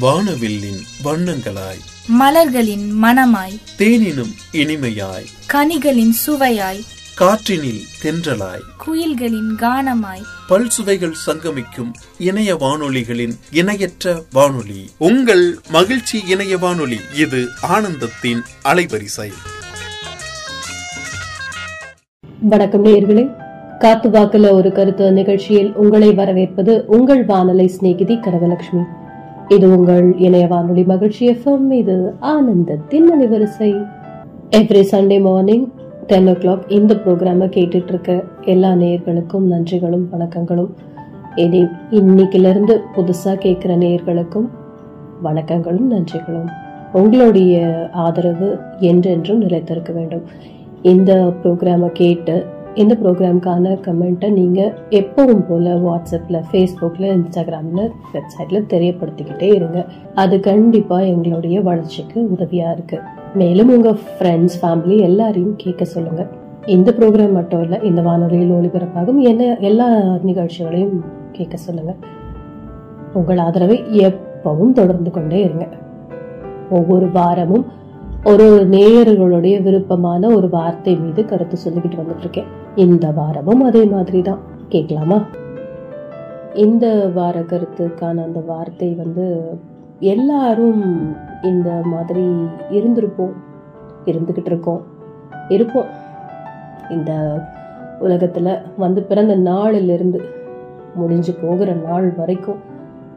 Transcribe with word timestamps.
வானவில்லின் 0.00 0.80
வண்ணங்களாய். 1.04 1.80
மலர்களின் 2.06 3.02
மணமாய் 3.02 3.60
தேனினும் 3.78 4.34
இனிமையாய். 4.52 5.26
கனிகளின் 5.52 6.12
சுவையாய். 6.26 6.80
காற்றினில் 7.20 7.80
தென்றலாய். 8.02 8.62
குயில்களின் 8.86 9.54
கானமாய். 9.56 10.22
பல் 10.48 10.68
சுவைகள் 10.68 11.14
சங்கமிக்கும் 11.26 11.92
இணைய 12.18 12.56
வானொலிகளின் 12.56 13.38
இணையற்ற 13.50 14.22
வானொலி. 14.32 14.90
உங்கள் 14.98 15.58
மகிழ்ச்சி 15.68 16.22
இணைய 16.26 16.58
வானொலி 16.58 17.00
இது 17.14 17.48
ஆனந்தத்தின் 17.62 18.42
அலைவரிசை. 18.64 19.32
வணக்கம் 22.40 22.84
நேயர்களே. 22.84 23.44
காத்து 23.78 24.08
வாக்குல 24.08 24.50
ஒரு 24.50 24.72
கருத்து 24.72 25.12
நிகழ்ச்சியில் 25.12 25.72
உங்களை 25.72 26.12
வரவேற்பது 26.12 26.84
உங்கள் 26.86 27.24
வானொலி 27.24 27.66
சிநேகிதி 27.66 28.14
கனகலட்சுமி. 28.14 28.82
இது 29.48 29.76
உங்கள் 29.76 30.18
இணைய 30.18 30.46
வானொலி 30.46 30.82
மகிழ்ச்சி 30.82 31.30
எஃப்எம் 31.30 31.70
இது 31.70 32.14
ஆனந்தத்தின் 32.20 33.06
அலைவரிசை. 33.14 33.68
Every 34.50 34.82
Sunday 34.92 35.20
morning 35.20 35.66
ten 36.06 36.28
o'clock 36.32 36.64
இந்த 36.68 36.94
ப்ரோக்ராமை 36.94 37.46
கேட்டுட்டு 37.56 37.86
இருக்க 37.86 38.24
எல்லா 38.44 38.72
நேயர்களுக்கும் 38.72 39.46
நன்றிகளும் 39.52 40.08
வணக்கங்களும். 40.12 40.72
இனி 41.34 41.62
இன்னைக்கிலிருந்து 41.90 42.76
புதுசாக 42.96 43.36
கேட்குற 43.44 43.72
நேயர்களுக்கும் 43.84 44.48
வணக்கங்களும் 45.22 45.88
நன்றிகளும். 45.90 46.50
உங்களுடைய 46.92 47.88
ஆதரவு 47.92 48.58
என்றென்றும் 48.80 49.40
நிலைத்திருக்க 49.40 49.92
வேண்டும். 49.92 50.22
இந்த 50.82 51.32
ப்ரோக்ராமை 51.42 51.88
கேட்டு 51.92 52.46
இந்த 52.82 52.94
ப்ரோக்ராம்க்கான 53.02 53.74
கமெண்ட்டை 53.84 54.28
நீங்கள் 54.38 54.72
எப்பவும் 54.98 55.44
போல் 55.48 55.68
வாட்ஸ்அப்பில் 55.84 56.38
ஃபேஸ்புக்கில் 56.48 57.06
இன்ஸ்டாகிராமில் 57.12 57.86
வெப்சைட்டில் 58.14 58.66
தெரியப்படுத்திக்கிட்டே 58.72 59.48
இருங்க. 59.58 59.78
அது 60.22 60.36
கண்டிப்பாக 60.48 61.06
எங்களுடைய 61.12 61.60
வளர்ச்சிக்கு 61.68 62.18
உதவியாக 62.34 62.74
இருக்குது 62.76 63.06
மேலும் 63.42 63.70
உங்கள் 63.76 63.96
ஃப்ரெண்ட்ஸ் 64.10 64.56
ஃபேமிலி 64.62 64.98
எல்லாரையும் 65.08 65.56
கேட்க 65.62 65.86
சொல்லுங்கள் 65.94 66.28
இந்த 66.74 66.92
ப்ரோக்ராம் 66.98 67.38
மட்டும் 67.38 67.62
இல்லை 67.64 67.78
இந்த 67.90 68.02
வானொலியில் 68.08 68.52
ஒளிபரப்பாகும். 68.58 69.22
என்ன 69.30 69.48
எல்லா 69.70 69.88
நிகழ்ச்சிகளையும் 70.28 70.98
கேட்க 71.38 71.56
சொல்லுங்கள் 71.66 71.98
உங்கள் 73.20 73.42
ஆதரவை 73.46 73.78
எப்பவும் 74.08 74.76
தொடர்ந்து 74.80 75.10
கொண்டே 75.16 75.40
இருங்க. 75.48 75.66
ஒவ்வொரு 76.78 77.08
வாரமும் 77.18 77.66
ஒரு 78.30 78.46
நேயர்களுடைய 78.76 79.56
விருப்பமான 79.66 80.28
ஒரு 80.36 80.48
வார்த்தை 80.58 80.94
மீது 81.02 81.20
கருத்து 81.32 81.56
சொல்லிக்கிட்டு 81.64 82.00
வந்துட்டு 82.02 82.24
இருக்கேன். 82.24 82.48
இந்த 82.76 83.10
வாரமும் 83.10 83.62
அதே 83.62 83.84
மாதிரி 83.84 84.22
தான் 84.22 84.38
கேட்கலாமா? 84.68 85.24
இந்த 86.54 87.08
வார 87.14 87.40
கருத்துக்கான 87.40 88.22
அந்த 88.22 88.40
வார்த்தை 88.46 88.94
வந்து 88.94 89.50
எல்லாரும் 90.00 90.82
இந்த 91.42 91.82
மாதிரி 91.84 92.26
இருந்திருப்போம் 92.70 93.34
இருந்துக்கிட்டு 94.04 94.44
இருக்கோம் 94.44 94.82
இருப்போம். 95.48 95.86
இந்த 96.90 97.40
உலகத்தில் 97.98 98.62
வந்து 98.76 99.02
பிறந்த 99.02 99.36
நாளிலிருந்து 99.36 100.20
முடிஞ்சு 100.94 101.34
போகிற 101.34 101.72
நாள் 101.72 102.14
வரைக்கும் 102.16 102.60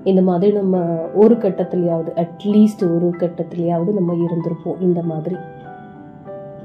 இந்த 0.04 0.22
மாதிரி 0.22 0.54
நம்ம 0.54 0.78
ஒரு 1.14 1.36
கட்டத்திலேயாவது 1.36 2.12
அட்லீஸ்ட் 2.16 2.84
ஒரு 2.96 3.08
கட்டத்திலேயாவது 3.18 3.94
நம்ம 3.94 4.14
இருந்திருப்போம் 4.14 4.80
இந்த 4.80 5.02
மாதிரி. 5.02 5.36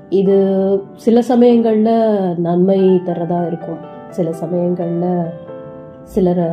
இது 0.08 0.82
சில 0.96 1.22
சமயங்களில் 1.22 2.40
நன்மை 2.40 2.80
தரதா 2.80 3.46
இருக்கும். 3.46 3.76
சில 4.10 4.32
சமயங்களில் 4.32 5.24
சிலரை 6.02 6.46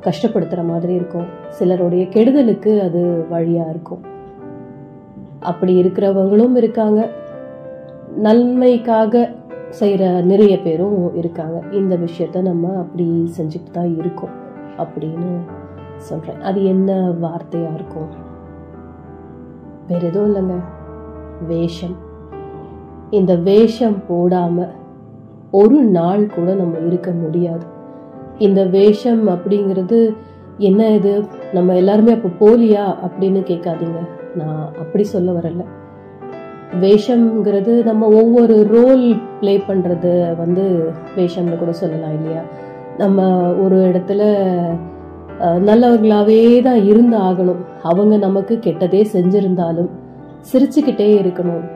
கஷ்டப்படுத்துகிற 0.00 0.64
மாதிரி 0.64 0.94
இருக்கும். 0.94 1.26
சிலருடைய 1.48 2.04
கெடுதலுக்கு 2.04 2.80
அது 2.80 3.26
வழியாக 3.30 3.70
இருக்கும். 3.70 4.00
அப்படி 5.40 5.82
இருக்கிறவங்களும் 5.82 6.56
இருக்காங்க. 6.56 7.08
நன்மைக்காக 8.16 9.30
செய்கிற 9.68 10.20
நிறைய 10.20 10.60
பேரும் 10.60 11.14
இருக்காங்க. 11.14 11.62
இந்த 11.72 11.96
விஷயத்த 11.96 12.42
நம்ம 12.42 12.76
அப்படி 12.76 13.32
செஞ்சுட்டு 13.38 13.70
தான் 13.72 13.96
இருக்கோம் 13.98 14.30
அப்படின்னு 14.78 15.38
சொல்கிறேன் 15.96 16.40
அது 16.40 16.64
என்ன 16.64 16.92
வார்த்தையாக 17.22 17.74
இருக்கும்? 17.74 18.08
வேறு 19.88 20.06
எதுவும் 20.06 20.34
இல்லைங்க. 20.34 20.60
வேஷம். 21.46 22.06
இந்த 23.10 23.36
வேஷம் 23.36 23.96
போடாம 24.08 24.66
ஒரு 25.50 25.78
நாள் 25.96 26.26
கூட 26.26 26.54
நம்ம 26.54 26.78
இருக்க 26.86 27.10
முடியாது. 27.10 27.64
இந்த 28.38 28.64
வேஷம் 28.64 29.28
அப்படிங்கிறது 29.28 29.98
என்ன 30.58 30.88
இது? 30.90 31.24
நம்ம 31.52 31.76
எல்லாருமே 31.76 32.12
அப்போ 32.12 32.30
போலியா 32.40 32.84
அப்படின்னு 33.06 33.40
கேட்காதீங்க. 33.50 34.00
நான் 34.34 34.64
அப்படி 34.82 35.04
சொல்ல 35.04 35.32
வரல. 35.32 35.64
வேஷம்ங்கிறது 36.80 37.84
நம்ம 37.84 38.08
ஒவ்வொரு 38.08 38.66
ரோல் 38.70 39.16
ப்ளே 39.40 39.56
பண்ணுறது 39.68 40.36
வந்து 40.36 40.90
வேஷம்னு 41.16 41.58
கூட 41.58 41.72
சொல்லலாம் 41.72 42.14
இல்லையா? 42.14 42.42
நம்ம 42.98 43.26
ஒரு 43.64 43.76
இடத்துல 43.76 44.22
நல்லவர்களாகவே 45.40 46.62
தான் 46.62 46.84
இருந்து 46.84 47.18
ஆகணும் 47.18 47.64
அவங்க 47.82 48.16
நமக்கு 48.16 48.58
கெட்டதே 48.62 49.02
செஞ்சிருந்தாலும் 49.12 49.90
சிரிச்சுக்கிட்டே 50.52 51.10
இருக்கணும். 51.22 51.66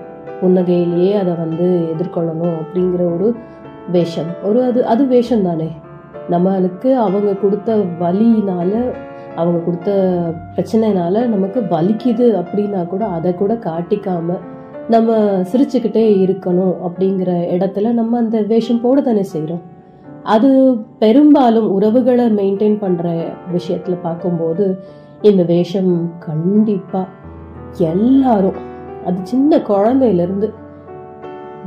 புன்னகையிலேயே 0.43 1.19
அதை 1.19 1.35
வந்து 1.35 1.95
எதிர்கொள்ளணும் 1.95 2.55
அப்படிங்கிற 2.61 3.15
ஒரு 3.15 3.35
வேஷம். 3.93 4.31
ஒரு 4.45 4.65
அது 4.65 4.87
அது 4.87 5.07
வேஷம் 5.07 5.43
தானே. 5.43 5.71
நம்மளுக்கு 6.31 6.95
அவங்க 6.95 7.35
கொடுத்த 7.35 7.77
வலியினால 7.77 8.93
அவங்க 9.37 9.59
கொடுத்த 9.59 9.91
பிரச்சனைனால 10.57 11.27
நமக்கு 11.27 11.61
வலிக்குது 11.61 12.27
அப்படின்னா 12.43 12.87
கூட 12.87 13.07
அதை 13.07 13.35
கூட 13.35 13.55
காட்டிக்காம 13.55 14.39
நம்ம 14.89 15.17
சிரிச்சுக்கிட்டே 15.53 16.05
இருக்கணும் 16.25 16.75
அப்படிங்கிற 16.87 17.31
இடத்துல 17.57 17.93
நம்ம 17.93 18.19
அந்த 18.19 18.43
வேஷம் 18.43 18.81
போட 18.81 19.01
தானே 19.01 19.23
செய்கிறோம் 19.23 19.63
அது 20.23 20.79
பெரும்பாலும் 20.99 21.71
உறவுகளை 21.71 22.27
மெயின்டைன் 22.35 22.77
பண்ணுற 22.81 23.25
விஷயத்தில் 23.53 24.03
பார்க்கும்போது 24.03 24.79
இந்த 25.23 25.43
வேஷம் 25.43 26.13
கண்டிப்பாக 26.19 27.09
எல்லாரும் 27.79 28.61
அது 29.07 29.19
சின்ன 29.23 29.59
குழந்தையிலேருந்து 29.71 30.49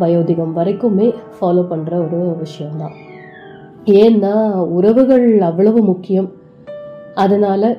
வயோதிகம் 0.01 0.53
வரைக்குமே 0.57 1.07
ஃபாலோ 1.35 1.63
பண்ணுற 1.71 1.93
ஒரு 2.05 2.19
விஷயம்தான். 2.43 2.95
ஏன்னா 4.01 4.33
உறவுகள் 4.77 5.27
அவ்வளவு 5.49 5.81
முக்கியம். 5.91 6.29
அதனால் 7.23 7.69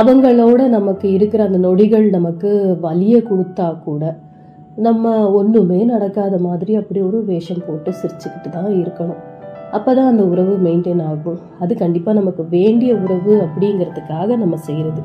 அவங்களோட 0.00 0.60
நமக்கு 0.76 1.06
இருக்கிற 1.16 1.40
அந்த 1.48 1.58
நொடிகள் 1.58 2.06
நமக்கு 2.10 2.50
வலிய 2.80 3.16
கொடுத்தா 3.30 3.66
கூட 3.86 4.02
நம்ம 4.86 5.10
ஒன்றுமே 5.38 5.80
நடக்காத 5.84 6.34
மாதிரி 6.38 6.72
அப்படி 6.76 7.00
ஒரு 7.08 7.18
வேஷம் 7.30 7.64
போட்டு 7.66 7.90
சிரிச்சுக்கிட்டு 8.00 8.50
தான் 8.50 8.70
இருக்கணும். 8.82 9.20
அப்போ 9.76 9.90
தான் 9.94 10.10
அந்த 10.12 10.24
உறவு 10.32 10.54
மெயின்டைன் 10.66 11.02
ஆகும். 11.10 11.38
அது 11.62 11.72
கண்டிப்பாக 11.82 12.18
நமக்கு 12.20 12.42
வேண்டிய 12.56 12.92
உறவு 13.04 13.34
அப்படிங்கிறதுக்காக 13.46 14.36
நம்ம 14.36 14.56
செய்கிறது 14.68 15.02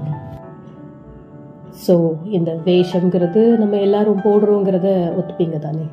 ஸோ 1.86 1.96
இந்த 2.30 2.52
வேஷங்கிறது 2.66 3.42
நம்ம 3.58 3.78
எல்லாரும் 3.78 4.22
போடுறோங்கிறத 4.24 4.90
ஒத்துப்பீங்க 5.20 5.60
தானே? 5.60 5.86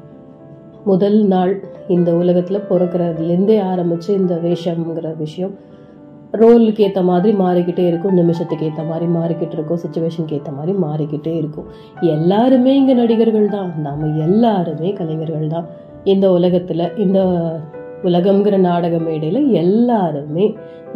முதல் 0.84 1.24
நாள் 1.24 1.52
இந்த 1.88 2.14
உலகத்தில் 2.14 2.66
பிறக்கிறதுலேருந்தே 2.70 3.62
ஆரம்பித்து 3.62 4.14
இந்த 4.14 4.34
வேஷம்ங்கிற 4.34 5.16
விஷயம் 5.16 5.54
ரோலுக்கு 6.32 6.82
ஏற்ற 6.82 7.02
மாதிரி 7.02 7.36
மாறிக்கிட்டே 7.36 7.86
இருக்கும் 7.86 8.14
நிமிஷத்துக்கு 8.14 8.64
ஏற்ற 8.64 8.82
மாதிரி 8.82 9.06
மாறிக்கிட்டு 9.12 9.52
இருக்கும் 9.52 9.80
சுச்சுவேஷனுக்கு 9.84 10.32
ஏற்ற 10.32 10.52
மாதிரி 10.52 10.72
மாறிக்கிட்டே 10.78 11.36
இருக்கும். 11.36 11.66
எல்லாருமே 12.00 12.76
இங்கே 12.76 12.94
நடிகர்கள் 12.94 13.48
தான். 13.48 13.70
நாம் 13.80 14.18
எல்லாருமே 14.18 14.92
கலைஞர்கள் 14.92 15.46
தான். 15.46 15.66
இந்த 16.04 16.30
உலகத்தில் 16.30 16.96
இந்த 16.96 17.20
உலகம்ங்கிற 18.02 18.56
நாடக 18.58 18.98
மேடையில் 18.98 19.52
எல்லாருமே 19.52 20.46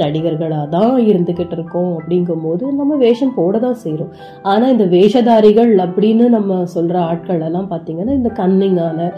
நடிகர்களாக 0.03 0.67
தான் 0.77 0.95
இருந்துக்கிட்டு 1.11 1.57
இருக்கோம் 1.59 1.91
அப்படிங்கும்போது 1.99 2.65
நம்ம 2.81 2.97
வேஷம் 3.05 3.37
போட 3.39 3.59
தான் 3.67 3.81
செய்கிறோம் 3.85 4.13
ஆனால் 4.53 4.73
இந்த 4.75 4.87
வேஷதாரிகள் 4.97 5.73
அப்படின்னு 5.87 6.27
நம்ம 6.37 6.61
சொல்கிற 6.77 6.99
ஆட்கள் 7.11 7.45
எல்லாம் 7.49 7.71
பார்த்திங்கன்னா 7.73 8.17
இந்த 8.21 8.33
கன்னிங்கான 8.41 9.11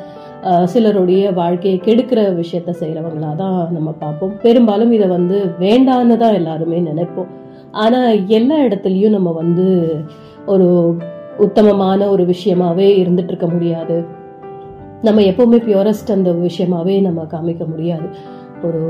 சிலருடைய 0.72 1.22
வாழ்க்கையை 1.38 1.78
கெடுக்கிற 1.86 2.20
விஷயத்த 2.42 2.70
செய்கிறவங்களா 2.80 3.30
தான் 3.40 3.58
நம்ம 3.76 3.88
பார்ப்போம். 4.02 4.34
பெரும்பாலும் 4.44 4.92
இதை 4.96 5.08
வந்து 5.16 5.38
வேண்டான்னு 5.64 6.16
தான் 6.22 6.36
எல்லாருமே 6.40 6.78
நினைப்போம். 6.90 7.30
ஆனால் 7.82 8.12
எல்லா 8.38 8.56
இடத்துலையும் 8.66 9.16
நம்ம 9.16 9.32
வந்து 9.42 9.66
ஒரு 10.46 10.68
உத்தமமான 11.46 12.08
ஒரு 12.14 12.24
விஷயமாவே 12.32 12.88
இருந்துட்டு 13.02 13.32
இருக்க 13.32 13.48
முடியாது. 13.54 13.96
நம்ம 15.06 15.20
எப்பவுமே 15.30 15.58
பியூரஸ்ட் 15.66 16.14
அந்த 16.14 16.30
விஷயமாவே 16.46 16.96
நம்ம 17.06 17.20
காமிக்க 17.34 17.64
முடியாது. 17.72 18.08
ஒரு 18.64 18.82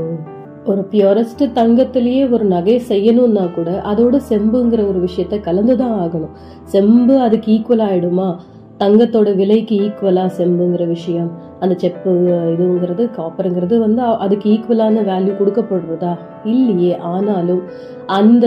ஒரு 0.65 0.81
பியூரஸ்ட் 0.91 1.43
தங்கத்திலேயே 1.53 2.31
ஒரு 2.31 2.45
நகை 2.45 2.81
செய்யணும்னா 2.87 3.53
கூட 3.53 3.81
அதோட 3.91 4.15
செம்புங்கிற 4.29 4.81
ஒரு 4.87 4.99
விஷயத்த 5.07 5.35
கலந்துதான் 5.41 5.95
ஆகணும். 6.03 6.33
செம்பு 6.63 7.19
அதுக்கு 7.19 7.51
ஈக்குவல் 7.51 7.83
ஆயிடுமா? 7.87 8.35
தங்கத்தோட 8.79 9.35
விலைக்கு 9.35 9.75
ஈக்குவலா 9.79 10.25
செம்புங்கிற 10.37 10.87
விஷயம் 10.87 11.31
அந்த 11.59 11.75
செப்பு 11.77 12.11
இதுங்கிறது 12.53 13.03
காப்பருங்கிறது 13.17 13.79
வந்து 13.79 14.01
அதுக்கு 14.01 14.49
ஈக்குவலான 14.49 15.03
வேல்யூ 15.09 15.33
கொடுக்கப்படுறதா? 15.39 16.13
இல்லையே 16.43 16.97
ஆனாலும் 16.97 17.63
அந்த 18.05 18.45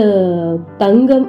தங்கம் 0.77 1.27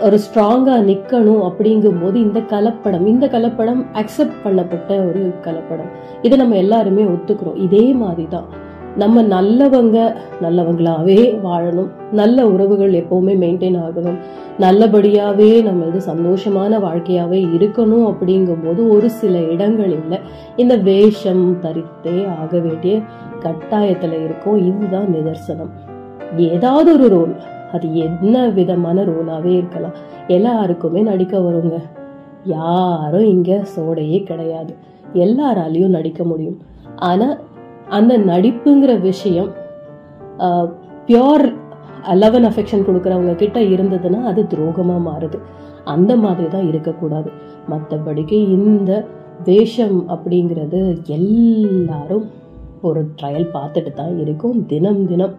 ஒரு 0.00 0.16
ஸ்ட்ராங்காக 0.16 0.80
நிற்கணும் 0.90 1.42
அப்படிங்கும்போது 1.48 2.14
இந்த 2.14 2.40
கலப்படம் 2.40 3.06
இந்த 3.06 3.26
கலப்படம் 3.26 3.82
அக்செப்ட் 3.92 4.38
பண்ணப்பட்ட 4.44 4.90
ஒரு 5.08 5.32
கலப்படம். 5.42 5.90
இதை 6.22 6.38
நம்ம 6.38 6.56
எல்லாருமே 6.56 7.02
ஒத்துக்கிறோம். 7.02 7.56
இதே 7.56 7.92
மாதிரி 7.92 8.26
தான் 8.28 8.64
நம்ம 8.96 9.22
நல்லவங்க 9.22 10.14
நல்லவங்களாவே 10.42 11.38
வாழணும். 11.44 11.88
நல்ல 12.12 12.46
உறவுகள் 12.46 12.92
எப்பவுமே 12.92 13.34
மெயின்டைன் 13.42 13.80
ஆகணும். 13.80 14.18
நல்லபடியாவே 14.58 15.62
நம்ம 15.62 15.84
இது 15.84 15.98
சந்தோஷமான 15.98 16.78
வாழ்க்கையாவே 16.78 17.40
இருக்கணும் 17.58 18.14
அப்படிங்கும்போது 18.14 18.88
ஒரு 18.88 19.10
சில 19.10 19.38
இடங்களில் 19.38 20.18
இந்த 20.56 20.76
வேஷம் 20.76 21.60
தரித்தே 21.60 22.38
ஆக 22.40 22.58
வேண்டிய 22.58 23.00
கட்டாயத்துல 23.40 24.24
இருக்கும். 24.24 24.58
இதுதான் 24.66 25.06
நிதர்சனம். 25.06 25.70
ஏதாவது 26.36 26.92
ஒரு 26.92 27.08
ரோல் 27.08 27.36
அது 27.72 27.94
என்ன 27.94 28.48
விதமான 28.48 29.04
ரோலாவே 29.04 29.56
இருக்கலாம். 29.56 29.94
எல்லாருக்குமே 30.26 31.00
நடிக்க 31.00 31.38
வருங்க. 31.38 31.82
யாரும் 32.44 33.24
இங்க 33.24 33.62
சோடையே 33.76 34.22
கிடையாது. 34.22 34.74
எல்லாராலையும் 35.14 35.88
நடிக்க 35.88 36.24
முடியும். 36.24 36.58
ஆனா 36.96 37.36
அந்த 37.88 38.18
நடிப்புங்கிற 38.18 39.00
விஷயம் 39.00 39.50
பியோர் 41.06 41.46
லவ் 42.12 42.34
அண்ட் 42.34 42.48
அஃபெக்ஷன் 42.50 42.86
கொடுக்குறவங்க 42.86 43.34
கிட்ட 43.34 43.60
இருந்ததுன்னா 43.60 44.20
அது 44.22 44.46
துரோகமாக 44.54 45.06
மாறுது. 45.08 45.38
அந்த 45.84 46.16
மாதிரி 46.16 46.48
தான் 46.48 46.68
இருக்கக்கூடாது. 46.68 47.30
மற்றபடிக்கு 47.70 48.48
இந்த 48.48 49.04
வேஷம் 49.44 50.08
அப்படிங்கிறது 50.08 50.80
எல்லாரும் 51.06 52.26
ஒரு 52.82 53.00
ட்ரையல் 53.22 53.48
பார்த்துட்டு 53.54 53.92
தான் 53.92 54.18
இருக்கும். 54.18 54.66
தினம் 54.66 55.06
தினம். 55.06 55.34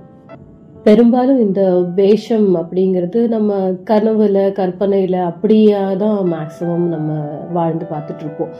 பெரும்பாலும் 0.84 1.40
இந்த 1.40 1.62
வேஷம் 1.96 2.56
அப்படிங்கிறது 2.56 3.28
நம்ம 3.28 3.54
கனவுல 3.90 4.52
கற்பனையில் 4.52 5.20
அப்படியே 5.32 5.80
தான் 5.98 6.20
மேக்ஸிமம் 6.34 6.86
நம்ம 6.96 7.14
வாழ்ந்து 7.54 7.86
பார்த்துட்ருப்போம் 7.90 8.54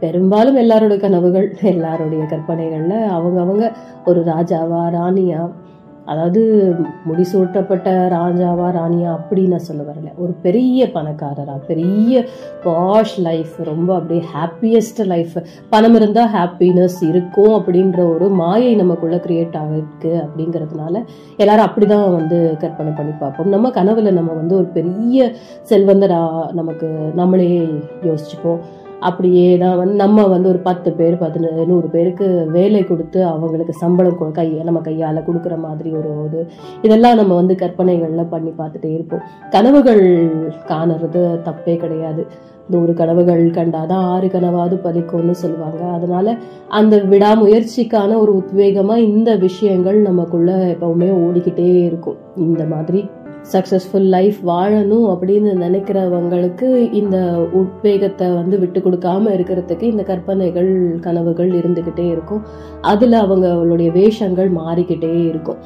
பெரும்பாலும் 0.00 0.56
எல்லாரோட 0.56 1.00
கனவுகள் 1.00 1.56
எல்லாருடைய 1.62 2.24
கற்பனைகளில் 2.24 3.06
அவங்க 3.18 3.40
அவங்க 3.40 3.72
ஒரு 4.04 4.22
ராஜாவா 4.24 4.82
ராணியா 4.98 5.52
அதாவது 6.04 6.40
முடிசூட்டப்பட்ட 7.08 7.92
ராஜாவா 8.12 8.66
ராணியா 8.76 9.08
அப்படி 9.10 9.42
நான் 9.46 9.64
சொல்ல 9.68 9.82
வரல. 9.82 10.10
ஒரு 10.16 10.32
பெரிய 10.42 10.86
பணக்காரரா 10.86 11.54
பெரிய 11.66 12.24
பாஷ் 12.64 13.14
லைஃப் 13.18 13.54
ரொம்ப 13.58 13.94
அப்படியே 13.94 14.22
ஹாப்பியஸ்ட் 14.34 15.06
லைஃப் 15.06 15.34
பணம் 15.70 15.94
இருந்தால் 15.94 16.30
ஹாப்பினஸ் 16.34 17.00
இருக்கும் 17.00 17.50
அப்படின்ற 17.50 18.14
ஒரு 18.14 18.28
மாயை 18.28 18.74
நமக்குள்ள 18.74 19.16
கிரியேட் 19.16 19.58
ஆகிருக்கு 19.62 20.12
அப்படிங்கிறதுனால 20.26 21.04
எல்லாரும் 21.36 21.66
அப்படிதான் 21.66 22.14
வந்து 22.14 22.56
கற்பனை 22.58 22.92
பண்ணி 22.92 23.12
பார்ப்போம். 23.12 23.48
நம்ம 23.48 23.68
கனவுல 23.68 24.12
நம்ம 24.12 24.32
வந்து 24.32 24.56
ஒரு 24.56 24.64
பெரிய 24.64 25.32
செல்வந்தரா 25.68 26.52
நமக்கு 26.52 26.86
நம்மளே 27.14 27.68
யோசிச்சுப்போம். 28.02 28.62
அப்படியே 29.00 29.58
தான் 29.58 29.76
வந்து 29.76 29.94
நம்ம 29.94 30.26
வந்து 30.26 30.48
ஒரு 30.48 30.58
பத்து 30.58 30.92
பேர் 30.92 31.14
பதினஞ்சு 31.14 31.66
நூறு 31.66 31.88
பேருக்கு 31.88 32.48
வேலை 32.52 32.84
கொடுத்து 32.84 33.24
அவங்களுக்கு 33.24 33.72
சம்பளம் 33.72 34.16
கொ- 34.20 34.30
கை 34.30 34.48
நம்ம 34.48 34.80
கையால் 34.80 35.16
கொடுக்குற 35.16 35.58
மாதிரி 35.58 35.90
ஒரு 35.90 36.22
ஒரு 36.22 36.46
இதெல்லாம் 36.82 37.16
நம்ம 37.16 37.34
வந்து 37.34 37.54
கற்பனைகளில் 37.54 38.24
பண்ணி 38.24 38.52
பார்த்துட்டே 38.58 38.92
இருப்போம். 38.92 39.20
கனவுகள் 39.50 40.30
காணுறது 40.66 41.40
தப்பே 41.44 41.76
கிடையாது. 41.76 42.26
நூறு 42.70 42.94
கனவுகள் 42.94 43.50
கண்டாதான் 43.50 43.92
ஆறு 43.92 44.26
கனவாவது 44.26 44.78
பலிக்கும்னு 44.84 45.30
சொல்லுவாங்க. 45.30 45.84
அதனால 45.84 46.36
அந்த 46.68 46.96
விடாமுயற்சிக்கான 46.96 48.18
ஒரு 48.18 48.44
உத்வேகமாக 48.44 48.96
இந்த 48.96 49.36
விஷயங்கள் 49.36 50.00
நமக்குள்ள 50.00 50.56
எப்பவுமே 50.56 51.10
ஓடிக்கிட்டே 51.10 51.82
இருக்கும். 51.82 52.16
இந்த 52.36 52.64
மாதிரி 52.64 53.10
சக்ஸஸ்ஃபுல் 53.52 54.08
லைஃப் 54.16 54.38
வாழணும் 54.46 55.06
அப்படின்னு 55.12 55.50
நினைக்கிறவங்களுக்கு 55.64 56.92
இந்த 56.92 57.16
உத்வேகத்தை 57.52 58.28
வந்து 58.28 58.58
விட்டு 58.58 58.80
கொடுக்காம 58.80 59.32
இருக்கிறதுக்கு 59.36 59.82
இந்த 59.82 60.02
கற்பனைகள் 60.02 60.98
கனவுகள் 61.00 61.50
இருந்துக்கிட்டே 61.50 62.06
இருக்கும். 62.10 62.42
அதில் 62.80 63.12
அவங்களுடைய 63.12 63.92
வேஷங்கள் 63.92 64.52
மாறிக்கிட்டே 64.52 65.28
இருக்கும். 65.28 65.56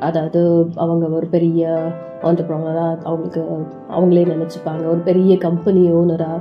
அதாவது 0.00 0.68
அவங்க 0.74 1.06
ஒரு 1.06 1.26
பெரிய 1.26 1.92
ஆண்டர்பிரனரா 2.22 2.88
அவங்களுக்கு 3.02 3.42
அவங்களே 3.90 4.24
நினச்சிப்பாங்க. 4.34 4.86
ஒரு 4.86 4.98
பெரிய 4.98 5.38
கம்பெனி 5.38 5.90
ஓனராக 5.90 6.40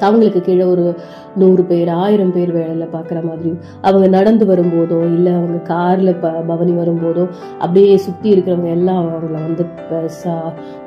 அவங்களுக்கு 0.00 0.40
கீழே 0.40 0.62
ஒரு 0.62 0.94
நூறு 1.36 1.64
பேர் 1.64 1.88
ஆயிரம் 1.88 2.32
பேர் 2.32 2.54
வேலையில 2.56 2.82
பார்க்குற 2.82 3.22
மாதிரி. 3.22 3.58
அவங்க 3.80 4.06
நடந்து 4.08 4.46
வரும்போதோ 4.46 5.00
இல்லை 5.00 5.32
அவங்க 5.32 5.58
காரில் 5.58 6.14
ப 6.14 6.28
பவனி 6.28 6.72
வரும்போதோ 6.72 7.28
அப்படியே 7.58 7.96
சுத்தி 7.96 8.34
இருக்கிறவங்க 8.34 8.70
எல்லாம் 8.70 9.06
அவங்கள 9.06 9.32
வந்து 9.32 9.66
பெருசா 9.90 10.36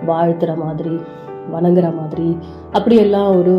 வாழ்த்துற 0.07 0.55
மாதிரி. 0.55 0.99
வணங்குற 1.53 1.87
மாதிரி. 1.99 2.27
அப்படியெல்லாம் 2.77 3.29
ஒரு 3.39 3.53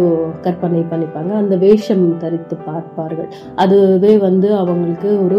கற்பனை 0.45 0.81
பண்ணிப்பாங்க. 0.93 1.33
அந்த 1.43 1.55
வேஷம் 1.65 2.05
தரித்து 2.23 2.57
பார்ப்பார்கள். 2.69 3.31
அதுவே 3.65 4.13
வந்து 4.27 4.49
அவங்களுக்கு 4.63 5.11
ஒரு 5.27 5.39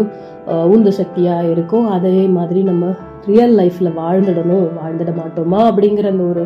உந்து 0.74 0.92
சக்தியாக 1.00 1.50
இருக்கும். 1.54 1.86
அதே 1.96 2.16
மாதிரி 2.36 2.62
நம்ம 2.70 2.86
ரியல் 3.30 3.54
லைஃப்பில் 3.60 3.96
வாழ்ந்துடணும் 4.02 4.66
வாழ்ந்துட 4.80 5.12
மாட்டோமா? 5.20 5.60
அப்படிங்கிற 5.70 6.08
அந்த 6.14 6.26
ஒரு 6.32 6.44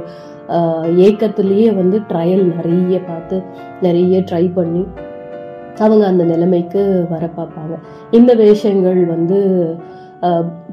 ஏக்கத்துலேயே 1.06 1.08
ஏக்கத்திலேயே 1.08 1.68
வந்து 1.80 1.96
ட்ரையல் 2.10 2.44
நிறைய 2.54 2.96
பார்த்து 3.08 3.36
நிறைய 3.86 4.18
ட்ரை 4.30 4.44
பண்ணி 4.58 4.82
அவங்க 5.84 6.04
அந்த 6.12 6.22
நிலைமைக்கு 6.30 6.80
வர 7.10 7.24
பார்ப்பாங்க. 7.36 7.74
இந்த 8.18 8.32
வேஷங்கள் 8.40 9.00
வந்து 9.14 9.38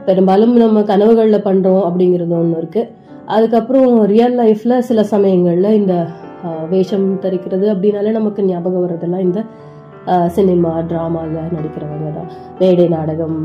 பெரும்பாலும் 0.07 0.55
நம்ம 0.61 0.81
கனவுகளில் 0.89 1.45
பண்ணுறோம் 1.45 1.85
அப்படிங்கிறது 1.87 2.33
ஒன்று 2.39 2.59
இருக்குது 2.61 2.89
அதுக்கப்புறம் 3.27 3.89
ரியல் 4.11 4.37
லைஃப்ல 4.41 4.73
சில 4.89 5.01
சமயங்கள்ல 5.13 5.71
இந்த 5.79 5.93
வேஷம் 6.73 7.07
தரிக்கிறது 7.23 7.65
அப்படின்னாலே 7.73 8.11
நமக்கு 8.19 8.41
ஞாபகம் 8.49 8.83
வர்றதெல்லாம் 8.83 9.25
இந்த 9.27 9.39
சினிமா 10.35 10.69
ட்ராமாவில் 10.89 11.55
நடிக்கிறவங்க 11.55 12.09
தான். 12.17 12.27
மேடை 12.59 12.85
நாடகம் 12.93 13.39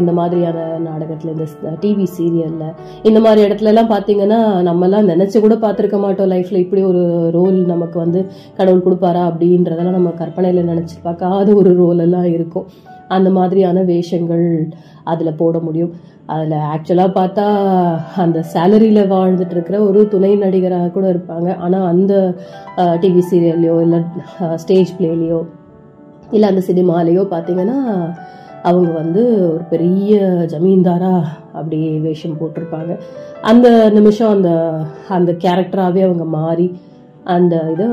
இந்த 0.00 0.10
மாதிரியான 0.18 0.58
நாடகத்தில் 0.86 1.32
இந்த 1.32 1.72
டிவி 1.82 2.06
சீரியலில் 2.16 2.68
இந்த 3.08 3.18
மாதிரி 3.24 3.40
இடத்துலலாம் 3.46 3.90
பார்த்தீங்கன்னா 3.92 4.38
நம்மலாம் 4.68 5.10
நினச்சி 5.12 5.40
கூட 5.44 5.56
பார்த்துருக்க 5.64 5.98
மாட்டோம் 6.04 6.30
லைஃப்பில் 6.34 6.62
இப்படி 6.64 6.84
ஒரு 6.90 7.02
ரோல் 7.38 7.58
நமக்கு 7.72 7.98
வந்து 8.04 8.22
கடவுள் 8.58 8.86
கொடுப்பாரா 8.86 9.24
அப்படின்றதெல்லாம் 9.30 9.98
நம்ம 9.98 10.12
கற்பனையில் 10.22 10.70
நினச்சி 10.72 10.98
பார்க்காத 11.06 11.48
ஒரு 11.60 11.72
ரோலெல்லாம் 11.82 12.30
இருக்கும். 12.36 12.68
அந்த 13.08 13.30
மாதிரியான 13.30 13.82
வேஷங்கள் 13.92 14.46
அதில் 15.12 15.38
போட 15.40 15.58
முடியும். 15.58 15.94
அதில் 16.26 16.64
ஆக்சுவலாக 16.72 17.16
பார்த்தா 17.16 17.46
அந்த 18.24 18.38
சேலரியில் 18.52 19.10
வாழ்ந்துட்டு 19.14 19.54
இருக்கிற 19.56 19.76
ஒரு 19.80 20.08
துணை 20.08 20.30
நடிகராக 20.36 20.92
கூட 20.94 21.06
இருப்பாங்க. 21.14 21.48
ஆனால் 21.56 21.88
அந்த 21.92 22.14
டிவி 23.02 23.22
சீரியல்லையோ 23.30 23.76
இல்லை 23.86 24.00
ஸ்டேஜ் 24.62 24.92
பிளேலையோ 24.98 25.40
இல்லை 26.30 26.48
அந்த 26.48 26.62
சினிமாலேயோ 26.70 27.24
பார்த்தீங்கன்னா 27.34 27.78
அவங்க 28.68 28.90
வந்து 28.92 29.22
ஒரு 29.52 29.64
பெரிய 29.72 30.20
ஜமீன்தாரா 30.52 31.14
அப்படியே 31.52 31.98
வேஷம் 31.98 32.38
போட்டிருப்பாங்க. 32.40 32.92
அந்த 33.40 33.90
நிமிஷம் 33.90 34.34
அந்த 34.36 34.50
அந்த 35.08 35.32
கேரக்டராகவே 35.44 36.02
அவங்க 36.08 36.24
மாறி 36.24 36.66
அந்த 37.34 37.54
இதை 37.72 37.86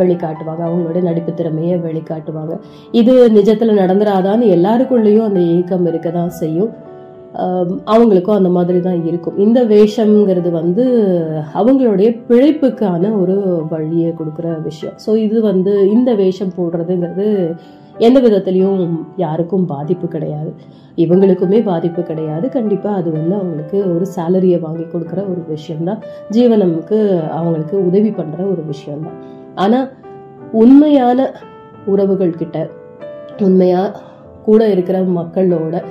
வெளிக்காட்டுவாங்க. 0.00 0.62
அவங்களோட 0.68 1.00
நடிப்பு 1.08 1.32
திறமையை 1.40 1.76
வெளிக்காட்டுவாங்க. 1.88 2.54
இது 3.00 3.12
நிஜத்தில் 3.38 3.80
நடந்துராதான்னு 3.82 4.48
எல்லாருக்குள்ளேயும் 4.56 5.28
அந்த 5.28 5.42
ஏக்கம் 5.56 5.86
இருக்க 5.92 6.10
தான் 6.10 6.32
செய்யும் 6.40 6.72
அவங்களுக்கும் 7.92 8.38
அந்த 8.38 8.50
மாதிரி 8.56 8.80
தான் 8.86 9.04
இருக்கும். 9.08 9.36
இந்த 9.44 9.60
வேஷம்ங்கிறது 9.70 10.50
வந்து 10.50 10.84
அவங்களுடைய 11.60 12.08
பிழைப்புக்கான 12.28 13.12
ஒரு 13.20 13.36
வழியை 13.70 14.10
கொடுக்குற 14.18 14.48
விஷயம். 14.68 14.96
ஸோ 15.04 15.10
இது 15.26 15.38
வந்து 15.50 15.74
இந்த 15.96 16.10
வேஷம் 16.14 16.56
போடுறதுங்கிறது 16.58 17.28
எந்த 17.98 18.20
விதத்துலையும் 18.20 19.06
யாருக்கும் 19.16 19.66
பாதிப்பு 19.66 20.08
கிடையாது. 20.08 20.54
இவங்களுக்குமே 20.96 21.62
பாதிப்பு 21.64 22.02
கிடையாது. 22.02 22.48
கண்டிப்பாக 22.48 22.96
அது 22.96 23.12
வந்து 23.12 23.34
அவங்களுக்கு 23.34 23.78
ஒரு 23.94 24.06
சேலரியை 24.16 24.60
வாங்கி 24.60 24.82
கொடுக்குற 24.82 25.20
ஒரு 25.30 25.44
விஷயம்தான். 25.48 26.02
ஜீவனமுக்கு 26.30 27.28
அவங்களுக்கு 27.28 27.86
உதவி 27.86 28.10
பண்ணுற 28.10 28.50
ஒரு 28.50 28.62
விஷயம்தான். 28.66 29.18
ஆனால் 29.54 29.92
உண்மையான 30.52 31.32
உறவுகள் 31.86 32.30
கிட்ட 32.30 32.70
உண்மையா 33.38 33.96
கூட 34.44 34.68
இருக்கிற 34.68 35.00
மக்களோட 35.00 35.82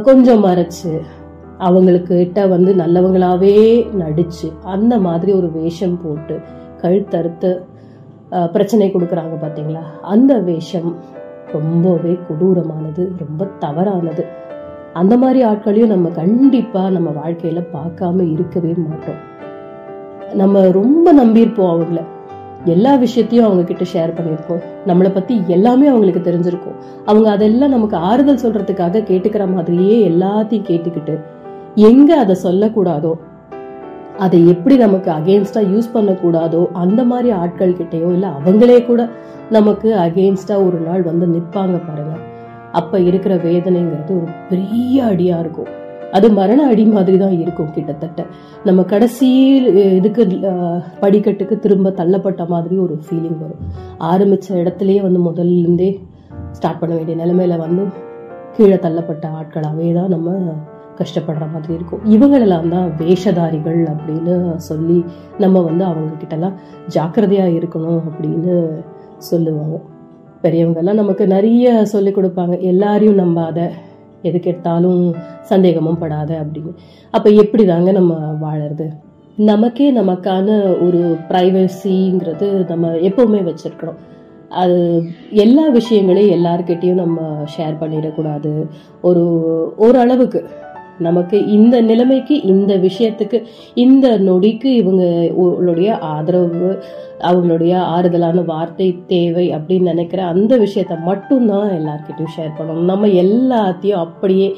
கொஞ்சம் 0.02 0.44
மறைச்சு 0.44 1.00
அவங்களுக்கு 1.62 2.16
கிட்ட 2.16 2.46
வந்து 2.46 2.74
நல்லவங்களாவே 2.74 3.54
நடிச்சு 3.98 4.46
அந்த 4.66 4.98
மாதிரி 4.98 5.32
ஒரு 5.32 5.50
வேஷம் 5.50 6.00
போட்டு 6.02 6.36
கழுத்தறுத்து 6.82 7.50
அஹ், 8.30 8.50
பிரச்சனை 8.50 8.90
கொடுக்குறாங்க 8.90 9.34
பாத்தீங்களா? 9.42 9.82
அந்த 10.04 10.38
வேஷம் 10.40 10.90
ரொம்பவே 11.52 12.18
கொடூரமானது 12.26 13.12
ரொம்ப 13.18 13.48
தவறானது. 13.58 14.22
அந்த 14.94 15.16
மாதிரி 15.16 15.42
ஆட்களையும் 15.42 15.88
நம்ம 15.88 16.08
கண்டிப்பா 16.10 16.90
நம்ம 16.90 17.10
வாழ்க்கையில 17.18 17.60
பார்க்காம 17.72 18.32
இருக்கவே 18.32 18.74
மாட்டோம். 18.78 19.20
நம்ம 20.34 20.70
ரொம்ப 20.70 21.14
நம்பியிருப்போம் 21.14 21.72
அவங்கள. 21.72 22.00
எல்லா 22.64 22.94
விஷயத்தையும் 22.94 23.46
அவங்க 23.46 23.64
கிட்ட 23.64 23.84
ஷேர் 23.92 24.16
பண்ணியிருக்கோம் 24.16 24.60
நம்மளை 24.86 25.14
பத்தி 25.14 25.42
எல்லாமே 25.48 25.86
அவங்களுக்கு 25.86 26.30
தெரிஞ்சிருக்கும். 26.30 26.76
அவங்க 27.04 27.30
அதெல்லாம் 27.30 27.70
நமக்கு 27.70 27.96
ஆறுதல் 28.04 28.42
சொல்றதுக்காக 28.44 29.04
கேட்டுக்கிற 29.04 29.54
மாதிரியே 29.54 30.10
எல்லாத்தையும் 30.10 30.68
கேட்டுக்கிட்டு 30.68 31.14
எங்க 31.74 32.18
அதை 32.18 32.36
சொல்லக்கூடாதோ? 32.42 33.12
அதை 34.18 34.48
எப்படி 34.48 34.76
நமக்கு 34.76 35.10
அகேன்ஸ்டா 35.10 35.60
யூஸ் 35.72 35.94
பண்ணக்கூடாதோ? 35.94 36.66
அந்த 36.72 37.04
மாதிரி 37.04 37.30
ஆட்கள் 37.30 37.72
கிட்டேயோ 37.72 38.12
இல்லை 38.12 38.28
அவங்களே 38.28 38.86
கூட 38.86 39.08
நமக்கு 39.50 39.94
அகெயின்ஸ்டா 39.96 40.56
ஒரு 40.66 40.78
நாள் 40.78 41.02
வந்து 41.02 41.26
நிற்பாங்க 41.26 41.76
பாருங்க. 41.88 42.16
அப்ப 42.72 43.00
இருக்கிற 43.00 43.34
வேதனைங்கிறது 43.36 44.12
ஒரு 44.20 44.32
பெரிய 44.48 45.04
அடியா 45.04 45.38
இருக்கும். 45.38 45.70
அது 46.12 46.30
மரண 46.30 46.66
அடி 46.66 46.84
மாதிரி 46.84 47.18
தான் 47.18 47.40
இருக்கும் 47.40 47.70
கிட்டத்தட்ட. 47.70 48.24
நம்ம 48.64 48.82
கடைசி 48.82 49.54
இதுக்கு 49.98 50.24
படிக்கட்டுக்கு 51.00 51.58
திரும்ப 51.58 51.90
தள்ளப்பட்ட 51.90 52.46
மாதிரி 52.46 52.78
ஒரு 52.78 53.00
ஃபீலிங் 53.06 53.38
வரும். 53.40 53.62
ஆரம்பிச்ச 53.98 54.48
இடத்துலயே 54.62 55.00
வந்து 55.02 55.20
முதல்ல 55.30 55.58
இருந்தே 55.58 56.00
ஸ்டார்ட் 56.50 56.78
பண்ண 56.78 56.94
வேண்டிய 56.94 57.16
நிலைமையில 57.24 57.58
வந்து 57.58 57.84
கீழே 58.56 58.74
தள்ளப்பட்ட 58.74 59.26
ஆட்களாகவே 59.40 59.92
தான் 59.92 60.08
நம்ம 60.08 60.54
கஷ்டப்படுற 61.02 61.46
மாதிரி 61.54 61.72
இருக்கும். 61.78 62.02
இவங்களெல்லாம் 62.16 62.68
தான் 62.74 62.88
வேஷதாரிகள் 63.00 63.80
அப்படின்னு 63.92 64.34
சொல்லி 64.70 64.98
நம்ம 65.38 65.62
வந்து 65.68 65.84
அவங்கக்கிட்டலாம் 65.90 66.58
ஜாக்கிரதையாக 66.96 67.56
இருக்கணும் 67.60 68.02
அப்படின்னு 68.10 68.56
சொல்லுவாங்க. 69.30 69.78
பெரியவங்கெல்லாம் 70.44 71.00
நமக்கு 71.00 71.24
நிறைய 71.26 71.84
சொல்லி 71.94 72.12
கொடுப்பாங்க. 72.14 72.54
எல்லாரையும் 72.72 73.20
நம்பாத 73.22 73.58
எதுக்கு 74.28 74.50
எடுத்தாலும் 74.50 75.02
சந்தேகமும் 75.50 75.98
படாத 75.98 76.30
அப்படின்னு. 76.42 76.72
அப்போ 77.10 77.28
எப்படி 77.42 77.64
தாங்க 77.64 77.92
நம்ம 77.92 78.14
வாழறது? 78.44 78.86
நமக்கே 79.50 79.86
நமக்கான 79.92 80.48
ஒரு 80.86 81.02
ப்ரைவசிங்கிறது 81.28 82.48
நம்ம 82.70 82.90
எப்போவுமே 83.08 83.40
வச்சுருக்கிறோம் 83.48 84.00
அது 84.62 84.78
எல்லா 85.44 85.64
விஷயங்களையும் 85.76 86.34
எல்லாருக்கிட்டேயும் 86.38 87.02
நம்ம 87.02 87.20
ஷேர் 87.54 87.78
பண்ணிடக்கூடாது. 87.82 88.52
ஒரு 89.08 89.22
ஓரளவுக்கு 89.76 90.40
நமக்கு 90.98 91.46
இந்த 91.46 91.80
நிலைமைக்கு 91.80 92.42
இந்த 92.42 92.76
விஷயத்துக்கு 92.76 93.42
இந்த 93.74 94.18
நொடிக்கு 94.18 94.70
இவங்களுடைய 94.82 95.98
ஆதரவு 95.98 96.82
அவங்களுடைய 97.18 97.74
ஆறுதலான 97.78 98.44
வார்த்தை 98.44 98.98
தேவை 99.06 99.50
அப்படின்னு 99.50 99.82
நினைக்கிற 99.82 100.24
அந்த 100.24 100.58
விஷயத்த 100.58 101.02
மட்டும்தான் 101.02 101.68
எல்லார்கிட்டயும் 101.68 102.34
ஷேர் 102.36 102.56
பண்ணணும். 102.58 102.88
நம்ம 102.90 103.06
எல்லாத்தையும் 103.06 104.02
அப்படியே 104.06 104.56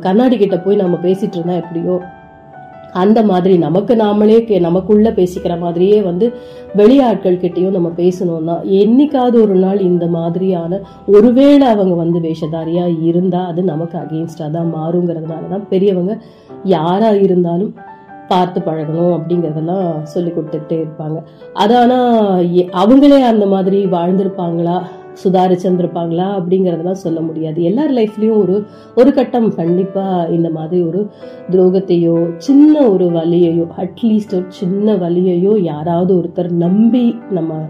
கண்ணாடி 0.00 0.36
கிட்ட 0.36 0.58
போய் 0.58 0.76
நம்ம 0.76 0.96
பேசிட்டு 0.96 1.36
இருந்தா 1.36 1.54
எப்படியோ 1.54 2.02
அந்த 2.92 3.22
மாதிரி 3.22 3.58
நமக்கு 3.58 3.94
நாமளே 3.94 4.44
கே- 4.44 4.60
நமக்குள்ள 4.60 5.10
பேசிக்கிற 5.10 5.58
மாதிரியே 5.58 6.02
வந்து 6.02 6.32
வெளியாட்கள் 6.76 7.40
கிட்டேயும் 7.40 7.70
நம்ம 7.70 7.88
பேசணும்னா 7.96 8.60
என்னைக்காவது 8.64 9.42
ஒரு 9.42 9.54
நாள் 9.54 9.80
இந்த 9.80 10.06
மாதிரியான 10.06 10.80
ஒருவேளை 11.06 11.66
அவங்க 11.66 11.94
வந்து 11.94 12.18
வேஷதாரியா 12.20 13.02
இருந்தா 13.02 13.46
அது 13.46 13.62
நமக்கு 13.62 13.98
அகெயின்ஸ்டா 13.98 14.50
தான் 14.50 14.74
மாறுங்கிறதுனால 14.74 15.48
தான் 15.48 15.66
பெரியவங்க 15.70 16.18
யாரா 16.64 17.10
இருந்தாலும் 17.10 17.74
பார்த்து 18.28 18.60
பழகணும் 18.60 19.14
அப்படிங்கிறதெல்லாம் 19.16 20.02
சொல்லி 20.02 20.30
கொடுத்துக்கிட்டே 20.30 20.84
இருப்பாங்க. 20.84 21.22
அது 21.54 21.76
ஆனால் 21.76 22.48
எ- 22.52 22.68
அவங்களே 22.72 23.20
அந்த 23.22 23.46
மாதிரி 23.46 23.86
வாழ்ந்திருப்பாங்களா? 23.86 24.82
சுதாரிச்சிருந்திருப்பாங்களா 25.22 26.26
அப்படிங்கிறதெல்லாம் 26.38 27.02
சொல்ல 27.04 27.20
முடியாது. 27.20 27.58
எல்லார் 27.62 27.92
லைஃப்லேயும் 27.92 28.40
ஒரு 28.42 28.56
ஒரு 28.94 29.10
கட்டம் 29.12 29.48
கண்டிப்பாக 29.60 30.28
இந்த 30.36 30.50
மாதிரி 30.50 30.78
ஒரு 30.88 31.00
துரோகத்தையோ 31.50 32.16
சின்ன 32.46 32.74
ஒரு 32.88 33.08
வழியையோ 33.18 33.66
அட்லீஸ்ட் 33.84 34.36
ஒரு 34.38 34.48
சின்ன 34.60 34.96
வழியையோ 35.04 35.54
யாராவது 35.72 36.12
ஒருத்தர் 36.20 36.50
நம்பி 36.64 37.06
நம்ம 37.30 37.60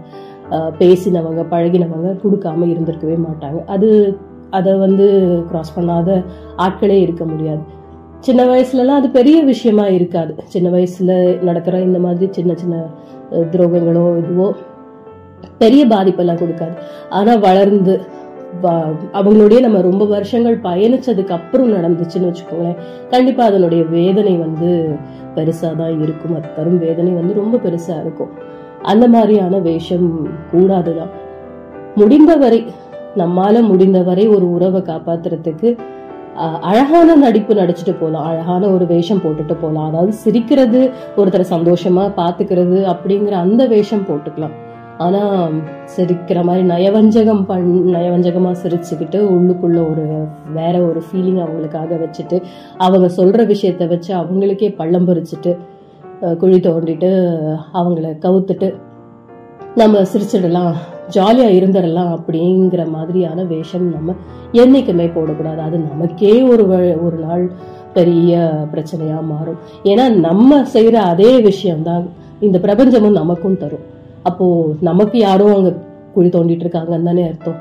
பேசினவங்க 0.79 1.41
பழகினவங்க 1.51 2.11
கொடுக்காம 2.23 2.67
இருந்திருக்கவே 2.73 3.17
மாட்டாங்க. 3.27 3.59
அது 3.65 3.89
அதை 4.57 4.71
வந்து 4.77 5.07
கிராஸ் 5.49 5.75
பண்ணாத 5.75 6.09
ஆட்களே 6.65 6.97
இருக்க 7.05 7.23
முடியாது. 7.25 7.61
சின்ன 8.19 8.41
வயசுலலாம் 8.45 8.99
அது 9.01 9.09
பெரிய 9.09 9.37
விஷயமா 9.43 9.85
இருக்காது. 9.97 10.33
சின்ன 10.53 10.67
வயசுல 10.69 11.11
நடக்கிற 11.49 11.75
இந்த 11.81 11.99
மாதிரி 11.99 12.27
சின்ன 12.37 12.51
சின்ன 12.55 12.75
துரோகங்களோ 13.53 14.05
இதுவோ 14.21 14.47
பெரிய 15.57 15.85
பாதிப்பெல்லாம் 15.85 16.41
கொடுக்காது. 16.41 16.75
ஆனா 17.09 17.35
வளர்ந்து 17.43 17.93
அவங்களுடைய 19.13 19.59
நம்ம 19.59 19.81
ரொம்ப 19.81 20.05
வருஷங்கள் 20.05 20.55
பயணிச்சதுக்கு 20.63 21.29
அப்புறம் 21.29 21.73
நடந்துச்சுன்னு 21.73 22.29
வச்சுக்கோங்களேன். 22.29 22.79
கண்டிப்பா 23.09 23.43
அதனுடைய 23.43 23.83
வேதனை 23.89 24.37
வந்து 24.37 24.69
பெருசா 25.35 25.75
தான் 25.77 26.01
இருக்கும். 26.01 26.35
அது 26.35 26.49
தரும் 26.55 26.77
வேதனை 26.77 27.13
வந்து 27.13 27.33
ரொம்ப 27.33 27.57
பெருசா 27.57 28.01
இருக்கும். 28.01 28.31
அந்த 28.83 29.07
மாதிரியான 29.07 29.59
வேஷம் 29.59 30.07
கூடாதுதான் 30.51 31.11
முடிந்தவரை 31.97 32.59
நம்மால 33.17 33.61
முடிந்தவரை 33.61 34.27
ஒரு 34.27 34.49
உறவை 34.49 34.81
காப்பாத்துறதுக்கு 34.81 35.69
அஹ், 36.37 36.59
அழகான 36.61 37.15
நடிப்பு 37.15 37.53
நடிச்சுட்டு 37.53 37.93
போகலாம் 37.99 38.25
அழகான 38.25 38.69
ஒரு 38.69 38.85
வேஷம் 38.85 39.21
போட்டுட்டு 39.23 39.53
போகலாம் 39.53 39.87
அதாவது 39.87 40.11
சிரிக்கிறது 40.13 40.81
ஒருத்தரை 41.17 41.45
சந்தோஷமா 41.49 42.03
பாத்துக்கிறது 42.15 42.77
அப்படிங்கிற 42.91 43.31
அந்த 43.39 43.65
வேஷம் 43.67 44.05
போட்டுக்கலாம். 44.09 44.53
ஆனா 44.99 45.47
சிரிக்கிற 45.95 46.43
மாதிரி 46.43 46.67
நயவஞ்சகம் 46.67 47.45
பண் 47.45 47.83
நயவஞ்சகமா 47.87 48.55
சிரிச்சுக்கிட்டு 48.63 49.23
உள்ளுக்குள்ள 49.27 49.91
ஒரு 49.91 50.25
வேற 50.53 50.81
ஒரு 50.81 50.99
ஃபீலிங் 50.99 51.45
அவங்களுக்காக 51.45 51.99
வச்சுட்டு 51.99 52.41
அவங்க 52.77 53.23
சொல்ற 53.23 53.55
விஷயத்த 53.55 53.87
வச்சு 53.87 54.15
அவங்களுக்கே 54.15 54.75
பள்ளம் 54.75 55.07
பறிச்சுட்டு 55.07 55.57
குழி 56.37 56.59
தோண்டிட்டு 56.59 57.35
அவங்கள 57.73 58.17
கவுத்துட்டு 58.19 58.73
நம்ம 59.75 60.01
சிரிச்சிடலாம் 60.01 60.73
ஜாலியா 61.13 61.49
இருந்துடலாம் 61.49 62.19
அப்படிங்கிற 62.19 62.89
மாதிரியான 62.89 63.43
வேஷம் 63.43 63.91
நம்ம 63.91 64.15
என்னைக்குமே 64.51 65.11
போடக்கூடாது. 65.11 65.57
அது 65.57 65.77
நமக்கே 65.77 66.41
ஒரு 66.41 66.63
வ- 66.63 67.05
ஒரு 67.05 67.17
நாள் 67.17 67.51
பெரிய 67.93 68.51
பிரச்சனையா 68.73 69.23
மாறும். 69.23 69.57
ஏன்னா 69.83 70.09
நம்ம 70.09 70.61
செய்யற 70.73 70.93
அதே 70.93 71.39
விஷயம்தான் 71.39 72.09
இந்த 72.39 72.57
பிரபஞ்சமும் 72.57 73.11
நமக்கும் 73.11 73.57
தரும். 73.57 73.97
அப்போ 74.23 74.45
நமக்கு 74.89 75.17
யாரும் 75.19 75.55
அங்க 75.55 75.71
குழி 76.13 76.29
தோண்டிட்டு 76.29 76.65
இருக்காங்கன்னு 76.65 77.09
தானே 77.09 77.23
அர்த்தம். 77.27 77.59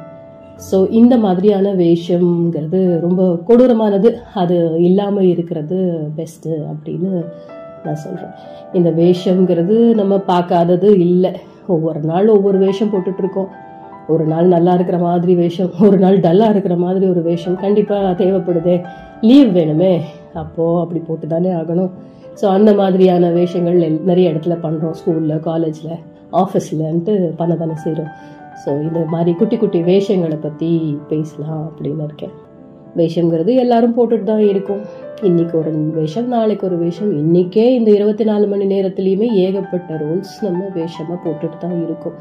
ஸோ 0.69 0.77
இந்த 0.91 1.15
மாதிரியான 1.25 1.73
வேஷம்ங்கிறது 1.83 2.79
ரொம்ப 3.05 3.23
கொடூரமானது. 3.49 4.09
அது 4.43 4.57
இல்லாமல் 4.89 5.31
இருக்கிறது 5.35 5.79
பெஸ்ட்டு 6.17 6.51
அப்படின்னு 6.73 7.11
நான் 7.85 8.03
சொல்கிறேன் 8.05 8.35
இந்த 8.79 8.91
வேஷம்ங்கிறது 9.01 9.77
நம்ம 10.01 10.15
பார்க்காதது 10.33 10.89
இல்லை. 11.07 11.33
ஒவ்வொரு 11.75 12.03
நாள் 12.11 12.35
ஒவ்வொரு 12.37 12.59
வேஷம் 12.67 12.93
போட்டுட்ருக்கோம் 12.93 13.51
ஒரு 14.13 14.25
நாள் 14.33 14.47
நல்லா 14.57 14.73
இருக்கிற 14.77 14.99
மாதிரி 15.07 15.33
வேஷம் 15.43 15.73
ஒரு 15.87 15.97
நாள் 16.05 16.19
டல்லாக 16.27 16.55
இருக்கிற 16.55 16.77
மாதிரி 16.85 17.07
ஒரு 17.15 17.23
வேஷம் 17.23 17.57
கண்டிப்பாக 17.65 18.13
தேவைப்படுதே. 18.23 18.77
லீவ் 19.29 19.51
வேணுமே. 19.59 19.95
அப்போது 20.43 20.81
அப்படி 20.83 21.01
போட்டு 21.09 21.27
தானே 21.27 21.51
ஆகணும். 21.61 21.91
ஸோ 22.41 22.47
அந்த 22.57 22.71
மாதிரியான 22.75 23.31
வேஷங்கள் 23.39 23.79
நிறைய 24.11 24.33
இடத்துல 24.33 24.57
பண்ணுறோம் 24.65 24.97
ஸ்கூலில் 24.99 25.45
காலேஜில் 25.49 25.95
ஆஃபீஸ்லன்ட்டு 26.33 27.15
பண்ண 27.37 27.55
தானே 27.55 27.77
செய்கிறோம் 27.85 28.13
ஸோ 28.63 28.71
இந்த 28.83 29.01
மாதிரி 29.15 29.33
குட்டி 29.41 29.57
குட்டி 29.57 29.81
வேஷங்களை 29.83 30.39
பற்றி 30.41 30.71
பேசலாம் 31.11 31.63
அப்படின்னு 31.69 32.07
இருக்கேன். 32.09 32.35
வேஷங்கிறது 32.99 33.53
எல்லாரும் 33.65 33.95
போட்டுட்டு 33.97 34.27
தான் 34.31 34.45
இருக்கும். 34.53 34.83
இன்னைக்கு 35.23 35.55
ஒரு 35.59 35.71
வேஷம் 35.99 36.29
நாளைக்கு 36.29 36.65
ஒரு 36.69 36.77
வேஷம். 36.77 37.11
இன்றைக்கே 37.23 37.65
இந்த 37.79 37.91
இருபத்தி 37.91 38.25
நாலு 38.25 38.47
மணி 38.47 38.67
நேரத்துலையுமே 38.75 39.29
ஏகப்பட்ட 39.45 39.97
ரூல்ஸ் 40.03 40.35
நம்ம 40.47 40.61
வேஷமாக 40.75 41.19
போட்டுட்டு 41.25 41.59
தான் 41.65 41.79
இருக்கோம். 41.85 42.17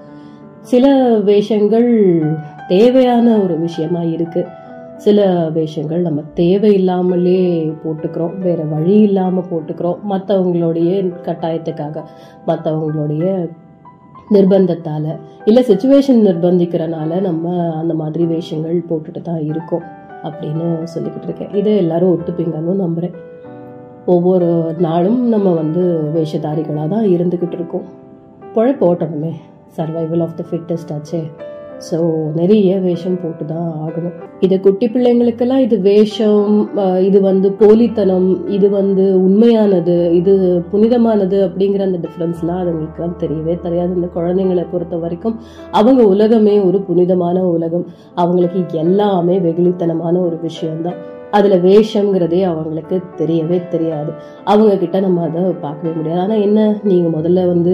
சில 0.72 0.86
வேஷங்கள் 1.30 1.90
தேவையான 2.68 3.38
ஒரு 3.44 3.58
விஷயமா 3.60 4.02
இருக்குது 4.16 4.50
சில 5.06 5.26
வேஷங்கள் 5.58 6.02
நம்ம 6.08 6.20
தேவையில்லாமலே 6.42 7.42
போட்டுக்கிறோம். 7.84 8.36
வேறு 8.40 8.64
வழி 8.68 8.96
இல்லாமல் 9.00 9.50
போட்டுக்கிறோம். 9.52 10.00
மற்றவங்களுடைய 10.12 10.92
கட்டாயத்துக்காக 11.28 12.04
மற்றவங்களுடைய 12.48 13.50
நிர்பந்தத்தால் 14.32 15.20
இல்லை 15.46 15.64
சுச்சுவேஷன் 15.68 16.26
நிர்பந்திக்கிறனால 16.28 17.22
நம்ம 17.22 17.74
அந்த 17.76 17.94
மாதிரி 17.94 18.26
வேஷங்கள் 18.26 18.84
போட்டுட்டு 18.90 19.22
தான் 19.22 19.44
இருக்கோம் 19.44 19.84
அப்படின்னு 20.24 20.68
சொல்லிக்கிட்டு 20.96 21.24
இருக்கேன். 21.24 21.54
இதை 21.54 21.78
எல்லாரும் 21.78 22.20
ஒத்துப்பீங்கன்னு 22.20 22.76
நம்புகிறேன் 22.84 23.16
ஒவ்வொரு 24.06 24.76
நாளும் 24.78 25.28
நம்ம 25.30 25.54
வந்து 25.54 25.84
வேஷதாரிகளாக 26.16 26.88
தான் 26.88 27.06
இருந்துக்கிட்டு 27.06 27.54
இருக்கோம். 27.54 27.86
பொழைப்பு 28.56 28.84
ஓட்டணுமே 28.90 29.32
சர்வைவல் 29.78 30.22
ஆஃப் 30.22 30.36
த 30.36 30.44
ஃபிட்டஸ்ட் 30.52 30.94
ஆச்சே. 30.98 31.22
ஸோ 31.80 31.98
நிறைய 32.36 32.80
வேஷம் 32.80 33.22
போட்டு 33.22 33.46
தான் 33.46 33.74
ஆகணும். 33.80 34.14
இது 34.40 34.60
குட்டி 34.60 34.88
பிள்ளைங்களுக்கெல்லாம் 34.88 35.58
இது 35.58 35.80
வேஷம் 35.80 36.70
அஹ் 36.76 37.02
இது 37.04 37.22
வந்து 37.22 37.52
போலித்தனம் 37.52 38.48
இது 38.48 38.70
வந்து 38.70 39.22
உண்மையானது 39.22 40.14
இது 40.14 40.64
புனிதமானது 40.72 41.50
அப்படிங்கிற 41.50 41.80
அந்த 41.80 41.98
டிஃப்ரென்ஸ்லாம் 41.98 42.62
அதுங்களுக்குலாம் 42.64 43.20
தெரியவே 43.20 43.60
தெரியாது. 43.60 43.96
இந்த 43.96 44.10
குழந்தைங்களை 44.16 44.66
பொறுத்த 44.72 44.98
வரைக்கும் 44.98 45.40
அவங்க 45.72 46.04
உலகமே 46.04 46.60
ஒரு 46.60 46.82
புனிதமான 46.82 47.42
உலகம். 47.42 47.86
அவங்களுக்கு 48.16 48.78
எல்லாமே 48.78 49.40
வெகுளித்தனமான 49.40 50.22
ஒரு 50.22 50.40
விஷயம்தான். 50.42 51.00
அதுல 51.32 51.56
வேஷம்ங்கிறதே 51.56 52.42
அவங்களுக்கு 52.50 52.96
தெரியவே 53.18 53.58
தெரியாது. 53.70 54.12
அவங்க 54.44 54.78
கிட்ட 54.78 55.00
நம்ம 55.00 55.24
அதை 55.28 55.42
பார்க்கவே 55.66 55.94
முடியாது. 55.96 56.22
ஆனா 56.22 56.36
என்ன 56.48 56.60
நீங்க 56.84 57.08
முதல்ல 57.18 57.48
வந்து 57.48 57.74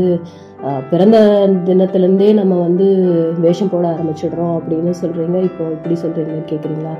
பிறந்த 0.90 1.18
தினத்துலேருந்தே 1.66 2.34
நம்ம 2.34 2.60
வந்து 2.60 2.86
வேஷம் 3.46 3.70
போட 3.70 3.86
ஆரம்பிச்சிடுறோம் 3.94 4.56
அப்படின்னு 4.58 4.94
சொல்கிறீங்க 5.02 5.38
இப்போ 5.50 5.64
இப்படி 5.78 5.96
சொல்கிறீங்கன்னு 6.04 6.50
கேட்குறீங்களா 6.52 6.96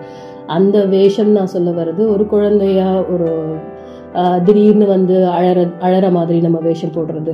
அந்த 0.46 0.86
வேஷம் 0.86 1.32
நான் 1.32 1.54
சொல்ல 1.56 1.72
வர்றது 1.72 2.06
ஒரு 2.16 2.26
குழந்தையா 2.26 2.90
ஒரு 3.14 3.30
திடீர்னு 4.44 4.88
வந்து 4.88 5.16
அழற 5.38 5.60
அழற 5.82 6.12
மாதிரி 6.12 6.40
நம்ம 6.42 6.60
வேஷம் 6.60 6.96
போடுறது. 6.96 7.34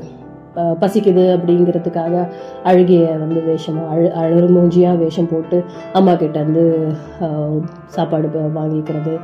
பசிக்குது 0.82 1.24
அப்படிங்கிறதுக்காக 1.36 2.28
அழுகிய 2.64 3.04
வந்து 3.24 3.42
வேஷம் 3.42 3.80
அழு 3.90 4.08
அழறுமூஞ்சியாக 4.24 4.98
வேஷம் 4.98 5.32
போட்டு 5.32 5.60
அம்மா 5.94 6.16
கிட்ட 6.16 6.40
வந்து 6.40 6.66
சாப்பாடு 7.86 8.30
வாங்கிக்கிறது. 8.60 9.16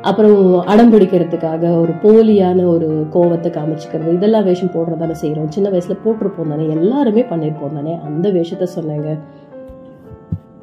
அப்புறம் 0.00 0.60
அடம் 0.72 0.92
பிடிக்கிறதுக்காக 0.92 1.64
ஒரு 1.80 1.92
போலியான 2.04 2.64
ஒரு 2.66 2.88
கோவத்தை 3.12 3.50
காமிச்சுக்கிறது. 3.56 4.08
இதெல்லாம் 4.12 4.44
வேஷம் 4.44 4.72
போடுறதானே 4.76 5.16
செய்கிறோம் 5.22 5.50
சின்ன 5.50 5.68
வயசில் 5.68 6.02
போட்டிருப்போம் 6.04 6.48
தானே. 6.48 6.68
எல்லாருமே 6.68 7.22
பண்ணியிருப்போம் 7.22 7.76
தானே. 7.78 7.94
அந்த 8.04 8.30
வேஷத்தை 8.30 8.68
சொன்னேங்க. 8.76 9.10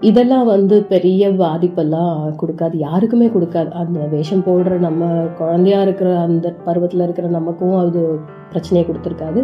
இதெல்லாம் 0.08 0.46
வந்து 0.46 0.75
பெரிய 0.91 1.29
பாதிப்பெல்லாம் 1.41 2.20
கொடுக்காது 2.41 2.75
யாருக்குமே 2.77 3.27
கொடுக்காது. 3.27 3.70
அந்த 3.82 4.00
வேஷம் 4.13 4.44
போடுற 4.46 4.75
நம்ம 4.86 5.10
குழந்தையா 5.39 5.79
இருக்கிற 5.82 6.10
அந்த 6.20 6.53
பருவத்தில் 6.68 7.03
இருக்கிற 7.08 7.27
நமக்கும் 7.27 7.75
அது 7.82 8.01
பிரச்சனையை 8.51 8.84
கொடுத்துருக்காது. 8.88 9.39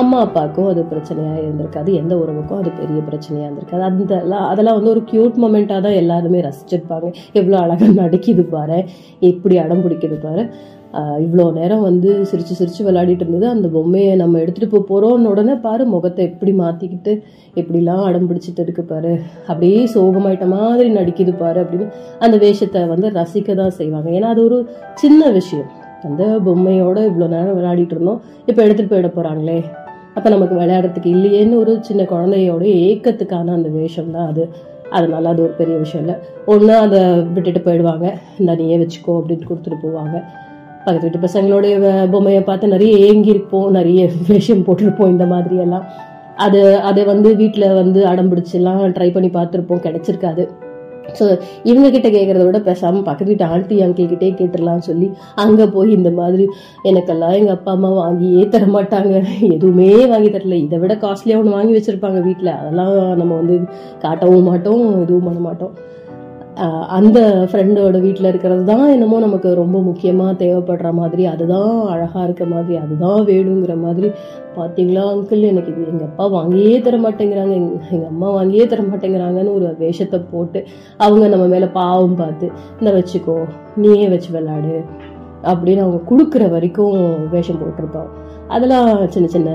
அம்மா 0.00 0.18
அப்பாவுக்கும் 0.20 0.70
அது 0.72 0.82
பிரச்சனையாக 0.92 1.42
இருந்திருக்காது. 1.44 1.90
எந்த 2.00 2.14
உறவுக்கும் 2.22 2.60
அது 2.62 2.70
பெரிய 2.80 3.00
பிரச்சனையாக 3.08 3.48
இருந்திருக்காது. 3.48 3.84
அந்த 3.90 4.40
அதெல்லாம் 4.50 4.78
வந்து 4.78 4.94
ஒரு 4.94 5.02
க்யூட் 5.12 5.40
மொமெண்ட்டாக 5.44 5.84
தான் 5.86 6.00
எல்லாருமே 6.02 6.40
ரசிச்சிருப்பாங்க. 6.48 7.10
எவ்வளோ 7.32 7.58
அழகாக 7.64 7.92
நடிக்குது 8.02 8.44
பாரு 8.56 8.78
எப்படி 9.18 9.58
அடம் 9.58 9.84
பிடிக்குது 9.86 10.18
பாரு. 10.26 10.44
இவ்வளோ 11.24 11.44
நேரம் 11.56 11.84
வந்து 11.88 12.10
சிரிச்சு 12.30 12.54
சிரித்து 12.60 12.82
விளையாடிட்டு 12.86 13.24
இருந்தது. 13.24 13.46
அந்த 13.54 13.66
பொம்மையை 13.74 14.14
நம்ம 14.22 14.38
எடுத்துகிட்டு 14.42 14.72
போக 14.72 14.82
போகிறோன்னு 14.88 15.32
உடனே 15.32 15.54
பாரு 15.66 15.82
முகத்தை 15.92 16.22
எப்படி 16.30 16.52
மாற்றிக்கிட்டு 16.62 17.12
எப்படிலாம் 17.60 18.02
அடம் 18.08 18.26
பிடிச்சிட்டு 18.30 18.64
இருக்கு 18.64 18.84
பாரு. 18.92 19.12
அப்படியே 19.50 19.82
சோகமாயிட்ட 19.94 20.46
மாதிரி 20.56 20.88
நடிக்குது 20.98 21.34
பாரு 21.42 21.60
அப்படின்னு 21.64 21.86
அந்த 22.26 22.38
வேஷத்தை 22.44 22.82
வந்து 22.94 23.10
ரசிக்க 23.18 23.54
தான் 23.62 23.76
செய்வாங்க. 23.78 24.08
ஏன்னா 24.18 24.30
அது 24.34 24.42
ஒரு 24.48 24.58
சின்ன 25.02 25.30
விஷயம். 25.38 25.68
அந்த 26.08 26.24
பொம்மையோட 26.48 26.98
இவ்வளோ 27.10 27.28
நேரம் 27.36 27.56
விளையாடிட்டு 27.60 27.96
இருந்தோம். 27.96 28.20
இப்போ 28.48 28.60
எடுத்துகிட்டு 28.66 28.94
போயிட 28.94 29.10
போகிறாங்களே 29.18 29.58
அப்போ 30.16 30.28
நமக்கு 30.34 30.54
விளையாடுறதுக்கு 30.60 31.10
இல்லையேன்னு 31.16 31.56
ஒரு 31.62 31.72
சின்ன 31.88 32.02
குழந்தையோட 32.12 32.64
ஏக்கத்துக்கான 32.88 33.52
அந்த 33.58 33.68
வேஷம் 33.78 34.12
தான் 34.16 34.28
அது. 34.32 34.44
அதனால 34.96 35.28
அது 35.32 35.40
ஒரு 35.46 35.54
பெரிய 35.58 35.74
விஷயம் 35.82 36.02
இல்லை. 36.04 36.16
ஒன்று 36.52 36.72
அதை 36.84 37.00
விட்டுட்டு 37.34 37.60
போயிடுவாங்க. 37.66 38.06
இந்த 38.40 38.54
நீயே 38.60 38.78
வச்சுக்கோ 38.80 39.12
அப்படின்னு 39.20 39.48
கொடுத்துட்டு 39.50 39.78
போவாங்க. 39.84 40.16
பக்கத்து 40.84 41.06
வீட்டு 41.06 41.24
பசங்களுடைய 41.24 41.74
பொம்மையை 42.12 42.42
பார்த்து 42.46 42.74
நிறைய 42.74 42.92
ஏங்கியிருப்போம் 43.08 43.68
நிறைய 43.78 44.08
வேஷம் 44.28 44.64
போட்டிருப்போம் 44.66 45.12
இந்த 45.14 45.26
மாதிரி 45.32 45.56
எல்லாம் 45.66 45.84
அது 46.44 46.60
அதை 46.88 47.02
வந்து 47.12 47.30
வீட்டில் 47.40 47.76
வந்து 47.80 48.00
அடம் 48.10 48.30
பிடிச்செல்லாம் 48.32 48.82
ட்ரை 48.96 49.08
பண்ணி 49.14 49.28
பார்த்துருப்போம் 49.34 49.82
கிடைச்சிருக்காது. 49.86 50.44
ஸோ 51.18 51.24
இவங்க 51.68 51.88
கிட்ட 51.94 52.08
கேட்கறத 52.14 52.44
விட 52.46 52.58
பேசாம 52.68 53.02
பக்கத்து 53.08 53.30
வீட்டு 53.30 53.46
ஆண்டி 53.54 53.76
அங்கிள் 53.84 54.10
கிட்டே 54.12 54.28
கேட்டுடலாம்னு 54.40 54.86
சொல்லி 54.88 55.08
அங்க 55.44 55.66
போய் 55.74 55.90
இந்த 55.98 56.10
மாதிரி 56.18 56.44
எனக்கெல்லாம் 56.90 57.36
எங்க 57.38 57.52
அப்பா 57.56 57.72
அம்மா 57.76 57.90
வாங்கியே 58.00 58.42
தர 58.54 58.66
மாட்டாங்க. 58.76 59.14
எதுவுமே 59.54 59.88
வாங்கி 60.12 60.30
தரல. 60.36 60.58
இதை 60.66 60.78
விட 60.84 60.94
காஸ்ட்லியா 61.04 61.38
ஒன்று 61.40 61.56
வாங்கி 61.58 61.76
வச்சிருப்பாங்க 61.76 62.20
வீட்டில் 62.28 62.52
அதெல்லாம் 62.58 62.94
நம்ம 63.20 63.32
வந்து 63.40 63.56
காட்டவும் 64.04 64.48
மாட்டோம் 64.50 64.84
எதுவும் 65.04 65.28
பண்ண 65.28 65.40
மாட்டோம். 65.48 65.74
அந்த 66.88 67.18
ஃப்ரெண்டோட 67.50 67.96
வீட்டில் 68.00 68.28
இருக்கிறது 68.28 68.62
தான் 68.64 68.84
என்னமோ 68.88 69.18
நமக்கு 69.18 69.48
ரொம்ப 69.54 69.76
முக்கியமாக 69.80 70.32
தேவைப்படுற 70.42 70.88
மாதிரி 70.92 71.22
அதுதான் 71.24 71.72
அழகாக 71.86 72.24
இருக்க 72.24 72.44
மாதிரி 72.44 72.74
அதுதான் 72.76 73.20
வேணுங்கிற 73.24 73.74
மாதிரி. 73.80 74.08
பார்த்தீங்களா 74.56 75.02
அங்கிள் 75.12 75.42
எனக்கு 75.42 75.70
இது 75.72 75.84
எங்கள் 75.92 76.08
அப்பா 76.08 76.24
வாங்கியே 76.36 76.74
தர 76.80 76.96
மாட்டேங்கிறாங்க. 76.96 77.54
எங்கள் 77.90 78.08
அம்மா 78.08 78.30
வாங்கியே 78.38 78.66
தர 78.66 78.82
மாட்டேங்கிறாங்கன்னு 78.82 79.56
ஒரு 79.58 79.68
வேஷத்தை 79.78 80.20
போட்டு 80.32 80.60
அவங்க 80.96 81.28
நம்ம 81.28 81.46
மேலே 81.46 81.68
பாவம் 81.78 82.18
பார்த்து 82.22 82.48
இந்த 82.80 82.92
வச்சுக்கோ 82.98 83.38
நீயே 83.76 84.08
வச்சு 84.08 84.32
விளாடு 84.36 84.76
அப்படின்னு 85.44 85.84
அவங்க 85.84 86.00
கொடுக்குற 86.10 86.44
வரைக்கும் 86.50 86.96
வேஷம் 87.30 87.60
போட்டிருப்பான் 87.60 88.10
அதெல்லாம் 88.54 88.88
சின்ன 89.14 89.26
சின்ன 89.34 89.50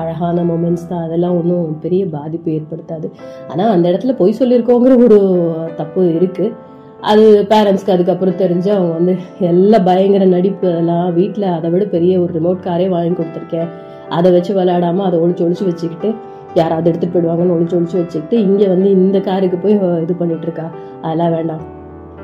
அழகான 0.00 0.42
மூமெண்ட்ஸ் 0.50 0.88
தான். 0.90 1.04
அதெல்லாம் 1.06 1.36
ஒன்றும் 1.40 1.68
பெரிய 1.84 2.02
பாதிப்பு 2.16 2.48
ஏற்படுத்தாது. 2.56 3.06
ஆனால் 3.50 3.72
அந்த 3.74 3.86
இடத்துல 3.90 4.14
பொய் 4.20 4.38
சொல்லியிருக்கோங்கிற 4.40 4.96
ஒரு 5.06 5.18
தப்பு 5.80 6.02
இருக்குது 6.18 6.54
அது 7.10 7.24
பேரண்ட்ஸ்க்கு 7.50 7.94
அதுக்கப்புறம் 7.94 8.38
தெரிஞ்சு 8.42 8.70
அவங்க 8.76 8.92
வந்து 8.98 9.12
எல்லாம் 9.50 9.86
பயங்கர 9.88 10.24
நடிப்பு 10.36 10.66
அதெல்லாம் 10.72 11.08
வீட்டில் 11.18 11.46
அதை 11.56 11.68
விட 11.74 11.84
பெரிய 11.94 12.12
ஒரு 12.22 12.32
ரிமோட் 12.38 12.64
காரே 12.66 12.86
வாங்கி 12.94 13.14
கொடுத்துருக்கேன். 13.18 13.68
அதை 14.16 14.28
வச்சு 14.36 14.52
விளையாடாமல் 14.58 15.06
அதை 15.08 15.16
ஒழிச்சு 15.24 15.44
ஒழிச்சு 15.46 15.68
வச்சுக்கிட்டு 15.70 16.10
யாராவது 16.60 16.90
எடுத்துகிட்டு 16.90 17.16
போயிடுவாங்கன்னு 17.16 17.56
ஒழிச்சு 17.56 17.78
ஒழிச்சு 17.78 17.98
வச்சுக்கிட்டு 18.02 18.36
இங்கே 18.48 18.68
வந்து 18.74 18.90
இந்த 18.98 19.20
காருக்கு 19.30 19.58
போய் 19.64 19.76
இது 20.04 20.14
பண்ணிகிட்ருக்கா 20.20 20.66
இருக்கா? 20.68 20.68
அதெல்லாம் 21.02 21.34
வேண்டாம். 21.36 21.64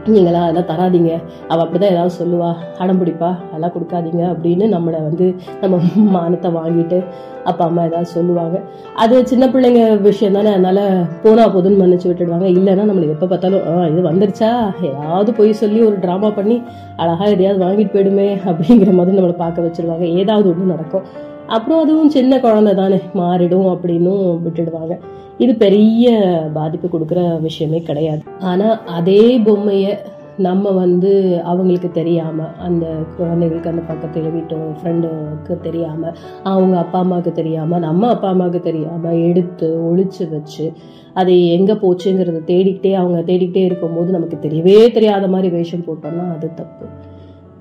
நீங்களாம் 0.07 0.47
அதெல்லாம் 0.47 0.71
தராதீங்க. 0.71 1.23
அவள் 1.49 1.67
அப்படிதான் 1.67 1.95
ஏதாவது 1.95 2.14
சொல்லுவா. 2.21 2.55
அடம் 2.79 3.01
பிடிப்பா? 3.01 3.37
அதெல்லாம் 3.47 3.73
கொடுக்காதீங்க 3.77 4.23
அப்படின்னு 4.35 4.64
நம்மளை 4.77 5.01
வந்து 5.09 5.35
நம்ம 5.61 5.79
மானத்தை 5.97 6.51
வாங்கிட்டு 6.51 7.05
அப்பா 7.45 7.64
அம்மா 7.64 7.83
ஏதாவது 7.85 8.07
சொல்லுவாங்க. 8.07 8.61
அது 8.95 9.27
சின்ன 9.27 9.47
பிள்ளைங்க 9.47 10.01
விஷயம் 10.01 10.33
தானே. 10.33 10.51
அதனால 10.51 11.05
போனா 11.23 11.49
போதுன்னு 11.49 11.81
மன்னிச்சு 11.83 12.09
விட்டுடுவாங்க. 12.11 12.47
இல்லைன்னா 12.57 12.87
நம்மளுக்கு 12.90 13.17
எப்போ 13.17 13.27
பார்த்தாலும் 13.27 13.81
ஆ 13.81 13.87
இது 13.87 14.11
வந்துருச்சா? 14.11 14.73
ஏதாவது 14.83 15.33
போய் 15.33 15.53
சொல்லி 15.53 15.83
ஒரு 15.83 15.97
ட்ராமா 15.97 16.35
பண்ணி 16.35 16.62
அழகாக 16.97 17.31
எதையாவது 17.31 17.64
வாங்கிட்டு 17.64 17.95
போயிடுமே 17.97 18.38
அப்படிங்கிற 18.47 18.93
மாதிரி 18.93 19.19
நம்மளை 19.19 19.37
பார்க்க 19.37 19.62
வச்சிருவாங்க. 19.62 20.03
ஏதாவது 20.03 20.49
ஒன்று 20.49 20.64
நடக்கும். 20.64 21.03
அப்புறம் 21.47 21.83
அதுவும் 21.83 22.11
சின்ன 22.11 22.40
குழந்தை 22.40 22.75
தானே. 22.75 23.01
மாறிடும் 23.14 23.69
அப்படின்னும் 23.75 24.43
விட்டுடுவாங்க. 24.43 24.99
இது 25.38 25.55
பெரிய 25.55 26.09
பாதிப்பு 26.55 26.88
கொடுக்குற 26.88 27.40
விஷயமே 27.40 27.79
கிடையாது. 27.79 28.23
ஆனால் 28.40 28.79
அதே 28.85 29.38
பொம்மையை 29.38 29.92
நம்ம 30.38 30.70
வந்து 30.70 31.40
அவங்களுக்கு 31.42 31.90
தெரியாமல் 31.92 32.55
அந்த 32.59 32.87
குழந்தைகளுக்கு 33.16 33.70
அந்த 33.70 33.83
பக்கத்தில் 33.83 34.31
வீட்டு 34.31 34.57
ஃப்ரெண்டுக்கு 34.79 35.61
தெரியாமல் 35.61 36.16
அவங்க 36.42 36.79
அப்பா 36.79 36.99
அம்மாவுக்கு 36.99 37.33
தெரியாமல் 37.33 37.79
நம்ம 37.79 38.09
அப்பா 38.09 38.29
அம்மாவுக்கு 38.29 38.61
தெரியாமல் 38.61 39.20
எடுத்து 39.29 39.68
ஒழிச்சு 39.90 40.31
வச்சு 40.31 40.73
அது 41.14 41.35
எங்கே 41.47 41.73
போச்சுங்கிறத 41.73 42.40
தேடிக்கிட்டே 42.53 42.92
அவங்க 42.92 43.20
தேடிக்கிட்டே 43.20 43.64
இருக்கும்போது 43.64 44.11
நமக்கு 44.12 44.38
தெரியவே 44.49 44.92
தெரியாத 44.92 45.29
மாதிரி 45.29 45.49
வேஷம் 45.49 45.87
போட்டோம்னா 45.87 46.27
அது 46.37 46.55
தப்பு. 46.55 46.87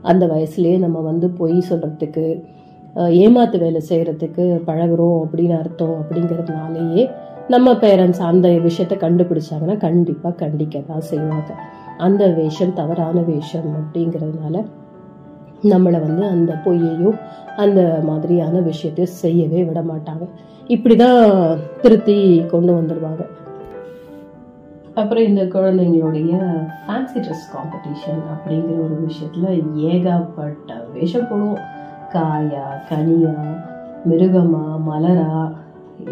அந்த 0.02 0.26
வயசுலேயே 0.26 0.78
நம்ம 0.78 1.00
வந்து 1.00 1.30
பொய் 1.30 1.58
சொல்கிறதுக்கு 1.70 2.26
ஏமாத்து 3.20 3.58
வேலை 3.60 3.82
செய்கிறதுக்கு 3.90 4.44
பழகுறோம் 4.66 5.20
அப்படின்னு 5.24 5.56
அர்த்தம் 5.60 5.96
அப்படிங்கிறதுனாலேயே 6.02 7.04
நம்ம 7.50 7.72
பேரண்ட்ஸ் 7.74 8.22
அந்த 8.22 8.48
விஷயத்த 8.50 8.96
கண்டுபிடிச்சாங்கன்னா 9.04 9.78
கண்டிப்பாக 9.78 10.36
கண்டிக்க 10.36 10.82
தான் 10.88 11.02
செய்வாங்க. 11.02 11.52
அந்த 11.98 12.28
வேஷம் 12.28 12.74
தவறான 12.74 13.22
வேஷம் 13.22 13.68
அப்படிங்கிறதுனால 13.80 14.66
நம்மளை 15.64 16.00
வந்து 16.08 16.26
அந்த 16.26 16.54
பொய்யையும் 16.66 17.18
அந்த 17.56 18.02
மாதிரியான 18.04 18.60
விஷயத்தையும் 18.60 19.14
செய்யவே 19.14 19.64
விட 19.64 19.82
மாட்டாங்க. 19.82 20.28
இப்படி 20.68 20.96
தான் 20.96 21.24
திருத்தி 21.82 22.46
கொண்டு 22.52 22.74
வந்துடுவாங்க 22.74 23.24
அப்புறம் 24.96 25.24
இந்த 25.24 25.44
குழந்தைங்களுடைய 25.44 26.32
ஃபேன்சி 26.88 27.20
ட்ரெஸ் 27.26 27.48
காம்படிஷன் 27.54 28.22
அப்படிங்கிற 28.34 28.76
ஒரு 28.86 28.98
விஷயத்தில் 29.06 29.64
ஏகப்பட்ட 29.76 30.86
வேஷம் 30.94 31.30
போடுவோம். 31.32 31.62
காயா 32.14 32.66
கனியா 32.90 33.36
மிருகமா 34.10 34.66
மலரா 34.88 35.54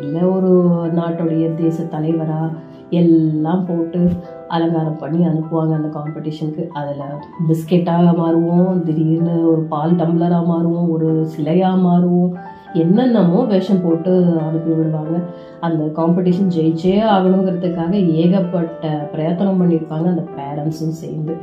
இல்லை 0.03 0.21
ஒரு 0.23 0.51
நாட்டுடைய 0.95 1.55
தேச 1.55 1.83
தலைவராக 1.83 2.49
எல்லாம் 2.89 3.65
போட்டு 3.65 4.09
அலங்காரம் 4.47 4.97
பண்ணி 4.97 5.25
அனுப்புவாங்க 5.25 5.73
அந்த 5.75 5.89
காம்படிஷனுக்கு 5.97 6.67
அதில் 6.69 7.21
பிஸ்கெட்டாக 7.47 8.13
மாறுவோம் 8.21 8.81
திடீர்னு 8.83 9.51
ஒரு 9.51 9.61
பால் 9.61 9.95
டம்ளராக 9.95 10.49
மாறுவோம் 10.51 10.89
ஒரு 10.89 11.27
சிலையாக 11.37 11.85
மாறுவோம். 11.87 12.33
என்னென்னமோ 12.73 13.43
வேஷம் 13.43 13.81
போட்டு 13.83 14.39
அனுப்பி 14.47 14.71
விடுவாங்க. 14.71 15.19
அந்த 15.59 15.83
காம்படிஷன் 15.83 16.53
ஜெயிச்சே 16.57 16.93
ஆகணுங்கிறதுக்காக 17.15 17.91
ஏகப்பட்ட 17.91 19.09
பிரயத்தனம் 19.11 19.61
பண்ணியிருப்பாங்க 19.61 20.07
அந்த 20.13 20.25
பேரண்ட்ஸும் 20.37 20.99
சேர்ந்து. 21.01 21.35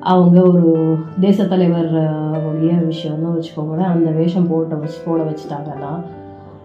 அவங்க 0.00 0.42
ஒரு 0.42 0.96
தேச 1.20 1.44
தலைவர் 1.44 1.92
உடைய 2.50 2.74
விஷயம்னு 2.90 3.34
வச்சுக்கோங்களேன் 3.34 3.92
அந்த 3.94 4.10
வேஷம் 4.10 4.48
போட்ட 4.48 4.74
வச்சு 4.74 4.98
போட 5.04 5.22
வச்சுட்டாங்கன்னா 5.22 5.92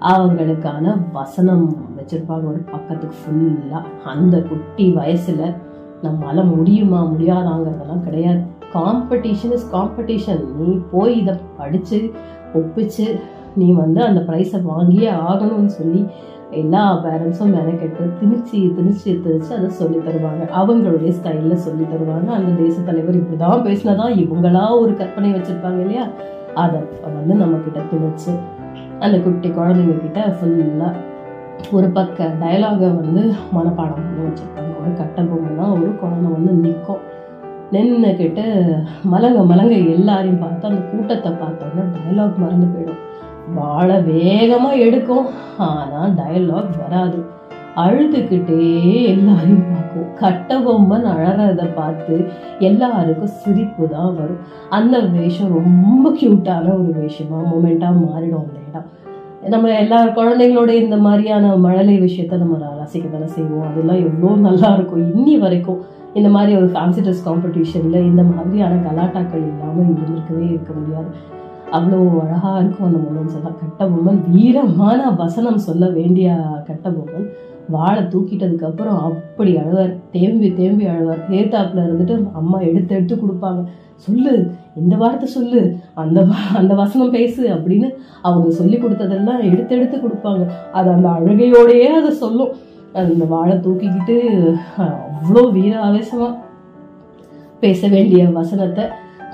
அவங்களுக்கான 0.01 1.11
வசனம் 1.11 1.75
வச்சிருப்பாங்க. 1.97 2.47
ஒரு 2.47 2.65
பக்கத்துக்கு 2.71 3.15
ஃபுல்லாக 3.15 3.83
அந்த 4.05 4.41
குட்டி 4.41 4.91
வயசில் 4.91 5.53
நம்மளால் 6.03 6.55
முடியுமா 6.55 7.05
முடியாதாங்கிறதெல்லாம் 7.05 8.03
கிடையாது. 8.03 8.39
காம்படிஷன் 8.73 9.51
இஸ் 9.51 9.69
காம்படிஷன் 9.73 10.55
நீ 10.57 10.79
போய் 10.91 11.17
இதை 11.17 11.35
படித்து 11.57 12.11
ஒப்பிச்சு 12.53 13.19
நீ 13.55 13.71
வந்து 13.71 14.03
அந்த 14.03 14.19
ப்ரைஸை 14.21 14.61
வாங்கியே 14.77 15.09
ஆகணும்னு 15.31 15.65
சொல்லி 15.65 16.05
எல்லா 16.51 17.03
பேரண்ட்ஸும் 17.03 17.55
மெனக்கெட்டு 17.55 18.11
திணிச்சு 18.21 18.55
திணிச்சு 18.55 19.05
திணிச்சு 19.05 19.57
அதை 19.57 19.69
சொல்லி 19.69 19.97
தருவாங்க. 19.97 20.43
அவங்களுடைய 20.55 21.07
ஸ்டைலில் 21.07 21.53
சொல்லி 21.53 21.83
தருவாங்க. 21.83 22.27
அந்த 22.27 22.61
தேச 22.61 22.81
தலைவர் 22.81 23.15
இப்படிதான் 23.15 23.65
பேசினதான் 23.67 24.13
இவங்களா 24.15 24.79
ஒரு 24.79 24.95
கற்பனை 24.95 25.33
வச்சுருப்பாங்க 25.33 25.79
இல்லையா? 25.79 26.07
அதை 26.55 26.79
வந்து 27.03 27.45
நம்மக்கிட்ட 27.45 27.81
திணிச்சு 27.93 28.39
அந்த 28.99 29.19
குட்டி 29.19 29.49
குழந்தைங்க 29.49 30.01
கிட்ட 30.01 30.21
ஃபுல்லாக 30.27 30.93
ஒரு 31.71 31.89
பக்க 31.89 32.33
டயலாகை 32.41 32.87
வந்து 33.01 33.33
மனப்பாடம் 33.55 34.05
பண்ணி 34.05 34.23
வச்சிருப்பாங்க. 34.27 34.71
ஒரு 34.81 34.93
கட்ட 34.97 35.21
பொம்மைனா 35.21 35.71
ஒரு 35.71 35.95
குழந்தை 35.99 36.31
வந்து 36.31 36.51
நிற்கும் 36.53 37.13
நின்றுக்கிட்ட 37.71 38.41
மலங்க 39.03 39.39
மலங்க 39.45 39.75
எல்லாரையும் 39.75 40.39
பார்த்து 40.39 40.67
அந்த 40.67 40.81
கூட்டத்தை 40.81 41.31
பார்த்தோன்னா 41.31 41.85
டயலாக் 41.95 42.37
மறந்து 42.37 42.67
போயிடும். 42.73 43.01
வாழை 43.55 44.01
வேகமாக 44.01 44.75
எடுக்கும். 44.75 45.25
ஆனால் 45.57 46.13
டயலாக் 46.13 46.79
வராது. 46.83 47.25
அழுதுகிட்டே 47.83 48.57
எல்லாரையும் 49.13 49.65
பார்க்கும் 49.71 50.09
கட்டபொம்மன் 50.21 51.07
அழறத 51.13 51.63
பார்த்து 51.79 52.15
எல்லாருக்கும் 52.67 53.33
சிரிப்பு 53.41 53.83
தான் 53.95 54.13
வரும். 54.19 54.43
அந்த 54.77 54.95
வேஷம் 55.15 55.55
ரொம்ப 55.59 56.05
க்யூட்டான 56.19 56.65
ஒரு 56.81 56.91
வேஷமா 56.99 57.39
மூமெண்ட்டாக 57.51 58.03
மாறிடும் 58.05 58.43
அந்த 58.43 58.59
இடம். 58.69 58.87
நம்ம 59.53 59.73
எல்லா 59.81 59.97
குழந்தைங்களோட 60.17 60.71
இந்த 60.83 60.97
மாதிரியான 61.05 61.51
மழலை 61.65 61.95
விஷயத்த 62.05 62.39
நம்ம 62.43 62.55
ரசிக்க 62.81 63.05
தானே 63.11 63.27
செய்வோம். 63.35 63.67
அதெல்லாம் 63.69 64.01
எவ்வளோ 64.07 64.35
நல்லா 64.47 64.69
இருக்கும். 64.77 65.03
இன்னி 65.15 65.35
வரைக்கும் 65.43 65.81
இந்த 66.19 66.29
மாதிரி 66.35 66.51
ஒரு 66.59 66.67
ஃபேன்சி 66.73 67.01
ட்ரெஸ் 67.05 67.25
காம்படிஷனில் 67.27 68.05
இந்த 68.09 68.23
மாதிரியான 68.23 68.79
கலாட்டாக்கள் 68.85 69.47
இல்லாமல் 69.49 69.89
இருந்திருக்கவே 69.93 70.45
இருக்க 70.53 70.71
முடியாது. 70.77 71.09
அவ்வளோ 71.77 71.97
அழகாக 72.23 72.59
இருக்கும் 72.61 72.87
அந்த 72.87 72.99
மூமெண்ட்ஸ் 73.05 73.37
எல்லாம். 73.39 73.57
கட்ட 73.61 73.85
பொம்மன் 73.85 74.21
வீரமான 74.33 75.01
வசனம் 75.21 75.65
சொல்ல 75.67 75.85
வேண்டிய 75.89 76.29
கட்ட 76.67 76.85
பொம்மன். 76.89 77.27
வாழை 77.69 78.03
தூக்கிட்டதுக்கு 78.03 78.63
அப்புறம் 78.63 78.97
அப்படி 78.97 79.55
அழுவார். 79.55 79.95
தேம்பி 80.11 80.53
தேம்பி 80.53 80.85
அழுவார். 80.85 81.23
ஏத்தாப்புல 81.29 81.75
இருந்துட்டு 81.75 82.31
அம்மா 82.33 82.59
எடுத்து 82.59 82.95
எடுத்து 82.95 83.15
கொடுப்பாங்க. 83.15 83.63
சொல்லு 83.95 84.51
இந்த 84.75 84.95
வார்த்தை 84.95 85.27
சொல்லு 85.27 85.75
அந்த 85.93 86.21
வ- 86.21 86.55
அந்த 86.55 86.73
வசனம் 86.73 87.11
பேசு 87.11 87.47
அப்படின்னு 87.47 87.93
அவங்க 88.21 88.49
சொல்லி 88.49 88.77
கொடுத்ததெல்லாம் 88.77 89.51
எடுத்து 89.51 89.75
எடுத்து 89.75 89.97
கொடுப்பாங்க. 89.97 90.45
அது 90.73 90.89
அந்த 90.89 91.07
அழுகையோடையே 91.07 91.83
அதை 91.83 92.11
சொல்லும். 92.11 92.49
அந்த 92.93 93.25
வாழை 93.25 93.57
தூக்கிக்கிட்டு 93.57 94.19
அவ்வளோ 94.77 95.51
வீர 95.51 95.83
ஆவேசமா 95.83 96.35
பேச 97.59 97.87
வேண்டிய 97.87 98.29
வசனத்தை 98.29 98.85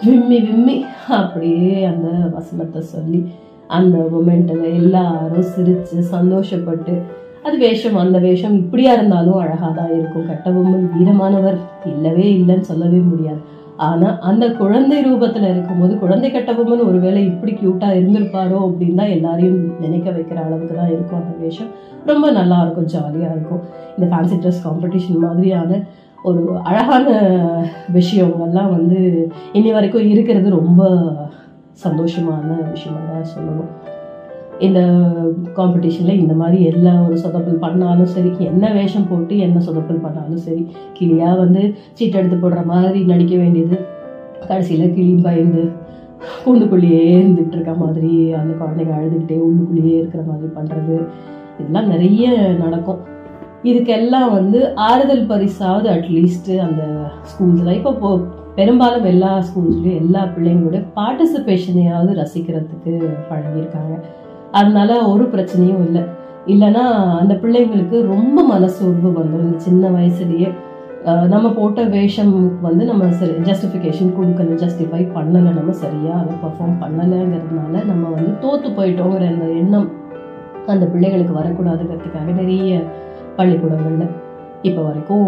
விம்மி 0.05 0.39
விம்மி 0.39 0.85
அப்படியே 1.09 1.83
அந்த 1.83 2.07
வசனத்தை 2.07 2.81
சொல்லி 2.81 3.27
அந்த 3.67 3.97
மொமெண்ட்டில் 3.97 4.63
எல்லாரும் 4.63 5.41
சிரித்து 5.41 6.03
சந்தோஷப்பட்டு 6.11 7.01
அது 7.45 7.55
வேஷம் 7.63 7.95
அந்த 8.01 8.17
வேஷம் 8.25 8.55
இப்படியா 8.63 8.91
இருந்தாலும் 8.97 9.39
அழகாக 9.43 9.71
தான் 9.77 9.93
இருக்கும். 9.99 10.27
கட்டபொம்மன் 10.31 10.85
வீரமானவர் 10.95 11.57
இல்லவே 11.91 12.25
இல்லைன்னு 12.39 12.69
சொல்லவே 12.71 12.99
முடியாது. 13.11 13.41
ஆனால் 13.87 14.17
அந்த 14.29 14.45
குழந்தை 14.59 14.97
ரூபத்தில் 15.07 15.47
இருக்கும்போது 15.51 15.93
குழந்தை 16.01 16.29
கட்டபொம்மன் 16.31 16.83
ஒருவேளை 16.89 17.21
இப்படி 17.29 17.51
க்யூட்டாக 17.61 17.97
இருந்திருப்பாரோ 17.99 18.57
அப்படின்னு 18.67 18.99
தான் 19.01 19.13
எல்லாரையும் 19.15 19.59
நினைக்க 19.83 20.07
வைக்கிற 20.17 20.37
அளவுக்கு 20.45 20.75
தான் 20.81 20.93
இருக்கும் 20.95 21.21
அந்த 21.21 21.33
வேஷம். 21.43 21.71
ரொம்ப 22.09 22.25
நல்லா 22.39 22.57
இருக்கும் 22.65 22.91
ஜாலியாக 22.93 23.35
இருக்கும். 23.35 23.63
இந்த 23.95 24.07
ஃபேன்சி 24.11 24.37
ட்ரெஸ் 24.43 24.65
காம்படிஷன் 24.67 25.23
மாதிரியான 25.25 25.79
ஒரு 26.29 26.41
அழகான 26.69 27.07
விஷயங்கள்லாம் 27.97 28.73
வந்து 28.77 28.99
இன்னி 29.59 29.71
வரைக்கும் 29.77 30.11
இருக்கிறது 30.13 30.49
ரொம்ப 30.59 30.91
சந்தோஷமான 31.85 32.47
விஷயமா 32.75 33.01
தான் 33.09 33.31
சொல்லணும். 33.33 33.71
இந்த 34.67 34.79
காம்படிஷனில் 35.57 36.19
இந்த 36.23 36.33
மாதிரி 36.39 36.57
எல்லா 36.71 36.93
ஒரு 37.05 37.15
சொதப்பல் 37.23 37.61
பண்ணாலும் 37.63 38.11
சரி 38.15 38.31
என்ன 38.49 38.65
வேஷம் 38.77 39.07
போட்டு 39.11 39.35
என்ன 39.45 39.57
சொதப்பல் 39.67 40.03
பண்ணாலும் 40.05 40.43
சரி 40.47 40.63
கிளியாக 40.97 41.39
வந்து 41.43 41.61
சீட் 41.97 42.17
எடுத்து 42.19 42.37
போடுற 42.43 42.61
மாதிரி 42.73 42.99
நடிக்க 43.11 43.35
வேண்டியது. 43.43 43.77
கடைசியில் 44.49 44.93
கிளி 44.97 45.13
பயந்து 45.27 45.63
கூண்டுக்குள்ளேயே 46.43 47.05
இருந்துகிட்டு 47.17 47.55
இருக்க 47.57 47.73
மாதிரி 47.83 48.11
அந்த 48.39 48.51
குழந்தைங்க 48.59 48.93
அழுதுகிட்டே 48.99 49.37
உள்ளுக்குள்ளேயே 49.47 49.95
இருக்கிற 50.01 50.23
மாதிரி 50.29 50.49
பண்ணுறது 50.57 50.95
இதெல்லாம் 51.59 51.91
நிறைய 51.93 52.29
நடக்கும். 52.63 53.01
இதுக்கெல்லாம் 53.69 54.29
வந்து 54.37 54.59
ஆறுதல் 54.89 55.27
பரிசாவது 55.31 55.87
அட்லீஸ்ட் 55.95 56.51
அந்த 56.67 56.83
ஸ்கூல்ஸில் 57.31 57.77
இப்போ 57.79 57.93
போ 58.03 58.11
பெரும்பாலும் 58.55 59.05
எல்லா 59.11 59.33
ஸ்கூல்ஸ்லையும் 59.47 59.99
எல்லா 60.03 60.21
பிள்ளைங்களுடைய 60.35 60.81
பார்ட்டிசிபேஷனையாவது 60.97 62.13
ரசிக்கிறதுக்கு 62.21 62.93
பழகியிருக்காங்க. 63.29 63.95
அதனால 64.59 64.91
ஒரு 65.11 65.25
பிரச்சனையும் 65.33 65.83
இல்லை. 65.87 66.03
இல்லைன்னா 66.53 66.83
அந்த 67.21 67.33
பிள்ளைங்களுக்கு 67.41 67.97
ரொம்ப 68.13 68.37
மனசோர்வு 68.53 69.09
வந்துடும் 69.17 69.47
இந்த 69.47 69.59
சின்ன 69.67 69.89
வயசுலயே 69.95 70.49
நம்ம 71.33 71.47
போட்ட 71.57 71.83
வேஷம் 71.93 72.33
வந்து 72.65 72.83
நம்ம 72.89 73.03
சரி 73.19 73.35
ஜஸ்டிஃபிகேஷன் 73.47 74.11
கொடுக்கணும் 74.17 74.59
ஜஸ்டிஃபை 74.63 75.01
பண்ணலை 75.15 75.51
நம்ம 75.59 75.71
சரியாக 75.83 76.19
அதை 76.21 76.33
பர்ஃபார்ம் 76.43 76.75
பண்ணலைங்கிறதுனால 76.83 77.83
நம்ம 77.91 78.03
வந்து 78.15 78.31
தோத்து 78.43 78.69
போயிட்டோங்கிற 78.79 79.29
அந்த 79.33 79.47
எண்ணம் 79.61 79.87
அந்த 80.73 80.85
பிள்ளைகளுக்கு 80.93 81.39
வரக்கூடாதுங்கிறதுக்காக 81.39 82.35
நிறைய 82.41 82.81
பள்ளிக்கூடங்களில் 83.37 84.13
இப்போ 84.69 84.81
வரைக்கும் 84.87 85.27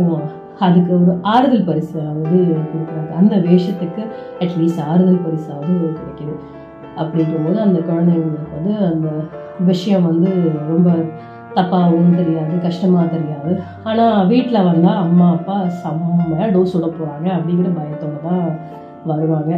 அதுக்கு 0.66 0.92
ஒரு 0.98 1.14
ஆறுதல் 1.34 1.68
பரிசாவது 1.70 2.40
கொடுக்குறாங்க. 2.72 3.12
அந்த 3.22 3.36
வேஷத்துக்கு 3.46 4.02
அட்லீஸ்ட் 4.44 4.84
ஆறுதல் 4.92 5.24
பரிசாவது 5.26 5.74
கிடைக்கிது. 6.00 6.36
அப்படிங்கும்போது 7.02 7.58
அந்த 7.68 7.80
குழந்தைங்களுக்கு 7.80 8.58
வந்து 8.58 8.74
அந்த 8.92 9.10
விஷயம் 9.70 10.08
வந்து 10.12 10.32
ரொம்ப 10.72 10.90
தப்பாகவும் 11.56 12.16
தெரியாது 12.16 12.54
கஷ்டமாக 12.62 13.06
தெரியாது. 13.16 13.52
ஆனால் 13.84 14.28
வீட்டில் 14.28 14.68
வந்தால் 14.70 15.02
அம்மா 15.06 15.28
அப்பா 15.32 15.58
செம்மையாக 15.82 16.52
டோஸ் 16.56 16.76
விட 16.78 16.88
போகிறாங்க 16.88 17.28
அப்படிங்கிற 17.38 17.72
பயத்தோடு 17.76 18.20
தான் 18.30 18.46
வருவாங்க. 19.06 19.52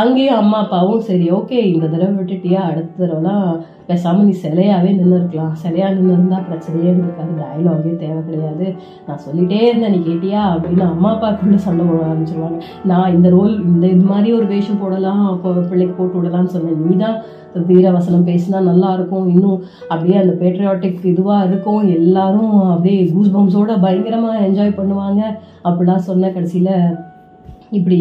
அங்கேயும் 0.00 0.38
அம்மா 0.40 0.58
அப்பாவும் 0.58 1.02
சரி 1.06 1.26
ஓகே 1.38 1.58
இந்த 1.72 1.86
தடவை 1.86 2.12
விட்டுட்டியா? 2.18 2.60
அடுத்த 2.70 2.92
தடவைலாம் 3.00 3.48
பேசாமல் 3.88 4.26
நீ 4.28 4.34
சிலையாவே 4.42 4.90
நின்று 4.98 5.16
இருக்கலாம் 5.18 5.54
நின்றுருந்தா 5.64 5.88
நின்று 5.96 6.14
இருந்தா 6.14 6.38
பிரச்சனையே 6.48 6.88
இருந்திருக்காது. 6.90 7.32
டயலாகே 7.40 7.92
தேவை 8.02 8.20
கிடையாது. 8.28 8.66
நான் 9.06 9.22
சொல்லிட்டே 9.26 9.60
இருந்தேன் 9.68 9.94
நீ 9.94 10.00
கேட்டியா? 10.08 10.42
அப்படின்னு 10.52 10.84
அம்மா 10.92 11.10
அப்பாக்குள்ள 11.14 11.58
சண்டை 11.66 11.84
போட 11.90 12.00
ஆரம்பிச்சிருவாங்க. 12.06 12.58
நான் 12.84 13.14
இந்த 13.16 13.28
ரோல் 13.36 13.52
இந்த 13.72 13.84
இது 13.94 14.04
மாதிரி 14.12 14.32
ஒரு 14.38 14.46
வேஷம் 14.54 14.82
போடலாம் 14.82 15.22
அப்போ 15.34 15.52
பிள்ளைக்கு 15.70 15.94
போட்டு 15.98 16.20
விடலாம்னு 16.20 16.54
சொன்னேன். 16.56 16.82
நீ 16.88 16.96
தான் 17.04 17.18
வீரவசனம் 17.70 18.28
பேசினா 18.32 18.60
நல்லா 18.72 18.90
இருக்கும். 18.98 19.28
இன்னும் 19.28 19.62
அப்படியே 19.88 20.18
அந்த 20.24 20.34
பேட்ரியாட்டிக் 20.42 21.08
இதுவாக 21.14 21.46
இருக்கும். 21.50 21.82
எல்லாரும் 21.98 22.54
அப்படியே 22.74 22.98
கூஸ் 23.14 23.34
பம்ஸோட 23.36 23.80
பயங்கரமாக 23.86 24.44
என்ஜாய் 24.48 24.78
பண்ணுவாங்க. 24.80 25.22
அப்படிலாம் 25.68 26.06
சொன்ன 26.10 26.30
கடைசியில். 26.36 26.76
இப்படி 27.78 28.00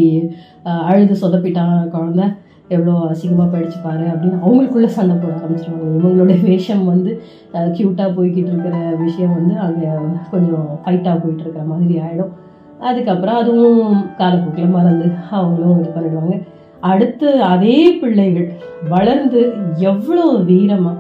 அழுது 0.90 1.16
சொதப்பிட்டான் 1.24 1.76
குழந்தை 1.96 2.26
எவ்வளோ 2.76 2.94
அசிங்கமாக 3.12 3.48
போயிடுச்சு 3.52 3.80
பாரு 3.86 4.06
அப்படின்னு 4.12 4.38
அவங்களுக்குள்ளே 4.44 4.90
சண்டை 4.98 5.16
போட 5.16 5.34
ஆரம்பிச்சிருவாங்க. 5.38 5.88
இவங்களுடைய 5.98 6.38
வேஷம் 6.50 6.84
வந்து 6.92 7.12
க்யூட்டாக 7.76 8.10
போய்கிட்டு 8.18 8.52
இருக்கிற 8.54 8.78
விஷயம் 9.04 9.36
வந்து 9.40 9.56
அங்கே 9.66 9.90
கொஞ்சம் 10.34 10.68
ஃபைட்டாக 10.84 11.16
போயிட்டு 11.22 11.44
இருக்கிற 11.46 11.66
மாதிரி 11.72 11.96
ஆகிடும் 12.06 12.32
அதுக்கப்புறம் 12.90 13.40
அதுவும் 13.42 13.82
காலப்போக்கில் 14.20 14.76
மறந்து 14.78 15.08
அவங்களும் 15.38 15.80
இது 15.80 15.90
பண்ணிடுவாங்க. 15.96 16.36
அடுத்து 16.92 17.30
அதே 17.54 17.80
பிள்ளைகள் 18.02 18.48
வளர்ந்து 18.94 19.42
எவ்வளோ 19.90 20.26
வீரமாக 20.50 20.98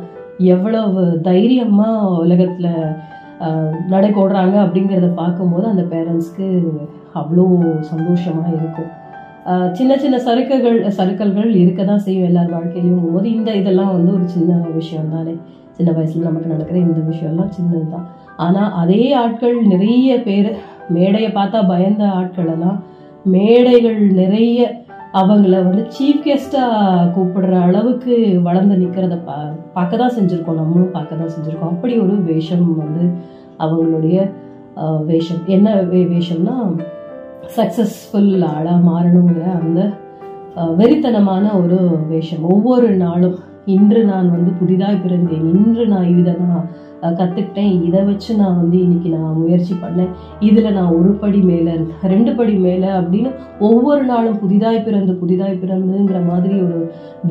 எவ்வளவு 0.53 1.01
தைரியமாக 1.29 2.11
உலகத்தில் 2.23 2.73
நடை 3.93 4.09
போடுறாங்க 4.17 4.55
அப்படிங்கிறத 4.63 5.09
பார்க்கும்போது 5.21 5.65
அந்த 5.71 5.83
பேரண்ட்ஸ்க்கு 5.93 6.47
அவ்வளோ 7.19 7.45
சந்தோஷமாக 7.91 8.49
இருக்கும். 8.57 8.89
சின்ன 9.77 9.91
சின்ன 10.03 10.15
சறுக்குகள் 10.25 10.79
சறுக்கல்கள் 10.97 11.51
இருக்க 11.61 11.81
தான் 11.83 12.03
செய்யும் 12.05 12.27
எல்லார் 12.29 12.53
வாழ்க்கையிலையும். 12.55 13.05
போது 13.13 13.27
இந்த 13.37 13.51
இதெல்லாம் 13.61 13.93
வந்து 13.95 14.11
ஒரு 14.17 14.27
சின்ன 14.35 14.59
விஷயம் 14.79 15.13
தானே 15.15 15.33
சின்ன 15.77 15.89
வயசில் 15.97 16.27
நமக்கு 16.29 16.53
நடக்கிற 16.53 16.77
இந்த 16.85 16.99
விஷயம்லாம் 17.11 17.53
சின்னது 17.55 17.87
தான் 17.93 18.05
ஆனால் 18.45 18.73
அதே 18.81 19.01
ஆட்கள் 19.21 19.57
நிறைய 19.71 20.17
பேர் 20.27 20.49
மேடையை 20.95 21.31
பார்த்தா 21.39 21.59
பயந்த 21.73 22.03
ஆட்கள் 22.19 22.51
எல்லாம் 22.55 22.77
மேடைகள் 23.35 23.99
நிறைய 24.21 24.59
அவங்கள 25.19 25.55
வந்து 25.67 25.81
சீஃப் 25.95 26.23
கெஸ்ட்டாக 26.25 27.07
கூப்பிடுற 27.15 27.55
அளவுக்கு 27.67 28.13
வளர்ந்து 28.47 28.75
நிற்கிறத 28.83 29.15
பா 29.27 29.35
பார்க்க 29.77 30.01
தான் 30.01 30.15
செஞ்சுருக்கோம். 30.17 30.59
நம்மளும் 30.61 30.93
பார்க்க 30.95 31.21
தான் 31.21 31.33
செஞ்சுருக்கோம். 31.35 31.73
அப்படி 31.73 31.93
ஒரு 32.05 32.15
வேஷம் 32.29 32.67
வந்து 32.83 33.03
அவங்களுடைய 33.63 34.17
வேஷம். 35.09 35.41
என்ன 35.55 35.69
வே 35.91 36.01
வேஷம்னா 36.13 36.55
சக்ஸஸ்ஃபுல் 37.55 38.33
ஆளாக 38.53 38.79
மாறணுங்கிற 38.89 39.43
அந்த 39.59 39.79
வெறித்தனமான 40.79 41.45
ஒரு 41.61 41.77
வேஷம். 42.09 42.43
ஒவ்வொரு 42.53 42.89
நாளும் 43.03 43.35
இன்று 43.73 44.01
நான் 44.11 44.29
வந்து 44.35 44.51
புதிதாக 44.59 44.93
பிறந்தேன். 44.93 45.43
இன்று 45.55 45.83
நான் 45.87 46.07
இதை 46.19 46.33
நான் 46.43 46.69
கற்றுக்கிட்டேன் 47.19 47.73
இதை 47.87 48.01
வச்சு 48.07 48.31
நான் 48.41 48.57
வந்து 48.61 48.77
இன்னைக்கு 48.85 49.09
நான் 49.09 49.37
முயற்சி 49.41 49.73
பண்ணேன். 49.83 50.11
இதில் 50.47 50.75
நான் 50.77 50.95
ஒரு 50.97 51.11
படி 51.21 51.41
மேலே 51.49 51.73
ரெண்டு 52.13 52.31
படி 52.39 52.55
மேலே 52.65 52.89
அப்படின்னு 52.99 53.31
ஒவ்வொரு 53.69 54.03
நாளும் 54.03 54.39
புதிதாய் 54.39 54.85
பிறந்து 54.87 55.15
புதிதாய் 55.21 55.61
பிறந்துங்கிற 55.63 56.21
மாதிரி 56.31 56.57
ஒரு 56.61 56.79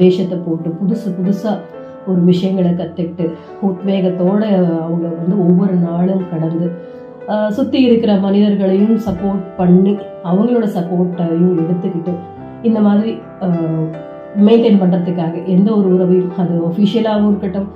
வேஷத்தை 0.01 0.39
போட்டு 0.47 0.71
புதுசு 0.81 1.11
புதுசாக 1.19 1.59
ஒரு 2.07 2.21
விஷயங்களை 2.23 2.71
கற்றுக்கிட்டு 2.71 3.25
உத்வேகத்தோடு 3.69 4.47
அவங்க 4.85 5.07
வந்து 5.19 5.35
ஒவ்வொரு 5.47 5.75
நாளும் 5.89 6.25
கடந்து 6.31 6.69
சுற்றி 7.31 7.55
சுத்தி 7.55 7.81
இருக்கிற 7.81 8.13
மனிதர்களையும் 8.15 8.97
சப்போர்ட் 8.97 9.43
பண்ணி 9.57 9.93
அவங்களோட 10.25 10.67
சப்போர்ட்டையும் 10.77 11.59
எடுத்துக்கிட்டு 11.63 12.13
இந்த 12.63 12.81
மாதிரி 12.81 13.11
மெயின்டைன் 14.47 14.81
பண்றதுக்காக 14.83 15.45
எந்த 15.45 15.69
ஒரு 15.77 15.89
உறவையும் 15.95 16.35
அது 16.37 16.55
ஒஃபிஷியலாகவும் 16.69 17.29
இருக்கட்டும் 17.29 17.69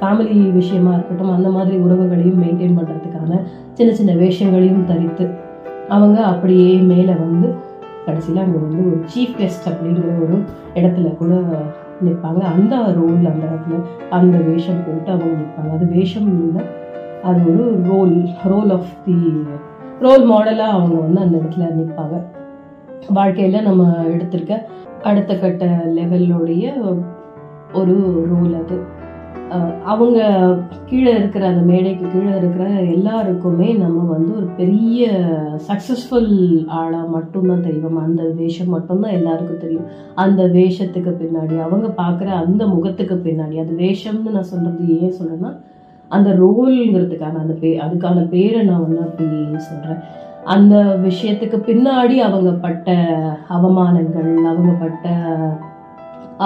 ஃபேமிலி 0.00 0.52
விஷயமா 0.52 0.92
இருக்கட்டும் 0.94 1.34
அந்த 1.36 1.48
மாதிரி 1.48 1.76
உறவுகளையும் 1.76 2.40
மெயின்டைன் 2.42 2.78
பண்றதுக்கான 2.78 3.40
சின்ன 3.72 3.92
சின்ன 3.92 4.12
வேஷங்களையும் 4.12 4.84
தரித்து 4.84 5.26
அவங்க 5.88 6.18
அப்படியே 6.24 6.70
மேலே 6.92 7.12
வந்து 7.24 7.54
கடைசியில் 8.06 8.42
அங்கே 8.44 8.58
வந்து 8.58 8.80
ஒரு 8.86 9.04
சீஃப் 9.12 9.36
கெஸ்ட் 9.40 9.68
அப்படிங்கிற 9.70 10.06
ஒரு 10.24 10.36
இடத்துல 10.74 11.16
கூட 11.16 11.34
நிற்பாங்க. 12.04 12.40
அந்த 12.54 12.74
ரோல் 12.96 13.30
அந்த 13.32 13.44
இடத்துல 13.48 13.76
அந்த 14.10 14.36
வேஷம் 14.38 14.82
போட்டு 14.86 15.10
அவங்க 15.10 15.36
நிற்பாங்க. 15.40 15.70
அது 15.74 15.86
வேஷம் 15.86 16.28
இல்லை 16.44 16.62
அது 17.28 17.44
ஒரு 17.52 17.66
role 17.90 18.16
role 18.52 18.70
of 18.70 18.92
the 19.04 19.16
role 20.00 20.24
மாடலாக 20.30 20.76
அவங்க 20.76 20.96
வந்து 21.04 21.20
அந்த 21.20 21.36
இடத்துல 21.38 21.68
நிற்பாங்க 21.78 22.16
வாழ்க்கையில் 23.08 23.66
நம்ம 23.68 23.82
எடுத்திருக்க 24.14 24.54
அடுத்த 25.02 25.32
கட்ட 25.38 25.64
லெவலோடைய 25.96 26.66
ஒரு 27.72 27.96
ரோல் 28.30 28.54
அது. 28.60 28.76
அவங்க 29.84 30.18
கீழே 30.86 31.10
இருக்கிற 31.18 31.42
அந்த 31.46 31.62
மேடைக்கு 31.72 32.06
கீழே 32.12 32.32
இருக்கிற 32.36 32.64
எல்லாருக்குமே 32.94 33.68
நம்ம 33.72 33.98
வந்து 34.12 34.32
ஒரு 34.36 34.48
பெரிய 34.56 35.04
சக்ஸஸ்ஃபுல் 35.68 36.32
ஆளாக 36.78 37.04
மட்டும்தான் 37.06 37.62
தெரியும் 37.62 37.98
அந்த 38.06 38.22
வேஷம் 38.40 38.72
மட்டும்தான் 38.74 39.16
எல்லாருக்கும் 39.18 39.62
தெரியும். 39.64 39.86
அந்த 40.24 40.42
வேஷத்துக்கு 40.56 41.12
பின்னாடி 41.22 41.56
அவங்க 41.66 41.90
பார்க்குற 42.02 42.30
அந்த 42.44 42.62
முகத்துக்கு 42.66 43.18
பின்னாடி 43.26 43.58
அது 43.64 43.74
வேஷம்னு 43.84 44.34
நான் 44.36 44.50
சொல்கிறது 44.52 45.00
ஏன் 45.00 45.16
சொல்கிறேன்னா 45.18 45.52
அந்த 46.10 46.30
ரோல்ங்கிறதுக்கான 46.40 47.40
அந்த 47.40 47.54
பே 47.56 47.70
அதுக்கான 47.82 48.24
பேரை 48.30 48.60
நான் 48.64 48.84
வந்து 48.84 49.00
அப்படி 49.04 49.38
சொல்கிறேன் 49.66 50.02
அந்த 50.48 50.74
விஷயத்துக்கு 51.04 51.58
பின்னாடி 51.64 52.16
அவங்க 52.26 52.50
பட்ட 52.60 52.90
அவமானங்கள் 53.56 54.30
அவங்க 54.46 54.72
பட்ட 54.78 55.06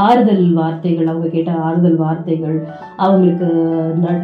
ஆறுதல் 0.00 0.46
வார்த்தைகள் 0.54 1.08
அவங்க 1.08 1.28
கேட்ட 1.30 1.52
ஆறுதல் 1.64 1.98
வார்த்தைகள் 1.98 2.56
அவங்களுக்கு 2.98 3.48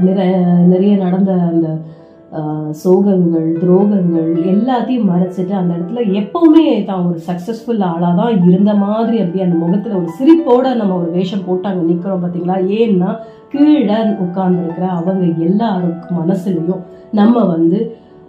நிற- 0.00 0.32
நிறைய 0.66 0.92
நடந்த 1.02 1.30
அந்த 1.46 1.68
சோகங்கள் 2.80 3.48
துரோகங்கள் 3.60 4.30
எல்லாத்தையும் 4.52 5.08
மறைச்சிட்டு 5.10 5.54
அந்த 5.54 5.72
இடத்துல 5.74 6.02
எப்பவுமே 6.20 6.64
தான் 6.84 7.04
ஒரு 7.08 7.18
சக்சஸ்ஃபுல் 7.28 7.84
ஆளாக 7.88 8.12
தான் 8.20 8.42
இருந்த 8.46 8.72
மாதிரி 8.82 9.16
அப்படியே 9.20 9.46
அந்த 9.46 9.58
முகத்தில் 9.62 9.98
ஒரு 10.00 10.10
சிரிப்போட 10.18 10.74
நம்ம 10.76 10.96
ஒரு 10.98 11.10
வேஷம் 11.12 11.44
போட்டு 11.44 11.70
அங்கே 11.70 11.84
நிற்கிறோம் 11.88 12.22
பார்த்தீங்களா 12.22 12.56
ஏன்னா 12.78 13.10
கீழே 13.52 13.98
உட்கார்ந்துருக்கிற 14.24 14.86
அவங்க 14.96 15.24
எல்லாருக்கும் 15.44 16.18
மனசுலையும் 16.20 16.82
நம்ம 17.12 17.44
வந்து 17.46 17.78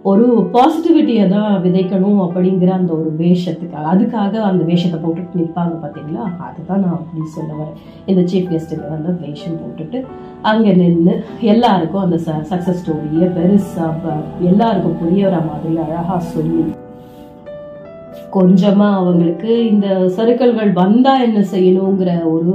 ஒரு 0.04 0.26
பாசிட்டிவிட்டியை 0.52 1.24
தான் 1.28 1.62
விதைக்கணும் 1.62 2.20
அப்படிங்கிற 2.24 2.70
அந்த 2.70 2.92
ஒரு 2.92 3.10
வேஷத்துக்காக 3.18 3.88
அதுக்காக 3.88 4.42
அந்த 4.42 4.62
வேஷத்தை 4.64 4.98
போட்டுட்டு 5.00 5.40
நிற்பாங்க 5.40 5.74
பார்த்தீங்களா 5.76 6.24
அதுதான் 6.46 6.80
நான் 6.80 6.92
அப்படி 6.92 7.26
சொல்ல 7.28 7.50
வரேன். 7.52 7.74
இந்த 8.06 8.22
சீஃப் 8.22 8.50
கெஸ்ட்டுக்கு 8.52 8.92
வந்து 8.92 9.12
வேஷம் 9.20 9.58
போட்டுட்டு 9.60 10.00
அங்கே 10.42 10.72
நின்று 10.74 11.14
எல்லாருக்கும் 11.46 12.04
அந்த 12.04 12.18
ச 12.18 12.36
சக்ஸஸ் 12.50 12.80
ஸ்டோரியை 12.82 13.28
பெருசாக 13.34 14.14
எல்லாருக்கும் 14.44 15.00
புரியற 15.02 15.34
மாதிரி 15.46 15.74
அழகாக 15.78 16.20
சொல்லி 16.28 16.62
கொஞ்சமாக 18.30 18.96
அவங்களுக்கு 18.96 19.50
இந்த 19.68 19.86
சருக்கல்கள் 20.16 20.72
வந்தால் 20.74 21.22
என்ன 21.22 21.40
செய்யணுங்கிற 21.52 22.10
ஒரு 22.30 22.54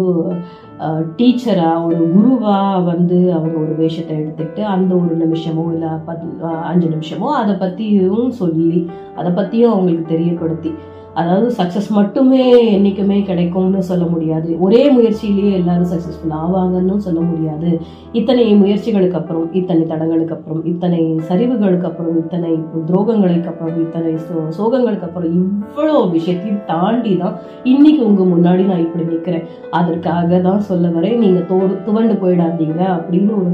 டீச்சரா 1.18 1.86
ஒரு 1.86 2.00
குருவா 2.16 2.84
வந்து 2.84 3.34
அவங்க 3.34 3.58
ஒரு 3.58 3.74
வேஷத்தை 3.78 4.18
எடுத்துக்கிட்டு 4.18 4.62
அந்த 4.62 4.96
ஒரு 4.96 5.16
நிமிஷமோ 5.16 5.74
இல்லை 5.74 5.90
பத் 6.06 6.24
அஞ்சு 6.64 6.88
நிமிஷமோ 6.88 7.30
அதை 7.34 7.56
பத்தியும் 7.56 8.32
சொல்லி 8.32 8.92
அதை 9.16 9.32
பத்தியும் 9.32 9.72
அவங்களுக்கு 9.72 10.16
தெரியப்படுத்தி 10.16 10.74
அதாவது 11.14 11.54
சக்ஸஸ் 11.58 11.90
மட்டுமே 11.90 12.44
என்னைக்குமே 12.78 13.26
கிடைக்கும்னு 13.26 13.84
சொல்ல 13.84 14.06
முடியாது. 14.06 14.58
ஒரே 14.60 14.92
முயற்சியிலேயே 14.92 15.52
எல்லாரும் 15.52 15.86
சக்ஸஸ்ஃபுல் 15.86 16.34
ஆவாங்கன்னு 16.34 16.98
சொல்ல 16.98 17.20
முடியாது. 17.22 17.70
இத்தனை 18.12 18.56
முயற்சிகளுக்கு 18.56 19.14
அப்புறம் 19.14 19.54
இத்தனை 19.54 19.84
தடங்களுக்கு 19.84 20.34
அப்புறம் 20.34 20.66
இத்தனை 20.66 21.00
சரிவுகளுக்கு 21.30 21.84
அப்புறம் 21.84 22.18
இத்தனை 22.18 22.52
துரோகங்களுக்கு 22.88 23.48
அப்புறம் 23.48 23.82
இத்தனை 23.82 24.14
சோ- 24.24 24.50
சோகங்களுக்கு 24.58 25.02
அப்புறம் 25.02 25.34
இவ்வளோ 25.34 26.12
விஷயத்தையும் 26.12 26.66
தாண்டி 26.66 27.18
தான் 27.18 27.36
இன்னைக்கு 27.64 28.06
உங்க 28.06 28.24
முன்னாடி 28.24 28.66
நான் 28.66 28.80
இப்படி 28.80 29.04
நிற்கிறேன் 29.04 29.48
அதற்காக 29.72 30.40
தான் 30.40 30.60
சொல்ல 30.62 30.88
வரேன். 30.90 31.18
நீங்க 31.18 31.40
தோ 31.50 31.58
துவண்டு 31.86 32.14
போயிடாதீங்க 32.14 32.82
அப்படின்னு 32.96 33.34
ஒரு 33.38 33.52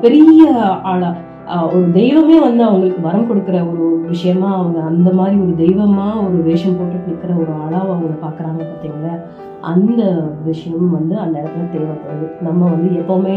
பெரிய 0.00 0.42
ஆளா 0.82 1.10
ஒரு 1.74 1.86
தெய்வமே 1.92 2.36
வந்து 2.40 2.62
அவங்களுக்கு 2.64 3.00
வரம் 3.00 3.28
கொடுக்குற 3.28 3.58
ஒரு 3.70 3.84
விஷயமா 4.08 4.48
அவங்க 4.58 4.78
அந்த 4.90 5.10
மாதிரி 5.12 5.36
ஒரு 5.44 5.52
தெய்வமா 5.62 6.06
ஒரு 6.26 6.38
வேஷம் 6.42 6.76
போட்டுட்டு 6.78 7.10
நிற்கிற 7.10 7.32
ஒரு 7.34 7.52
ஆளாக 7.62 7.92
அவங்க 7.94 8.16
பார்க்குறாங்க 8.24 8.60
பார்த்தீங்களா? 8.62 9.14
அந்த 9.70 10.00
விஷயம் 10.44 10.90
வந்து 10.90 11.14
அந்த 11.18 11.34
இடத்துல 11.40 11.66
தேவைப்படுது. 11.74 12.26
நம்ம 12.40 12.60
வந்து 12.70 12.88
எப்போவுமே 13.00 13.36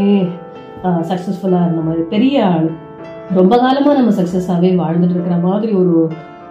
சக்ஸஸ்ஃபுல்லாக 1.10 1.66
இருந்த 1.66 1.82
மாதிரி 1.88 2.04
பெரிய 2.14 2.44
ஆள் 2.46 2.68
ரொம்ப 3.34 3.54
காலமாக 3.58 3.98
நம்ம 3.98 4.14
சக்ஸஸாகவே 4.20 4.70
வாழ்ந்துட்டு 4.82 5.16
இருக்கிற 5.16 5.36
மாதிரி 5.48 5.72
ஒரு 5.74 5.94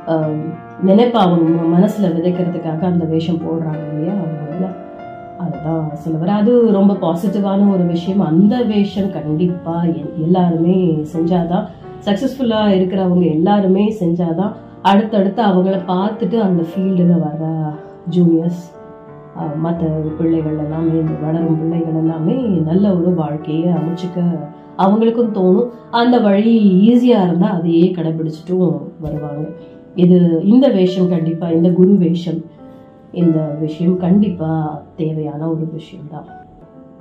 நினைப்பாக 0.09 0.89
நினைப்பை 0.89 1.19
அவங்க 1.21 1.63
மனசில் 1.73 2.13
விதைக்கிறதுக்காக 2.15 2.81
அந்த 2.91 3.05
வேஷம் 3.05 3.43
போடுறாங்க 3.45 3.81
இல்லையா? 3.91 4.13
அவங்க 4.21 4.39
அதுதான் 5.43 5.85
சொல்லுவார் 6.03 6.31
அது 6.39 6.51
ரொம்ப 6.77 6.93
பாசிட்டிவான 7.03 7.69
ஒரு 7.75 7.85
விஷயம். 7.93 8.23
அந்த 8.31 8.55
வேஷம் 8.71 9.13
கண்டிப்பா 9.17 9.75
எல்லாருமே 10.25 10.77
செஞ்சாதான் 11.13 11.65
சக்சஸ்ஃபுல்லா 12.05 12.61
இருக்கிறவங்க 12.77 13.25
எல்லாருமே 13.37 13.85
செஞ்சாதான் 14.01 14.53
அடுத்தடுத்து 14.91 15.41
அவங்கள 15.49 15.75
பார்த்துட்டு 15.89 16.37
அந்த 16.47 16.61
ஃபீல்டில் 16.69 17.17
வர 17.25 17.49
ஜூனியர்ஸ் 18.15 18.63
மற்ற 19.65 19.83
பிள்ளைகள் 20.17 20.57
எல்லாமே 20.63 20.93
இந்த 21.01 21.13
வளரும் 21.25 21.59
பிள்ளைகள் 21.59 21.99
எல்லாமே 22.01 22.35
நல்ல 22.69 22.85
ஒரு 22.97 23.11
வாழ்க்கையை 23.19 23.69
அமைச்சுக்க 23.79 24.25
அவங்களுக்கும் 24.83 25.35
தோணும். 25.37 25.69
அந்த 25.99 26.15
வழி 26.25 26.55
ஈஸியாக 26.89 27.25
இருந்தால் 27.27 27.55
அதையே 27.57 27.85
கடைபிடிச்சிட்டும் 27.97 28.73
வருவாங்க. 29.05 29.45
இது 30.03 30.17
இந்த 30.53 30.65
வேஷம் 30.77 31.11
கண்டிப்பாக 31.13 31.57
இந்த 31.57 31.69
குரு 31.79 31.93
வேஷம் 32.03 32.39
இந்த 33.11 33.39
விஷயம் 33.39 33.97
கண்டிப்பாக 33.97 34.81
தேவையான 34.95 35.47
ஒரு 35.47 35.69
விஷயம்தான். 35.71 36.25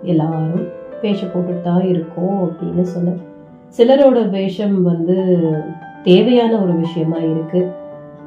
எல்லாரும் 0.03 0.66
வேஷம் 1.03 1.29
போட்டுட்டு 1.29 1.61
தான் 1.61 1.88
இருக்கோம் 1.88 2.51
அப்படின்னு 2.51 2.81
சொல்ல 2.81 3.12
சிலரோட 3.79 4.31
வேஷம் 4.31 4.83
வந்து 4.83 5.38
தேவையான 6.03 6.62
ஒரு 6.62 6.73
விஷயமா 6.73 7.16
இருக்கு. 7.16 7.70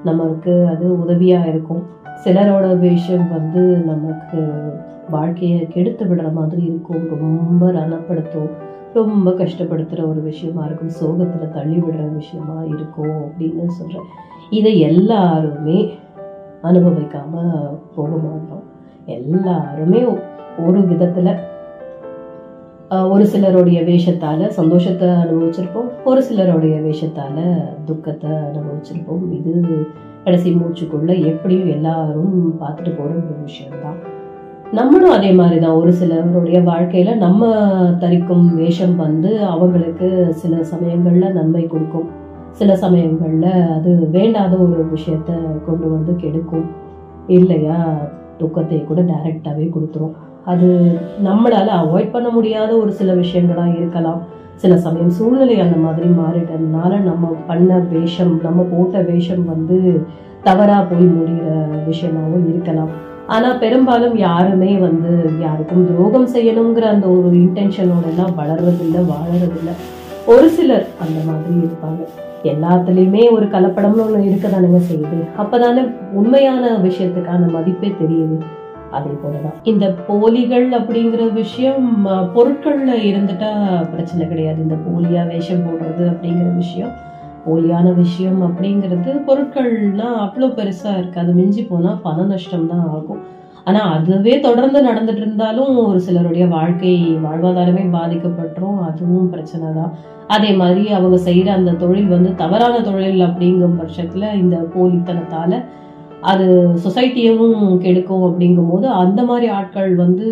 நமக்கு 0.04 0.68
அது 0.68 1.00
உதவியாக 1.02 1.48
இருக்கும். 1.48 1.84
சிலரோட 2.24 2.80
வேஷம் 2.80 3.30
வந்து 3.30 3.60
நமக்கு 3.60 4.40
வாழ்க்கையை 5.10 5.68
கெடுத்து 5.68 6.06
விடுற 6.06 6.32
மாதிரி 6.32 6.62
இருக்கும். 6.62 7.08
ரொம்ப 7.08 7.72
ரணப்படுத்தும். 7.72 8.50
ரொம்ப 8.94 9.32
கஷ்டப்படுத்துகிற 9.32 10.08
ஒரு 10.08 10.22
விஷயமா 10.22 10.66
இருக்கும். 10.66 10.90
சோகத்தில் 10.90 11.52
தள்ளி 11.52 11.78
விடுற 11.78 12.16
விஷயமா 12.16 12.64
இருக்கும் 12.64 13.14
அப்படின்னு 13.14 13.66
சொல்கிறேன் 13.66 14.06
இதை 14.50 14.80
எல்லாருமே 14.80 15.94
அனுபவிக்காம 16.70 17.34
போக 17.96 18.12
மாட்டோம் 18.26 18.64
எல்லாருமே 19.18 20.02
ஒரு 20.66 20.80
விதத்துல 20.92 21.30
ஒரு 23.14 23.26
சிலருடைய 23.32 23.80
வேஷத்தால 23.82 24.48
சந்தோஷத்தை 24.58 25.08
அனுபவிச்சிருப்போம் 25.22 25.88
ஒரு 26.10 26.22
சிலருடைய 26.28 26.76
வேஷத்தால 26.86 27.38
துக்கத்தை 27.86 28.32
அனுபவிச்சிருப்போம். 28.50 29.24
இது 29.38 29.54
கடைசி 30.26 30.50
மூச்சுக்குள்ள 30.58 31.12
எப்படியும் 31.32 31.72
எல்லாரும் 31.76 32.36
பார்த்துட்டு 32.62 32.92
போற 32.98 33.10
ஒரு 33.22 33.40
விஷயம்தான். 33.48 33.98
நம்மளும் 34.80 35.16
அதே 35.16 35.32
மாதிரி 35.40 35.58
தான் 35.60 35.80
ஒரு 35.82 35.92
சிலருடைய 35.94 36.60
வாழ்க்கையில 36.70 37.16
நம்ம 37.16 37.50
தரிக்கும் 38.04 38.46
வேஷம் 38.60 38.96
வந்து 38.96 39.32
அவங்களுக்கு 39.54 40.10
சில 40.42 40.56
சமயங்கள்ல 40.72 41.32
நன்மை 41.40 41.64
கொடுக்கும். 41.68 42.08
சில 42.54 42.76
சமயங்களில் 42.76 43.52
அது 43.78 44.10
வேண்டாத 44.12 44.56
ஒரு 44.56 44.88
விஷயத்த 44.96 45.32
கொண்டு 45.66 45.90
வந்து 45.92 46.16
கெடுக்கும். 46.16 46.66
இல்லையா? 47.28 47.78
துக்கத்தை 48.38 48.84
கூட 48.84 49.02
டைரெக்டாகவே 49.02 49.66
கொடுத்துரும். 49.76 50.14
அது 50.46 50.68
நம்மளால் 51.24 51.72
அவாய்ட் 51.82 52.12
பண்ண 52.12 52.30
முடியாத 52.30 52.72
ஒரு 52.78 52.92
சில 52.92 53.14
விஷயங்களாக 53.14 53.76
இருக்கலாம். 53.76 54.22
சில 54.56 54.78
சமயம் 54.78 55.10
சூழ்நிலை 55.10 55.60
அந்த 55.60 55.76
மாதிரி 55.76 56.08
மாறிட்டதுனால 56.08 57.00
நம்ம 57.02 57.28
பண்ண 57.48 57.78
வேஷம் 57.92 58.40
நம்ம 58.44 58.66
போட்ட 58.72 59.02
வேஷம் 59.02 59.46
வந்து 59.46 59.78
தவறாக 60.44 60.84
போய் 60.84 61.06
முடிகிற 61.06 61.54
விஷயமாவும் 61.90 62.48
இருக்கலாம். 62.50 62.92
ஆனால் 63.28 63.60
பெரும்பாலும் 63.60 64.18
யாருமே 64.18 64.78
வந்து 64.78 65.12
யாருக்கும் 65.40 65.88
துரோகம் 65.88 66.28
செய்யணுங்கிற 66.28 66.86
அந்த 66.96 67.08
ஒரு 67.08 67.36
இன்டென்ஷனோடலாம் 67.38 68.36
வளர்றதில்லை 68.38 69.04
வாழறதில்லை. 69.14 69.76
ஒரு 70.26 70.50
சிலர் 70.50 70.88
அந்த 71.00 71.20
மாதிரி 71.26 71.56
இருப்பாங்க. 71.66 72.02
எல்லாத்துலேயுமே 72.44 73.32
ஒரு 73.32 73.46
கலப்படம்னு 73.46 74.24
இருக்க 74.24 74.48
தானுங்க 74.48 74.82
செய்யுது. 74.90 75.20
அப்போதானே 75.38 75.84
உண்மையான 76.12 76.78
விஷயத்துக்கான 76.84 77.52
மதிப்பே 77.52 77.94
தெரியுது. 78.02 78.38
அதே 78.92 79.14
போலதான். 79.22 79.56
இந்த 79.64 79.86
போலிகள் 80.08 80.70
அப்படிங்கிற 80.70 81.34
விஷயம் 81.34 82.08
பொருட்கள்ல 82.08 82.92
இருந்துட்டா 83.10 83.52
பிரச்சனை 83.92 84.28
கிடையாது. 84.28 84.62
இந்த 84.62 84.76
போலியா 84.88 85.28
வேஷம் 85.28 85.64
போடுறது 85.68 86.04
அப்படிங்கிற 86.12 86.56
விஷயம் 86.56 86.94
போலியான 87.48 87.94
விஷயம் 87.96 88.42
அப்படிங்கிறது 88.42 89.14
பொருட்கள்னா 89.28 90.10
அவ்வளோ 90.26 90.50
பெருசா 90.58 90.92
இருக்காது. 90.98 91.32
மிஞ்சி 91.34 91.64
போனா 91.64 92.00
பண 92.04 92.24
நஷ்டம் 92.24 92.68
தான் 92.68 92.86
ஆகும். 92.92 93.24
ஆனா 93.68 93.82
அதுவே 93.90 94.34
தொடர்ந்து 94.40 94.80
நடந்துட்டு 94.82 95.22
இருந்தாலும் 95.22 95.74
ஒரு 95.84 96.00
சிலருடைய 96.00 96.46
வாழ்க்கை 96.48 96.94
வாழ்வாதாரமே 97.24 97.84
பாதிக்கப்பட்டுரும் 97.92 98.80
அதுவும் 98.84 99.30
பிரச்சனை 99.30 99.68
தான் 99.74 99.94
அதே 100.28 100.52
மாதிரி 100.54 100.84
அவங்க 100.90 101.18
செய்யற 101.26 101.48
அந்த 101.54 101.72
தொழில் 101.74 102.08
வந்து 102.08 102.30
தவறான 102.36 102.76
தொழில் 102.82 103.22
அப்படிங்கும் 103.22 103.80
பட்சத்துல 103.80 104.34
இந்த 104.34 104.58
போலித்தனத்தால 104.76 105.62
அது 106.32 106.46
சொசைட்டியவும் 106.84 107.58
கெடுக்கும் 107.84 108.26
அப்படிங்கும் 108.28 108.70
போது 108.72 108.86
அந்த 109.02 109.20
மாதிரி 109.30 109.48
ஆட்கள் 109.58 109.92
வந்து 110.02 110.26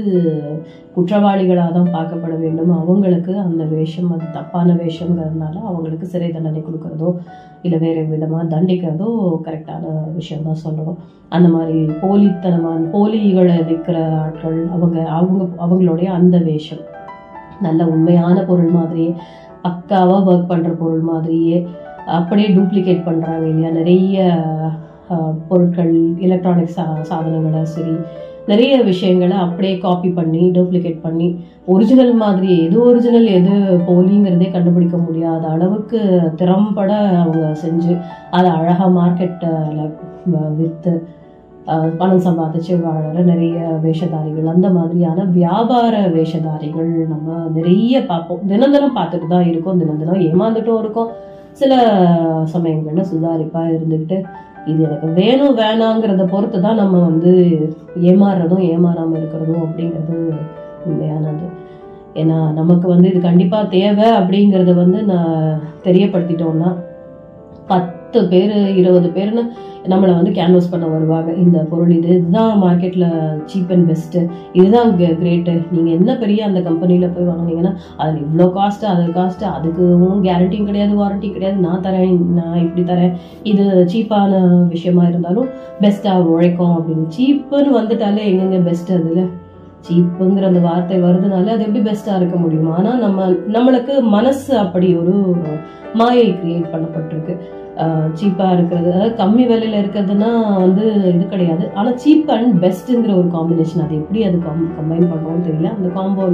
குற்றவாளிகளாக 0.96 1.72
தான் 1.78 1.92
பார்க்கப்பட 1.96 2.34
வேண்டும். 2.44 2.72
அவங்களுக்கு 2.82 3.34
அந்த 3.46 3.64
வேஷம் 3.74 4.10
அது 4.16 4.26
தப்பான 4.38 4.68
வேஷங்கிறதுனால 4.82 5.56
அவங்களுக்கு 5.70 6.06
சிறை 6.14 6.30
தண்டனை 6.36 6.62
கொடுக்கறதோ 6.62 7.10
இல்லை 7.66 7.80
வேறு 7.84 8.02
விதமாக 8.14 8.46
தண்டிக்கிறதோ 8.54 9.10
கரெக்டான 9.48 9.84
விஷயம் 10.20 10.48
தான் 10.48 10.62
சொல்லணும். 10.66 11.00
அந்த 11.36 11.48
மாதிரி 11.56 11.80
போலித்தனமான 12.04 12.88
போலிகளை 12.96 13.58
விற்கிற 13.70 13.98
ஆட்கள் 14.24 14.60
அவங்க 14.76 14.98
அவங்க 15.20 15.44
அவங்களுடைய 15.66 16.10
அந்த 16.20 16.38
வேஷம். 16.50 16.84
நல்ல 17.68 17.82
உண்மையான 17.94 18.38
பொருள் 18.50 18.76
மாதிரியே 18.78 19.12
பக்காவாக 19.66 20.30
ஒர்க் 20.32 20.52
பண்ணுற 20.52 20.72
பொருள் 20.84 21.04
மாதிரியே 21.12 21.58
அப்படியே 22.20 22.48
டூப்ளிகேட் 22.56 23.08
பண்ணுறாங்க 23.10 23.46
இல்லையா? 23.50 23.72
நிறைய 23.80 24.24
பொருட்கள் 25.48 25.94
எலக்ட்ரானிக் 26.26 26.76
சா 26.76 26.86
சாதனங்களை 27.10 27.62
சரி 27.76 27.96
நிறைய 28.48 28.74
விஷயங்களை 28.84 29.38
அப்படியே 29.38 29.74
காப்பி 29.78 30.10
பண்ணி 30.10 30.44
டூப்ளிகேட் 30.56 31.02
பண்ணி 31.02 31.28
ஒரிஜினல் 31.66 32.14
மாதிரி 32.24 32.50
எது 32.66 32.78
ஒரிஜினல் 32.86 33.28
எது 33.40 33.56
போலிங்கிறதே 33.88 34.48
கண்டுபிடிக்க 34.52 34.98
முடியாத 34.98 35.44
அளவுக்கு 35.48 36.00
திறம்பட 36.36 36.92
அவங்க 37.24 37.48
செஞ்சு 37.64 37.94
அதை 38.30 38.52
அழகாக 38.52 38.90
மார்க்கெட்டில் 39.00 39.92
விற்று 40.60 40.94
பணம் 42.00 42.24
சம்பாதிச்சு 42.26 42.74
வாழற 42.86 43.18
நிறைய 43.24 43.58
வேஷதாரிகள் 43.84 44.54
அந்த 44.54 44.68
மாதிரியான 44.70 45.26
வியாபார 45.36 45.96
வேஷதாரிகள் 46.16 46.92
நம்ம 47.12 47.36
நிறைய 47.58 48.02
பார்ப்போம். 48.06 48.42
தினம் 48.48 48.74
தினம் 48.76 48.98
பார்த்துட்டு 48.98 49.28
தான் 49.28 49.50
இருக்கோம் 49.52 49.80
தினம் 49.82 50.00
தினம் 50.00 50.24
ஏமாந்துட்டும் 50.30 50.80
இருக்கோம். 50.84 51.12
சில 51.60 51.74
சமயங்கள்ல 52.54 53.04
சுதாரிப்பா 53.12 53.62
இருந்துக்கிட்டு 53.72 54.18
இது 54.66 54.84
எனக்கு 54.84 55.08
வேணும் 55.08 55.58
வேணாங்கிறத 55.58 56.28
பொறுத்து 56.28 56.62
தான் 56.62 56.76
நம்ம 56.76 57.00
வந்து 57.00 57.32
ஏமாறுறதும் 58.02 58.66
ஏமாறாமல் 58.74 59.20
இருக்கிறதும் 59.20 59.64
அப்படிங்கிறது 59.64 60.34
உண்மையானது. 60.86 61.46
ஏன்னா 62.14 62.54
நமக்கு 62.54 62.88
வந்து 62.88 63.10
இது 63.10 63.20
கண்டிப்பாக 63.20 63.68
தேவை 63.68 64.08
அப்படிங்கிறத 64.12 64.74
வந்து 64.76 65.04
நான் 65.04 65.62
தெரியப்படுத்திட்டோம்னா 65.84 66.76
பத் 67.68 68.00
பத்து 68.14 68.30
பேர் 68.32 68.54
இருபது 68.80 69.10
பேர்னு 69.16 69.42
நம்மளை 69.92 70.14
வந்து 70.18 70.32
கேன்வஸ் 70.38 70.70
பண்ண 70.72 70.86
வருவாங்க. 70.94 71.30
இந்த 71.44 71.58
பொருள் 71.70 71.92
இது 71.98 72.10
இதுதான் 72.16 72.58
மார்க்கெட்டில் 72.64 73.06
சீப் 73.50 73.70
அண்ட் 73.76 73.86
பெஸ்ட்டு 73.90 74.22
இதுதான் 74.60 74.90
கிரேட்டு 75.00 75.54
நீங்கள் 75.76 75.96
என்ன 75.98 76.16
பெரிய 76.24 76.40
அந்த 76.48 76.62
கம்பெனியில் 76.66 77.14
போய் 77.14 77.30
வாங்கினீங்கன்னா 77.30 77.72
அது 78.06 78.16
இவ்வளோ 78.24 78.48
காஸ்ட்டு 78.58 78.90
அது 78.94 79.06
காஸ்ட்டு 79.20 79.48
அதுக்கும் 79.54 80.26
கேரண்டியும் 80.28 80.68
கிடையாது 80.70 80.98
வாரண்ட்டி 81.02 81.30
கிடையாது. 81.36 81.58
நான் 81.68 81.86
தரேன் 81.86 82.20
நான் 82.40 82.60
இப்படி 82.66 82.84
தரேன். 82.92 83.14
இது 83.52 83.64
சீப்பான 83.94 84.42
விஷயமா 84.74 85.06
இருந்தாலும் 85.12 85.48
பெஸ்ட்டாக 85.86 86.28
உழைக்கும் 86.34 86.76
அப்படின்னு. 86.80 87.08
சீப்புன்னு 87.20 87.72
வந்துட்டாலே 87.80 88.28
எங்கெங்க 88.32 88.62
பெஸ்ட் 88.68 88.94
அதில்? 88.98 89.32
சீப்புங்கிற 89.88 90.52
அந்த 90.52 90.64
வார்த்தை 90.68 91.00
வருதுனால 91.08 91.54
அது 91.56 91.66
எப்படி 91.70 91.86
பெஸ்ட்டாக 91.90 92.20
இருக்க 92.22 92.36
முடியும்? 92.44 92.70
ஆனால் 92.80 93.02
நம்ம 93.06 93.30
நம்மளுக்கு 93.58 93.96
மனசு 94.18 94.52
அப்படி 94.66 94.90
ஒரு 95.02 95.16
மாயை 96.02 96.28
கிரியேட் 96.42 96.72
பண்ணப்பட்டிருக்கு. 96.76 97.34
சீப்பாக 98.20 98.56
இருக்கிறது. 98.56 98.90
அதாவது 98.94 99.14
கம்மி 99.22 99.44
விலையில 99.52 99.80
இருக்கிறதுனா 99.82 100.32
வந்து 100.64 100.86
இது 101.14 101.24
கிடையாது. 101.34 101.64
ஆனால் 101.80 101.98
சீப் 102.04 102.32
அண்ட் 102.36 102.54
பெஸ்ட்டுங்கிற 102.64 103.14
ஒரு 103.22 103.30
காம்பினேஷன் 103.38 103.84
அது 103.86 103.96
எப்படி 104.02 104.22
அது 104.30 104.38
கம்பைன் 104.80 105.12
பண்ணுறோம்னு 105.14 105.48
தெரியல. 105.48 105.72
அந்த 105.78 105.90
காம்போ 105.98 106.28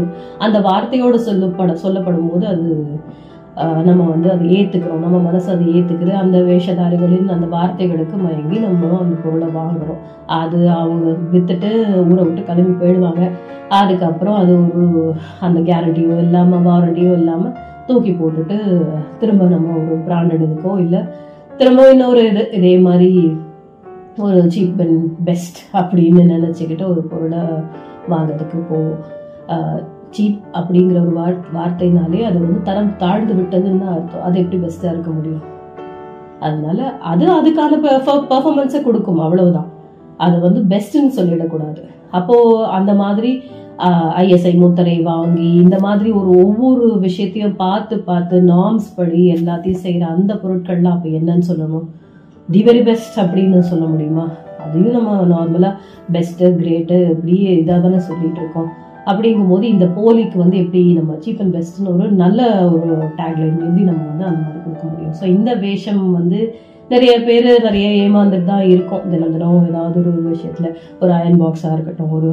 அந்த 0.48 0.60
வார்த்தையோடு 0.70 1.20
சொல்லப்பட 1.30 1.76
சொல்லப்படும் 1.86 2.30
போது 2.32 2.48
அது 2.54 2.70
நம்ம 3.88 4.02
வந்து 4.12 4.28
அதை 4.34 4.48
ஏற்றுக்கிறோம் 4.56 5.06
நம்ம 5.06 5.20
மனசு 5.28 5.48
அதை 5.54 5.68
ஏற்றுக்குது 5.78 6.12
அந்த 6.24 6.38
வேஷதாரிகளின் 6.50 7.32
அந்த 7.36 7.46
வார்த்தைகளுக்கு 7.54 8.18
மயங்கி 8.26 8.58
நம்மளும் 8.66 9.02
அந்த 9.04 9.16
பொருளை 9.24 9.48
வாங்குறோம். 9.56 10.02
அது 10.40 10.60
அவங்க 10.82 11.06
விற்றுட்டு 11.34 11.70
ஊரை 12.10 12.22
விட்டு 12.26 12.42
கிளம்பி 12.50 12.76
போயிடுவாங்க. 12.82 13.24
அதுக்கப்புறம் 13.78 14.38
அது 14.42 14.52
ஒரு 14.82 15.06
அந்த 15.48 15.60
கேரண்டியோ 15.70 16.18
இல்லாமல் 16.26 16.66
வாரண்டியோ 16.70 17.14
இல்லாமல் 17.22 17.56
தூக்கி 17.88 18.12
போட்டுட்டு 18.12 18.58
திரும்ப 19.20 19.46
நம்ம 19.56 19.76
ஒரு 19.82 19.98
பிராண்டட் 20.08 20.46
இதுக்கோ 20.48 20.74
இல்லை 20.86 21.02
திரும்ப 21.60 21.84
இன்னொரு 21.92 22.24
இது 22.30 22.44
இதே 22.52 22.74
மாதிரி 22.88 23.12
ஒரு 24.28 24.40
சீப் 24.56 24.82
அண்ட் 24.86 25.04
பெஸ்ட் 25.24 25.60
அப்படின்னு 25.80 26.24
நினச்சிக்கிட்டு 26.34 26.86
ஒரு 26.94 27.02
பொருளை 27.12 27.42
வாங்கிறதுக்கு 28.12 28.60
போவோம் 28.72 28.98
சீப் 30.16 30.42
அப்படிங்கிற 30.58 30.98
ஒரு 31.06 31.14
வார் 31.20 31.38
வார்த்தைனாலே 31.56 32.22
அது 32.28 32.38
வந்து 32.44 32.60
தரம் 32.68 32.94
தாழ்ந்து 32.98 33.34
விட்டதுன்னு 33.34 33.82
தான் 33.84 33.96
அர்த்தம். 33.96 34.26
அது 34.28 34.36
எப்படி 34.40 34.58
பெஸ்ட்டாக 34.64 34.94
இருக்க 34.94 35.12
முடியும்? 35.12 35.46
அதனால 36.40 36.80
அது 37.12 37.26
அதுக்கான 37.38 37.80
பெர்ஃபார்மன்ஸை 37.86 38.82
கொடுக்கும் 38.84 39.22
அவ்வளவுதான். 39.26 39.70
அதை 40.26 40.38
வந்து 40.40 40.62
பெஸ்ட்டுன்னு 40.74 41.18
சொல்லிடக்கூடாது. 41.20 41.82
அப்போ 42.18 42.36
அந்த 42.78 42.92
மாதிரி 42.94 43.32
ஐஎஸ்ஐ 44.22 44.52
முத்திரை 44.62 44.96
வாங்கி 45.08 45.48
இந்த 45.64 45.76
மாதிரி 45.86 46.10
ஒரு 46.20 46.30
ஒவ்வொரு 46.44 46.86
விஷயத்தையும் 47.06 47.56
பார்த்து 47.64 47.96
பார்த்து 48.08 48.36
நார்ம்ஸ் 48.54 48.90
படி 48.96 49.22
எல்லாத்தையும் 49.36 49.84
செய்கிற 49.84 50.06
அந்த 50.16 50.32
பொருட்கள்லாம் 50.44 50.96
அப்போ 50.96 51.10
என்னன்னு 51.20 51.48
சொல்லணும்? 51.52 51.88
தி 52.50 52.62
வெரி 52.68 52.82
பெஸ்ட் 52.90 53.18
அப்படின்னு 53.24 53.60
சொல்ல 53.72 53.86
முடியுமா? 53.94 54.26
அதையும் 54.64 54.96
நம்ம 54.98 55.16
நார்மலாக 55.34 55.74
பெஸ்ட்டு 56.16 56.52
கிரேட்டு 56.60 56.98
இப்படியே 57.14 57.50
இதாக 57.62 57.80
தானே 57.86 58.00
சொல்லிட்டு 58.10 58.42
இருக்கோம். 58.44 58.70
அப்படிங்கும்போது 59.10 59.66
இந்த 59.74 59.86
போலிக்கு 59.98 60.38
வந்து 60.44 60.58
எப்படி 60.64 60.82
நம்ம 61.00 61.18
சீப் 61.26 61.42
அண்ட் 61.44 61.56
பெஸ்ட்னு 61.58 61.92
ஒரு 61.96 62.08
நல்ல 62.24 62.42
ஒரு 62.76 62.90
டேக்லைன் 63.20 63.62
எப்படி 63.68 63.84
நம்ம 63.92 64.02
வந்து 64.12 64.26
அந்த 64.30 64.42
மாதிரி 64.46 64.60
கொடுக்க 64.64 64.86
முடியும். 64.90 65.16
ஸோ 65.20 65.26
இந்த 65.36 65.52
வேஷம் 65.66 66.02
வந்து 66.18 66.40
நிறைய 66.94 67.14
பேர் 67.28 67.48
நிறைய 67.68 67.88
ஏமாந்துட்டு 68.04 68.50
தான் 68.52 68.66
இருக்கும். 68.74 69.06
தினம் 69.12 69.34
தினம் 69.36 69.70
ஏதாவது 69.70 70.00
ஒரு 70.02 70.22
விஷயத்தில். 70.32 70.76
ஒரு 71.02 71.12
அயன் 71.20 71.40
பாக்ஸாக 71.44 71.76
இருக்கட்டும் 71.78 72.14
ஒரு 72.20 72.32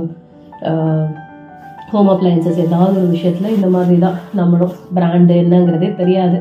ஹோம் 1.92 2.08
அப்ளையன்சஸ் 2.12 2.60
ஏதாவது 2.64 2.94
ஒரு 3.00 3.08
விஷயத்தில் 3.14 3.54
இந்த 3.54 3.68
மாதிரி 3.74 3.96
தான் 4.04 4.16
நம்மளும் 4.38 4.74
பிராண்டு 4.96 5.34
என்னங்கிறதே 5.42 5.88
தெரியாது. 6.00 6.38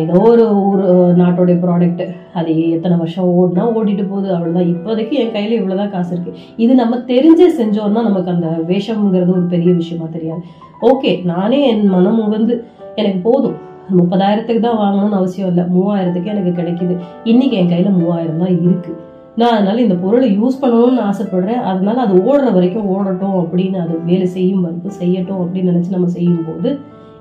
ஏதோ 0.00 0.18
ஒரு 0.30 0.44
ஊர் 0.66 0.82
நாட்டோடைய 1.20 1.56
ப்ராடக்ட் 1.64 2.02
அது 2.38 2.52
எத்தனை 2.76 2.94
வருஷம் 3.02 3.30
ஓடினா 3.40 3.64
ஓடிட்டு 3.78 4.04
போகுது 4.12 4.28
அவ்வளோதான் 4.36 4.70
இப்போதைக்கு 4.72 5.14
என் 5.22 5.34
கையில் 5.36 5.56
இவ்வளோதான் 5.58 5.92
காசு 5.94 6.12
இருக்கு. 6.14 6.32
இது 6.64 6.72
நம்ம 6.82 6.98
தெரிஞ்சே 7.12 7.48
செஞ்சோம்னா 7.60 8.02
நமக்கு 8.08 8.34
அந்த 8.34 8.48
வேஷம்ங்கிறது 8.70 9.34
ஒரு 9.38 9.46
பெரிய 9.54 9.72
விஷயமா 9.80 10.08
தெரியாது. 10.16 10.42
ஓகே 10.90 11.12
நானே 11.32 11.60
என் 11.72 11.84
மனம் 11.94 12.22
உகந்து 12.26 12.56
எனக்கு 13.00 13.20
போதும். 13.28 13.58
முப்பதாயிரத்துக்கு 13.98 14.62
தான் 14.68 14.80
வாங்கணும்னு 14.84 15.20
அவசியம் 15.20 15.50
இல்லை. 15.52 15.66
மூவாயிரத்துக்கு 15.74 16.32
எனக்கு 16.34 16.52
கிடைக்குது. 16.60 16.96
இன்னைக்கு 17.32 17.58
என் 17.62 17.72
கையில் 17.74 17.98
மூவாயிரம் 18.00 18.42
தான் 18.44 18.56
இருக்குது 18.64 18.98
நான் 19.36 19.54
அதனால 19.54 19.80
இந்த 19.80 19.94
பொருளை 19.94 20.38
யூஸ் 20.38 20.60
பண்ணணும்னு 20.62 21.02
ஆசைப்படுறேன். 21.02 21.62
அதனால 21.62 22.00
அது 22.00 22.14
ஓடுற 22.22 22.52
வரைக்கும் 22.52 22.88
ஓடட்டும் 22.88 23.36
அப்படின்னு 23.42 23.78
அது 23.80 23.98
வேலை 24.04 24.26
செய்யும் 24.26 24.62
வரைக்கும் 24.62 24.98
செய்யட்டும் 25.00 25.40
அப்படின்னு 25.42 25.70
நினைச்சு 25.72 25.90
நம்ம 25.90 26.06
செய்யும்போது 26.08 26.70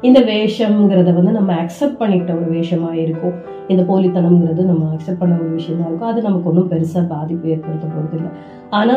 இந்த 0.02 0.20
வேஷம்ங்கிறத 0.22 1.14
வந்து 1.14 1.32
நம்ம 1.32 1.54
அக்செப்ட் 1.54 2.00
பண்ணிக்கிட்ட 2.00 2.34
ஒரு 2.36 2.50
வேஷமா 2.52 2.94
இருக்கும். 2.96 3.36
இந்த 3.68 3.84
போலித்தனம்ங்கிறது 3.84 4.64
நம்ம 4.66 4.90
அக்செப்ட் 4.94 5.20
பண்ண 5.20 5.40
ஒரு 5.40 5.54
விஷயமா 5.54 5.86
இருக்கும். 5.86 6.08
அது 6.08 6.22
நமக்கு 6.22 6.50
ஒன்றும் 6.50 6.72
பெருசா 6.72 7.08
பாதிப்பு 7.08 7.50
ஏற்படுத்த 7.50 7.86
போகிறது 7.88 8.18
இல்லை. 8.18 8.32
ஆனா 8.72 8.96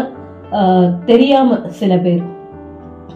ஆஹ், 0.52 0.88
தெரியாம 1.04 1.56
சில 1.78 1.98
பேர் 1.98 2.20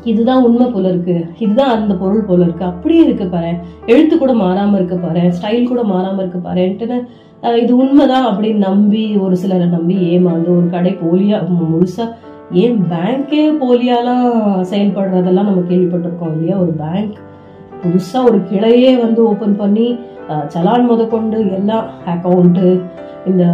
இதுதான் 0.04 0.44
உண்மை 0.44 0.70
போல 0.70 0.88
இருக்கு. 0.88 1.14
இதுதான் 1.38 1.72
அந்த 1.76 1.94
பொருள் 1.94 2.24
போல 2.24 2.42
இருக்கு. 2.42 2.64
அப்படியே 2.64 3.04
இருக்கு 3.04 3.26
பாரு 3.28 3.52
எழுத்து 3.86 4.18
கூட 4.18 4.32
மாறாம 4.34 4.74
இருக்க 4.74 4.96
பாரு 4.96 5.22
ஸ்டைல் 5.30 5.68
கூட 5.68 5.82
மாறாம 5.84 6.18
இருக்க 6.18 6.38
பாருன்ட்டுன்னு 6.38 6.98
இது 7.42 7.76
உண்மைதான் 7.76 8.26
அப்படின்னு 8.26 8.56
நம்பி 8.56 9.16
ஒரு 9.16 9.36
சிலரை 9.36 9.66
நம்பி 9.66 9.94
ஏமாந்து 9.94 10.50
ஒரு 10.58 10.70
கடை 10.70 10.92
போலியா 11.02 11.38
முழுசா 11.50 12.04
ஏன் 12.52 12.78
பேங்கே 12.90 13.42
போலியாலாம் 13.60 14.26
செயல்படுறதெல்லாம் 14.70 15.48
நம்ம 15.48 15.62
கேள்விப்பட்டிருக்கோம் 15.68 16.32
இல்லையா? 16.32 16.58
ஒரு 16.58 16.72
பேங்க் 16.72 17.16
புதுசா 17.82 18.18
ஒரு 18.24 18.38
கிளையே 18.50 19.00
வந்து 19.00 19.20
ஓபன் 19.26 19.56
பண்ணி 19.56 19.98
சலான் 20.48 20.88
முதற்கொண்டு 20.90 21.38
எல்லாம் 21.52 21.86
அக்கௌண்ட்டு 22.06 22.66
இந்த 23.26 23.44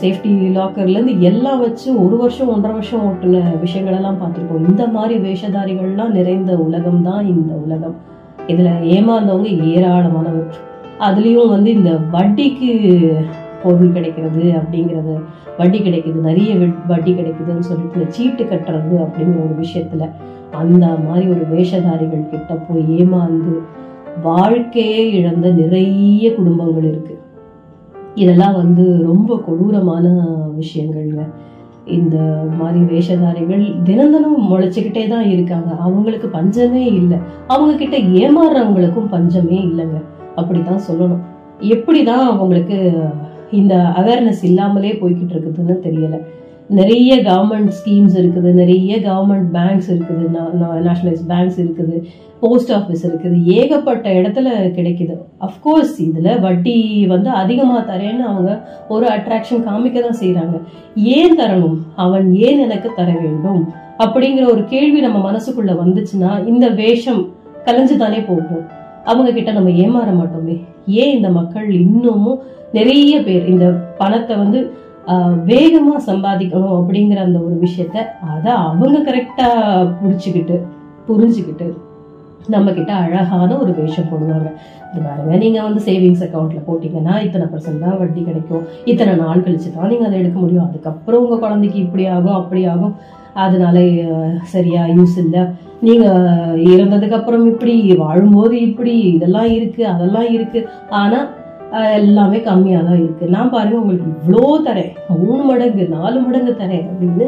சேஃப்டி 0.00 0.32
லாக்கர்லேருந்து 0.58 1.20
எல்லாம் 1.20 1.60
வச்சு 1.60 2.04
ஒரு 2.04 2.16
வருஷம் 2.16 2.48
ஒன்றரை 2.48 2.74
வருஷம் 2.74 3.04
ஓட்டுன 3.08 3.42
விஷயங்களெல்லாம் 3.64 4.20
பார்த்துருக்கோம். 4.20 4.68
இந்த 4.68 4.86
மாதிரி 4.86 5.14
வேஷதாரிகள்லாம் 5.26 6.16
நிறைந்த 6.18 6.52
உலகம் 6.56 7.02
தான் 7.02 7.26
இந்த 7.26 7.52
உலகம். 7.64 7.96
இதில் 8.46 8.72
ஏமாந்தவங்க 8.96 9.50
ஏராளமானவர் 9.74 10.66
அதுலேயும் 11.00 11.48
வந்து 11.48 11.70
இந்த 11.70 11.90
வட்டிக்கு 12.12 12.70
பொருள் 13.62 13.92
கிடைக்கிறது 13.92 14.42
அப்படிங்கிறது 14.42 15.22
வட்டி 15.58 15.80
கிடைக்குது 15.80 16.14
நிறைய 16.14 16.54
வட்டி 16.86 17.12
கிடைக்குதுன்னு 17.12 17.58
சொல்லிட்டு 17.58 17.98
இந்த 17.98 18.10
சீட்டு 18.10 18.44
கட்டுறது 18.44 18.96
அப்படிங்கிற 18.96 19.44
ஒரு 19.44 19.54
விஷயத்துல 19.60 20.10
அந்த 20.54 20.86
மாதிரி 21.08 21.26
ஒரு 21.26 21.46
வேஷதாரிகள் 21.52 22.28
கிட்ட 22.28 22.54
போய் 22.54 22.82
ஏமாந்து 22.82 23.58
வாழ்க்கையே 24.22 25.12
இழந்த 25.12 25.50
நிறைய 25.50 26.34
குடும்பங்கள் 26.34 26.84
இருக்கு. 26.84 27.18
இதெல்லாம் 28.14 28.54
வந்து 28.54 29.02
ரொம்ப 29.02 29.42
கொடூரமான 29.46 30.08
விஷயங்கள்ங்க. 30.60 31.32
இந்த 31.84 32.46
மாதிரி 32.58 32.80
வேஷதாரிகள் 32.80 33.82
தினம் 33.82 34.10
தினம் 34.10 35.08
தான் 35.08 35.30
இருக்காங்க. 35.30 35.76
அவங்களுக்கு 35.78 36.28
பஞ்சமே 36.28 36.84
இல்லை. 36.84 37.18
அவங்க 37.46 37.76
கிட்ட 37.76 37.98
ஏமாறுறவங்களுக்கும் 37.98 39.06
பஞ்சமே 39.10 39.64
இல்லைங்க. 39.64 40.02
அப்படிதான் 40.36 40.80
சொல்லணும். 40.90 41.18
எப்படிதான் 41.60 42.26
அவங்களுக்கு 42.32 43.02
இந்த 43.50 43.74
அவேர்னஸ் 44.00 44.42
இல்லாமலே 44.42 44.92
போய்கிட்டு 45.02 45.34
இருக்குதுன்னு 45.36 45.76
தெரியல. 45.86 46.16
நிறைய 46.78 47.16
கவர்மெண்ட் 47.16 47.70
ஸ்கீம்ஸ் 47.76 48.16
இருக்குது 48.20 48.50
நிறைய 48.62 48.96
கவர்மெண்ட் 48.96 49.46
பேங்க்ஸ் 49.52 49.90
இருக்குது 49.92 50.24
நேஷனலைஸ் 50.86 51.22
பேங்க்ஸ் 51.28 51.60
இருக்குது 51.64 51.96
போஸ்ட் 52.40 52.72
ஆஃபீஸ் 52.72 53.04
இருக்குது 53.08 53.36
ஏகப்பட்ட 53.44 54.10
இடத்துல 54.18 54.48
கிடைக்குது. 54.76 55.14
அஃப்கோர்ஸ் 55.46 55.94
இதுல 56.06 56.40
வட்டி 56.40 57.06
வந்து 57.06 57.30
அதிகமா 57.30 57.78
தரேன்னு 57.80 58.26
அவங்க 58.30 58.50
ஒரு 58.88 59.06
அட்ராக்ஷன் 59.06 59.64
காமிக்க 59.68 60.00
தான் 60.00 60.20
செய்கிறாங்க 60.20 60.58
ஏன் 60.94 61.38
தரணும்? 61.40 61.78
அவன் 61.94 62.28
ஏன் 62.34 62.58
எனக்கு 62.58 62.90
தர 62.94 63.08
வேண்டும்? 63.22 63.62
அப்படிங்கிற 64.04 64.44
ஒரு 64.52 64.64
கேள்வி 64.64 65.00
நம்ம 65.00 65.18
மனசுக்குள்ள 65.30 65.74
வந்துச்சுன்னா 65.82 66.46
இந்த 66.46 66.68
வேஷம் 66.68 67.22
கலைஞ்சுதானே 67.64 68.20
போகும். 68.26 68.64
அவங்க 69.04 69.32
கிட்ட 69.32 69.50
நம்ம 69.52 69.70
ஏமாற 69.70 70.08
மாட்டோமே. 70.20 70.56
ஏன் 70.86 71.14
இந்த 71.16 71.28
மக்கள் 71.28 71.70
இன்னமும் 71.70 72.40
நிறைய 72.76 73.14
பேர் 73.26 73.50
இந்த 73.52 73.66
பணத்தை 73.98 74.34
வந்து 74.42 74.60
வேகமாக 75.50 75.66
வேகமா 75.68 75.94
சம்பாதிக்கணும் 76.08 76.74
அப்படிங்கிற 76.78 77.18
அந்த 77.26 77.38
ஒரு 77.46 77.54
விஷயத்த 77.66 77.98
அதை 78.32 78.52
அவங்க 78.70 78.98
கரெக்டா 79.06 79.46
புடிச்சுக்கிட்டு 80.00 80.56
புரிஞ்சுக்கிட்டு 81.06 81.68
நம்ம 82.54 82.72
கிட்ட 82.78 82.92
அழகான 83.04 83.48
ஒரு 83.62 83.72
வேஷம் 83.78 84.08
போடுவாங்க. 84.10 84.50
இது 84.90 85.00
பாருங்க 85.06 85.38
நீங்க 85.42 85.58
வந்து 85.66 85.80
சேவிங்ஸ் 85.86 86.24
அக்கௌண்ட்ல 86.26 86.60
போட்டீங்கன்னா 86.68 87.14
இத்தனை 87.26 87.46
பர்சன்ட் 87.52 87.84
தான் 87.86 87.98
வட்டி 88.02 88.20
கிடைக்கும். 88.28 88.62
இத்தனை 88.90 89.14
நாள் 89.22 89.44
கழிச்சு 89.46 89.70
தான் 89.74 89.90
நீங்க 89.92 90.06
அதை 90.08 90.18
எடுக்க 90.20 90.38
முடியும். 90.44 90.66
அதுக்கப்புறம் 90.68 91.22
உங்க 91.24 91.38
குழந்தைக்கு 91.44 91.78
இப்படி 91.86 92.06
ஆகும் 92.16 92.38
அப்படி 92.40 92.62
ஆகும். 92.74 92.94
அதனால 93.44 93.78
சரியா 94.54 94.84
யூஸ் 94.98 95.18
இல்லை. 95.24 95.42
நீங்க 95.86 96.06
இறந்ததுக்கு 96.72 97.18
அப்புறம் 97.18 97.44
இப்படி 97.52 97.74
வாழும்போது 98.04 98.54
இப்படி 98.68 98.94
இதெல்லாம் 99.16 99.50
இருக்கு 99.58 99.82
அதெல்லாம் 99.94 100.30
இருக்கு. 100.36 100.62
ஆனா 101.02 101.18
எல்லாமே 101.98 102.38
கம்மியாக 102.48 102.86
தான் 102.88 103.00
இருக்குது 103.00 103.32
நான் 103.34 103.50
பாருங்கள் 103.54 103.80
உங்களுக்கு 103.80 104.12
இவ்வளோ 104.14 104.44
தரேன். 104.68 104.92
மூணு 105.22 105.42
மடங்கு 105.50 105.82
நாலு 105.96 106.18
மடங்கு 106.20 106.52
தரேன் 106.62 106.86
அப்படின்னு 106.90 107.26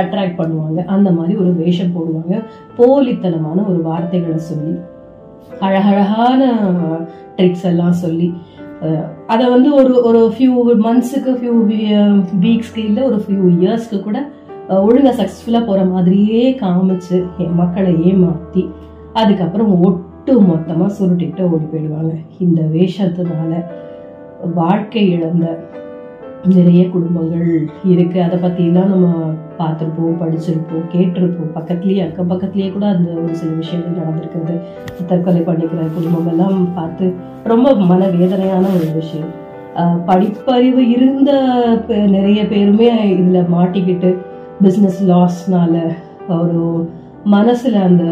அட்ராக்ட் 0.00 0.40
பண்ணுவாங்க. 0.40 0.78
அந்த 0.84 1.10
மாதிரி 1.10 1.34
ஒரு 1.42 1.52
வேஷம் 1.60 1.94
போடுவாங்க. 1.96 2.34
போலித்தனமான 2.78 3.58
ஒரு 3.70 3.80
வார்த்தைகளை 3.82 4.38
சொல்லி 4.50 4.74
அழகழகான 5.66 6.42
ட்ரிக்ஸ் 7.36 7.66
எல்லாம் 7.70 7.96
சொல்லி 8.04 8.28
அதை 9.26 9.44
வந்து 9.48 9.70
ஒரு 9.80 9.94
ஒரு 10.08 10.20
ஃபியூ 10.34 10.52
மந்த்ஸுக்கு 10.84 11.32
ஃபியூ 11.40 11.54
வீக்ஸ்க்கு 12.44 12.82
இல்லை 12.88 13.02
ஒரு 13.02 13.18
ஃபியூ 13.24 13.42
இயர்ஸ்க்கு 13.56 13.98
கூட 14.02 14.18
ஒழுங்காக 14.68 14.86
ஒழுங்கா 14.86 15.12
சக்ஸஸ்ஃபுல்லாக 15.18 15.68
போகிற 15.68 15.84
மாதிரியே 15.84 16.42
காமிச்சு 16.60 17.16
என் 17.38 17.54
மக்களை 17.54 17.92
ஏமாற்றி 18.10 18.62
அதுக்கப்புறம் 19.12 19.72
ஒட்டு 20.30 20.48
மொத்தமாக 20.48 20.94
சுருட்டிட்டு 20.98 21.42
ஓடி 21.52 21.66
போயிடுவாங்க. 21.70 22.12
இந்த 22.44 22.60
வேஷத்தினால 22.74 23.52
வாழ்க்கை 24.54 25.02
இழந்த 25.14 25.46
நிறைய 26.56 26.82
குடும்பங்கள் 26.90 27.48
இருக்கு. 27.92 28.18
அதை 28.26 28.36
பற்றிலாம் 28.44 28.92
நம்ம 28.92 29.08
பார்த்துருப்போம் 29.58 30.20
படிச்சிருப்போம் 30.20 30.84
கேட்டிருப்போம். 30.92 31.50
பக்கத்துலேயே 31.56 32.02
அக்கம் 32.04 32.30
பக்கத்துலேயே 32.30 32.68
கூட 32.72 32.86
அந்த 32.86 33.08
ஒரு 33.22 33.34
சில 33.40 33.50
விஷயங்கள் 33.62 33.98
நடந்திருக்கிறது. 34.00 34.54
தற்கொலை 35.06 35.42
பண்ணிக்கிற 35.48 35.88
குடும்பங்கள்லாம் 35.96 36.60
பார்த்து 36.74 37.08
ரொம்ப 37.52 37.74
மன 37.90 38.06
வேதனையான 38.20 38.64
ஒரு 38.76 38.88
விஷயம். 39.00 39.32
படிப்பறிவு 40.10 40.84
இருந்த 40.96 41.32
நிறைய 42.16 42.40
பேருமே 42.52 42.88
இதில் 43.16 43.50
மாட்டிக்கிட்டு 43.56 44.12
பிஸ்னஸ் 44.62 45.02
லாஸ்னால 45.10 45.74
ஒரு 46.38 46.62
மனசில் 47.24 47.78
அந்த 47.88 48.04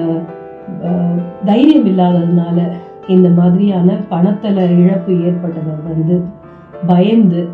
தைரியம் 1.45 1.87
இல்லாததுனால 1.87 2.59
இந்த 3.07 3.29
மாதிரியான 3.29 3.95
பணத்துல 4.11 4.59
இழப்பு 4.79 5.13
ஏற்பட்டதை 5.25 5.75
வந்து 5.89 6.17
பயந்து 6.87 7.49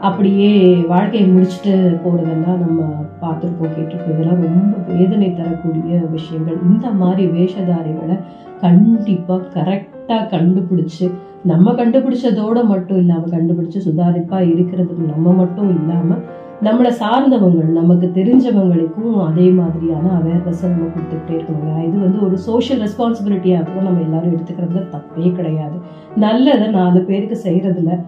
அப்படியே 0.00 0.74
வாழ்க்கையை 0.92 1.26
முடிச்சுட்டு 1.30 1.74
போறதெல்லாம் 2.04 2.62
நம்ம 2.64 2.80
பார்த்துருப்போம் 3.20 3.74
கேட்டிருப்போம். 3.74 4.14
இதெல்லாம் 4.14 4.42
ரொம்ப 4.42 4.76
வேதனை 4.92 5.34
தரக்கூடிய 5.34 5.98
விஷயங்கள். 6.10 6.58
இந்த 6.70 6.90
மாதிரி 6.90 7.24
வேஷதாரிகளை 7.36 8.16
கண்டிப்பாக 8.60 9.42
கரெக்டாக 9.54 10.30
கண்டுபிடிச்சு 10.34 11.06
நம்ம 11.42 11.72
கண்டுபிடிச்சதோட 11.72 12.58
மட்டும் 12.64 12.98
இல்லாமல் 12.98 13.30
கண்டுபிடிச்சு 13.30 13.78
சுதாரிப்பா 13.86 14.38
இருக்கிறது 14.52 14.94
நம்ம 15.12 15.32
மட்டும் 15.32 15.70
இல்லாமல் 15.78 16.22
நம்மளை 16.66 16.90
சார்ந்தவங்கள் 17.00 17.70
நமக்கு 17.78 18.06
தெரிஞ்சவங்களுக்கும் 18.16 19.14
அதே 19.28 19.46
மாதிரியான 19.56 20.10
அவேர்னஸை 20.18 20.66
நம்ம 20.72 20.88
கொடுத்துக்கிட்டே 20.94 21.34
இருக்கணுங்க 21.36 21.72
இது 21.86 21.96
வந்து 22.04 22.18
ஒரு 22.26 22.36
சோஷியல் 22.48 22.82
ரெஸ்பான்சிபிலிட்டியாக 22.84 23.66
கூட 23.68 23.82
நம்ம 23.88 24.04
எல்லாரும் 24.06 24.34
எடுத்துக்கிறதுல 24.34 24.82
தப்பே 24.94 25.30
கிடையாது. 25.38 25.76
நல்லதை 26.16 26.68
நாலு 26.78 27.00
பேருக்கு 27.08 27.38
செய்கிறதுல 27.46 27.98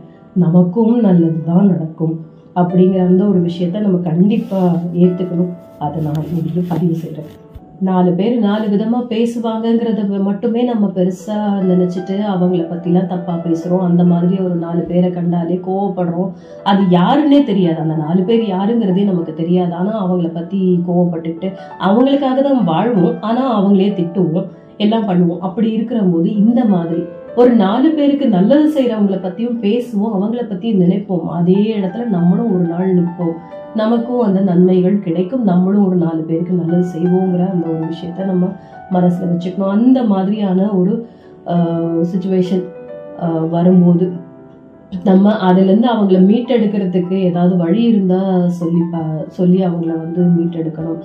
நமக்கும் 0.45 0.95
நல்லது 1.09 1.41
தான் 1.51 1.71
நடக்கும். 1.73 2.15
அப்படிங்கிற 2.57 3.01
அந்த 3.07 3.23
ஒரு 3.31 3.41
விஷயத்த 3.49 3.87
நம்ம 3.87 4.01
கண்டிப்பாக 4.11 4.83
ஏற்றுக்கணும் 5.05 5.55
அதை 5.87 5.99
நான் 6.07 6.31
முடிஞ்சு 6.35 6.63
பதிவு 6.73 6.97
செய்கிறேன் 7.03 7.33
நாலு 7.81 8.13
பேர் 8.13 8.39
நாலு 8.39 8.67
விதமா 8.67 8.99
பேசுவாங்கங்கிறத 9.09 10.21
மட்டுமே 10.21 10.63
நம்ம 10.63 10.91
பெருசா 10.95 11.39
நினைச்சிட்டு 11.69 12.19
அவங்கள 12.35 12.63
பத்திலாம் 12.71 13.07
தப்பா 13.07 13.35
பேசுறோம். 13.35 13.79
அந்த 13.79 14.05
மாதிரி 14.05 14.43
ஒரு 14.43 14.55
நாலு 14.55 14.81
பேரை 14.81 15.11
கண்டாலே 15.11 15.61
கோவப்படுறோம். 15.67 16.31
அது 16.65 16.83
யாருன்னே 16.83 17.45
தெரியாது. 17.45 17.81
அந்த 17.81 17.95
நாலு 17.95 18.23
பேர் 18.23 18.41
யாருங்கிறதே 18.41 19.05
நமக்கு 19.05 19.35
தெரியாது. 19.35 19.75
ஆனா 19.75 20.07
அவங்கள 20.07 20.35
பத்தி 20.35 20.83
கோவப்பட்டுட்டு 20.89 21.53
அவங்களுக்காக 21.79 22.43
தான் 22.43 22.65
வாழ்வோம். 22.65 23.23
ஆனா 23.23 23.63
அவங்களே 23.63 23.89
திட்டுவோம். 24.01 24.47
எல்லாம் 24.77 25.09
பண்ணுவோம். 25.09 25.39
அப்படி 25.39 25.71
இருக்கிற 25.71 26.01
போது 26.01 26.37
இந்த 26.37 26.65
மாதிரி 26.65 27.03
ஒரு 27.37 27.51
நாலு 27.51 27.91
பேருக்கு 27.91 28.29
நல்லது 28.29 28.83
செய்யறவங்கள 28.83 29.19
பத்தியும் 29.23 29.61
பேசுவோம். 29.61 30.15
அவங்கள 30.21 30.43
பத்தியும் 30.49 30.81
நினைப்போம். 30.81 31.27
அதே 31.27 31.77
இடத்துல 31.81 32.07
நம்மளும் 32.07 32.55
ஒரு 32.55 32.65
நாள் 32.65 32.97
நிற்போம் 32.97 33.63
நமக்கும் 33.75 34.21
அந்த 34.21 34.41
நன்மைகள் 34.41 35.01
கிடைக்கும். 35.01 35.43
நம்மளும் 35.43 35.87
ஒரு 35.87 35.97
நாலு 35.97 36.23
பேருக்கு 36.23 36.53
நல்லது 36.53 36.87
செய்வோங்கிற 36.97 37.51
அந்த 37.51 37.67
ஒரு 37.67 37.81
விஷயத்த 37.81 38.25
நம்ம 38.25 38.53
மனசில் 38.91 39.29
வச்சுக்கணும். 39.29 39.71
அந்த 39.71 40.03
மாதிரியான 40.03 40.71
ஒரு 40.71 41.07
சுச்சுவேஷன் 42.03 42.63
வரும்போது 43.51 44.13
நம்ம 45.05 45.33
அதுலேருந்து 45.33 45.87
அவங்கள 45.97 46.19
மீட்டெடுக்கிறதுக்கு 46.19 47.13
ஏதாவது 47.13 47.57
வழி 47.57 47.83
இருந்தால் 47.83 48.49
சொல்லி 48.49 48.81
பா- 48.93 49.27
சொல்லி 49.27 49.67
அவங்கள 49.67 49.87
வந்து 49.87 50.23
மீட்டெடுக்கணும். 50.23 50.99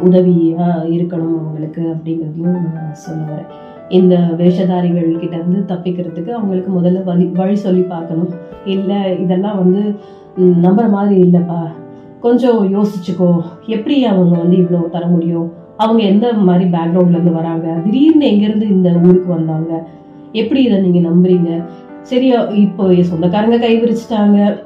உதவியாக 0.00 0.88
இருக்கணும் 0.88 1.38
அவங்களுக்கு 1.38 1.82
அப்படிங்கிறதையும் 1.82 2.72
நான் 2.74 2.94
சொல்ல 2.94 3.22
வரேன். 3.22 3.46
இந்த 3.88 4.16
வேஷதாரிகள் 4.16 5.18
கிட்ட 5.18 5.36
இருந்து 5.36 5.74
தப்பிக்கிறதுக்கு 5.74 6.28
அவங்களுக்கு 6.28 6.80
முதல்ல 6.80 7.04
வழி 7.04 7.24
வழி 7.24 7.54
சொல்லி 7.54 7.80
பார்க்கணும். 7.80 8.28
இல்லை 8.64 9.20
இதெல்லாம் 9.20 9.56
வந்து 9.56 9.94
நம்புற 10.40 10.90
மாதிரி 10.90 11.22
இல்லைப்பா. 11.22 11.80
கொஞ்சம் 12.22 12.74
யோசிச்சுக்கோ. 12.74 13.42
எப்படி 13.66 14.04
அவங்க 14.04 14.38
வந்து 14.38 14.56
இவ்வளோ 14.56 14.88
தர 14.88 15.06
முடியும்? 15.06 15.52
அவங்க 15.76 16.02
எந்த 16.02 16.32
மாதிரி 16.32 16.70
பேக்ரவுண்ட்ல 16.70 17.10
இருந்து 17.10 17.32
வராங்க? 17.32 17.68
திடீர்னு 17.84 18.26
எங்கேருந்து 18.26 18.62
இந்த 18.62 18.90
ஊருக்கு 19.04 19.28
வந்தாங்க? 19.28 19.88
எப்படி 20.32 20.62
இதை 20.62 20.78
நீங்க 20.78 21.08
நம்புறீங்க? 21.08 21.64
சரி 22.02 22.34
இப்போ 22.52 22.94
சொந்தக்காரங்க 22.94 23.58
கை 23.58 23.82
விரிச்சிட்டாங்க 23.82 24.60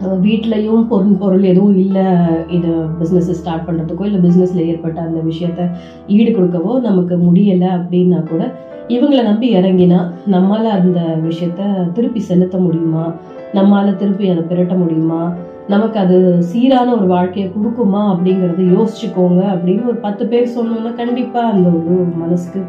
அஹ் 0.00 0.20
வீட்லயும் 0.22 0.86
பொருள் 0.86 1.12
பொருள் 1.12 1.42
எதுவும் 1.42 1.78
இல்லை. 1.78 2.02
இது 2.48 2.68
பிஸ்னஸ் 3.00 3.32
ஸ்டார்ட் 3.40 3.68
பண்றதுக்கோ 3.68 4.04
இல்லை 4.04 4.20
பிஸ்னஸ்ல 4.20 4.66
ஏற்பட்ட 4.66 5.00
அந்த 5.00 5.20
விஷயத்த 5.20 5.70
ஈடு 6.06 6.30
கொடுக்கவோ 6.30 6.80
நமக்கு 6.80 7.16
முடியல 7.16 7.64
அப்படின்னா 7.76 8.22
கூட 8.22 8.54
இவங்களை 8.88 9.22
நம்பி 9.22 9.56
இறங்கினா 9.56 10.10
நம்மால 10.30 10.64
அந்த 10.78 11.00
விஷயத்த 11.00 11.92
திருப்பி 11.92 12.20
செலுத்த 12.20 12.58
முடியுமா? 12.58 13.12
நம்மால 13.54 13.96
திருப்பி 13.96 14.28
அதை 14.28 14.42
பிரட்ட 14.42 14.74
முடியுமா? 14.74 15.34
நமக்கு 15.72 15.98
அது 16.04 16.16
சீரான 16.50 16.88
ஒரு 16.96 17.06
வாழ்க்கையை 17.06 17.46
கொடுக்குமா 17.52 18.02
அப்படிங்கிறத 18.12 18.64
யோசிச்சுக்கோங்க 18.74 19.42
அப்படின்னு 19.54 19.88
ஒரு 19.90 19.98
பத்து 20.06 20.24
பேர் 20.32 20.54
சொன்னோம்னா 20.56 20.92
கண்டிப்பாக 21.00 21.52
அந்த 21.54 21.68
ஒரு 21.68 21.96
மனசுக்கு 22.22 22.60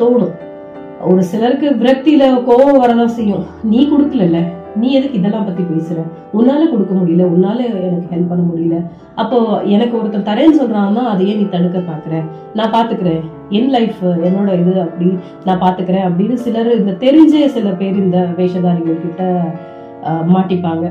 தோணும். 0.00 0.34
ஒரு 1.10 1.22
சிலருக்கு 1.32 1.68
விரக்தியில 1.82 2.24
கோபம் 2.48 2.80
வரதான் 2.84 3.16
செய்யும். 3.18 3.44
நீ 3.72 3.80
கொடுக்கலல்ல. 3.90 4.38
நீ 4.80 4.88
எதுக்கு 4.96 5.18
இதெல்லாம் 5.18 5.46
பத்தி 5.46 5.62
பேசுற? 5.62 6.00
உன்னால 6.38 6.62
கொடுக்க 6.70 6.92
முடியல. 6.98 7.22
உன்னால 7.34 7.58
எனக்கு 7.68 8.10
ஹெல்ப் 8.14 8.30
பண்ண 8.32 8.42
முடியல. 8.50 8.76
அப்போ 9.22 9.38
எனக்கு 9.74 9.94
ஒருத்தர் 9.98 10.28
தரேன்னு 10.28 10.60
சொல்றான்னா 10.60 11.02
அதையே 11.12 11.34
நீ 11.40 11.44
தடுக்க 11.54 11.78
பாக்குற. 11.90 12.22
நான் 12.58 12.74
பாத்துக்கிறேன். 12.76 13.22
என் 13.58 13.72
லைஃப் 13.76 14.00
என்னோட 14.26 14.60
இது 14.60 14.74
அப்படி 14.86 15.08
நான் 15.44 15.62
பாத்துக்கிறேன் 15.64 16.06
அப்படின்னு 16.08 16.38
சிலர் 16.46 16.70
இந்த 16.80 16.94
தெரிஞ்ச 17.06 17.46
சில 17.56 17.70
பேர் 17.82 18.02
இந்த 18.04 18.18
வேஷதாரிகள் 18.38 19.04
கிட்ட 19.04 19.24
மாட்டிப்பாங்க. 20.34 20.86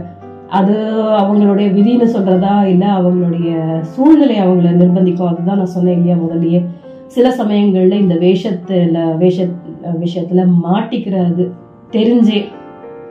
அது 0.49 0.75
அவங்களுடைய 1.21 1.67
விதின்னு 1.73 2.07
சொல்றதா 2.15 2.53
இல்லை 2.65 2.87
அவங்களுடைய 2.87 3.51
சூழ்நிலை 3.81 4.37
அவங்கள 4.39 4.69
நிர்பந்திக்கும் 4.81 5.29
அதுதான் 5.29 5.57
நான் 5.57 5.75
சொன்னேன் 5.75 5.97
இல்லையா 5.97 6.17
முதல்லையே. 6.23 6.61
சில 7.07 7.27
சமயங்கள்ல 7.35 7.99
இந்த 8.03 8.15
வேஷத்துல 8.15 9.17
வேஷ 9.17 9.47
விஷயத்துல 10.03 10.43
மாட்டிக்கிறது 10.65 11.45
தெரிஞ்சே 11.91 12.39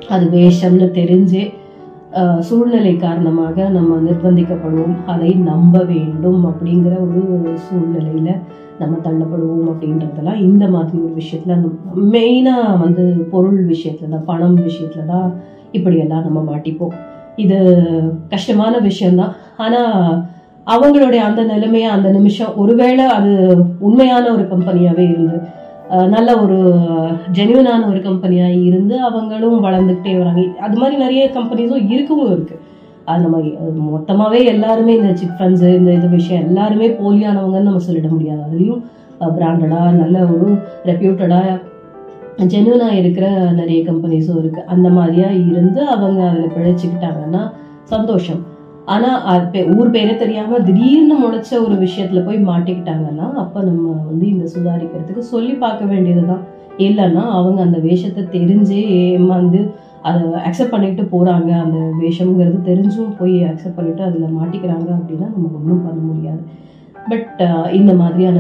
அது 0.09 0.24
வேஷம்னு 0.30 0.89
தெரிஞ்சே 1.01 1.45
சூழ்நிலை 2.41 2.97
காரணமாக 2.97 3.68
நம்ம 3.68 3.97
நிர்பந்திக்கப்படுவோம். 4.09 4.95
அதை 5.07 5.30
நம்ப 5.34 5.76
வேண்டும் 5.84 6.43
அப்படிங்கிற 6.51 6.95
ஒரு 7.07 7.22
சூழ்நிலையில 7.66 8.30
நம்ம 8.78 8.95
தள்ளப்படுவோம் 9.05 9.68
அப்படின்றதெல்லாம் 9.72 10.41
இந்த 10.41 10.64
மாதிரி 10.68 10.97
ஒரு 10.99 11.14
விஷயத்துல 11.22 11.57
மெயினா 12.14 12.55
வந்து 12.84 13.05
பொருள் 13.30 13.61
விஷயத்துல 13.66 14.09
தான் 14.09 14.24
பணம் 14.24 14.57
விஷயத்துல 14.68 15.05
தான் 15.07 15.28
இப்படியெல்லாம் 15.72 16.22
நம்ம 16.22 16.41
மாட்டிப்போம். 16.53 16.97
இது 17.45 17.59
கஷ்டமான 18.32 18.74
விஷயம்தான். 18.89 19.34
ஆனா 19.64 19.80
அவங்களுடைய 20.74 21.20
அந்த 21.28 21.43
நிலைமையை 21.53 21.89
அந்த 21.97 22.09
நிமிஷம் 22.16 22.55
ஒருவேளை 22.62 23.05
அது 23.16 23.32
உண்மையான 23.89 24.24
ஒரு 24.37 24.45
கம்பெனியாவே 24.53 25.05
இருந்து 25.12 25.37
நல்ல 26.14 26.30
ஒரு 26.45 26.57
ஜென்யூனான 27.37 27.82
ஒரு 27.91 28.01
கம்பெனியா 28.07 28.47
இருந்து 28.68 28.95
அவங்களும் 29.09 29.59
வளர்ந்துக்கிட்டே 29.66 30.14
வராங்க. 30.20 30.43
அது 30.66 30.76
மாதிரி 30.80 30.97
நிறைய 31.03 31.24
கம்பெனிஸும் 31.37 31.84
இருக்கவும் 31.95 32.32
இருக்கு. 32.32 32.57
அது 33.11 33.22
நம்ம 33.24 33.39
மொத்தமாகவே 33.39 33.82
மொத்தமாவே 33.93 34.41
எல்லாருமே 34.55 34.93
இந்த 35.01 35.11
சிட் 35.20 35.37
ஃபண்ட்ஸு 35.39 35.68
இந்த 35.80 35.91
இது 35.99 36.09
விஷயம் 36.18 36.47
எல்லாருமே 36.49 36.89
போலியானவங்கன்னு 37.01 37.68
நம்ம 37.68 37.84
சொல்லிட 37.89 38.09
முடியாது. 38.14 38.41
அதுலேயும் 38.47 38.82
பிராண்டடாக 39.37 39.93
நல்ல 40.01 40.16
ஒரு 40.32 40.49
ரெப்யூட்டடாக 40.91 41.53
ஜென்யூனா 42.39 42.93
இருக்கிற 42.93 43.53
நிறைய 43.53 43.93
கம்பெனிஸும் 43.93 44.39
இருக்குது 44.39 44.64
அந்த 44.64 44.89
மாதிரியா 44.89 45.26
இருந்து 45.26 45.87
அவங்க 45.87 46.28
அதில் 46.28 46.51
பிழைச்சிக்கிட்டாங்கன்னா 46.51 47.51
சந்தோஷம். 47.82 48.55
ஆனால் 48.84 49.22
அது 49.22 49.45
பே- 49.47 49.76
ஊர் 49.76 49.91
பேரே 49.91 50.16
தெரியாமல் 50.16 50.62
திடீர்னு 50.62 51.16
முளைச்ச 51.20 51.64
ஒரு 51.64 51.76
விஷயத்தில் 51.76 52.22
போய் 52.22 52.45
மாட்டிக்கிட்டாங்கன்னா 52.45 53.32
அப்போ 53.32 53.62
நம்ம 53.62 53.91
வந்து 54.07 54.28
இந்த 54.28 54.51
சுதாரிக்கிறதுக்கு 54.59 55.18
சொல்லி 55.18 55.53
பார்க்க 55.53 55.84
வேண்டியதுதான். 55.84 56.41
இல்லைன்னா 56.78 57.30
அவங்க 57.30 57.62
அந்த 57.62 57.78
வேஷத்தை 57.78 58.24
தெரிஞ்சே 58.24 58.91
ஏமாந்து 58.93 59.70
அதை 60.03 60.22
அக்செப்ட் 60.22 60.70
பண்ணிட்டு 60.70 61.03
போகிறாங்க 61.03 61.61
அந்த 61.61 61.91
வேஷம்ங்கிறது 62.01 62.59
தெரிஞ்சும் 62.64 63.16
போய் 63.18 63.43
அக்செப்ட் 63.43 63.76
பண்ணிட்டு 63.76 64.03
அதில் 64.03 64.22
மாட்டிக்கிறாங்க 64.22 64.89
அப்படின்னா 64.89 65.18
நமக்கு 65.18 65.55
ஒன்றும் 65.55 65.84
பண்ண 65.84 66.03
முடியாது. 66.03 66.64
பட் 67.11 67.42
uh, 67.46 67.66
இந்த 67.72 67.94
மாதிரியான 67.94 68.38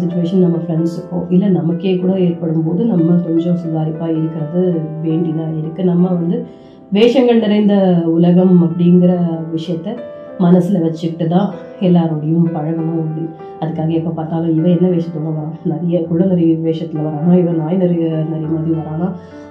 சுச்சுவேஷன் 0.00 0.44
நம்ம 0.44 0.58
ஃப்ரெண்ட்ஸுக்கோ 0.62 1.18
இல்லை 1.28 1.48
நமக்கே 1.48 1.96
கூட 1.96 2.12
ஏற்படும் 2.18 2.64
போது 2.64 2.84
நம்ம 2.84 3.16
கொஞ்சம் 3.26 3.58
சுதாரிப்பாக 3.62 4.16
இருக்கிறது 4.20 4.62
வேண்டிதான் 5.02 5.52
இருக்கு. 5.58 5.84
நம்ம 5.84 6.08
வந்து 6.08 6.46
வேஷங்கள் 6.92 7.38
நிறைந்த 7.38 7.74
உலகம் 8.06 8.54
அப்படிங்கிற 8.66 9.12
விஷயத்த 9.56 9.96
மனசில் 10.38 10.80
வச்சுக்கிட்டு 10.80 11.28
தான் 11.28 11.48
எல்லாரோடையும் 11.80 12.48
பழகணும் 12.56 12.98
அப்படி. 13.04 13.22
அதுக்காக 13.60 13.88
எப்போ 13.88 14.10
பார்த்தாலும் 14.10 14.56
இவன் 14.56 14.74
என்ன 14.76 14.88
வேஷத்தோட 14.88 15.28
வரான் 15.28 15.54
நிறைய 15.64 16.02
குள்ளநரி 16.02 16.46
வேஷத்தில் 16.66 17.06
வரானா? 17.06 17.32
இவன் 17.38 17.56
நாய் 17.56 17.76
நிறைய 17.76 18.08
நிறைய 18.32 18.48
மாதிரி 18.48 18.74
வரானா? 18.80 19.08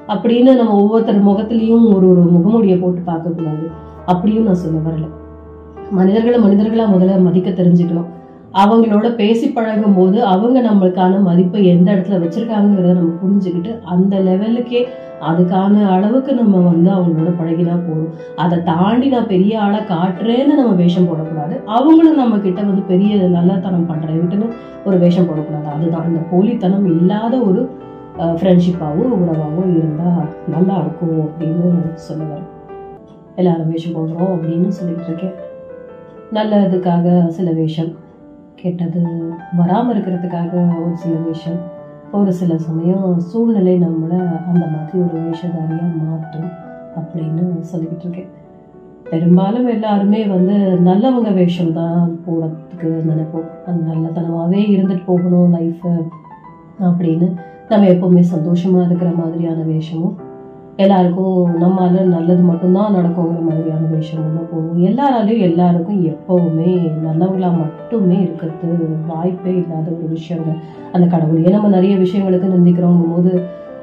அப்படின்னு 0.08 0.52
நம்ம 0.56 0.76
ஒவ்வொருத்தர் 0.82 1.26
முகத்துலேயும் 1.28 1.88
ஒரு 1.96 2.10
ஒரு 2.10 2.22
முகமூடியை 2.36 2.80
போட்டு 2.80 3.02
பார்க்கக்கூடாது. 3.12 3.66
அப்படியும் 4.06 4.44
நான் 4.44 4.62
சொல்ல 4.66 4.78
வரல. 4.90 5.08
மனிதர்களை 5.92 6.40
மனிதர்களாக 6.40 6.94
முதல்ல 6.96 7.22
மதிக்க 7.22 7.50
தெரிஞ்சுக்கணும். 7.50 8.08
அவங்களோட 8.54 9.16
பேசி 9.16 9.52
பழகும் 9.52 9.96
போது 9.96 10.24
அவங்க 10.24 10.62
நம்மளுக்கான 10.62 11.22
மதிப்பை 11.22 11.66
எந்த 11.66 11.92
இடத்துல 11.92 12.22
வச்சிருக்காங்கிறத 12.24 12.94
நம்ம 12.94 13.12
புரிஞ்சுக்கிட்டு 13.24 13.84
அந்த 13.84 14.20
லெவலுக்கே 14.20 14.88
அதுக்கான 15.22 15.88
அளவுக்கு 15.90 16.34
நம்ம 16.34 16.58
வந்து 16.58 16.92
அவங்களோட 16.92 17.30
பழகினா 17.42 17.76
போதும். 17.76 18.14
அதை 18.36 18.64
தாண்டி 18.64 19.08
நான் 19.08 19.28
பெரிய 19.28 19.62
ஆளை 19.62 19.80
காட்டுறேன்னு 19.80 20.46
நம்ம 20.46 20.74
வேஷம் 20.74 21.08
போடக்கூடாது. 21.08 21.64
அவங்களும் 21.66 22.16
நம்ம 22.16 22.38
கிட்ட 22.38 22.62
வந்து 22.62 22.82
பெரிய 22.82 23.16
நல்லத்தனம் 23.16 23.90
பண்றேன்ட்டுன்னு 23.90 24.50
ஒரு 24.86 24.98
வேஷம் 24.98 25.26
போடக்கூடாது. 25.26 25.68
அதுதான். 25.76 26.04
அந்த 26.04 26.20
போலித்தனம் 26.32 26.86
இல்லாத 26.86 27.38
ஒரு 27.38 27.70
ஃப்ரெண்ட்ஷிப்பாகவும் 28.18 29.16
உறவாகவும் 29.18 29.78
இருந்தால் 29.78 30.28
நல்லா 30.48 30.76
இருக்கும் 30.76 31.20
அப்படின்னு 31.20 31.72
சொல்லுவேன் 32.08 32.46
எல்லாரும் 33.36 33.70
வேஷம் 33.70 33.94
போடுறோம் 33.94 34.34
அப்படின்னு 34.36 34.68
சொல்லிட்டு 34.68 35.04
இருக்கேன். 35.04 35.34
நல்லதுக்காக 36.34 37.28
சில 37.28 37.52
வேஷம். 37.52 38.06
கெட்டது 38.62 39.02
வராமல் 39.58 39.96
இருக்கிறதுக்காக 39.96 40.54
ஒரு 40.84 40.96
சில 40.96 41.16
வேஷம் 41.26 41.60
ஒரு 42.12 42.34
சில 42.34 42.58
சமயம் 42.58 43.20
சூழ்நிலை 43.20 43.74
நம்மளை 43.82 44.20
அந்த 44.52 44.64
மாதிரி 44.74 44.98
ஒரு 45.04 45.18
வேஷதாரியா 45.26 45.88
மாற்றும் 46.04 46.50
அப்படின்னு 46.96 47.44
சொல்லிக்கிட்டு 47.72 48.06
இருக்கேன். 48.06 48.30
பெரும்பாலும் 49.10 49.68
எல்லாருமே 49.68 50.26
வந்து 50.26 50.56
நல்லவங்க 50.86 51.34
வேஷம் 51.34 51.74
தான் 51.74 52.20
போடுறதுக்கு 52.26 52.90
நினைப்போம் 53.10 53.50
அது 53.66 53.80
நல்லத்தனமாகவே 53.90 54.62
இருந்துட்டு 54.76 55.06
போகணும் 55.06 55.54
லைஃப் 55.54 55.86
அப்படின்னு 56.80 57.28
நம்ம 57.70 57.88
எப்போவுமே 57.88 58.20
சந்தோஷமாக 58.20 58.86
இருக்கிற 58.86 59.12
மாதிரியான 59.18 59.62
வேஷமும் 59.64 60.18
எல்லாருக்கும் 60.84 61.38
நம்மால 61.62 62.02
நல்லது 62.16 62.44
மட்டும்தான் 62.50 62.96
நடக்குங்கிற 62.96 63.40
மாதிரியான 63.48 63.88
விஷயம் 63.94 64.36
தான் 64.36 64.50
போகும். 64.52 64.82
எல்லாராலையும் 64.88 65.46
எல்லாருக்கும் 65.48 66.02
எப்பவுமே 66.12 66.72
நல்லவங்களா 67.06 67.50
மட்டுமே 67.62 68.18
இருக்கிறது 68.26 68.88
வாய்ப்பே 69.08 69.54
இல்லாத 69.62 69.88
ஒரு 69.92 70.08
விஷயங்கள் 70.10 70.60
அந்த 70.92 71.06
கடவுளையே 71.08 71.54
நம்ம 71.56 71.68
நிறைய 71.68 71.96
விஷயங்களுக்கு 71.96 72.54
நிந்திக்கிறோங்கும் 72.56 73.14
போது 73.14 73.34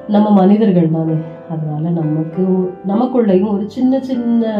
நம்ம 0.09 0.31
மனிதர்கள் 0.41 0.95
தானே. 0.97 1.17
அதனால 1.51 1.91
நமக்கு 2.01 2.45
நமக்குள்ளேயும் 2.89 3.55
ஒரு 3.57 3.67
சின்ன 3.77 4.01
சின்ன 4.01 4.55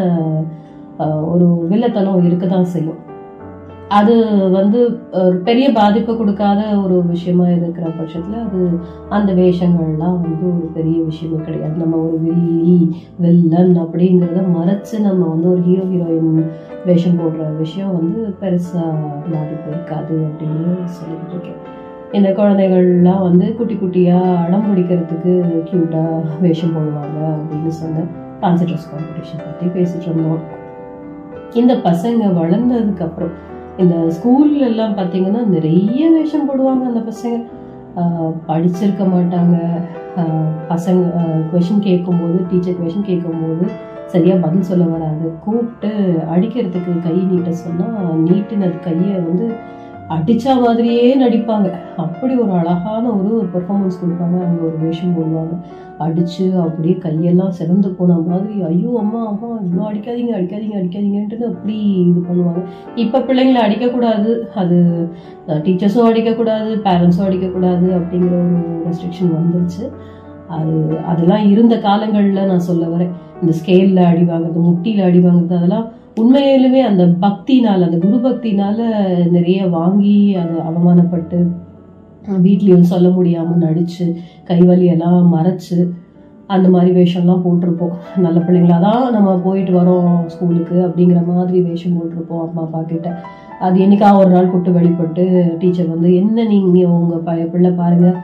ஒரு 1.33 1.49
வில்லத்தனம் 1.71 2.25
இருக்க 2.25 2.47
தான் 2.47 2.73
செய்யும். 2.75 3.01
அது 3.89 4.15
வந்து 4.51 4.79
ஒரு 5.13 5.37
பெரிய 5.37 5.73
பாதிப்பை 5.73 6.17
கொடுக்காத 6.17 6.61
ஒரு 6.85 7.03
விஷயமா 7.07 7.47
இருக்கிற 7.49 7.87
பட்சத்தில் 7.99 8.45
அது 8.45 8.61
அந்த 9.09 9.33
வேஷங்கள்லாம் 9.33 10.17
வந்து 10.23 10.45
ஒரு 10.53 10.69
பெரிய 10.75 11.03
விஷயமே 11.03 11.39
கிடையாது. 11.45 11.75
நம்ம 11.77 11.97
ஒரு 11.97 12.19
வில்லி 12.19 12.79
வில்லன் 13.19 13.75
அப்படிங்கிறத 13.83 14.43
மறைச்சு 14.57 14.97
நம்ம 15.01 15.27
வந்து 15.27 15.51
ஒரு 15.51 15.61
ஹீரோ 15.61 15.85
ஹீரோயின் 15.93 16.43
வேஷம் 16.87 17.19
போடுற 17.21 17.57
விஷயம் 17.59 17.95
வந்து 17.99 18.21
பெருசாக 18.41 19.13
பாதிப்பு 19.33 19.71
இருக்காது 19.71 20.17
அப்படின்னு 20.29 20.75
சொல்லிட்டு 20.97 21.33
இருக்கேன். 21.33 21.61
இந்த 22.13 22.29
குழந்தைகள்லாம் 22.31 23.23
வந்து 23.29 23.55
குட்டி 23.55 23.75
குட்டியாக 23.75 24.35
அடம் 24.43 24.69
பிடிக்கிறதுக்கு 24.69 25.33
க்யூட்டாக 25.71 26.21
வேஷம் 26.41 26.75
போடுவாங்க 26.77 27.21
அப்படின்னு 27.39 27.69
சொன்ன 27.69 28.05
ஃபேன்சி 28.43 28.67
ட்ரெஸ் 28.69 28.91
காம்படிஷன் 28.93 29.47
பற்றி 29.47 29.67
பேசிகிட்டு 29.67 30.09
இருந்தோம். 30.11 30.45
இந்த 31.61 31.75
பசங்க 31.89 32.23
வளர்ந்ததுக்கப்புறம் 32.39 33.35
இந்த 33.83 33.95
ஸ்கூல்ல 34.17 34.65
எல்லாம் 34.71 34.97
பார்த்தீங்கன்னா 34.99 35.41
நிறைய 35.55 36.03
வேஷம் 36.17 36.47
போடுவாங்க 36.49 36.85
அந்த 36.91 37.01
பசங்க. 37.11 37.39
படிச்சிருக்க 38.49 39.05
மாட்டாங்க. 39.15 39.57
பசங்க 40.71 41.03
கொஷின் 41.53 41.85
கேட்கும்போது 41.89 42.39
டீச்சர் 42.51 42.79
கொஷின் 42.81 43.09
கேட்கும்போது 43.09 43.65
சரியாக 44.13 44.43
பதில் 44.45 44.69
சொல்ல 44.71 44.85
வராது. 44.95 45.27
கூப்பிட்டு 45.45 45.91
அடிக்கிறதுக்கு 46.35 46.93
கை 47.07 47.17
நீட்ட 47.31 47.53
சொன்னால் 47.63 48.21
நீட்டினது 48.27 48.79
கையை 48.87 49.17
வந்து 49.29 49.47
அடித்தா 50.15 50.55
மாதிரியே 50.63 51.05
நடிப்பாங்க. 51.23 51.69
அப்படி 52.05 52.35
ஒரு 52.45 52.53
அழகான 52.61 53.05
ஒரு 53.19 53.33
பெர்ஃபார்மன்ஸ் 53.55 54.01
கொடுப்பாங்க. 54.03 54.39
அங்கே 54.47 54.63
ஒரு 54.69 54.77
வேஷம் 54.85 55.17
போடுவாங்க. 55.19 55.55
அடிச்சு 56.03 56.45
அப்படியே 56.63 56.95
கையெல்லாம் 57.05 57.57
சிறந்து 57.59 57.89
போன 57.99 58.17
மாதிரி 58.29 58.55
ஐயோ 58.69 58.91
அம்மா 59.03 59.21
அம்மா 59.31 59.49
இவ்வளோ 59.65 59.85
அடிக்காதீங்க 59.91 60.33
அடிக்காதீங்க 60.39 60.77
அடிக்காதீங்கன்ட்டு 60.81 61.49
அப்படி 61.51 61.77
இது 62.11 62.21
பண்ணுவாங்க. 62.29 62.63
இப்போ 63.03 63.19
பிள்ளைங்களை 63.29 63.61
அடிக்கக்கூடாது. 63.67 64.31
அது 64.63 64.79
டீச்சர்ஸும் 65.67 66.09
அடிக்கக்கூடாது 66.11 66.71
பேரண்ட்ஸும் 66.87 67.27
அடிக்கக்கூடாது 67.29 67.87
அப்படிங்கிற 67.99 68.35
ஒரு 68.45 68.61
ரெஸ்ட்ரிக்ஷன் 68.87 69.37
வந்துருச்சு. 69.39 69.85
அது 70.57 70.75
அதெல்லாம் 71.11 71.45
இருந்த 71.53 71.75
காலங்களில் 71.89 72.51
நான் 72.53 72.69
சொல்ல 72.71 72.87
வரேன். 72.95 73.13
இந்த 73.43 73.53
ஸ்கேலில் 73.61 74.09
அடி 74.11 74.25
வாங்குறது 74.31 74.67
முட்டியில் 74.69 75.07
அடி 75.09 75.21
வாங்குறது 75.27 75.59
அதெல்லாம் 75.61 75.87
உண்மையிலுமே 76.23 76.81
அந்த 76.89 77.05
பக்தினால் 77.23 77.87
அந்த 77.87 77.97
குரு 78.03 78.19
பக்தினால் 78.27 78.83
நிறைய 79.37 79.61
வாங்கி 79.79 80.19
அது 80.43 80.55
அவமானப்பட்டு 80.69 81.39
வீட்லேயும் 82.29 82.91
சொல்ல 82.93 83.09
முடியாமல் 83.09 83.57
நடித்து 83.57 84.17
கைவலியெல்லாம் 84.49 85.21
மறைச்சு 85.35 85.91
அந்த 86.47 86.69
மாதிரி 86.69 86.91
வேஷம்லாம் 87.01 87.43
போட்டிருப்போம். 87.45 87.93
நல்ல 88.17 88.41
பிள்ளைங்களா? 88.41 88.81
தான் 88.81 89.13
நம்ம 89.13 89.37
போயிட்டு 89.37 89.73
வரோம் 89.73 90.27
ஸ்கூலுக்கு 90.27 90.77
அப்படிங்கிற 90.87 91.27
மாதிரி 91.27 91.61
வேஷம் 91.61 91.97
போட்டிருப்போம் 91.99 92.49
அம்மா 92.49 92.63
அப்பா 92.63 92.83
கிட்ட. 92.83 93.21
அது 93.67 93.77
என்னைக்கா 93.85 94.09
ஒரு 94.21 94.31
நாள் 94.35 94.51
கூட்டு 94.53 94.71
வெளிப்பட்டு 94.77 95.25
டீச்சர் 95.61 95.93
வந்து 95.93 96.09
என்ன 96.21 96.45
நீங்கள் 96.53 96.95
உங்கள் 96.95 97.23
ப 97.27 97.33
பிள்ளை 97.53 97.71
பாருங்கள் 97.81 98.17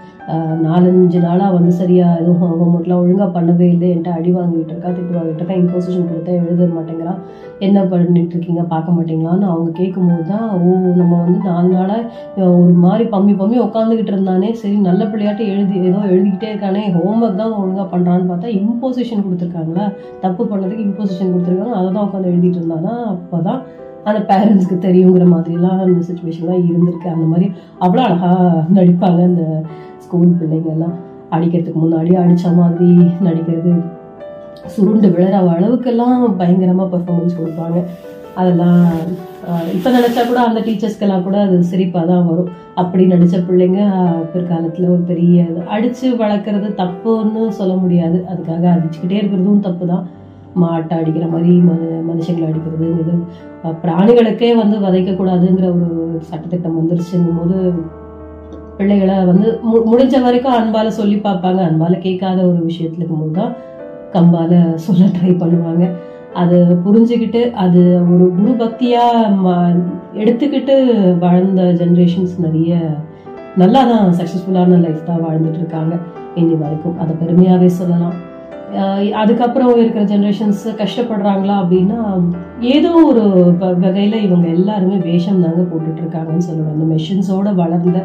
நாலஞ்சு 0.64 1.18
நாளாக 1.24 1.54
வந்து 1.54 1.72
சரியாக 1.78 2.18
எதுவும் 2.20 2.40
ஹோம்ஒர்க்லாம் 2.40 3.00
ஒழுங்காக 3.02 3.28
பண்ணவே 3.36 3.66
இல்லை. 3.74 3.86
என்கிட்ட 3.92 4.10
அடி 4.18 4.30
வாங்கிட்டு 4.36 4.72
இருக்கா 4.72 4.90
திட்டு 4.96 5.16
வாங்கிட்டு 5.18 5.40
இருக்கா 5.40 5.56
இம்போசிஷன் 5.62 6.08
கொடுத்தா 6.10 6.32
எழுத 6.40 6.68
மாட்டேங்கிறா. 6.74 7.14
என்ன 7.66 7.78
பண்ணிட்டு 7.92 8.34
இருக்கீங்க? 8.34 8.62
பார்க்க 8.72 8.96
மாட்டேங்களான்னு 8.96 9.48
அவங்க 9.52 9.70
கேட்கும்போது 9.80 10.24
தான் 10.32 10.46
ஓ 10.58 10.76
நம்ம 11.00 11.12
வந்து 11.24 11.38
நாலு 11.48 11.68
நாளாக 11.76 12.48
ஒரு 12.60 12.76
மாதிரி 12.84 13.06
பம்மி 13.14 13.34
பம்மி 13.40 13.58
உட்காந்துக்கிட்டு 13.66 14.14
இருந்தானே. 14.14 14.50
சரி 14.62 14.76
நல்ல 14.88 15.04
பிள்ளையாட்டி 15.12 15.46
எழுதி 15.54 15.74
ஏதோ 15.90 16.00
எழுதிக்கிட்டே 16.12 16.50
இருக்கானே. 16.52 16.84
ஹோம்ஒர்க் 16.96 17.42
தான் 17.42 17.58
ஒழுங்காக 17.60 17.88
பண்ணுறான்னு 17.94 18.30
பார்த்தா 18.32 18.56
இம்போசிஷன் 18.62 19.26
கொடுத்துருக்காங்களா? 19.26 19.86
தப்பு 20.24 20.44
பண்ணதுக்கு 20.52 20.86
இம்போசிஷன் 20.88 21.32
கொடுத்துருக்காங்க. 21.34 21.76
அதை 21.80 21.88
தான் 21.96 22.06
உட்காந்து 22.08 22.32
எழுதிட்டு 22.34 22.60
இருந்தானா? 22.62 22.94
அப்போ 23.14 23.40
தான் 23.48 23.62
அந்த 24.08 24.20
பேரண்ட்ஸ்க்கு 24.30 24.76
தெரியுங்கிற 24.86 25.24
மாதிரிலாம் 25.34 25.80
அந்த 25.86 26.00
சுச்சுவேஷன்லாம் 26.08 26.66
இருந்திருக்கு. 26.68 27.08
அந்த 27.14 27.26
மாதிரி 27.32 27.46
அவ்வளோ 27.84 28.02
அழகாக 28.08 28.64
நடிப்பாங்க 28.76 29.22
அந்த 29.30 29.44
ஸ்கூல் 30.04 30.36
பிள்ளைங்க 30.40 30.70
எல்லாம் 30.76 30.94
அடிக்கிறதுக்கு 31.36 31.80
முன்னாடி 31.86 32.12
அடித்த 32.20 32.52
மாதிரி 32.60 32.90
நடிக்கிறது. 33.26 33.72
சுருண்டு 34.74 35.08
விழற 35.16 35.34
அளவுக்கெல்லாம் 35.56 36.22
பயங்கரமாக 36.40 36.88
பர்ஃபார்மன்ஸ் 36.94 37.36
கொடுப்பாங்க. 37.40 37.80
அதெல்லாம் 38.40 38.82
இப்போ 39.74 39.88
நினச்சா 39.94 40.22
கூட 40.30 40.40
அந்த 40.48 40.60
டீச்சர்ஸ்க்கெல்லாம் 40.66 41.24
கூட 41.26 41.36
அது 41.46 41.56
சிரிப்பாக 41.70 42.04
தான் 42.10 42.26
வரும். 42.30 42.50
அப்படி 42.80 43.04
நடித்த 43.12 43.36
பிள்ளைங்க 43.46 43.80
பிற்காலத்தில் 44.32 44.92
ஒரு 44.94 45.02
பெரிய 45.10 45.46
அடித்து 45.74 46.06
வளர்க்குறது 46.22 46.68
தப்புன்னு 46.82 47.42
சொல்ல 47.60 47.74
முடியாது. 47.82 48.18
அதுக்காக 48.30 48.64
அடிச்சுக்கிட்டே 48.74 49.20
இருக்கிறதும் 49.20 49.64
தப்பு 49.68 49.86
தான் 49.92 50.04
மாட்டை 50.56 50.94
அடிக்கிற 50.94 51.26
மாதிரி 51.26 51.50
மனு 51.50 52.04
மனுஷங்களை 52.08 52.48
அடிக்கிறதுங்கிறது. 52.48 53.24
பிராணிகளுக்கே 53.82 54.56
வந்து 54.56 54.78
விதைக்கக்கூடாதுங்கிற 54.78 55.64
ஒரு 55.64 56.20
சட்டத்திட்டம் 56.30 56.78
வந்துருச்சுங்கும் 56.80 57.38
போது 57.38 57.72
பிள்ளைகளை 58.76 59.24
வந்து 59.24 59.60
மு- 59.72 59.88
முடிஞ்ச 59.92 60.22
வரைக்கும் 60.22 60.52
அன்பால 60.52 60.88
சொல்லி 60.88 61.16
பார்ப்பாங்க. 61.16 61.60
அன்பால 61.68 61.98
கேட்காத 61.98 62.42
ஒரு 62.42 62.66
விஷயத்துல 62.66 62.96
இருக்கும்போது 62.96 63.30
தான் 63.32 63.52
கம்பால 64.12 64.74
சொல்ல 64.74 65.04
ட்ரை 65.04 65.28
பண்ணுவாங்க. 65.28 65.90
அது 66.34 66.78
புரிஞ்சுக்கிட்டு 66.84 67.50
அது 67.50 68.00
ஒரு 68.14 68.32
குரு 68.36 68.64
பக்தியா 68.64 69.04
எடுத்துக்கிட்டு 70.14 70.74
வாழ்ந்த 71.18 71.62
ஜென்ரேஷன்ஸ் 71.62 72.38
நிறைய 72.38 72.96
நல்லா 73.56 73.84
தான் 73.84 74.12
சக்ஸஸ்ஃபுல்லான 74.12 74.80
லைஃப் 74.80 75.06
தான் 75.06 75.24
வாழ்ந்துட்டு 75.24 75.54
இருக்காங்க. 75.54 75.96
இனி 76.34 76.54
வரைக்கும் 76.54 76.98
அதை 76.98 77.14
பெருமையாவே 77.14 77.66
சொல்லலாம். 77.66 78.28
அதுக்கப்புறம் 79.12 79.76
இருக்கிற 79.76 80.04
ஜென்ரேஷன்ஸ் 80.04 80.76
கஷ்டப்படுறாங்களா 80.76 81.54
அப்படின்னா 81.60 82.28
ஏதோ 82.60 82.90
ஒரு 83.06 83.20
வ- 83.60 83.76
இவங்க 84.22 84.48
எல்லாருமே 84.48 84.96
வேஷம் 84.96 85.40
தாங்க 85.40 85.62
போட்டுட்டு 85.62 85.96
இருக்காங்கன்னு 85.96 86.48
சொல்லணும். 86.50 86.72
அந்த 86.72 86.94
மெஷின்ஸோட 86.94 87.54
வளர்ந்த 87.54 88.04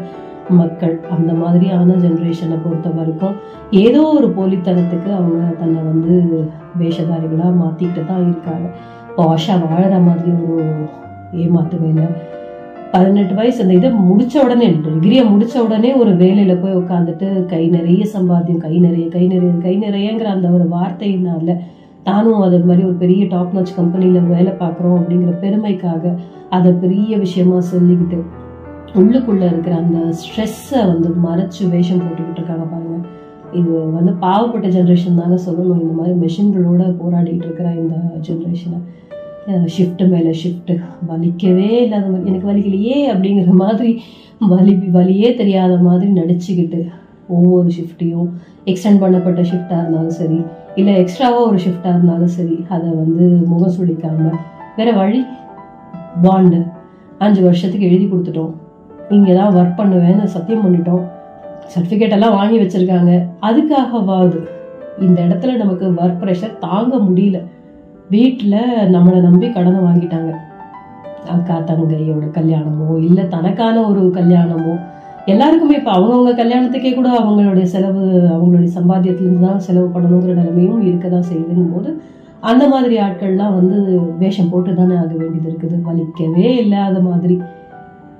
மக்கள் 0.50 1.00
அந்த 1.10 1.32
மாதிரியான 1.32 1.94
ஜென்ரேஷனை 1.94 2.62
பொறுத்த 2.64 2.88
வரைக்கும் 2.88 3.36
ஏதோ 3.70 4.02
ஒரு 4.02 4.26
போலித்தனத்துக்கு 4.36 5.12
அவங்க 5.12 5.54
தன்னை 5.58 5.82
வந்து 5.82 6.14
வேஷதாரிகளாக 6.78 7.60
மாற்றிக்கிட்டு 7.62 8.06
தான் 8.06 8.22
இருக்காங்க. 8.22 8.68
பாஷா 9.16 9.52
வாழற 9.64 10.04
மாதிரி 10.04 10.30
ஒரு 10.30 10.64
ஏமாத்து 11.32 11.80
வேலை 11.80 12.06
பதினெட்டு 12.92 13.34
வயசு 13.34 13.62
அந்த 13.62 13.74
இதை 13.74 13.88
முடிச்ச 14.10 14.34
உடனே 14.44 14.66
டிகிரியை 14.84 15.22
முடிச்ச 15.32 15.54
உடனே 15.58 15.90
ஒரு 15.94 16.12
வேலையில 16.16 16.54
போய் 16.60 16.76
உட்காந்துட்டு 16.76 17.26
கை 17.44 17.68
நிறைய 17.68 18.04
சம்பாத்தியம் 18.14 18.56
கை 18.56 18.78
நிறைய 18.78 19.08
கை 19.08 19.26
நிறைய 19.26 19.52
கை 19.62 19.74
நிறையங்கிற 19.78 20.28
அந்த 20.36 20.48
ஒரு 20.48 20.66
வார்த்தையினால 20.68 21.56
தானும் 22.02 22.40
அது 22.40 22.58
மாதிரி 22.64 22.82
ஒரு 22.86 22.94
பெரிய 22.94 23.26
டாப் 23.28 23.54
நாச் 23.56 23.76
கம்பெனியில் 23.76 24.28
வேலை 24.34 24.52
பார்க்குறோம் 24.52 24.98
அப்படிங்கிற 24.98 25.32
பெருமைக்காக 25.44 26.14
அதை 26.50 26.72
பெரிய 26.72 27.18
விஷயமா 27.18 27.58
சொல்லிக்கிட்டு 27.72 28.18
உள்ளுக்குள்ள 28.94 29.42
இருக்கிற 29.52 29.76
அந்த 29.76 29.98
ஸ்ட்ரெஸ்ஸை 30.20 30.82
வந்து 30.86 31.08
மறைச்சு 31.24 31.62
வேஷம் 31.70 31.98
போட்டுக்கிட்டு 31.98 32.40
இருக்காங்க 32.40 32.64
பாருங்க. 32.64 33.08
இது 33.52 33.72
வந்து 33.92 34.12
பாவப்பட்ட 34.20 34.68
ஜென்ரேஷன் 34.76 35.18
தாங்க 35.20 35.38
சொல்லணும். 35.46 35.80
இந்த 35.82 35.94
மாதிரி 35.98 36.14
மெஷின்களோட 36.24 36.84
போராடிட்டு 37.02 37.44
இருக்கிற 37.48 37.68
இந்த 37.72 37.96
ஜென்ரேஷனை 38.28 38.78
ஷிஃப்ட்டு 39.74 40.04
மேலே 40.12 40.30
ஷிஃப்ட்டு 40.42 40.74
வலிக்கவே 41.08 41.70
இல்லாத 41.84 42.06
மாதிரி. 42.12 42.28
எனக்கு 42.30 42.50
வலிக்கலையே 42.50 42.96
அப்படிங்கிற 43.12 43.52
மாதிரி 43.64 43.90
வலி 44.52 44.74
வலியே 44.96 45.28
தெரியாத 45.40 45.74
மாதிரி 45.88 46.08
நடிச்சுக்கிட்டு 46.20 46.80
ஒவ்வொரு 47.36 47.68
ஷிஃப்ட்டையும் 47.76 48.28
எக்ஸ்டெண்ட் 48.70 49.02
பண்ணப்பட்ட 49.02 49.40
ஷிஃப்டாக 49.50 49.80
இருந்தாலும் 49.82 50.16
சரி 50.20 50.38
இல்லை 50.80 50.92
எக்ஸ்ட்ராவாக 51.02 51.46
ஒரு 51.50 51.58
ஷிஃப்டாக 51.64 51.94
இருந்தாலும் 51.96 52.34
சரி 52.38 52.56
அதை 52.74 52.88
வந்து 53.02 53.24
முகம் 53.52 53.74
சுளிக்காம 53.76 54.30
வேற 54.78 54.90
வழி 55.00 55.20
பாண்டு 56.24 56.58
அஞ்சு 57.24 57.40
வருஷத்துக்கு 57.48 57.88
எழுதி 57.90 58.06
கொடுத்துட்டோம். 58.06 58.54
இங்கே 59.16 59.34
தான் 59.38 59.54
ஒர்க் 59.58 59.78
பண்ணுவேன்னு 59.80 60.24
சத்தியம் 60.36 60.64
பண்ணிட்டோம். 60.64 61.04
சர்டிஃபிகேட் 61.74 62.16
எல்லாம் 62.16 62.36
வாங்கி 62.38 62.56
வச்சுருக்காங்க. 62.62 63.12
அதுக்காகவாது 63.48 64.40
இந்த 65.06 65.18
இடத்துல 65.26 65.54
நமக்கு 65.62 65.86
ஒர்க் 66.02 66.20
ப்ரெஷர் 66.22 66.58
தாங்க 66.66 66.96
முடியல. 67.08 67.38
வீட்டில் 68.10 68.58
நம்மளை 68.94 69.20
நம்பி 69.20 69.46
கடனை 69.52 69.78
வாங்கிட்டாங்க. 69.86 70.32
அக்கா 71.34 71.54
தங்கையோட 71.68 72.26
கல்யாணமோ 72.36 72.88
இல்லை 73.06 73.24
தனக்கான 73.28 73.76
ஒரு 73.88 74.02
கல்யாணமோ 74.18 74.74
எல்லாருக்குமே 75.32 75.74
இப்போ 75.78 75.92
அவங்கவுங்க 75.92 76.32
கல்யாணத்துக்கே 76.40 76.90
கூட 76.94 77.08
அவங்களுடைய 77.20 77.66
செலவு 77.72 78.02
அவங்களுடைய 78.34 78.70
சம்பாத்தியத்திலிருந்து 78.76 79.46
தான் 79.46 79.64
செலவு 79.66 79.88
பண்ணணுங்கிற 79.94 80.34
நிலைமையும் 80.40 80.84
இருக்க 80.88 81.06
தான் 81.08 81.26
செய்யுதுங்கும் 81.30 81.72
போது 81.74 81.90
அந்த 82.50 82.64
மாதிரி 82.68 82.96
ஆட்கள்லாம் 83.06 83.56
வந்து 83.58 83.76
வேஷம் 84.18 84.50
போட்டு 84.50 84.74
தானே 84.74 84.94
ஆக 85.02 85.12
வேண்டியது 85.22 85.48
இருக்குது. 85.50 85.76
வலிக்கவே 85.88 86.48
இல்லாத 86.62 87.00
மாதிரி. 87.08 87.36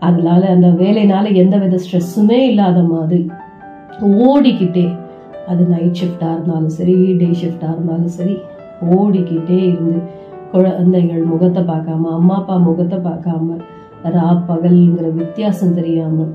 அதனால 0.01 0.43
அந்த 0.55 0.68
வேலைனால 0.82 1.34
எந்த 1.43 1.57
வித 1.57 1.78
ஸ்ட்ரெஸ்ஸுமே 1.84 2.41
இல்லாத 2.51 2.82
மாதிரி. 2.95 3.22
ஓடிக்கிட்டே. 4.26 4.87
அது 5.51 5.62
நைட் 5.72 5.99
ஷிஃப்டாக 6.01 6.34
இருந்தாலும் 6.34 6.74
சரி 6.78 6.97
டே 7.22 7.28
ஷிஃப்டாக 7.43 7.74
இருந்தாலும் 7.74 8.14
சரி 8.18 8.37
ஓடிக்கிட்டே 8.85 9.59
இருந்து 9.70 10.03
குழந்தைகள் 10.53 11.22
முகத்தை 11.22 11.62
பார்க்காம 11.62 12.11
அம்மா 12.18 12.35
அப்பா 12.35 12.57
முகத்தை 12.57 12.99
பார்க்காம 12.99 13.59
ரா 14.05 14.27
பகல்ங்கிற 14.49 15.14
வித்தியாசம் 15.14 15.74
தெரியாம 15.74 16.27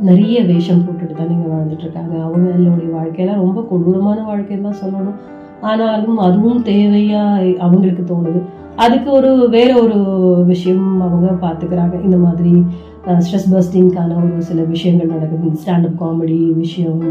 நிறைய 0.00 0.44
வேஷம் 0.44 0.82
போட்டுட்டு 0.84 1.14
தான் 1.14 1.28
நீங்க 1.28 1.46
வாழ்ந்துட்டு 1.54 1.84
இருக்காங்க. 1.86 2.14
அவங்களுடைய 2.26 2.90
வாழ்க்கையெல்லாம் 2.98 3.42
ரொம்ப 3.44 3.66
கொடூரமான 3.70 4.18
வாழ்க்கைன்னு 4.28 4.60
தான் 4.60 4.80
சொல்லணும். 4.84 5.18
ஆனாலும் 5.60 6.18
அதுவும் 6.18 6.64
தேவையா 6.64 7.22
அவங்களுக்கு 7.58 8.02
தோணுது. 8.10 8.40
அதுக்கு 8.76 9.10
ஒரு 9.12 9.48
வேற 9.48 9.82
ஒரு 9.82 9.98
விஷயம் 10.46 11.00
அவங்க 11.00 11.46
பார்த்துக்கிறாங்க. 11.46 12.04
இந்த 12.04 12.16
மாதிரி 12.16 12.64
ஸ்ட்ரெஸ் 13.06 13.50
பஸ்டிங்கான 13.52 14.16
ஒரு 14.22 14.42
சில 14.42 14.62
விஷயங்கள் 14.62 15.12
நடக்குது. 15.14 15.52
ஸ்டாண்டப் 15.62 16.00
காமெடி 16.02 16.54
விஷயம் 16.54 17.02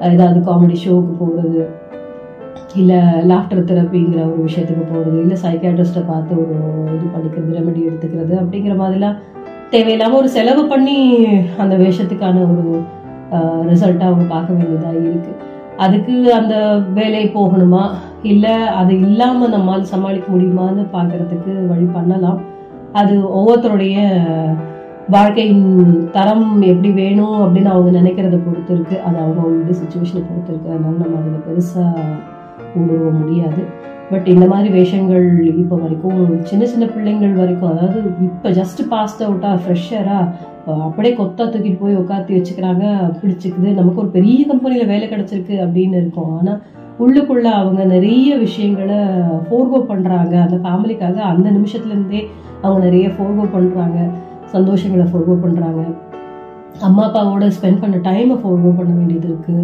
ஏதாவது 0.00 0.40
காமெடி 0.40 0.76
ஷோவுக்கு 0.84 1.14
போகிறது 1.18 1.68
இல்லை 2.80 2.98
லாஃப்டர் 3.30 3.68
தெரப்பிங்கிற 3.70 4.20
ஒரு 4.32 4.40
விஷயத்துக்கு 4.48 4.84
போகிறது 4.90 5.16
இல்லை 5.22 5.36
சைக்காட்ரிஸ்ட்டை 5.44 6.02
பார்த்து 6.06 6.32
ஒரு 6.42 6.56
இது 6.94 7.06
பண்ணிக்கிறது 7.14 7.56
ரெமெடி 7.58 7.80
எடுத்துக்கிறது 7.88 8.34
அப்படிங்கிற 8.42 8.74
மாதிரிலாம் 8.82 9.18
தேவையில்லாமல் 9.70 10.20
ஒரு 10.20 10.28
செலவு 10.28 10.62
பண்ணி 10.66 10.96
அந்த 11.58 11.74
வேஷத்துக்கான 11.76 12.42
ஒரு 12.52 12.64
ரிசல்ட்டாக 13.70 14.10
அவங்க 14.10 14.24
பார்க்க 14.34 14.58
வேண்டியதாக 14.58 15.02
இருக்குது 15.10 15.38
அதுக்கு 15.76 16.14
அந்த 16.38 16.54
வேலை 16.94 17.22
போகணுமா? 17.34 17.84
இல்லை 18.22 18.54
அது 18.80 18.92
இல்லாமல் 19.00 19.54
நம்மால் 19.54 19.90
சமாளிக்க 19.92 20.26
முடியுமான்னு 20.32 20.82
பார்க்கறதுக்கு 20.96 21.52
வழி 21.70 21.86
பண்ணலாம். 21.94 22.40
அது 23.00 23.14
ஒவ்வொருத்தருடைய 23.38 23.96
வாழ்க்கையின் 25.08 25.64
தரம் 26.10 26.46
எப்படி 26.72 26.90
வேணும் 27.00 27.38
அப்படின்னு 27.44 27.70
அவங்க 27.74 27.90
நினைக்கிறத 28.00 28.36
பொறுத்து 28.44 28.72
இருக்குது 28.76 29.02
அது 29.06 29.16
அவங்களுடைய 29.22 29.76
சுச்சுவேஷனை 29.80 30.22
பொறுத்து 30.28 30.52
இருக்கு. 30.52 30.72
அதனால 30.74 30.94
நம்ம 31.02 31.18
அதில் 31.20 31.46
பெருசாக 31.48 32.04
ஊடுருவ 32.78 33.10
முடியாது. 33.20 33.62
பட் 34.12 34.26
இந்த 34.32 34.46
மாதிரி 34.52 34.68
வேஷங்கள் 34.76 35.26
இப்போ 35.62 35.74
வரைக்கும் 35.82 36.18
சின்ன 36.48 36.64
சின்ன 36.72 36.84
பிள்ளைங்கள் 36.94 37.34
வரைக்கும் 37.42 37.70
அதாவது 37.72 37.98
இப்போ 38.28 38.48
ஜஸ்ட் 38.58 38.82
பாஸ்ட் 38.92 39.22
அவுட்டாக 39.26 39.60
ஃப்ரெஷரா 39.62 40.18
அப்படியே 40.88 41.12
கொத்தா 41.20 41.44
தூக்கிட்டு 41.52 41.82
போய் 41.84 42.00
உட்காத்தி 42.02 42.32
வச்சுக்கிறாங்க 42.36 42.84
பிடிச்சிக்குது. 43.20 43.68
நமக்கு 43.78 44.02
ஒரு 44.02 44.10
பெரிய 44.16 44.40
கம்பெனியில் 44.50 44.90
வேலை 44.92 45.06
கிடச்சிருக்கு 45.12 45.54
அப்படின்னு 45.64 45.96
இருக்கும். 46.02 46.32
ஆனால் 46.38 46.60
உள்ளுக்குள்ள 47.04 47.46
அவங்க 47.60 47.82
நிறைய 47.94 48.30
விஷயங்களை 48.44 48.98
ஃபோர்கோ 49.46 49.78
பண்ணுறாங்க 49.90 50.34
அந்த 50.44 50.56
ஃபேமிலிக்காக 50.64 51.16
அந்த 51.32 51.46
நிமிஷத்துலேருந்தே 51.56 52.20
அவங்க 52.64 52.80
நிறைய 52.88 53.06
ஃபோர்கோ 53.16 53.44
பண்ணுறாங்க 53.56 53.98
சந்தோஷங்களை 54.54 55.06
ஃபோர்கோ 55.10 55.36
பண்ணுறாங்க 55.44 55.82
அம்மா 56.88 57.02
அப்பாவோட 57.06 57.46
ஸ்பெண்ட் 57.56 57.82
பண்ண 57.82 57.96
டைமை 58.08 58.36
ஃபோர்கோ 58.42 58.70
பண்ண 58.78 58.92
வேண்டியது 58.98 59.28
இருக்குது 59.32 59.62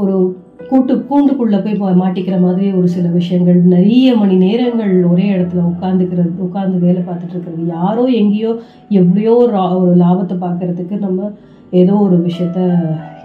ஒரு 0.00 0.14
கூட்டு 0.58 0.94
கூண்டுக்குள்ள 1.10 1.56
போய் 1.64 2.00
மாட்டிக்கிற 2.00 2.40
மாதிரி 2.40 2.72
ஒரு 2.72 2.88
சில 2.88 3.08
விஷயங்கள். 3.08 3.58
நிறைய 3.74 4.16
மணி 4.16 4.36
நேரங்கள் 4.36 5.04
ஒரே 5.04 5.26
இடத்துல 5.36 5.62
உட்காந்துக்கிறது 5.72 6.30
உட்காந்து 6.46 6.78
வேலை 6.78 7.02
பார்த்துட்டு 7.02 7.34
இருக்கிறது. 7.34 7.66
யாரோ 7.66 8.04
எங்கேயோ 8.04 8.50
எவ்வளையோ 8.90 9.34
ஒரு 9.82 9.94
லாபத்தை 9.96 10.36
பார்க்கறதுக்கு 10.46 10.98
நம்ம 10.98 11.30
ஏதோ 11.70 11.94
ஒரு 11.94 12.16
விஷயத்த 12.26 12.58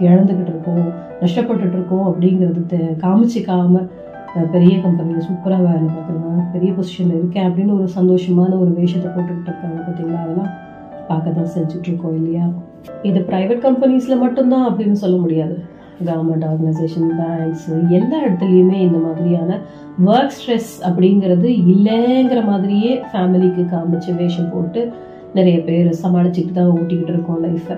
இழந்துக்கிட்டு 0.00 0.52
இருக்கோம் 0.54 0.86
நஷ்டப்பட்டுட்டு 1.22 1.76
இருக்கோம் 1.78 2.06
அப்படிங்கிறது 2.10 2.80
காமிச்சிக்காம 3.04 3.82
பெரிய 4.50 4.80
கம்பெனியில் 4.80 5.26
சூப்பராக 5.26 5.62
வேலை 5.66 5.88
பார்க்குறேன் 5.96 6.48
பெரிய 6.52 6.72
பொசிஷனில் 6.72 7.18
இருக்கேன் 7.18 7.46
அப்படின்னு 7.48 7.76
ஒரு 7.76 7.88
சந்தோஷமான 7.98 8.58
ஒரு 8.58 8.70
வேஷத்தை 8.78 9.10
போட்டுக்கிட்டு 9.10 9.50
இருக்காங்க 9.50 9.78
பார்த்தீங்களா? 9.86 10.22
அதெல்லாம் 10.24 10.52
பார்க்க 11.08 11.30
தான் 11.30 11.52
செஞ்சுட்டு 11.54 11.88
இருக்கோம் 11.90 12.16
இல்லையா? 12.16 12.46
இது 13.02 13.20
ப்ரைவேட் 13.30 13.64
கம்பெனிஸில் 13.68 14.22
மட்டும்தான் 14.24 14.72
அப்படின்னு 14.72 14.92
சொல்ல 14.92 15.16
முடியாது. 15.16 15.64
கவர்மெண்ட் 16.02 16.44
ஆர்கனைசேஷன் 16.44 17.10
பேங்க்ஸ் 17.18 17.68
எல்லா 17.90 18.22
இடத்துலையுமே 18.24 18.72
இந்த 18.72 18.98
மாதிரியான 18.98 19.58
ஒர்க் 20.04 20.36
ஸ்ட்ரெஸ் 20.38 20.72
அப்படிங்கிறது 20.82 21.44
இல்லைங்கிற 21.44 22.46
மாதிரியே 22.46 23.02
ஃபேமிலிக்கு 23.12 23.64
காமிச்சு 23.70 24.16
வேஷம் 24.16 24.50
போட்டு 24.52 24.92
நிறைய 25.34 25.60
பேர் 25.60 25.90
சமாளிச்சுட்டு 26.02 26.52
தான் 26.52 26.66
ஓட்டிக்கிட்டு 26.66 27.12
இருக்கோம் 27.12 27.42
லைஃப்பை 27.42 27.76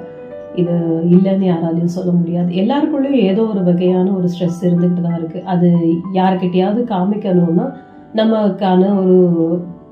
இது 0.54 0.74
இல்லைன்னு 1.10 1.46
யாராலையும் 1.46 1.94
சொல்ல 1.96 2.10
முடியாது. 2.10 2.54
எல்லாருக்குள்ளேயும் 2.54 3.24
ஏதோ 3.24 3.42
ஒரு 3.42 3.62
வகையான 3.62 4.12
ஒரு 4.12 4.28
ஸ்ட்ரெஸ் 4.28 4.60
இருந்துகிட்டு 4.62 5.00
தான் 5.00 5.18
இருக்குது 5.18 5.42
அது 5.42 5.70
யாருக்கிட்டையாவது 6.12 6.82
காமிக்கணும்னா 6.84 7.72
நமக்கான 8.14 9.00
ஒரு 9.02 9.16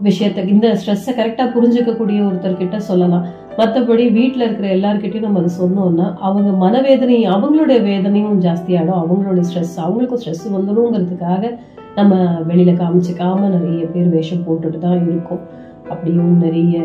விஷயத்த 0.03 0.45
இந்த 0.53 0.67
ஸ்ட்ரெஸ்ஸை 0.81 1.13
கரெக்டாக 1.19 1.49
புரிஞ்சுக்கக்கூடிய 1.57 2.19
ஒருத்தர்கிட்ட 2.29 2.77
சொல்லலாம். 2.89 3.25
மற்றபடி 3.59 4.05
வீட்டில் 4.19 4.45
இருக்கிற 4.47 4.69
எல்லாருக்கிட்டையும் 4.77 5.27
நம்ம 5.27 5.41
அதை 5.43 5.51
சொன்னோம்னா 5.59 6.07
அவங்க 6.27 6.51
மனவேதனை 6.63 7.19
அவங்களுடைய 7.35 7.81
வேதனையும் 7.91 8.41
ஜாஸ்தியாகிடும் 8.47 9.01
அவங்களோட 9.03 9.43
ஸ்ட்ரெஸ் 9.49 9.77
அவங்களுக்கும் 9.85 10.23
ஸ்ட்ரெஸ் 10.23 10.47
வந்துடுங்கிறதுக்காக 10.57 11.53
நம்ம 11.99 12.15
வெளியில் 12.49 12.81
காமிச்சிக்காம 12.81 13.51
நிறைய 13.57 13.85
பேர் 13.93 14.09
வேஷம் 14.17 14.47
போட்டுட்டு 14.47 14.79
தான் 14.79 15.03
இருக்கோம். 15.11 15.43
அப்படியும் 15.91 16.35
நிறைய 16.45 16.83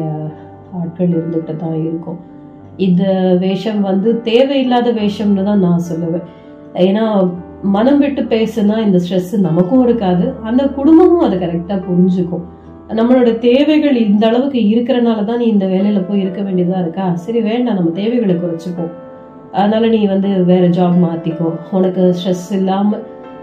ஆட்கள் 0.79 1.15
இருந்துகிட்டு 1.17 1.55
தான் 1.55 1.77
இருக்கும். 1.87 2.19
இந்த 2.77 3.03
வேஷம் 3.45 3.81
வந்து 3.81 4.21
தேவையில்லாத 4.21 4.91
வேஷம்னு 4.91 5.43
தான் 5.49 5.65
நான் 5.67 5.87
சொல்லுவேன். 5.89 6.27
ஏன்னா 6.87 7.05
மனம் 7.61 7.99
விட்டு 7.99 8.21
பேசுனா 8.21 8.75
இந்த 8.85 8.99
ஸ்ட்ரெஸ் 9.05 9.33
நமக்கும் 9.47 9.83
இருக்காது. 9.83 10.33
அந்த 10.43 10.63
குடும்பமும் 10.77 11.25
அதை 11.27 11.37
கரெக்டாக 11.39 11.79
புரிஞ்சுக்கும். 11.89 12.45
நம்மளோட 12.97 13.37
தேவைகள் 13.37 13.95
இந்த 13.95 14.27
அளவுக்கு 14.27 14.59
இருக்கிறனால 14.59 15.23
தான் 15.23 15.37
நீ 15.37 15.45
இந்த 15.45 15.65
வேலையில 15.65 15.99
போய் 16.07 16.21
இருக்க 16.21 16.41
வேண்டியதா 16.41 16.77
இருக்கா? 16.79 17.15
சரி 17.15 17.41
வேண்டாம். 17.41 17.75
நம்ம 17.75 17.89
தேவைகளை 17.89 18.35
குறைச்சிப்போம். 18.35 18.93
அதனால 19.51 19.87
நீ 19.87 20.05
வந்து 20.05 20.29
வேற 20.43 20.67
ஜாப் 20.67 20.97
மாத்திக்கோ. 21.05 21.49
உனக்கு 21.71 22.15
ஸ்ட்ரெஸ் 22.19 22.47
இல்லாம 22.51 22.97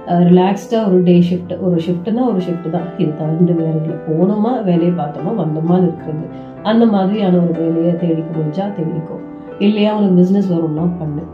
ரிலாக்ஸ்டா 0.08 0.80
ஒரு 0.88 1.02
டே 1.02 1.14
ஷிஃப்ட் 1.28 1.60
ஒரு 1.60 1.76
ஷிஃப்ட்னா 1.76 2.24
ஒரு 2.26 2.40
ஷிஃப்ட் 2.48 2.70
தான். 2.70 2.88
இது 2.98 3.12
தவிர்த்து 3.16 3.54
வேலைக்கு 3.54 3.94
போனோமா 4.08 4.52
வேலையை 4.64 4.92
பார்த்தோமா 4.94 5.32
வந்தோமா 5.42 5.76
இருக்கிறது 5.82 6.26
அந்த 6.62 6.86
மாதிரியான 6.86 7.36
ஒரு 7.36 7.54
வேலையை 7.60 7.96
தேடிக்க 7.96 8.28
முடிஞ்சா 8.38 8.66
தேடிக்கோ. 8.78 9.16
இல்லையா 9.58 9.96
உனக்கு 9.96 10.14
பிசினஸ் 10.14 10.52
வரும்னா 10.52 10.86
பண்ணு. 10.98 11.24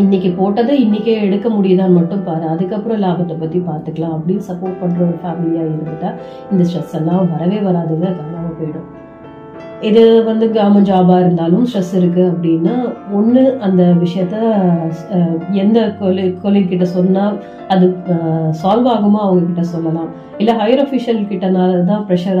இன்னைக்கு 0.00 0.28
போட்டதை 0.36 0.74
இன்னைக்கே 0.82 1.14
எடுக்க 1.24 1.46
முடியுதான்னு 1.48 1.96
மட்டும் 1.96 2.22
பாரு. 2.26 2.44
அதுக்கப்புறம் 2.52 3.00
லாபத்தை 3.02 3.34
பத்தி 3.40 3.58
பார்த்துக்கலாம். 3.66 4.14
அப்படின்னு 4.16 4.44
சப்போர்ட் 4.48 4.78
பண்ற 4.82 4.98
ஒரு 5.06 5.16
ஃபேமிலியா 5.22 5.62
இருந்துட்டா 5.66 6.10
இந்த 6.52 6.62
ஸ்ட்ரெஸ் 6.68 6.94
எல்லாம் 6.98 7.28
வரவே 7.32 7.58
வராதுங்க. 7.66 8.06
காணாம 8.18 8.52
போயிடும். 8.58 8.86
இது 9.88 10.02
வந்து 10.28 10.46
கவர்மெண்ட் 10.54 10.88
ஜாபா 10.90 11.16
இருந்தாலும் 11.22 11.64
ஸ்ட்ரெஸ் 11.70 11.92
இருக்கு 12.00 12.22
அப்படின்னா 12.32 12.74
ஒன்று 13.18 13.42
அந்த 13.66 13.82
விஷயத்த 14.04 14.36
எந்த 15.62 15.78
கொலை 16.00 16.24
கொலை 16.44 16.62
கிட்ட 16.68 16.84
சொன்னா 16.96 17.24
அது 17.68 17.88
சால்வ் 18.62 18.88
ஆகுமா 18.94 19.20
அவங்க 19.26 19.42
கிட்ட 19.48 19.64
சொல்லலாம். 19.74 20.08
இல்ல 20.38 20.52
ஹையர் 20.60 20.82
அஃபிஷியல் 20.84 21.20
கிட்டனால 21.32 21.82
தான் 21.90 22.06
ப்ரெஷர் 22.08 22.40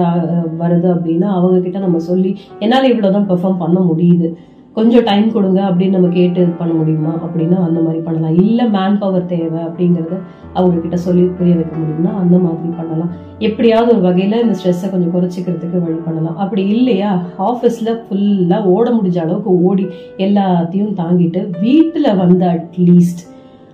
வருது 0.62 0.88
அப்படின்னா 0.94 1.28
அவங்க 1.40 1.60
கிட்ட 1.66 1.78
நம்ம 1.86 2.00
சொல்லி 2.10 2.32
என்னால 2.58 2.90
இவ்வளவுதான் 2.94 3.30
பெர்ஃபார்ம் 3.32 3.62
பண்ண 3.64 3.80
முடியுது. 3.90 4.30
கொஞ்சம் 4.74 5.02
டைம் 5.02 5.32
கொடுங்க 5.32 5.60
அப்படின்னு 5.62 5.96
நம்ம 5.96 6.08
கேட்டு 6.08 6.42
இது 6.42 6.50
பண்ண 6.50 6.74
முடியுமா? 6.74 7.12
அப்படின்னா 7.24 7.56
அந்த 7.64 7.80
மாதிரி 7.80 7.98
பண்ணலாம். 7.98 8.34
இல்லை 8.34 8.64
மேன் 8.70 8.98
பவர் 8.98 9.26
தேவை 9.26 9.60
அப்படிங்கிறத 9.62 10.18
அவங்கக்கிட்ட 10.54 10.94
சொல்லி 10.94 11.22
புரிய 11.22 11.54
வைக்க 11.54 11.74
முடியும்னா 11.76 12.12
அந்த 12.14 12.38
மாதிரி 12.38 12.68
பண்ணலாம். 12.76 13.10
எப்படியாவது 13.38 13.92
ஒரு 13.92 14.00
வகையில் 14.00 14.42
இந்த 14.42 14.54
ஸ்ட்ரெஸ்ஸை 14.58 14.90
கொஞ்சம் 14.90 15.14
குறைச்சிக்கிறதுக்கு 15.14 15.82
வழி 15.82 15.98
பண்ணலாம். 16.06 16.36
அப்படி 16.36 16.68
இல்லையா? 16.68 17.22
ஆஃபீஸில் 17.38 18.00
ஃபுல்லாக 18.04 18.64
ஓட 18.64 18.90
முடிஞ்ச 18.90 19.18
அளவுக்கு 19.18 19.62
ஓடி 19.62 19.86
எல்லாத்தையும் 20.16 20.94
தாங்கிட்டு 21.02 21.42
வீட்டில் 21.60 22.16
வந்து 22.16 22.46
அட்லீஸ்ட் 22.46 23.22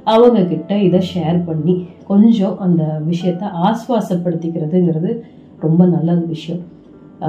அவங்க 0.04 0.42
கிட்ட 0.44 0.78
இதை 0.78 1.00
ஷேர் 1.14 1.38
பண்ணி 1.44 1.86
கொஞ்சம் 2.06 2.58
அந்த 2.58 3.00
விஷயத்த 3.08 3.50
ஆஸ்வாசப்படுத்திக்கிறதுங்கிறது 3.68 5.20
ரொம்ப 5.60 5.86
நல்ல 5.86 6.14
விஷயம். 6.14 6.76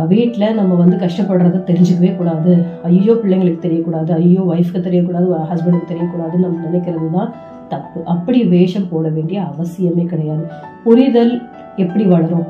வீட்டில் 0.09 0.55
நம்ம 0.55 0.73
வந்து 0.75 0.97
கஷ்டப்படுறத 0.97 1.61
தெரிஞ்சுக்கவே 1.65 2.17
கூடாது. 2.17 2.51
ஐயோ 2.83 3.13
பிள்ளைங்களுக்கு 3.13 3.61
தெரியக்கூடாது. 3.61 4.11
ஐயோ 4.13 4.41
ஒய்ஃப்க்கு 4.49 4.85
தெரியக்கூடாது 4.87 5.27
ஹஸ்பண்டுக்கு 5.49 5.91
தெரியக்கூடாதுன்னு 5.93 6.45
நம்ம 6.45 6.65
நினைக்கிறது 6.67 7.09
தான் 7.11 7.31
தப்பு. 7.69 7.99
அப்படி 8.05 8.43
வேஷம் 8.47 8.89
போட 8.89 9.09
வேண்டிய 9.09 9.39
அவசியமே 9.51 10.05
கிடையாது. 10.05 10.43
புரிதல் 10.83 11.33
எப்படி 11.77 12.03
வளரும்? 12.05 12.47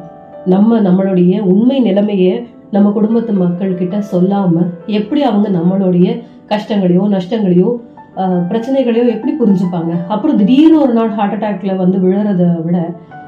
நம்ம 0.47 0.79
நம்மளுடைய 0.79 1.33
உண்மை 1.45 1.79
நிலைமையை 1.79 2.33
நம்ம 2.71 2.91
குடும்பத்து 2.91 3.31
மக்கள்கிட்ட 3.35 3.97
சொல்லாம 4.11 4.65
எப்படி 4.91 5.21
அவங்க 5.23 5.49
நம்மளுடைய 5.49 6.07
கஷ்டங்களையோ 6.51 7.05
நஷ்டங்களையோ 7.09 7.69
ஆஹ், 8.17 8.43
பிரச்சனைகளையோ 8.49 9.05
எப்படி 9.07 9.31
புரிஞ்சுப்பாங்க? 9.33 9.91
அப்புறம் 10.07 10.37
திடீர்னு 10.37 10.79
ஒரு 10.79 10.93
நாள் 10.93 11.09
ஹார்ட் 11.09 11.35
அட்டாக்ல 11.35 11.75
வந்து 11.77 11.97
விழுறத 11.99 12.43
விட 12.63 12.77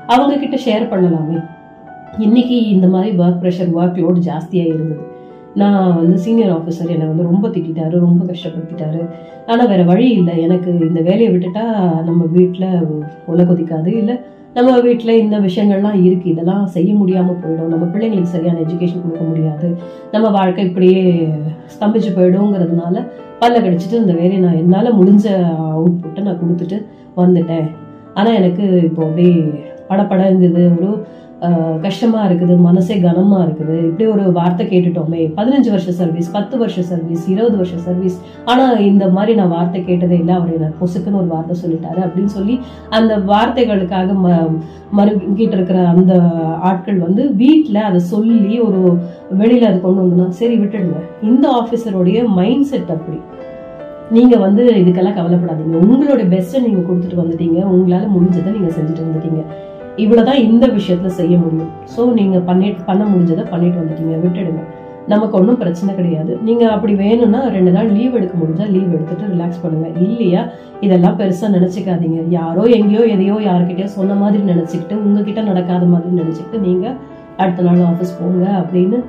அவங்க 0.07 0.33
கிட்ட 0.37 0.57
ஷேர் 0.65 0.85
பண்ணலாமே. 0.89 1.37
இன்னைக்கு 2.19 2.69
இந்த 2.69 2.87
மாதிரி 2.87 3.17
ஒர்க் 3.17 3.41
ப்ரெஷர் 3.41 3.69
ஒர்க் 3.79 3.99
லோட் 4.03 4.17
ஜாஸ்தியாக 4.27 4.71
இருந்தது. 4.73 5.03
நான் 5.55 5.95
வந்து 5.95 6.17
சீனியர் 6.17 6.51
ஆஃபீஸர் 6.55 6.91
என்னை 6.95 7.07
வந்து 7.07 7.23
ரொம்ப 7.23 7.47
திட்டாரு 7.47 7.95
ரொம்ப 7.99 8.25
கஷ்டப்படுத்திட்டாரு. 8.31 9.01
ஆனால் 9.47 9.67
வேற 9.67 9.83
வழி 9.83 10.09
இல்லை. 10.09 10.41
எனக்கு 10.41 10.71
இந்த 10.79 11.01
வேலையை 11.01 11.29
விட்டுட்டா 11.33 11.63
நம்ம 12.03 12.21
வீட்டில் 12.25 12.69
உல 13.31 13.43
கொதிக்காது. 13.49 13.87
இல்லை 13.87 14.15
நம்ம 14.53 14.79
வீட்டில் 14.79 15.19
இந்த 15.21 15.39
விஷயங்கள்லாம் 15.39 16.03
இருக்கு. 16.03 16.29
இதெல்லாம் 16.29 16.65
செய்ய 16.67 16.93
முடியாமல் 16.93 17.39
போயிடும். 17.43 17.67
நம்ம 17.67 17.85
பிள்ளைங்களுக்கு 17.93 18.33
சரியான 18.35 18.59
எஜுகேஷன் 18.59 19.03
கொடுக்க 19.03 19.23
முடியாது. 19.23 19.77
நம்ம 20.11 20.29
வாழ்க்கை 20.29 20.65
இப்படியே 20.65 21.27
ஸ்தம்பிச்சு 21.75 22.11
போயிடுங்கிறதுனால 22.17 23.05
பல்ல 23.43 23.55
கடிச்சிட்டு 23.65 24.01
இந்த 24.03 24.13
வேலையை 24.13 24.39
நான் 24.39 24.59
என்னால் 24.63 24.97
முடிஞ்ச 24.99 25.27
அவுட்புட்டை 25.75 26.23
நான் 26.23 26.41
கொடுத்துட்டு 26.43 26.85
வந்துட்டேன். 27.15 27.67
ஆனால் 28.13 28.33
எனக்கு 28.33 28.65
இப்போ 28.89 29.01
அப்படியே 29.07 29.35
படப்பட 29.89 30.21
இருந்தது. 30.29 30.71
ஒரு 30.77 31.05
ஆஹ், 31.41 31.77
கஷ்டமா 31.81 32.19
இருக்குது 32.25 32.55
மனசே 32.59 32.95
கனமா 32.99 33.37
இருக்குது. 33.43 33.75
இப்படி 33.85 34.05
ஒரு 34.07 34.23
வார்த்தை 34.31 34.65
கேட்டுட்டோமே 34.65 35.21
பதினஞ்சு 35.37 35.69
வருஷ 35.69 35.91
சர்வீஸ் 35.91 36.31
பத்து 36.31 36.55
வருஷ 36.57 36.81
சர்வீஸ் 36.83 37.23
இருபது 37.29 37.55
வருஷ 37.57 37.75
சர்வீஸ் 37.79 38.17
ஆனா 38.45 38.65
இந்த 38.81 39.05
மாதிரி 39.09 39.35
நான் 39.35 39.49
வார்த்தை 39.49 39.85
கேட்டதே 39.85 40.17
இல்லை 40.19 40.33
அவர் 40.35 40.53
எனக்கு 40.53 40.81
பொசுக்குன்னு 40.81 41.19
ஒரு 41.19 41.27
வார்த்தை 41.27 41.55
சொல்லிட்டாரு 41.63 41.99
அப்படின்னு 42.05 42.31
சொல்லி 42.31 42.55
அந்த 42.89 43.15
வார்த்தைகளுக்காக 43.31 44.15
ம 44.23 44.35
மறுக்கிட்டு 44.93 45.57
இருக்கிற 45.57 45.79
அந்த 45.87 46.13
ஆட்கள் 46.63 46.99
வந்து 46.99 47.25
வீட்டில் 47.35 47.81
அதை 47.83 47.99
சொல்லி 48.07 48.59
ஒரு 48.59 48.79
வெளியில 49.33 49.69
அது 49.69 49.81
கொண்டு 49.81 50.01
வந்தோம்னா 50.01 50.29
சரி 50.35 50.55
விட்டுடுங்க. 50.57 50.99
இந்த 51.23 51.45
ஆபீசருடைய 51.53 52.27
மைண்ட் 52.31 52.65
செட் 52.65 52.91
அப்படி. 52.91 53.19
நீங்க 54.11 54.35
வந்து 54.37 54.63
இதுக்கெல்லாம் 54.75 55.17
கவலைப்படாதீங்க. 55.17 55.75
உங்களோட 55.85 56.21
பெஸ்ட்டை 56.27 56.61
நீங்க 56.61 56.81
கொடுத்துட்டு 56.81 57.21
வந்துட்டீங்க. 57.21 57.59
உங்களால 57.73 58.07
முடிஞ்சதை 58.15 58.51
நீங்க 58.51 58.71
செஞ்சுட்டு 58.71 59.05
வந்துட்டீங்க. 59.07 59.41
இவ்வளவுதான் 60.03 60.43
இந்த 60.49 60.65
விஷயத்துல 60.77 61.09
செய்ய 61.19 61.33
முடியும். 61.43 61.71
ஸோ 61.95 62.01
நீங்க 62.19 62.37
பண்ணிட்டு 62.49 62.87
பண்ண 62.89 63.03
முடிஞ்சதை 63.11 63.43
பண்ணிட்டு 63.53 63.79
வந்துட்டீங்க. 63.81 64.15
விட்டுடுங்க. 64.23 64.63
நமக்கு 65.11 65.35
ஒன்றும் 65.39 65.59
பிரச்சனை 65.61 65.91
கிடையாது. 65.99 66.31
நீங்க 66.47 66.63
அப்படி 66.73 66.93
வேணும்னா 67.03 67.39
ரெண்டு 67.55 67.71
நாள் 67.75 67.89
லீவ் 67.95 68.17
எடுக்க 68.19 68.35
முடிஞ்சா 68.41 68.65
லீவ் 68.73 68.91
எடுத்துட்டு 68.95 69.31
ரிலாக்ஸ் 69.33 69.61
பண்ணுங்க. 69.63 69.87
இல்லையா? 70.05 70.41
இதெல்லாம் 70.85 71.17
பெருசா 71.19 71.47
நினைச்சுக்காதீங்க. 71.57 72.19
யாரோ 72.39 72.63
எங்கேயோ 72.77 73.03
எதையோ 73.15 73.37
யாருக்கிட்டயோ 73.47 73.89
சொன்ன 73.97 74.17
மாதிரி 74.21 74.43
நினைச்சுக்கிட்டு 74.51 74.97
உங்ககிட்ட 75.05 75.41
நடக்காத 75.49 75.85
மாதிரி 75.93 76.11
நினைச்சுக்கிட்டு 76.21 76.59
நீங்க 76.67 76.85
அடுத்த 77.41 77.65
நாள் 77.67 77.83
ஆஃபீஸ் 77.91 78.17
போங்க 78.19 78.45
அப்படின்னு 78.61 78.99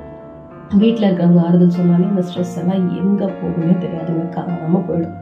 வீட்டில் 0.81 1.07
இருக்கிறவங்க 1.07 1.41
ஆறுதல் 1.47 1.75
சொன்னாலே 1.79 2.05
இந்த 2.11 2.23
ஸ்ட்ரெஸ் 2.27 2.55
எல்லாம் 2.61 2.83
எங்க 3.01 3.23
போகும்னே 3.39 3.75
தெரியாதுங்க. 3.83 4.23
காணாம 4.37 4.81
போயிடும். 4.87 5.17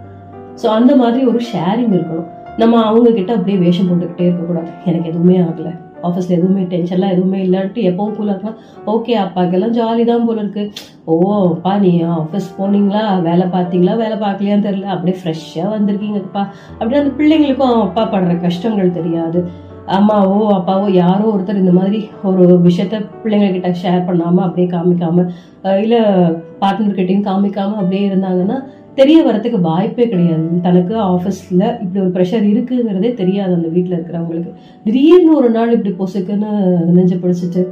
ஸோ 0.61 0.67
அந்த 0.77 0.91
மாதிரி 1.01 1.21
ஒரு 1.31 1.39
ஷேரிங் 1.51 1.93
இருக்கணும். 1.97 2.29
நம்ம 2.57 2.83
அவங்க 2.85 3.11
கிட்ட 3.11 3.33
அப்படியே 3.33 3.57
வேஷம் 3.57 3.87
போட்டுக்கிட்டே 3.89 4.25
இருக்கக்கூடாது. 4.27 4.69
எனக்கு 4.85 5.09
எதுவுமே 5.09 5.37
ஆகல. 5.37 5.69
ஆஃபீஸில் 6.03 6.37
எதுவுமே 6.37 6.61
டென்ஷன்லாம் 6.61 7.11
எதுவுமே 7.11 7.39
இல்லைன்ட்டு 7.45 7.81
எப்பவும் 7.89 8.15
போல 8.17 8.31
இருக்கலாம். 8.31 8.57
ஓகே 8.85 9.13
அப்பாக்கெல்லாம் 9.25 9.75
ஜாலி 9.79 10.05
தான் 10.05 10.25
போல 10.25 10.39
இருக்கு. 10.39 10.71
ஓ 11.05 11.43
அப்பா 11.43 11.77
நீ 11.77 12.03
ஆஃபீஸ் 12.03 12.47
போனீங்களா? 12.57 13.21
வேலை 13.21 13.47
பார்த்தீங்களா? 13.47 13.95
வேலை 13.97 14.17
பார்க்கலையான்னு 14.17 14.67
தெரியல. 14.67 14.83
அப்படியே 14.83 15.17
ஃப்ரெஷ்ஷாக 15.23 15.73
வந்திருக்கீங்கப்பா. 15.77 16.47
அப்படியே 16.79 17.01
அந்த 17.01 17.13
பிள்ளைங்களுக்கும் 17.17 17.81
அப்பா 17.81 18.03
படுற 18.03 18.41
கஷ்டங்கள் 18.41 18.91
தெரியாது. 18.91 19.69
அம்மாவோ 19.87 20.39
அப்பாவோ 20.57 20.89
யாரோ 20.91 21.35
ஒருத்தர் 21.35 21.55
இந்த 21.55 21.71
மாதிரி 21.71 22.09
ஒரு 22.23 22.59
விஷயத்த 22.63 23.05
பிள்ளைங்கக்கிட்ட 23.23 23.73
ஷேர் 23.83 24.05
பண்ணாமல் 24.05 24.43
அப்படியே 24.43 24.67
காமிக்காம 24.67 25.25
இல்லை 25.81 25.99
பார்ட்னர்கிட்டையும் 26.61 27.27
காமிக்காமல் 27.29 27.75
அப்படியே 27.75 28.09
இருந்தாங்கன்னா 28.09 28.57
தெரிய 28.95 29.17
வரத்துக்கு 29.25 29.59
வாய்ப்பே 29.61 30.09
கிடையாது. 30.09 30.47
தனக்கு 30.61 30.93
ஆஃபீஸ்ல 30.95 31.63
இப்படி 31.83 31.99
ஒரு 32.03 32.11
ப்ரெஷர் 32.15 32.45
இருக்குங்கிறதே 32.51 33.13
தெரியாது 33.13 33.53
அந்த 33.53 33.67
வீட்டில் 33.67 33.97
இருக்கிறவங்களுக்கு. 33.97 34.51
திடீர்னு 34.83 35.35
ஒரு 35.35 35.49
நாள் 35.49 35.71
இப்படி 35.71 35.95
பொசுக்குன்னு 36.01 36.49
நெஞ்சு 36.97 37.15
பிடிச்சிட்டு 37.15 37.63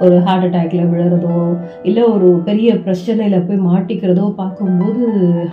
ஒரு 0.00 0.20
ஹார்ட் 0.20 0.44
அட்டாக்ல 0.44 0.82
விழுறதோ 0.90 1.56
இல்லை 1.82 2.02
ஒரு 2.02 2.28
பெரிய 2.44 2.74
பிரச்சனையில 2.74 3.38
போய் 3.46 3.66
மாட்டிக்கிறதோ 3.66 4.30
பார்க்கும்போது 4.30 5.02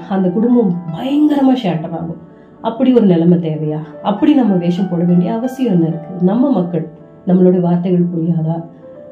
அந்த 0.09 0.29
குடும்பம் 0.29 0.71
பயங்கரமா 0.95 1.55
ஷேட்டர் 1.63 1.95
ஆகும். 1.99 2.21
அப்படி 2.61 2.93
ஒரு 2.93 3.05
நிலைமை 3.05 3.37
தேவையா? 3.37 3.79
அப்படி 4.03 4.33
நம்ம 4.33 4.53
வேஷம் 4.55 4.89
போட 4.89 5.03
வேண்டிய 5.03 5.33
அவசியம் 5.33 5.73
என்ன 5.73 5.87
இருக்கு? 5.87 6.25
நம்ம 6.25 6.51
மக்கள் 6.51 6.85
நம்மளுடைய 7.27 7.59
வார்த்தைகள் 7.59 8.11
புரியாதா? 8.13 8.55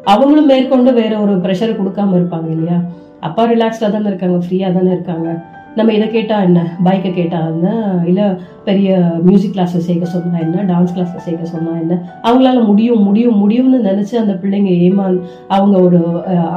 அவங்களும் 0.03 0.45
மேற்கொண்டு 0.45 0.93
வேற 0.93 1.19
ஒரு 1.19 1.35
ப்ரெஷர் 1.35 1.77
கொடுக்காம 1.79 2.15
இருப்பாங்க 2.19 2.49
இல்லையா? 2.49 2.79
அப்பா 3.19 3.43
ரிலாக்ஸ்டாக 3.45 3.91
தானே 3.91 4.05
இருக்காங்க 4.05 4.39
ஃப்ரீயா 4.45 4.73
தானே 4.73 4.91
இருக்காங்க. 4.91 5.29
நம்ம 5.75 5.93
இதை 5.93 6.07
கேட்டால் 6.07 6.43
என்ன? 6.43 6.59
பைக்கை 6.83 7.13
கேட்டால் 7.13 7.47
என்ன? 7.49 7.69
இல்லை 8.05 8.25
பெரிய 8.63 8.89
மியூசிக் 9.23 9.55
கிளாஸ்ல 9.55 9.77
சேர்க்க 9.79 10.05
சொன்னால் 10.05 10.41
என்ன? 10.41 10.63
டான்ஸ் 10.63 10.93
கிளாஸ்ல 10.93 11.17
சேர்க்க 11.19 11.45
சொன்னால் 11.45 11.81
என்ன? 11.81 11.95
அவங்களால 12.23 12.65
முடியும் 12.65 13.03
முடியும் 13.03 13.39
முடியும்னு 13.41 13.79
நினச்சி 13.85 14.15
அந்த 14.15 14.33
பிள்ளைங்க 14.33 14.69
ஏமா 14.81 15.05
அவங்க 15.47 15.77
ஒரு 15.79 15.99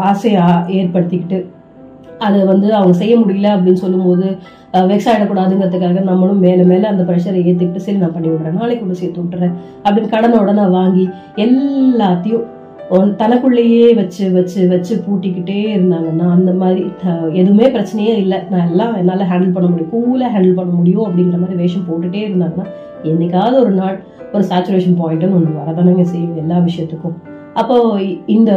ஆசையை 0.03 0.41
ஆ- 0.43 0.67
ஏற்படுத்திக்கிட்டு 0.71 1.39
அதை 2.19 2.45
வந்து 2.45 2.75
அவங்க 2.75 2.95
செய்ய 2.97 3.17
முடியல 3.19 3.49
அப்படின்னு 3.55 3.73
சொல்லும்போது 3.77 4.29
வெக்ஸ் 4.87 5.09
ஆகிடக்கூடாதுங்கிறதுக்காக 5.09 6.01
நம்மளும் 6.03 6.39
மேலே 6.39 6.63
மேலே 6.63 6.87
அந்த 6.87 7.03
ப்ரெஷரை 7.03 7.41
ஏற்றிக்கிட்டு 7.43 7.77
சரி 7.79 7.97
நான் 7.97 8.13
பண்ணி 8.13 8.29
விட்றேன் 8.29 8.53
நாளைக்கு 8.53 8.83
கொண்டு 8.83 8.95
சேர்த்து 8.95 9.23
விட்டுறேன் 9.23 9.55
அப்படின்னு 9.85 10.09
கடனை 10.09 10.39
உடனே 10.39 10.67
வாங்கி 10.71 11.05
எல்லாத்தையும் 11.37 12.47
தனக்குள்ளேயே 13.21 13.89
வச்சு 13.99 14.25
வச்சு 14.37 14.61
வச்சு 14.69 14.93
பூட்டிக்கிட்டே 15.07 15.57
இருந்தாங்கன்னா 15.77 16.27
அந்த 16.37 16.53
மாதிரி 16.61 16.83
எதுவுமே 17.41 17.67
பிரச்சனையே 17.75 18.15
இல்லை. 18.23 18.39
நான் 18.53 18.69
எல்லாம் 18.71 18.95
என்னால் 19.01 19.29
ஹேண்டில் 19.31 19.55
பண்ண 19.57 19.67
முடியும். 19.73 19.93
கூலாக 19.95 20.31
ஹேண்டில் 20.35 20.59
பண்ண 20.61 20.73
முடியும் 20.79 21.07
அப்படிங்கிற 21.07 21.39
மாதிரி 21.43 21.59
வேஷம் 21.63 21.87
போட்டுகிட்டே 21.89 22.23
இருந்தாங்கன்னா 22.29 22.67
என்னைக்காவது 23.11 23.59
ஒரு 23.65 23.75
நாள் 23.81 23.99
ஒரு 24.33 24.45
சேச்சுரேஷன் 24.53 24.97
பாயிண்ட்டுன்னு 25.01 25.37
ஒன்று 25.41 25.59
வரதானங்க 25.61 26.07
செய்யும் 26.13 26.41
எல்லா 26.43 26.57
விஷயத்துக்கும். 26.69 27.17
அப்போ 27.61 27.77
இந்த 28.37 28.51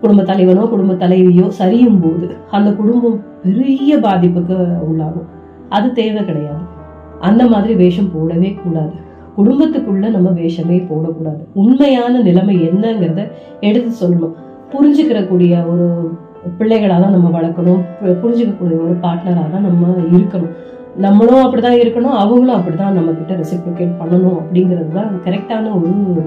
குடும்ப 0.00 0.22
தலைவனோ 0.30 0.62
குடும்ப 0.72 0.92
தலைவியோ 1.02 1.46
சரியும் 1.60 2.00
போது 2.04 2.28
அந்த 2.56 2.70
குடும்பம் 2.80 3.20
பெரிய 3.44 3.98
பாதிப்புக்கு 4.06 4.56
உள்ளாகும். 4.88 5.28
அது 5.76 5.88
தேவை 6.00 6.22
கிடையாது. 6.24 6.64
அந்த 7.28 7.42
மாதிரி 7.46 7.72
வேஷம் 7.74 8.12
போடவே 8.14 8.50
கூடாது. 8.62 8.96
குடும்பத்துக்குள்ள 9.40 10.10
நம்ம 10.10 10.30
வேஷமே 10.30 10.78
போடக்கூடாது. 10.90 11.42
உண்மையான 11.52 12.20
நிலைமை 12.20 12.56
என்னங்கிறத 12.68 13.28
எடுத்து 13.60 13.92
சொல்லணும். 14.00 14.34
புரிஞ்சுக்கிறக்கூடிய 14.72 15.52
ஒரு 15.72 15.86
பிள்ளைகளாக 16.58 17.00
தான் 17.02 17.14
நம்ம 17.16 17.28
வளர்க்கணும். 17.38 17.80
புரிஞ்சுக்கக்கூடிய 18.02 18.76
ஒரு 18.86 18.94
பார்ட்னராக 19.02 19.48
தான் 19.54 19.66
நம்ம 19.68 19.94
இருக்கணும். 20.16 20.52
நம்மளும் 20.96 21.42
அப்படிதான் 21.44 21.80
இருக்கணும். 21.80 22.18
அவங்களும் 22.22 22.56
அப்படிதான் 22.58 22.96
நம்ம 22.98 23.10
கிட்ட 23.18 23.34
ரெசிப்ரிகேட் 23.42 23.98
பண்ணணும் 24.00 24.38
அப்படிங்கிறது 24.40 24.92
தான் 24.94 25.10
கரெக்டான 25.26 25.72
ஒரு 25.76 26.24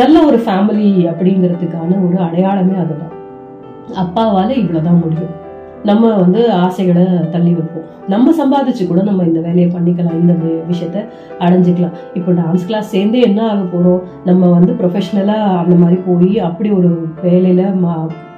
நல்ல 0.00 0.16
ஒரு 0.28 0.38
ஃபேமிலி 0.46 0.88
அப்படிங்கிறதுக்கான 1.10 1.96
ஒரு 2.06 2.18
அடையாளமே 2.26 2.76
அதுதான். 2.84 3.14
அப்பாவால் 4.02 4.58
இவ்வளோதான் 4.62 5.02
முடியும். 5.04 5.40
நம்ம 5.84 6.10
வந்து 6.22 6.40
ஆசைகளை 6.64 7.04
தள்ளி 7.34 7.52
வைப்போம். 7.58 7.86
நம்ம 8.12 8.32
சம்பாதிச்சு 8.40 8.84
கூட 8.86 9.00
நம்ம 9.02 9.24
இந்த 9.28 9.40
வேலையை 9.46 9.68
பண்ணிக்கலாம் 9.74 10.18
இந்த 10.22 10.34
விஷயத்த 10.70 10.98
அடைஞ்சுக்கலாம். 11.44 11.94
இப்போ 12.14 12.32
டான்ஸ் 12.32 12.66
கிளாஸ் 12.66 12.92
சேர்ந்தே 12.94 13.20
என்ன 13.20 13.40
ஆக 13.50 13.62
போகிறோம் 13.74 14.02
நம்ம 14.24 14.50
வந்து 14.56 14.72
ப்ரொஃபஷ்னலாக 14.80 15.56
அந்த 15.62 15.76
மாதிரி 15.82 15.98
போய் 16.08 16.32
அப்படி 16.48 16.70
ஒரு 16.70 16.90
வேலையில் 17.22 17.64
மா 17.84 17.94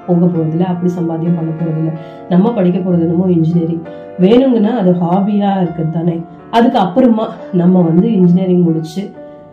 போக 0.07 0.25
போகிறதில்ல 0.25 0.65
அப்படி 0.73 0.91
சம்பாத்தியம் 0.97 1.37
பண்ண 1.37 1.51
போகிறதில்ல 1.59 1.93
நம்ம 2.29 2.53
படிக்க 2.53 2.79
போகிறது 2.79 3.05
என்னமோ 3.07 3.29
இன்ஜினியரிங் 3.37 3.85
வேணுங்கன்னா 4.25 4.73
அது 4.81 4.91
ஹாபியாக 5.03 5.63
இருக்குது 5.63 5.95
தானே. 5.99 6.17
அதுக்கு 6.51 6.79
அப்புறமா 6.79 7.27
நம்ம 7.53 7.81
வந்து 7.81 8.07
இன்ஜினியரிங் 8.13 8.63
முடிச்சு 8.63 9.03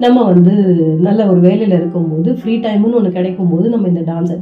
நம்ம 0.03 0.19
வந்து 0.29 0.53
நல்ல 1.05 1.21
ஒரு 1.31 1.39
வேலையில் 1.45 1.75
இருக்கும்போது 1.77 2.29
ஃப்ரீ 2.39 2.53
டைம்னு 2.65 2.97
ஒன்று 2.99 3.09
கிடைக்கும் 3.17 3.51
போது 3.53 3.65
நம்ம 3.73 3.87
இந்த 3.91 4.03
டான்ஸ் 4.09 4.33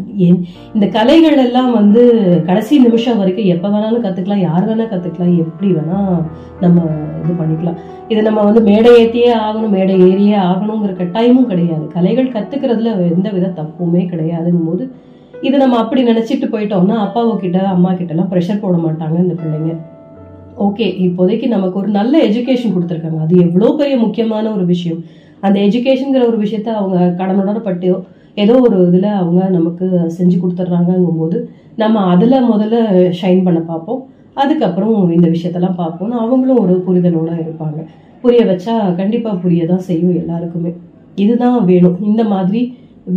இந்த 0.75 0.85
கலைகள் 0.95 1.37
எல்லாம் 1.45 1.71
வந்து 1.79 2.01
கடைசி 2.49 2.79
நிமிஷம் 2.85 3.19
வரைக்கும் 3.21 3.51
எப்போ 3.55 3.67
வேணாலும் 3.73 4.05
கற்றுக்கலாம் 4.05 4.45
யார் 4.47 4.67
வேணால் 4.69 4.91
கற்றுக்கலாம் 4.93 5.35
எப்படி 5.43 5.69
வேணால் 5.77 6.15
நம்ம 6.63 6.85
இது 7.23 7.33
பண்ணிக்கலாம். 7.41 7.77
இதை 8.11 8.21
நம்ம 8.27 8.43
வந்து 8.47 8.63
மேடை 8.69 8.91
ஏற்றியே 9.01 9.31
ஆகணும் 9.45 9.75
மேடை 9.77 9.95
ஏறியே 10.09 10.37
ஆகணுங்கிற 10.49 10.93
கட்டாயமும் 11.01 11.51
கிடையாது. 11.51 11.85
கலைகள் 11.97 12.33
கற்றுக்கிறதுல 12.35 12.95
எந்த 13.13 13.29
வித 13.35 13.53
தப்புமே 13.61 14.03
கிடையாதுங்கும் 14.13 14.69
போது 14.71 14.85
இதை 15.47 15.55
நம்ம 15.63 15.77
அப்படி 15.83 16.01
நினச்சிட்டு 16.11 16.47
போயிட்டோம்னா 16.53 16.97
அப்பாவு 17.05 17.33
கிட்ட 17.43 17.59
அம்மா 17.75 17.91
கிட்டலாம் 17.99 18.31
ப்ரெஷர் 18.33 18.63
போட 18.65 18.77
மாட்டாங்க 18.85 19.17
இந்த 19.25 19.35
பிள்ளைங்க. 19.41 19.73
ஓகே 20.65 20.85
இப்போதைக்கு 21.05 21.47
நமக்கு 21.55 21.79
ஒரு 21.81 21.89
நல்ல 21.97 22.13
எஜுகேஷன் 22.29 22.73
கொடுத்துருக்காங்க. 22.75 23.19
அது 23.25 23.35
எவ்வளோ 23.45 23.67
பெரிய 23.81 23.97
முக்கியமான 24.05 24.45
ஒரு 24.55 24.65
விஷயம். 24.73 24.99
அந்த 25.45 25.57
எஜுகேஷனுங்கிற 25.67 26.23
ஒரு 26.31 26.37
விஷயத்த 26.45 26.69
அவங்க 26.79 26.97
கடனுடன் 27.21 27.67
பட்டியோ 27.67 27.97
ஏதோ 28.43 28.55
ஒரு 28.65 28.77
இதில் 28.87 29.09
அவங்க 29.21 29.41
நமக்கு 29.57 29.85
செஞ்சு 30.17 30.37
கொடுத்துட்றாங்கங்கும் 30.41 31.19
போது 31.21 31.37
நம்ம 31.81 32.03
அதில் 32.13 32.47
முதல்ல 32.51 32.77
ஷைன் 33.19 33.41
பண்ண 33.47 33.59
பார்ப்போம். 33.71 34.01
அதுக்கப்புறம் 34.41 34.97
இந்த 35.15 35.27
விஷயத்தெல்லாம் 35.35 35.79
பார்ப்போம் 35.81 36.13
அவங்களும் 36.23 36.61
ஒரு 36.63 36.75
புரிதலோட 36.87 37.31
இருப்பாங்க. 37.43 37.79
புரிய 38.23 38.41
வச்சா 38.49 38.75
கண்டிப்பாக 38.99 39.41
புரிய 39.43 39.63
தான் 39.71 39.85
செய்யும் 39.89 40.17
எல்லாருக்குமே. 40.21 40.71
இதுதான் 41.23 41.57
வேணும். 41.69 41.97
இந்த 42.09 42.23
மாதிரி 42.33 42.61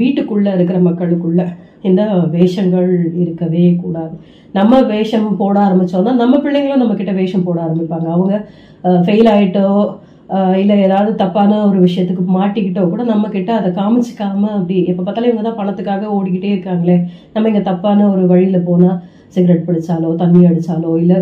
வீட்டுக்குள்ளே 0.00 0.50
இருக்கிற 0.56 0.78
மக்களுக்குள்ள 0.88 1.42
இந்த 1.88 2.02
வேஷங்கள் 2.34 2.90
இருக்கவே 3.22 3.64
கூடாது. 3.82 4.14
நம்ம 4.58 4.80
வேஷம் 4.92 5.28
போட 5.40 5.56
ஆரம்பிச்சோம்னா 5.66 6.12
நம்ம 6.22 6.34
பிள்ளைங்களும் 6.44 6.82
நம்மக்கிட்ட 6.82 7.12
வேஷம் 7.20 7.46
போட 7.46 7.58
ஆரம்பிப்பாங்க. 7.66 8.08
அவங்க 8.16 8.32
ஃபெயில் 9.06 9.30
ஆயிட்டோ 9.34 9.66
இல்லை 10.60 10.74
ஏதாவது 10.84 11.10
தப்பான 11.14 11.58
ஒரு 11.66 11.78
விஷயத்துக்கு 11.78 12.24
மாட்டிக்கிட்டோ 12.36 12.82
கூட 12.90 13.02
நம்ம 13.04 13.28
கிட்ட 13.28 13.52
அதை 13.54 13.70
காமிச்சிக்காம 13.72 14.50
அப்படி 14.54 14.76
எப்போ 14.84 15.02
பார்த்தாலும் 15.02 15.30
இவங்க 15.30 15.44
தான் 15.48 15.60
பணத்துக்காக 15.60 16.08
ஓடிக்கிட்டே 16.16 16.54
இருக்காங்களே 16.54 16.96
நம்ம 17.34 17.48
இங்கே 17.48 17.62
தப்பான 17.62 18.08
ஒரு 18.10 18.24
வழியில் 18.26 18.66
போனால் 18.68 18.98
சிகரெட் 19.28 19.68
பிடிச்சாலோ 19.68 20.10
தண்ணி 20.16 20.42
அடித்தாலோ 20.46 20.92
இல்லை 21.02 21.18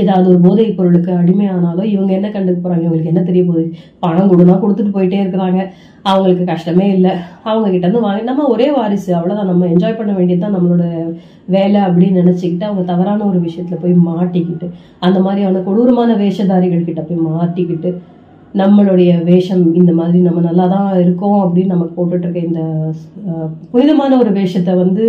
ஏதாவது 0.00 0.26
ஒரு 0.28 0.38
போதைப் 0.44 0.76
பொருளுக்கு 0.76 1.10
அடிமையானாலோ 1.12 1.82
இவங்க 1.84 2.12
என்ன 2.18 2.28
கண்டுக்க 2.28 2.58
போகிறாங்க 2.58 2.84
இவங்களுக்கு 2.84 3.12
என்ன 3.12 3.22
தெரிய 3.22 3.42
போகுது? 3.44 3.64
பணம் 3.98 4.30
கொடுனா 4.30 4.54
கொடுத்துட்டு 4.62 4.94
போயிட்டே 4.94 5.18
இருக்கிறாங்க. 5.22 5.60
அவங்களுக்கு 6.04 6.44
கஷ்டமே 6.44 6.86
இல்லை. 6.94 7.12
அவங்க 7.44 7.66
கிட்ட 7.70 7.84
இருந்து 7.86 8.04
வாங்கி 8.06 8.22
நம்ம 8.30 8.46
ஒரே 8.46 8.68
வாரிசு 8.76 9.10
அவ்வளோதான் 9.18 9.50
நம்ம 9.52 9.66
என்ஜாய் 9.66 9.98
பண்ண 9.98 10.12
வேண்டியது 10.12 10.42
தான் 10.44 10.56
நம்மளோட 10.56 10.84
வேலை 11.48 11.78
அப்படின்னு 11.80 12.20
நினச்சிக்கிட்டு 12.22 12.68
அவங்க 12.68 12.84
தவறான 12.92 13.24
ஒரு 13.24 13.38
விஷயத்தில் 13.40 13.82
போய் 13.84 13.94
மாட்டிக்கிட்டு 14.08 14.66
அந்த 15.00 15.18
மாதிரியான 15.20 15.62
கொடூரமான 15.68 16.16
வேஷதாரிகள் 16.16 16.88
கிட்ட 16.88 17.02
போய் 17.02 17.26
மாட்டிக்கிட்டு 17.28 17.90
நம்மளுடைய 18.54 19.24
வேஷம் 19.24 19.74
இந்த 19.74 19.92
மாதிரி 19.92 20.18
நம்ம 20.18 20.40
நல்லா 20.40 20.66
தான் 20.66 21.00
இருக்கோம் 21.00 21.38
அப்படின்னு 21.44 21.66
நமக்கு 21.66 21.94
போட்டுட்ருக்க 21.96 22.36
இந்த 22.36 22.62
புனிதமான 23.70 24.18
ஒரு 24.18 24.30
வேஷத்தை 24.30 24.74
வந்து 24.74 25.04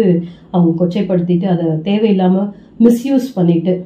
அவங்க 0.51 0.85
கொச்சைப்படுத்திட்டு 0.85 1.43
அதை 1.43 1.65
தேவையில்லாமல் 1.81 2.51
மிஸ்யூஸ் 2.79 3.35
பண்ணிட்டு 3.35 3.85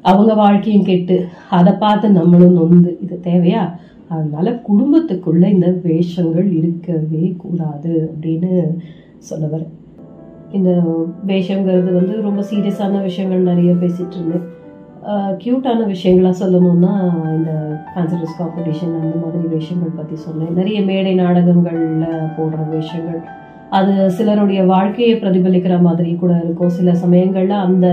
அவங்க 0.00 0.34
வாழ்க்கையும் 0.34 0.84
கெட்டு 0.84 1.16
அதை 1.50 1.72
பார்த்து 1.72 2.10
நம்மளும் 2.10 2.52
நொந்து 2.52 2.98
இது 3.00 3.20
தேவையா? 3.24 3.62
அதனால 4.08 4.62
குடும்பத்துக்குள்ள 4.68 5.44
இந்த 5.48 5.68
வேஷங்கள் 5.82 6.52
இருக்கவே 6.52 7.34
கூடாது 7.38 8.10
அப்படின்னு 8.12 8.52
சொல்ல 9.18 9.60
இந்த 10.52 10.70
வேஷங்கிறது 11.26 11.92
வந்து 11.92 12.20
ரொம்ப 12.20 12.44
சீரியஸான 12.50 13.02
விஷயங்கள் 13.02 13.48
நிறைய 13.50 13.72
பேசிட்டு 13.72 14.16
இருந்தேன். 14.16 14.46
க்யூட்டான 15.42 15.86
விஷயங்களா 15.92 16.30
சொல்லணும்னா 16.40 16.92
இந்த 17.36 17.52
ஃபேன்சி 17.94 18.16
காம்படிஷன் 18.38 18.92
அந்த 19.00 19.16
மாதிரி 19.22 19.48
வேஷங்கள் 19.54 19.96
பற்றி 19.96 20.16
சொன்னேன். 20.16 20.52
நிறைய 20.54 20.80
மேடை 20.82 21.14
நாடகங்கள்ல 21.14 22.06
போடுற 22.36 22.58
வேஷங்கள் 22.70 23.20
அது 23.70 24.10
சிலருடைய 24.10 24.64
வாழ்க்கையை 24.64 25.14
பிரதிபலிக்கிற 25.18 25.80
மாதிரி 25.80 26.14
கூட 26.14 26.40
இருக்கும். 26.44 26.68
சில 26.68 26.94
சமயங்களில் 26.94 27.50
அந்த 27.50 27.86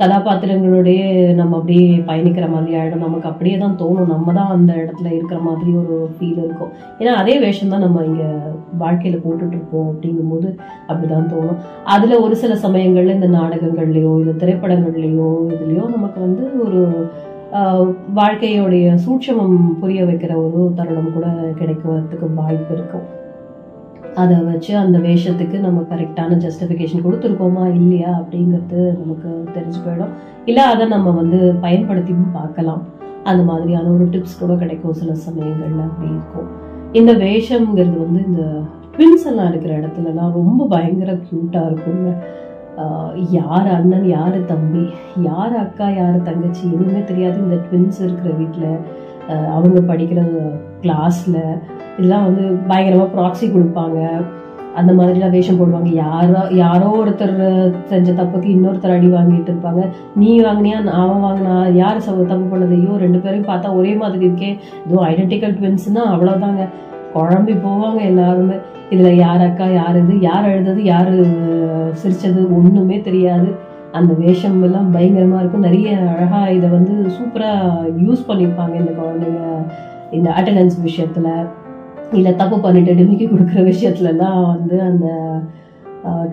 கதாபாத்திரங்களுடைய 0.00 1.00
நம்ம 1.40 1.56
அப்படியே 1.58 1.86
பயணிக்கிற 2.08 2.46
மாதிரி 2.54 2.72
ஆகிடும் 2.80 3.04
நமக்கு 3.06 3.30
அப்படியே 3.30 3.56
தான் 3.62 3.78
தோணும். 3.82 4.12
நம்ம 4.14 4.32
தான் 4.38 4.52
அந்த 4.56 4.72
இடத்துல 4.82 5.08
இருக்கிற 5.16 5.38
மாதிரி 5.48 5.70
ஒரு 5.82 5.96
ஃபீல் 6.16 6.40
இருக்கும். 6.44 6.72
ஏன்னா 7.00 7.14
அதே 7.22 7.34
வேஷம் 7.44 7.72
தான் 7.74 7.84
நம்ம 7.86 8.04
இங்கே 8.10 8.28
வாழ்க்கையில் 8.82 9.22
போட்டுட்ருப்போம் 9.24 9.88
அப்படிங்கும்போது 9.92 10.48
அப்படிங்கும்போது 10.48 10.48
அப்படிதான் 10.88 11.30
தோணும். 11.32 11.58
அதில் 11.94 12.22
ஒரு 12.24 12.34
சில 12.42 12.54
சமயங்களில் 12.66 13.16
இந்த 13.16 13.30
நாடகங்கள்லேயோ 13.38 14.12
இல்லை 14.20 14.34
திரைப்படங்கள்லேயோ 14.42 15.30
இதுலேயோ 15.54 15.84
நமக்கு 15.96 16.20
வந்து 16.26 16.44
ஒரு 16.66 16.82
வாழ்க்கையோடைய 18.18 18.86
சூட்சமம் 19.04 19.58
புரிய 19.82 20.00
வைக்கிற 20.08 20.32
ஒரு 20.46 20.60
தருணம் 20.78 21.14
கூட 21.14 21.28
கிடைக்கிறதுக்கு 21.60 22.26
வாய்ப்பு 22.40 22.72
இருக்கும். 22.76 23.06
அதை 24.22 24.36
வச்சு 24.48 24.72
அந்த 24.82 24.96
வேஷத்துக்கு 25.06 25.56
நம்ம 25.64 25.80
கரெக்டான 25.90 26.38
ஜஸ்டிஃபிகேஷன் 26.44 27.04
கொடுத்துருக்கோமா 27.06 27.64
இல்லையா 27.78 28.10
அப்படிங்கிறது 28.20 28.80
நமக்கு 29.00 29.30
தெரிஞ்சு 29.56 29.80
போயிடும். 29.84 30.14
இல்லை 30.50 30.64
அதை 30.72 30.84
நம்ம 30.94 31.08
வந்து 31.20 31.38
பயன்படுத்தியும் 31.64 32.36
பார்க்கலாம். 32.38 32.82
அந்த 33.30 33.42
மாதிரியான 33.50 33.90
ஒரு 33.96 34.06
டிப்ஸ் 34.14 34.40
கூட 34.40 34.52
கிடைக்கும் 34.62 34.98
சில 35.00 35.14
சமயங்களில் 35.26 35.86
அப்படி 35.86 36.08
இருக்கும். 36.14 36.48
இந்த 36.98 37.12
வேஷம்ங்கிறது 37.24 37.98
வந்து 38.04 38.20
இந்த 38.28 38.44
ட்வின்ஸ் 38.94 39.26
எல்லாம் 39.30 39.50
இருக்கிற 39.52 39.72
இடத்துலலாம் 39.80 40.36
ரொம்ப 40.38 40.62
பயங்கர 40.74 41.12
க்யூட்டாக 41.26 41.68
இருக்குங்க 41.70 42.10
யார் 43.36 43.68
அண்ணன் 43.76 44.08
யார் 44.16 44.36
தம்பி 44.50 44.82
யார் 45.28 45.54
அக்கா 45.62 45.86
யார் 46.00 46.26
தங்கச்சி 46.28 46.62
எதுவுமே 46.74 47.00
தெரியாது. 47.10 47.38
இந்த 47.44 47.56
ட்வின்ஸ் 47.66 48.00
இருக்கிற 48.04 48.30
வீட்டில் 48.40 48.72
அவங்க 49.56 49.78
படிக்கிற 49.90 50.20
கிளாஸில் 50.82 51.58
இதெல்லாம் 51.98 52.24
வந்து 52.24 52.42
பயங்கரமாக 52.42 53.20
ப்ராக்ஸி 53.20 53.48
கொடுப்பாங்க. 53.48 54.24
அந்த 54.74 54.92
மாதிரிலாம் 54.92 55.30
வேஷம் 55.30 55.60
போடுவாங்க. 55.60 55.94
யாரோ 55.94 56.46
யாரோ 56.50 57.04
ஒருத்தர் 57.04 57.74
செஞ்ச 57.84 58.12
தப்புக்கு 58.12 58.56
இன்னொருத்தர் 58.56 58.92
அடி 58.92 59.06
வாங்கிட்டு 59.06 59.54
இருப்பாங்க. 59.54 59.88
நீ 60.14 60.40
வாங்கினியா 60.40 60.84
அவன் 60.84 61.22
வாங்கினா 61.22 61.72
யார் 61.72 61.96
ச- 61.96 62.26
தப்பு 62.26 62.58
பண்ணது? 62.58 62.70
ஐயோ 62.70 62.96
ரெண்டு 62.98 63.18
பேரையும் 63.18 63.48
பார்த்தா 63.48 63.74
ஒரே 63.74 63.94
மாதிரி 63.94 64.26
இருக்கே. 64.26 64.58
இதுவும் 64.86 65.08
ஐடென்டிக்கல் 65.08 65.56
ட்வின்ஸ்னா 65.56 65.94
அவ்வளோதாங்க 65.94 66.68
குழம்பி 67.14 67.56
போவாங்க 67.66 68.00
எல்லாருமே. 68.00 68.54
இதில் 68.90 69.16
யார் 69.16 69.40
அக்கா 69.40 69.66
யார் 69.66 69.96
இது? 69.96 70.20
யார் 70.20 70.44
எழுதது 70.44 70.82
யார் 70.82 71.10
சிரித்தது 71.92 72.56
ஒன்றுமே 72.56 73.00
தெரியாது. 73.00 73.54
அந்த 73.92 74.14
வேஷம் 74.14 74.62
எல்லாம் 74.62 74.90
பயங்கரமாக 74.90 75.40
இருக்கும். 75.40 75.60
நிறைய 75.60 75.98
அழகாக 76.16 76.52
இதை 76.52 76.68
வந்து 76.68 76.92
சூப்பராக 76.92 77.70
யூஸ் 78.06 78.18
பண்ணியிருப்பாங்க 78.28 78.74
இந்த 78.74 78.90
குழந்தைங்க. 78.90 79.36
இந்த 80.16 80.28
அட்டண்டன்ஸ் 80.36 80.76
விஷயத்துல 80.84 81.28
இல்ல 82.12 82.28
தப்பு 82.32 82.56
பண்ணிட்டு 82.60 82.92
டிமிக்கி 82.98 83.26
கொடுக்குற 83.30 83.62
விஷயத்துலலாம் 83.70 84.40
வந்து 84.52 84.76
அந்த 84.82 85.06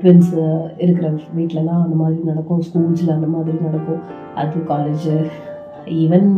ட்வின்ஸ் 0.02 0.34
இருக்கிற 0.78 1.08
வீட்டிலலாம் 1.38 1.84
அந்த 1.86 1.96
மாதிரி 2.02 2.20
நடக்கும் 2.24 2.62
ஸ்கூல்ஸில் 2.68 3.16
அந்த 3.16 3.28
மாதிரி 3.28 3.58
நடக்கும். 3.68 4.02
அது 4.36 4.60
காலேஜ் 4.70 5.08
ஈவன் 6.04 6.30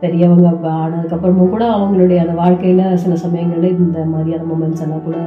பெரியவங்க 0.00 0.48
ஆனதுக்கப்புறமும் 0.70 1.52
கூட 1.52 1.64
அவங்களுடைய 1.76 2.18
அந்த 2.24 2.34
வாழ்க்கையில் 2.40 2.96
சில 2.96 3.14
சமயங்களில் 3.16 3.78
இந்த 3.78 4.00
மாதிரியான 4.04 4.46
மூமெண்ட்ஸ் 4.50 4.82
எல்லாம் 4.82 5.04
கூட 5.04 5.18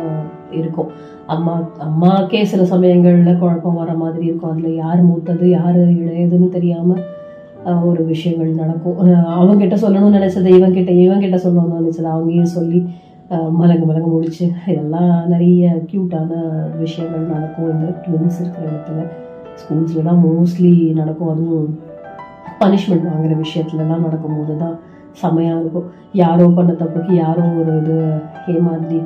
இருக்கும். 0.51 0.89
அம்மா 1.25 1.53
அம்மாக்கே 1.87 2.41
சில 2.43 2.65
சமயங்களில் 2.65 3.39
குழப்பம் 3.39 3.79
வர 3.81 3.93
மாதிரி 3.93 4.25
இருக்கும். 4.25 4.51
அதில் 4.51 4.75
யார் 4.75 5.01
மூத்தது 5.03 5.47
யார் 5.49 5.79
இளையதுன்னு 6.01 6.49
தெரியாமல் 6.49 7.03
ஒரு 7.89 8.01
விஷயங்கள் 8.11 8.59
நடக்கும். 8.61 8.97
அவங்ககிட்ட 9.39 9.77
சொல்லணும்னு 9.83 10.17
நினைச்சது 10.17 10.49
இவங்கிட்ட 10.57 10.91
இவங்கிட்ட 11.05 11.37
சொல்லணும்னு 11.45 11.79
நினைச்சது 11.79 12.09
அவங்கேயும் 12.15 12.55
சொல்லி 12.55 12.79
மலங்கு 13.59 13.85
மலங்கு 13.87 14.09
முடிச்சு 14.11 14.45
இதெல்லாம் 14.71 15.13
நிறைய 15.31 15.71
க்யூட்டான 15.89 16.31
விஷயங்கள் 16.83 17.31
நடக்கும் 17.33 17.71
இந்த 17.73 17.87
ட்வின்ஸ் 18.03 18.39
இருக்கிற 18.41 18.65
இடத்துல. 18.71 18.99
ஸ்கூல்ஸ்லாம் 19.59 20.21
மோஸ்ட்லி 20.27 20.71
நடக்கும். 20.99 21.31
அதுவும் 21.33 21.69
பனிஷ்மெண்ட் 22.61 23.09
வாங்குற 23.09 23.33
விஷயத்துலலாம் 23.45 24.05
நடக்கும்போது 24.07 24.55
தான் 24.63 24.77
செமையாக 25.21 25.61
இருக்கும். 25.61 25.87
யாரோ 26.21 26.45
பண்ண 26.57 26.71
தப்புக்கு 26.81 27.13
யாரோ 27.23 27.43
ஒரு 27.59 27.73
இது 27.81 27.97
ஏமாந்தி 28.53 28.99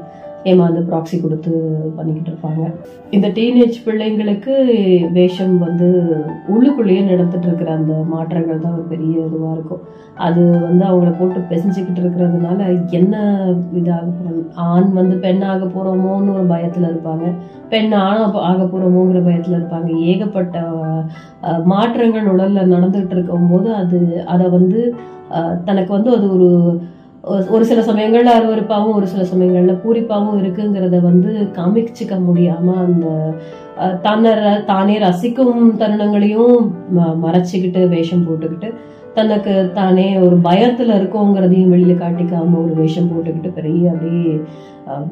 ஏமாந்து 0.43 0.83
ப்ராக்சி 0.91 1.21
கொடுத்து 1.21 1.51
பண்ணிக்கிட்டு 1.95 2.31
இருப்பாங்க. 2.31 2.73
இந்த 3.11 3.27
டீனேஜ் 3.27 3.73
பிள்ளைங்களுக்கு 3.85 4.53
வேஷம் 5.11 5.57
வந்து 5.57 6.15
உள்ளுக்குள்ளேயே 6.47 7.03
நடந்துட்டு 7.03 7.45
இருக்கிற 7.45 7.71
அந்த 7.71 7.93
மாற்றங்கள் 7.93 8.59
தான் 8.59 8.73
ஒரு 8.73 8.81
பெரிய 8.81 9.19
இதுவாக 9.19 9.51
இருக்கும். 9.51 9.81
அது 10.15 10.49
வந்து 10.49 10.85
அவங்கள 10.85 11.13
போட்டு 11.19 11.39
பெசஞ்சிக்கிட்டு 11.39 11.99
இருக்கிறதுனால 11.99 12.89
என்ன 12.89 13.45
இதாக 13.75 13.99
போகிறோம் 13.99 14.51
ஆண் 14.55 14.93
வந்து 14.93 15.15
பெண் 15.15 15.41
ஆக 15.41 15.65
போகிறோமோன்னு 15.65 16.33
ஒரு 16.33 16.43
பயத்தில் 16.43 16.83
இருப்பாங்க. 16.83 17.33
பெண் 17.69 17.93
ஆண் 17.93 18.31
ஆக- 18.33 18.63
போகிறோமோங்கிற 18.63 19.23
பயத்தில் 19.23 19.53
இருப்பாங்க. 19.53 19.99
ஏகப்பட்ட 19.99 20.63
மாற்றங்கள் 21.63 22.27
உடலில் 22.27 22.71
நடந்துகிட்டு 22.71 23.11
இருக்கும்போது 23.11 23.73
அது 23.73 24.23
அதை 24.25 24.49
வந்து 24.49 24.95
தனக்கு 25.65 25.93
வந்து 25.93 26.15
அது 26.15 26.33
ஒரு 26.33 26.81
ஒரு- 27.23 27.47
ஒரு 27.49 27.63
சில 27.65 27.79
சமயங்கள்ல 27.81 28.31
அருவருப்பாகவும் 28.35 28.95
ஒரு 28.95 29.07
சில 29.07 29.23
சமயங்கள்ல 29.23 29.73
பூரிப்பாகவும் 29.81 30.39
இருக்குங்கிறத 30.41 30.99
வந்து 31.01 31.31
காமிச்சுக்க 31.55 32.15
முடியாம 32.23 32.75
அந்த 32.81 33.05
தன்னை 34.01 34.31
ர- 34.37 34.63
தானே 34.65 34.99
ரசிக்கும் 34.99 35.61
தருணங்களையும் 35.77 36.55
ம- 36.91 37.15
மறைச்சுக்கிட்டு 37.21 37.87
வேஷம் 37.87 38.25
போட்டுக்கிட்டு 38.25 38.69
தனக்கு 39.13 39.53
தானே 39.73 40.19
ஒரு 40.19 40.35
பயத்துல 40.43 40.97
இருக்கோங்கிறதையும் 40.99 41.71
வெளியில 41.73 41.93
காட்டிக்காம 41.97 42.59
ஒரு 42.63 42.73
வேஷம் 42.73 43.09
போட்டுக்கிட்டு 43.11 43.51
பெரிய 43.51 43.91
அப்படியே 43.91 44.33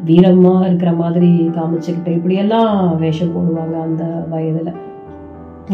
வீரமா 0.05 0.65
இருக்கிற 0.65 0.91
மாதிரி 0.93 1.29
காமிச்சுக்கிட்டு 1.55 2.11
இப்படியெல்லாம் 2.11 2.71
வேஷம் 2.97 3.33
போடுவாங்க 3.35 3.75
அந்த 3.81 4.03
வயதுல. 4.31 4.71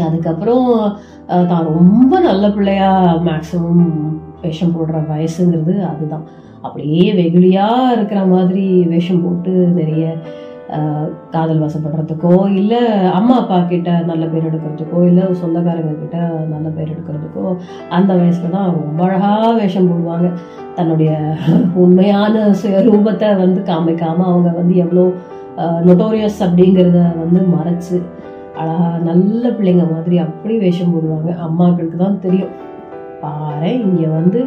அதுக்கப்புறம் 0.03 0.65
தான் 1.47 1.67
ரொம்ப 1.71 2.19
நல்ல 2.19 2.49
பிள்ளையா 2.49 2.89
மேக்சிமம் 3.25 3.85
வேஷம் 4.45 4.75
போடுற 4.77 4.99
வயசுங்கிறது 5.11 5.75
அதுதான். 5.91 6.25
அப்படியே 6.65 7.05
வெகுளியா 7.19 7.67
இருக்கிற 7.95 8.19
மாதிரி 8.33 8.65
வேஷம் 8.93 9.23
போட்டு 9.25 9.53
நிறைய 9.79 10.05
காதல் 11.33 11.61
வசப்படுறதுக்கோ 11.63 12.31
இல்லை 12.59 12.79
அம்மா 13.17 13.35
அப்பா 13.41 13.57
கிட்ட 13.71 13.89
நல்ல 14.07 14.23
பேர் 14.31 14.47
எடுக்கிறதுக்கோ 14.49 14.99
இல்லை 15.09 15.25
சொந்தக்காரங்க 15.41 15.91
கிட்ட 15.99 16.17
நல்ல 16.53 16.67
பேர் 16.75 16.91
எடுக்கிறதுக்கோ 16.93 17.43
அந்த 17.97 18.11
வயசுல 18.19 18.49
தான் 18.55 18.71
ரொம்ப 18.77 19.01
அழகா 19.07 19.31
வேஷம் 19.59 19.89
போடுவாங்க. 19.91 20.29
தன்னுடைய 20.77 21.11
உண்மையான 21.83 22.45
சுய 22.61 22.81
ரூபத்தை 22.89 23.29
வந்து 23.43 23.61
காமிக்காம 23.69 24.25
அவங்க 24.31 24.49
வந்து 24.59 24.75
எவ்வளோ 24.85 25.05
நொட்டோரியஸ் 25.87 26.41
அப்படிங்கிறத 26.47 27.01
வந்து 27.23 27.41
மறைச்சு 27.55 27.97
அழகா 28.61 28.89
நல்ல 29.09 29.43
பிள்ளைங்க 29.57 29.85
மாதிரி 29.93 30.17
அப்படி 30.25 30.55
வேஷம் 30.65 30.93
போடுவாங்க. 30.95 31.29
அம்மாக்களுக்கு 31.47 31.99
தான் 32.05 32.21
தெரியும். 32.25 32.53
பாரு 33.25 33.71
இங்கே 33.87 34.07
வந்து 34.19 34.39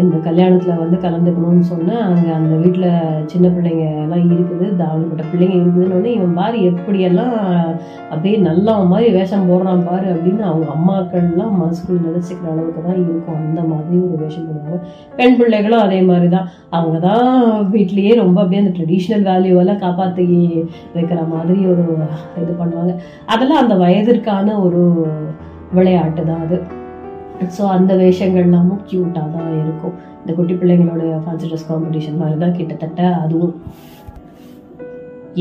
இந்த 0.00 0.16
கல்யாணத்தில் 0.26 0.80
வந்து 0.80 0.96
கலந்துக்கணும்னு 1.04 1.64
சொன்னால் 1.70 2.02
அங்கே 2.06 2.30
அந்த 2.38 2.54
வீட்டில் 2.62 2.90
சின்ன 3.30 3.46
பிள்ளைங்க 3.54 3.84
எல்லாம் 4.02 4.24
இருக்குது 4.34 4.66
தாவணப்பட்ட 4.80 5.22
பிள்ளைங்க 5.30 5.54
இருக்குதுன்னு 5.60 6.10
இவன் 6.16 6.36
பாரு 6.38 6.56
எப்படியெல்லாம் 6.70 7.34
அப்படியே 8.10 8.36
நல்லா 8.48 8.72
மாதிரி 8.90 9.08
வேஷம் 9.16 9.48
போடுறான் 9.50 9.84
பாரு 9.88 10.06
அப்படின்னு 10.14 10.42
அவங்க 10.50 10.66
அம்மாக்கள்லாம் 10.76 11.54
மனசுக்குள்ள 11.62 12.00
நினச்சிக்கிற 12.08 12.50
அளவுக்கு 12.52 12.82
தான் 12.86 13.00
இருக்கும். 13.04 13.40
அந்த 13.44 13.60
மாதிரி 13.70 13.96
ஒரு 14.06 14.18
வேஷம் 14.22 14.46
போடுவாங்க. 14.48 14.78
பெண் 15.18 15.36
பிள்ளைகளும் 15.40 15.84
அதே 15.86 16.00
மாதிரி 16.10 16.28
தான். 16.36 16.48
அவங்க 16.78 16.98
தான் 17.08 17.28
வீட்லேயே 17.74 18.14
ரொம்ப 18.22 18.38
அப்படியே 18.42 18.62
அந்த 18.64 18.74
ட்ரெடிஷ்னல் 18.78 19.26
வேல்யூவெல்லாம் 19.30 19.82
காப்பாற்றி 19.86 20.26
வைக்கிற 20.96 21.22
மாதிரி 21.34 21.60
ஒரு 21.72 21.86
இது 22.42 22.52
பண்ணுவாங்க. 22.60 22.94
அதெல்லாம் 23.26 23.62
அந்த 23.64 23.76
வயதிற்கான 23.84 24.58
ஒரு 24.66 24.82
விளையாட்டு 25.78 26.24
தான் 26.30 26.44
அது. 26.46 26.58
ஸோ 27.56 27.64
அந்த 27.76 27.92
வேஷங்கள்லாமும் 28.02 28.82
க்யூட்டாக 28.88 29.28
தான் 29.36 29.52
இருக்கும். 29.64 29.94
இந்த 30.22 30.32
குட்டி 30.38 30.54
பிள்ளைங்களோட 30.60 31.04
ஃபேன்சி 31.24 31.46
ட்ரெஸ் 31.50 31.68
காம்படிஷன் 31.68 32.20
மாதிரி 32.22 32.38
தான் 32.42 32.56
கிட்டத்தட்ட 32.58 33.02
அதுவும். 33.24 33.54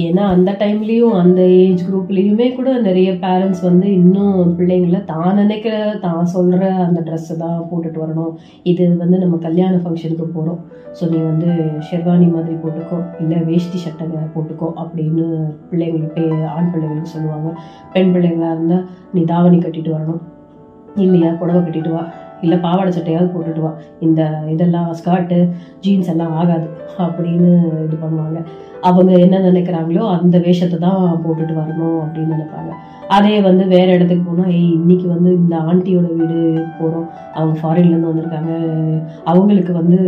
ஏன்னா 0.04 0.24
அந்த 0.34 0.50
டைம்லேயும் 0.62 1.16
அந்த 1.22 1.42
ஏஜ் 1.62 1.82
குரூப்லேயுமே 1.88 2.48
கூட 2.58 2.70
நிறைய 2.88 3.10
பேரண்ட்ஸ் 3.24 3.64
வந்து 3.68 3.88
இன்னும் 4.00 4.52
பிள்ளைங்கள 4.58 4.98
தான் 5.12 5.40
நினைக்கிற 5.42 5.76
தான் 6.06 6.32
சொல்கிற 6.34 6.70
அந்த 6.86 7.00
ட்ரெஸ்ஸை 7.08 7.36
தான் 7.44 7.58
போட்டுட்டு 7.70 8.04
வரணும். 8.04 8.34
இது 8.72 8.84
வந்து 9.04 9.18
நம்ம 9.24 9.40
கல்யாண 9.48 9.74
ஃபங்க்ஷனுக்கு 9.84 10.28
போகிறோம் 10.36 10.62
ஸோ 11.00 11.04
நீ 11.14 11.20
வந்து 11.32 11.50
ஷெர்வானி 11.90 12.28
மாதிரி 12.36 12.56
போட்டுக்கோ 12.64 13.00
இல்லை 13.24 13.40
வேஷ்டி 13.50 13.80
சட்டை 13.86 14.08
போட்டுக்கோ 14.36 14.70
அப்படின்னு 14.84 15.28
பிள்ளைங்களுக்கு 15.72 16.24
ஆண் 16.56 16.72
பிள்ளைங்களுக்கு 16.74 17.16
சொல்லுவாங்க. 17.18 17.50
பெண் 17.96 18.14
பிள்ளைங்களாக 18.16 18.56
இருந்தால் 18.58 18.88
நீ 19.16 19.24
தாவணி 19.34 19.60
கட்டிட்டு 19.66 19.94
வரணும். 19.98 20.24
இல்லையா? 21.06 21.32
புடவை 21.42 21.60
கட்டிட்டு 21.62 21.92
வா. 21.96 22.04
இல்லை 22.42 22.58
பாவாடை 22.64 22.92
சட்டையாவது 22.96 23.30
போட்டுட்டு 23.34 23.62
வா. 23.66 23.72
இந்த 24.06 24.22
இதெல்லாம் 24.54 24.90
ஸ்கர்ட்டு 25.00 25.38
ஜீன்ஸ் 25.86 26.12
எல்லாம் 26.14 26.34
ஆகாது 26.42 26.68
அப்படின்னு 27.06 27.50
இது 27.86 27.96
பண்ணுவாங்க. 28.04 28.40
அவங்க 28.88 29.12
என்ன 29.26 29.38
நினைக்கிறாங்களோ 29.40 30.04
அந்த 30.16 30.38
வேஷத்தை 30.38 30.78
தான் 30.80 31.22
போட்டுட்டு 31.24 31.54
வரணும் 31.62 32.00
அப்படின்னு 32.04 32.36
நினைப்பாங்க. 32.36 32.72
அதே 33.16 33.36
வந்து 33.42 33.64
வேற 33.68 33.88
இடத்துக்கு 33.94 34.24
போனால் 34.24 34.52
ஏய் 34.58 34.76
இன்னைக்கு 34.80 35.08
வந்து 35.16 35.30
இந்த 35.42 35.56
ஆண்டியோட 35.70 36.08
வீடு 36.20 36.40
போகிறோம் 36.80 37.08
அவங்க 37.36 37.56
ஃபாரின்லேருந்து 37.62 38.12
வந்திருக்காங்க. 38.12 38.52
அவங்களுக்கு 39.32 39.74
வந்து 39.82 40.00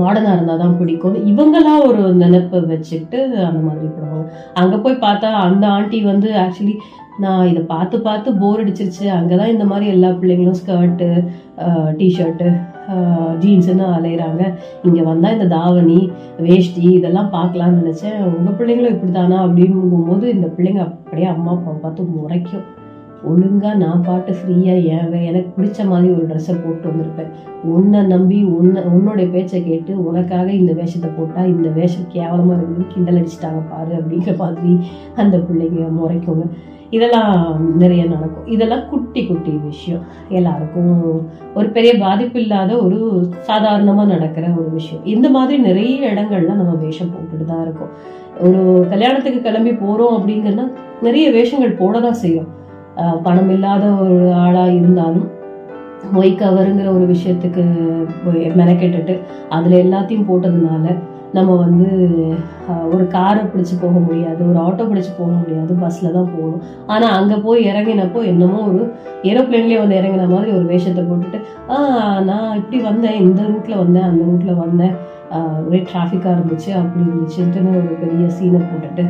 மாடர்னாக 0.00 0.34
இருந்தால் 0.36 0.60
தான் 0.62 0.76
பிடிக்கும். 0.80 1.14
இவங்களா 1.30 1.72
ஒரு 1.86 2.02
நினைப்பை 2.22 2.58
வச்சுக்கிட்டு 2.72 3.18
அந்த 3.48 3.60
மாதிரி 3.68 3.86
பண்ணுவாங்க 3.94 4.26
அங்கே 4.60 4.76
போய் 4.84 5.02
பார்த்தா 5.06 5.30
அந்த 5.46 5.64
ஆண்டி 5.76 5.98
வந்து 6.10 6.28
ஆக்சுவலி 6.42 6.74
நான் 7.22 7.48
இதை 7.50 7.62
பார்த்து 7.72 7.96
பார்த்து 8.06 8.28
போர் 8.42 8.60
அடிச்சிருச்சு. 8.62 9.04
அங்கே 9.16 9.34
தான் 9.40 9.52
இந்த 9.54 9.64
மாதிரி 9.70 9.86
எல்லா 9.94 10.08
பிள்ளைங்களும் 10.20 10.60
ஸ்கர்ட்டு 10.60 11.08
டிஷர்ட்டு 11.98 12.48
ஜீன்ஸுன்னு 13.42 13.84
அலையிறாங்க. 13.96 14.42
இங்கே 14.86 15.02
வந்தால் 15.10 15.36
இந்த 15.36 15.48
தாவணி 15.56 15.98
வேஷ்டி 16.46 16.86
இதெல்லாம் 16.98 17.34
பார்க்கலாம்னு 17.36 17.82
நினச்சேன். 17.82 18.18
உங்கள் 18.36 18.56
பிள்ளைங்களும் 18.60 18.94
இப்படி 18.96 19.12
தானா 19.18 19.38
அப்படிங்கும்போது 19.48 20.24
இந்த 20.36 20.48
பிள்ளைங்க 20.56 20.82
அப்படியே 20.88 21.28
அம்மா 21.34 21.52
அப்பா 21.56 21.74
பார்த்து 21.84 22.14
முறைக்கும். 22.16 22.66
ஒழுங்காக 23.30 23.78
நான் 23.82 24.04
பாட்டு 24.06 24.32
ஃப்ரீயாக 24.38 24.88
ஏன் 24.94 25.14
எனக்கு 25.28 25.50
பிடிச்ச 25.56 25.86
மாதிரி 25.90 26.08
ஒரு 26.16 26.24
ட்ரெஸ்ஸை 26.30 26.54
போட்டு 26.64 26.84
வந்திருப்பேன். 26.90 27.30
உன்னை 27.74 28.00
நம்பி 28.12 28.38
உன்னை 28.56 28.80
உன்னோடைய 28.96 29.26
பேச்சை 29.34 29.60
கேட்டு 29.68 29.92
உனக்காக 30.08 30.48
இந்த 30.60 30.72
வேஷத்தை 30.80 31.10
போட்டால் 31.18 31.50
இந்த 31.54 31.68
வேஷம் 31.78 32.10
கேவலமாக 32.16 32.56
இருக்குன்னு 32.58 32.92
கிண்டல் 32.94 33.18
அடிச்சிட்டாங்க 33.20 33.62
பாரு 33.72 33.92
அப்படிங்கிற 34.00 34.34
மாதிரி 34.42 34.74
அந்த 35.22 35.38
பிள்ளைங்க 35.46 35.88
முறைக்குங்க. 35.98 36.46
இதெல்லாம் 36.96 37.34
நிறைய 37.82 38.02
நடக்கும். 38.12 38.48
இதெல்லாம் 38.54 38.84
குட்டி 38.90 39.20
குட்டி 39.28 39.52
விஷயம். 39.68 40.02
எல்லாருக்கும் 40.38 40.92
ஒரு 41.58 41.68
பெரிய 41.76 41.92
பாதிப்பு 42.04 42.38
இல்லாத 42.44 42.72
ஒரு 42.86 42.98
சாதாரணமாக 43.48 44.12
நடக்கிற 44.14 44.46
ஒரு 44.60 44.68
விஷயம். 44.78 45.04
இந்த 45.14 45.28
மாதிரி 45.36 45.58
நிறைய 45.68 46.10
இடங்கள்ல 46.12 46.58
நம்ம 46.60 46.74
வேஷம் 46.84 47.12
போட்டுட்டு 47.14 47.46
தான் 47.52 47.64
இருக்கோம். 47.66 47.94
ஒரு 48.46 48.60
கல்யாணத்துக்கு 48.92 49.40
கிளம்பி 49.46 49.72
போகிறோம் 49.84 50.16
அப்படிங்கன்னா 50.18 50.66
நிறைய 51.06 51.26
வேஷங்கள் 51.38 51.80
போட 51.82 51.94
தான் 52.06 52.20
செய்யும். 52.24 52.50
பணம் 53.26 53.50
இல்லாத 53.54 53.84
ஒரு 54.02 54.18
ஆளாக 54.44 54.76
இருந்தாலும் 54.80 55.28
மொய் 56.14 56.32
கவருங்கிற 56.40 56.88
ஒரு 56.96 57.04
விஷயத்துக்கு 57.12 57.62
போய் 58.24 58.42
மெனக்கெட்டுட்டு 58.60 59.14
அதில் 59.56 59.82
எல்லாத்தையும் 59.84 60.26
போட்டதுனால 60.30 60.94
நம்ம 61.36 61.50
வந்து 61.64 61.88
ஒரு 62.92 63.04
காரை 63.14 63.42
பிடிச்சு 63.44 63.74
போக 63.80 63.96
முடியாது 64.04 64.40
ஒரு 64.50 64.58
ஆட்டோ 64.66 64.84
பிடிச்சு 64.90 65.12
போக 65.18 65.30
முடியாது 65.40 65.72
பஸ்ல 65.82 66.12
தான் 66.16 66.30
போகணும். 66.34 66.62
ஆனா 66.86 67.06
அங்க 67.18 67.34
போய் 67.46 67.66
இறங்கினப்போ 67.70 68.20
என்னமோ 68.32 68.60
ஒரு 68.68 68.82
ஏரோப்ளேன்லயே 69.30 69.80
வந்து 69.82 69.98
இறங்கின 70.00 70.28
மாதிரி 70.34 70.50
ஒரு 70.58 70.66
வேஷத்தை 70.72 71.02
போட்டுட்டு 71.08 71.40
ஆ 71.72 71.76
நான் 72.30 72.56
இப்படி 72.60 72.80
வந்தேன் 72.88 73.20
இந்த 73.24 73.42
ரூட்ல 73.50 73.76
வந்தேன் 73.82 74.08
அந்த 74.10 74.22
ரூட்ல 74.30 74.54
வந்தேன். 74.64 74.94
ஒரே 75.66 75.78
டிராஃபிக்கா 75.90 76.30
இருந்துச்சு 76.36 76.70
அப்படி 76.80 77.04
இருந்துச்சுன்ட்டுன்னு 77.08 77.70
ஒரு 77.80 77.94
பெரிய 78.02 78.26
சீனை 78.36 78.60
போட்டுட்டு. 78.68 79.04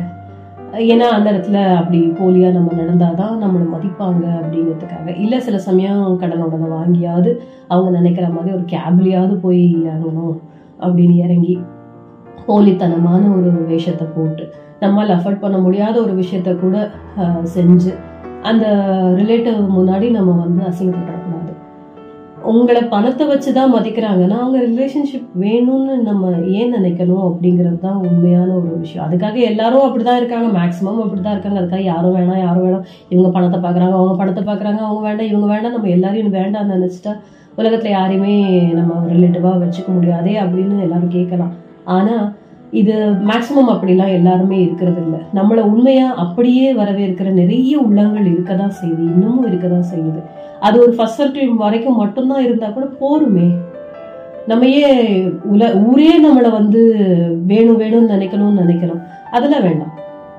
ஏன்னா 0.93 1.07
அந்த 1.17 1.27
இடத்துல 1.33 1.57
அப்படி 1.79 1.99
போலியாக 2.19 2.55
நம்ம 2.55 2.71
நடந்தாதான் 2.79 3.35
நம்மளை 3.43 3.65
மதிப்பாங்க 3.73 4.23
அப்படிங்கிறதுக்காக. 4.39 5.07
இல்லை 5.23 5.37
சில 5.47 5.59
சமயம் 5.67 6.17
கடன் 6.21 6.43
உடனே 6.47 6.69
வாங்கியாவது 6.77 7.31
அவங்க 7.73 7.91
நினைக்கிற 7.99 8.27
மாதிரி 8.35 8.55
ஒரு 8.57 8.65
கேப்லயாவது 8.73 9.37
போய் 9.45 9.63
இறங்கணும் 9.85 10.35
அப்படின்னு 10.85 11.15
இறங்கி 11.25 11.55
போலித்தனமான 12.47 13.23
ஒரு 13.37 13.51
வேஷத்தை 13.71 14.07
போட்டு 14.15 14.45
நம்மால் 14.79 15.15
அஃபோர்ட் 15.17 15.43
பண்ண 15.43 15.57
முடியாத 15.57 15.95
ஒரு 16.01 16.15
விஷயத்த 16.21 16.59
கூட 16.59 16.77
செஞ்சு 17.55 17.93
அந்த 18.49 18.65
ரிலேட்டிவ் 19.21 19.61
முன்னாடி 19.77 20.09
நம்ம 20.17 20.31
வந்து 20.43 20.63
அசிங்கப்படக்கூடாது 20.71 21.51
உங்களை 22.51 22.81
பணத்தை 22.91 23.25
வச்சு 23.27 23.49
தான் 23.53 23.71
மதிக்கிறாங்கன்னா 23.75 24.35
அவங்க 24.41 24.57
ரிலேஷன்ஷிப் 24.71 25.29
வேணும்னு 25.43 25.93
நம்ம 26.09 26.31
ஏன் 26.57 26.73
நினைக்கணும் 26.75 27.23
அப்படிங்கிறது 27.29 27.79
தான் 27.85 28.03
உண்மையான 28.07 28.49
ஒரு 28.59 28.69
விஷயம். 28.83 29.05
அதுக்காக 29.07 29.39
எல்லாரும் 29.51 29.85
அப்படி 29.85 30.03
தான் 30.03 30.19
இருக்காங்க. 30.21 30.49
மேக்ஸிமம் 30.59 31.01
அப்படிதான் 31.05 31.35
இருக்காங்க. 31.35 31.59
அதுக்காக 31.61 31.83
யாரும் 31.91 32.15
வேணாம் 32.17 32.43
யாரும் 32.43 32.65
வேணாம். 32.67 32.85
இவங்க 33.13 33.29
பணத்தை 33.37 33.59
பார்க்குறாங்க 33.65 33.95
அவங்க 33.99 34.15
பணத்தை 34.21 34.43
பார்க்குறாங்க 34.51 34.81
அவங்க 34.89 35.01
வேண்டாம் 35.07 35.31
இவங்க 35.31 35.47
வேண்டாம். 35.53 35.75
நம்ம 35.77 35.91
எல்லாரையும் 35.97 36.35
வேண்டாம்னு 36.39 36.75
நினச்சிட்டா 36.77 37.13
உலகத்தில் 37.59 37.95
யாரையுமே 37.97 38.35
நம்ம 38.79 39.01
ரிலேட்டிவாக 39.13 39.61
வச்சுக்க 39.63 39.89
முடியாதே 39.97 40.35
அப்படின்னு 40.43 40.85
எல்லாரும் 40.87 41.15
கேட்கலாம். 41.17 41.53
ஆனா 41.85 42.33
இது 42.71 42.93
மேக்சிமம் 42.93 43.69
அப்படிலாம் 43.69 44.13
எல்லாருமே 44.13 44.61
இருக்கிறது 44.61 45.01
இல்லை 45.01 45.19
நம்மளை 45.35 45.61
உண்மையா 45.61 46.13
அப்படியே 46.13 46.73
வரவேற்கிற 46.73 47.29
நிறைய 47.31 47.79
உள்ளங்கள் 47.79 48.31
இருக்கதான் 48.31 48.71
செய்யுது 48.81 48.99
இன்னமும் 48.99 49.47
இருக்கதான் 49.47 49.83
செய்யுது. 49.93 50.23
அது 50.59 50.79
ஒரு 50.79 50.93
ஃபர்ஸ்ட் 50.93 51.21
சர்க்கிள் 51.21 51.55
வரைக்கும் 51.55 51.95
மட்டும்தான் 51.95 52.43
இருந்தா 52.43 52.67
கூட 52.67 52.85
போருமே. 52.85 53.51
நம்ம 54.47 54.65
ஏன் 54.65 55.39
உல 55.53 55.83
ஊரே 55.83 56.25
நம்மளை 56.25 56.51
வந்து 56.51 56.81
வேணும் 57.45 57.79
வேணும்னு 57.79 58.11
நினைக்கணும்னு 58.11 58.51
நினைக்கிறோம். 58.51 59.01
அதெல்லாம் 59.31 59.61
வேண்டாம். 59.61 59.93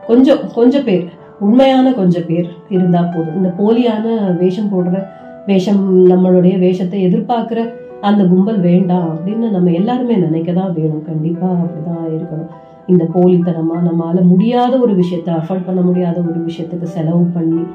கொஞ்சம் 0.07 0.39
கொஞ்சம் 0.55 0.85
பேர் 0.85 1.09
உண்மையான 1.41 1.93
கொஞ்சம் 1.93 2.27
பேர் 2.27 2.49
இருந்தா 2.69 3.03
போதும். 3.03 3.37
இந்த 3.37 3.53
போலியான 3.59 4.37
வேஷம் 4.37 4.73
போடுற 4.73 5.07
வேஷம் 5.47 6.11
நம்மளுடைய 6.11 6.59
வேஷத்தை 6.59 7.07
எதிர்பார்க்கிற 7.07 7.73
அந்த 8.01 8.25
கும்பல் 8.25 8.61
வேண்டாம் 8.61 9.17
அப்படின்னு 9.17 9.51
நம்ம 9.51 9.71
எல்லாருமே 9.71 10.17
நினைக்க 10.17 10.53
தான் 10.53 10.73
வேணும். 10.73 11.05
கண்டிப்பாக 11.05 11.53
அப்படிதான் 11.53 12.09
இருக்கணும். 12.13 12.51
இந்த 12.87 13.05
போலித்தனமாக 13.15 13.89
நம்மளால் 13.89 14.25
முடியாத 14.25 14.79
ஒரு 14.79 14.95
விஷயத்த 14.95 15.29
அஃபோர்ட் 15.29 15.67
பண்ண 15.67 15.81
முடியாத 15.81 16.21
ஒரு 16.21 16.41
விஷயத்துக்கு 16.41 16.83
செலவு 16.83 17.27
பண்ணி 17.35 17.67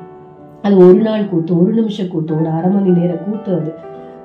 அது 0.62 0.78
ஒரு 0.78 1.02
நாள் 1.02 1.30
கூத்து 1.30 1.60
ஒரு 1.60 1.74
நிமிஷம் 1.74 2.08
கூத்து 2.08 2.36
ஒரு 2.36 2.48
அரை 2.48 2.72
மணி 2.72 2.90
நேரம் 2.90 3.24
கூத்து 3.26 3.56
அது. 3.56 3.74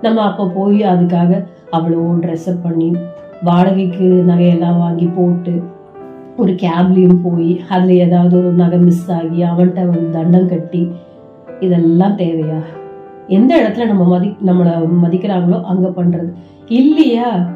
நம்ம 0.03 0.23
அப்போ 0.23 0.47
போய் 0.47 0.83
அதுக்காக 0.83 1.45
அவ்வளோ 1.73 1.97
ட்ரெஸ்அப் 1.97 2.63
பண்ணி 2.63 2.97
வாடகைக்கு 3.43 4.05
நகையெல்லாம் 4.05 4.79
வாங்கி 4.79 5.07
போட்டு 5.07 5.63
ஒரு 6.37 6.53
கேப்லேயும் 6.53 7.23
போய் 7.23 7.61
அதில் 7.69 7.91
ஏதாவது 7.91 8.37
ஒரு 8.39 8.53
நகை 8.53 8.79
மிஸ் 8.79 9.13
ஆகி 9.13 9.43
அவன்கிட்ட 9.43 9.87
வந்து 9.87 10.11
தண்டம் 10.11 10.49
கட்டி 10.49 10.91
இதெல்லாம் 11.61 12.17
தேவையா? 12.17 12.61
எந்த 13.29 13.57
இடத்துல 13.63 13.87
நம்ம 13.87 14.05
மதி 14.05 14.37
நம்மளை 14.47 14.89
மதிக்கிறாங்களோ 15.05 15.63
அங்க 15.63 15.89
பண்றது. 15.89 16.33
இல்லையா? 16.67 17.47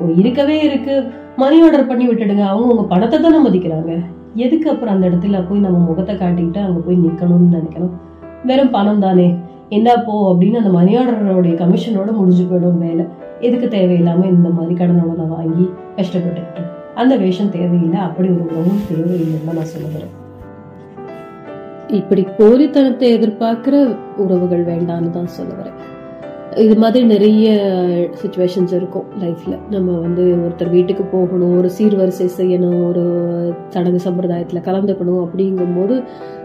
ஓ, 0.00 0.06
இருக்கவே 0.16 0.62
இருக்கு. 0.62 1.10
மணி 1.36 1.62
ஆர்டர் 1.62 1.86
பண்ணி 1.86 2.08
விட்டுடுங்க. 2.08 2.40
அவங்க 2.40 2.74
உங்க 2.74 2.82
பணத்தை 2.82 3.20
தானே 3.20 3.48
மதிக்கிறாங்க. 3.48 4.04
எதுக்கு 4.34 4.70
அப்புறம் 4.70 4.94
அந்த 4.94 5.08
இடத்துல 5.08 5.44
போய் 5.48 5.58
நம்ம 5.58 5.78
முகத்தை 5.78 6.14
காட்டிக்கிட்டு 6.14 6.58
அங்க 6.58 6.80
போய் 6.80 6.96
நிக்கணும்னு 6.96 7.56
நினைக்கணும்? 7.56 7.90
வெறும் 8.44 8.70
பணம் 8.70 9.00
தானே. 9.00 9.34
என்ன 9.68 9.96
போ 9.96 10.34
அப்படின்னு 10.34 10.56
அந்த 10.56 10.70
மணி 10.70 10.96
ஆர்டரோடைய 10.96 11.54
கமிஷனோட 11.54 12.12
முடிஞ்சு 12.12 12.44
போயிடும் 12.44 12.78
வேலை. 12.78 13.04
எதுக்கு 13.40 13.66
தேவையில்லாம 13.66 14.24
இந்த 14.24 14.48
மாதிரி 14.48 14.84
கடனோட 14.84 15.28
வாங்கி 15.28 15.70
கஷ்டப்பட்டுக்கிட்டு 15.96 16.62
அந்த 16.94 17.16
வேஷம் 17.16 17.50
தேவையில்லை. 17.50 18.00
அப்படி 18.00 18.28
ஒரு 18.28 18.44
உணவும் 18.44 18.80
தேவையில்லைன்னு 18.92 19.54
நான் 19.54 19.64
சொல்லுகிறேன் 19.64 20.18
இப்படி 21.92 22.26
போலித்தனத்தை 22.38 23.08
எதிர்பார்க்கிற 23.10 23.76
உறவுகள் 24.16 24.64
வேண்டாம்னு 24.64 25.10
தான் 25.10 25.26
சொல்ல 25.26 25.52
வரேன். 25.54 25.78
இது 26.56 26.76
மாதிரி 26.76 27.04
நிறைய 27.06 27.48
சுச்சுவேஷன்ஸ் 28.22 28.74
இருக்கும் 28.74 29.04
லைஃப்ல 29.20 29.58
நம்ம 29.70 29.98
வந்து 30.00 30.22
ஒருத்தர் 30.36 30.70
வீட்டுக்கு 30.70 31.02
போகணும் 31.02 31.56
ஒரு 31.56 31.70
சீர்வரிசை 31.78 32.26
செய்யணும் 32.38 32.86
ஒரு 32.86 33.04
சடங்கு 33.68 34.00
சம்பிரதாயத்தில் 34.04 34.60
கலந்துக்கணும் 34.60 35.22
அப்படிங்கும்போது 35.26 35.96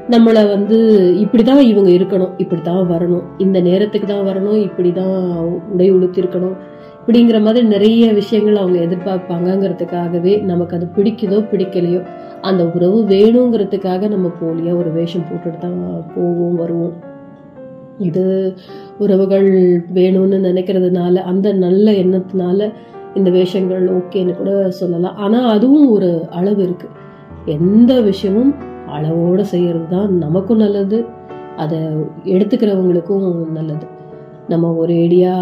நம்மளை 0.10 0.48
வந்து 0.50 0.78
இப்படிதான் 1.20 1.60
இவங்க 1.60 1.90
இருக்கணும் 1.90 2.34
இப்படிதான் 2.38 2.90
வரணும் 2.90 3.24
இந்த 3.38 3.62
நேரத்துக்கு 3.62 4.08
தான் 4.08 4.28
வரணும் 4.28 4.60
இப்படிதான் 4.60 5.18
உடை 5.74 5.92
உடுத்திருக்கணும் 5.92 6.56
இப்படிங்கிற 7.00 7.42
மாதிரி 7.42 7.68
நிறைய 7.68 8.14
விஷயங்கள் 8.14 8.56
அவங்க 8.56 8.80
எதிர்பார்ப்பாங்கங்கிறதுக்காகவே 8.80 10.44
நமக்கு 10.44 10.76
அது 10.76 10.88
பிடிக்குதோ 10.96 11.40
பிடிக்கலையோ 11.42 12.02
அந்த 12.50 12.64
உறவு 12.76 12.98
வேணுங்கிறதுக்காக 13.04 14.10
நம்ம 14.10 14.28
போலியா 14.42 14.74
ஒரு 14.78 14.92
வேஷம் 14.92 15.28
போட்டுட்டு 15.30 15.60
தான் 15.60 15.78
போவோம் 16.16 16.56
வருவோம். 16.56 16.96
இது 17.98 18.24
உறவுகள் 18.98 19.50
வேணும்னு 19.94 20.38
நினைக்கிறதுனால 20.50 21.16
அந்த 21.32 21.48
நல்ல 21.66 21.92
எண்ணத்தினால 22.04 22.70
இந்த 23.14 23.30
வேஷங்கள் 23.30 23.84
ஓகேன்னு 23.98 24.38
கூட 24.38 24.52
சொல்லலாம். 24.82 25.18
ஆனால் 25.18 25.50
அதுவும் 25.56 25.90
ஒரு 25.92 26.10
அளவு 26.30 26.62
இருக்கு. 26.64 26.88
எந்த 27.58 28.02
விஷயமும் 28.02 28.54
அளவோடு 28.88 29.46
செய்யறது 29.46 29.88
தான் 29.90 30.12
நமக்கும் 30.18 30.64
நல்லது. 30.66 30.98
அதை 31.64 31.78
எடுத்துக்கிறவங்களுக்கும் 32.36 33.28
நல்லது. 33.58 33.86
நம்ம 34.48 34.74
ஒரு 34.74 34.94
ஏடியா 34.94 35.34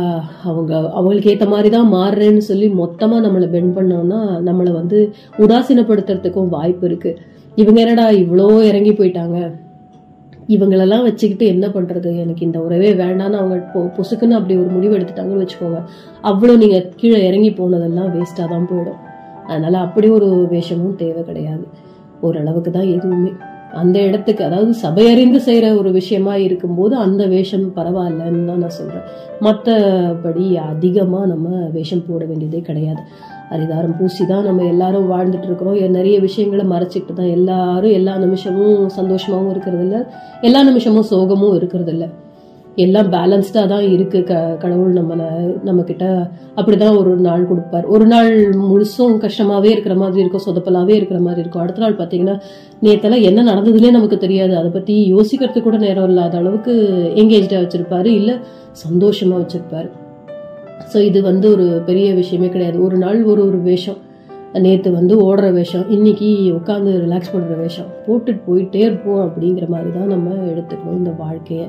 அவங்க 0.43 0.89
அவங்களுக்கு 0.89 1.29
ஏற்ற 1.29 1.45
மாதிரி 1.45 1.69
தான் 1.69 1.93
மாறுறேன்னு 1.93 2.37
சொல்லி 2.37 2.69
மொத்தமாக 2.69 3.27
நம்மளை 3.27 3.49
பெண்ட் 3.49 3.77
பண்ணோம்னா 3.77 4.19
நம்மளை 4.45 4.71
வந்து 4.71 5.13
உதாசீனப்படுத்துறதுக்கும் 5.37 6.49
வாய்ப்பு 6.49 6.87
இருக்குது 6.87 7.17
இவங்க 7.57 7.81
என்னடா 7.81 8.09
இவ்வளோ 8.09 8.63
இறங்கி 8.63 8.91
போயிட்டாங்க? 8.91 9.37
இவங்களெல்லாம் 10.49 11.03
வச்சுக்கிட்டு 11.03 11.45
என்ன 11.45 11.67
பண்ணுறது 11.67 12.17
எனக்கு 12.17 12.45
இந்த 12.45 12.59
உறவே 12.59 12.93
வேண்டாம்னு 12.93 13.33
அவங்க 13.33 13.69
பொ- 13.73 13.91
பொசுக்குன்னு 13.97 14.31
அப்படி 14.31 14.57
ஒரு 14.57 14.69
முடிவு 14.69 14.97
எடுத்துட்டாங்கன்னு 14.97 15.45
வச்சுக்கோங்க. 15.45 15.79
அவ்வளோ 16.23 16.57
நீங்கள் 16.57 16.93
கீழே 16.95 17.27
இறங்கி 17.27 17.51
போனதெல்லாம் 17.51 18.13
வேஸ்ட்டாக 18.13 18.49
தான் 18.49 18.67
போயிடும். 18.71 18.99
அதனால் 19.47 19.73
அப்படி 19.73 20.09
ஒரு 20.09 20.47
வேஷமும் 20.49 20.95
தேவை 20.95 21.23
கிடையாது. 21.23 21.63
ஓரளவுக்கு 22.21 22.71
தான் 22.71 22.87
எதுவுமே. 22.87 23.31
அந்த 23.81 23.99
இடத்துக்கு 23.99 24.43
அதாவது 24.43 24.73
சபையறிந்து 24.73 25.35
செய்கிற 25.35 25.75
ஒரு 25.75 25.91
விஷயமா 25.91 26.35
இருக்கும்போது 26.35 26.95
அந்த 26.95 27.25
வேஷம் 27.25 27.65
பரவாயில்லன்னு 27.77 28.45
தான் 28.45 28.61
நான் 28.63 28.75
சொல்கிறேன் 28.79 29.05
மற்றபடி 29.41 30.57
அதிகமாக 30.57 31.25
நம்ம 31.25 31.47
வேஷம் 31.69 32.05
போட 32.07 32.25
வேண்டியதே 32.25 32.59
கிடையாது. 32.59 33.01
அரிதாரம் 33.49 33.95
பூசி 33.97 34.25
தான் 34.25 34.43
நம்ம 34.43 34.63
எல்லாரும் 34.63 35.09
வாழ்ந்துட்டு 35.11 35.47
இருக்கிறோம். 35.49 35.79
நிறைய 35.97 36.19
விஷயங்களை 36.19 36.65
மறைச்சிக்கிட்டு 36.65 37.13
தான் 37.13 37.33
எல்லாரும் 37.37 37.91
எல்லா 37.91 38.17
நிமிஷமும் 38.17 38.89
சந்தோஷமாகவும் 38.99 39.53
இருக்கிறதில்ல 39.53 40.05
எல்லா 40.41 40.63
நிமிஷமும் 40.63 41.09
சோகமும் 41.11 41.55
இருக்கிறது 41.55 42.22
எல்லாம் 42.77 43.09
பேலன்ஸ்டாக 43.15 43.67
தான் 43.73 43.85
இருக்கு. 43.95 44.23
க 44.23 44.57
கடவுள் 44.61 44.99
நம்ம 44.99 45.15
நம்மக்கிட்ட 45.67 46.05
அப்படி 46.59 46.73
அப்படிதான் 46.73 46.99
ஒரு 46.99 47.11
நாள் 47.25 47.47
கொடுப்பார். 47.49 47.85
ஒரு 47.85 48.05
நாள் 48.05 48.29
முழுசும் 48.69 49.15
கஷ்டமாகவே 49.23 49.69
இருக்கிற 49.71 49.95
மாதிரி 49.95 50.19
இருக்கும் 50.23 50.43
சொதப்பலாகவே 50.45 50.93
இருக்கிற 50.99 51.19
மாதிரி 51.19 51.41
இருக்கும். 51.43 51.63
அடுத்த 51.63 51.81
நாள் 51.83 51.97
பார்த்தீங்கன்னா 51.99 52.35
நேற்றெல்லாம் 52.85 53.25
என்ன 53.29 53.43
நடந்ததுன்னே 53.49 53.91
நமக்கு 53.91 54.17
தெரியாது. 54.17 54.55
அதை 54.55 54.69
பற்றி 54.69 54.95
யோசிக்கிறதுக்கு 55.15 55.61
கூட 55.61 55.77
நேரம் 55.77 56.07
இல்லாத 56.07 56.37
அளவுக்கு 56.37 56.73
எங்கேஜாக 57.21 57.61
வச்சுருப்பாரு 57.63 58.05
இல்லை 58.05 58.35
சந்தோஷமாக 58.71 59.41
வச்சுருப்பார். 59.43 59.89
ஸோ 60.93 60.97
இது 61.09 61.21
வந்து 61.21 61.51
ஒரு 61.51 61.67
பெரிய 61.85 62.13
விஷயமே 62.13 62.49
கிடையாது. 62.49 62.81
ஒரு 62.81 62.97
நாள் 62.97 63.23
ஒரு 63.23 63.41
ஒரு 63.49 63.57
வேஷம். 63.57 63.99
நேற்று 64.65 64.89
வந்து 64.91 65.13
ஓடுற 65.27 65.53
வேஷம். 65.53 65.85
இன்னைக்கு 65.89 66.27
உட்காந்து 66.59 66.91
ரிலாக்ஸ் 67.05 67.33
பண்ணுற 67.35 67.55
வேஷம். 67.61 67.91
போட்டுட்டு 68.07 68.41
போயிட்டே 68.49 68.81
இருப்போம் 68.89 69.23
அப்படிங்கிற 69.27 69.67
மாதிரி 69.67 69.91
தான் 69.99 70.11
நம்ம 70.15 70.29
எடுத்துக்கணும் 70.53 70.99
இந்த 71.01 71.13
வாழ்க்கையை. 71.23 71.67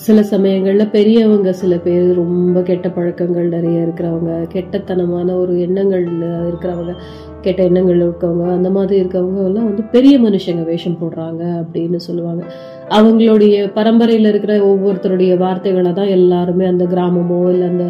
சில 0.00 0.22
சமயங்களில் 0.28 0.92
பெரியவங்க 0.92 1.50
சில 1.52 1.74
பேர் 1.78 2.06
ரொம்ப 2.14 2.60
கெட்ட 2.62 2.86
பழக்கங்கள் 2.88 3.48
நிறைய 3.48 3.84
இருக்கிறவங்க 3.84 4.32
கெட்டத்தனமான 4.52 5.34
ஒரு 5.36 5.54
எண்ணங்கள் 5.60 6.04
இருக்கிறவங்க 6.42 6.92
கெட்ட 7.40 7.60
எண்ணங்கள் 7.62 8.00
இருக்கவங்க 8.00 8.46
அந்த 8.52 8.70
மாதிரி 8.70 8.96
இருக்கவங்க 9.00 9.40
எல்லாம் 9.44 9.66
வந்து 9.66 9.82
பெரிய 9.92 10.18
மனுஷங்க 10.18 10.64
வேஷம் 10.64 10.98
போடுறாங்க 11.00 11.42
அப்படின்னு 11.60 11.98
சொல்லுவாங்க. 11.98 12.42
அவங்களுடைய 12.90 13.56
பரம்பரையில் 13.74 14.28
இருக்கிற 14.28 14.54
ஒவ்வொருத்தருடைய 14.66 15.36
வார்த்தைகளை 15.38 15.92
தான் 15.92 16.14
எல்லாருமே 16.14 16.66
அந்த 16.66 16.86
கிராமமோ 16.86 17.50
இல்லை 17.50 17.68
அந்த 17.68 17.86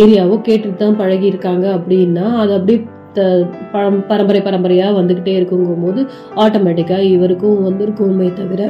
ஏரியாவோ 0.00 0.36
கேட்டுட்டு 0.42 0.76
தான் 0.76 0.96
பழகி 0.96 1.26
இருக்காங்க 1.26 1.66
அப்படின்னா 1.76 2.26
அது 2.38 2.52
அப்படியே 2.52 2.80
த- 3.14 3.44
பரம்- 3.72 4.04
பரம்பரை 4.06 4.40
பரம்பரையாக 4.40 4.98
வந்துக்கிட்டே 5.00 5.34
இருக்குங்கும் 5.36 5.82
போது 5.82 6.00
ஆட்டோமேட்டிக்காக 6.36 7.08
இவருக்கும் 7.12 7.64
வந்திருக்குமே 7.64 8.28
தவிர 8.34 8.62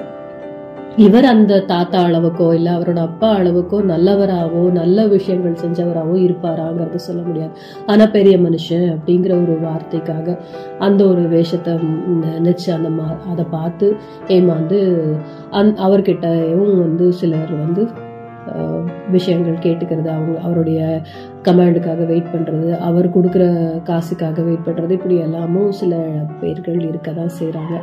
இவர் 1.05 1.25
அந்த 1.25 1.59
தாத்தா 1.61 1.99
அளவுக்கோ 2.05 2.47
இல்லை 2.55 2.71
அவரோட 2.73 3.01
அப்பா 3.09 3.29
அளவுக்கோ 3.39 3.79
நல்லவராகவோ 3.91 4.63
நல்ல 4.71 5.05
விஷயங்கள் 5.07 5.61
செஞ்சவராகவோ 5.63 6.17
இருப்பாராங்கிறத 6.25 6.99
சொல்ல 7.07 7.21
முடியாது. 7.23 7.53
ஆனால் 7.87 8.11
பெரிய 8.11 8.35
மனுஷன் 8.39 8.87
அப்படிங்கிற 8.95 9.33
ஒரு 9.45 9.55
வார்த்தைக்காக 9.67 10.37
அந்த 10.79 11.05
ஒரு 11.05 11.25
வேஷத்தை 11.35 11.75
நினைச்சு 12.27 12.69
அந்த 12.79 12.91
மா 12.99 13.07
அதை 13.31 13.47
பார்த்து 13.51 13.89
ஏமாந்து 14.29 14.81
அந் 15.51 15.73
அவர்கிட்டயும் 15.89 16.77
வந்து 16.79 17.13
சிலர் 17.13 17.55
வந்து 17.65 17.85
விஷயங்கள் 19.11 19.63
கேட்டுக்கிறது 19.65 20.11
அவங்க 20.17 20.35
அவருடைய 20.41 20.81
கமாண்டுக்காக 21.43 22.05
வெயிட் 22.05 22.33
பண்ணுறது 22.33 22.69
அவர் 22.79 23.07
கொடுக்குற 23.15 23.45
காசுக்காக 23.83 24.43
வெயிட் 24.43 24.67
பண்ணுறது 24.67 24.91
இப்படி 24.91 25.17
எல்லாமும் 25.17 25.71
சில 25.73 25.97
பேர்கள் 26.41 26.81
இருக்க 26.81 27.13
தான் 27.13 27.37
செய்கிறாங்க 27.41 27.75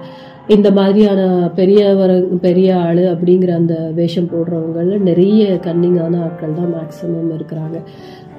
இந்த 0.47 0.71
மாதிரியான 0.71 1.21
பெரியவர் 1.55 2.15
பெரிய 2.39 2.75
ஆள் 2.77 3.03
அப்படிங்கிற 3.13 3.53
அந்த 3.55 3.75
வேஷம் 3.93 4.31
போடுறவங்கள 4.33 4.97
நிறைய 4.99 5.59
கன்னிங்கான 5.67 6.21
ஆட்கள் 6.23 6.53
தான் 6.53 6.73
மேக்ஸிமம் 6.73 7.31
இருக்கிறாங்க. 7.37 7.79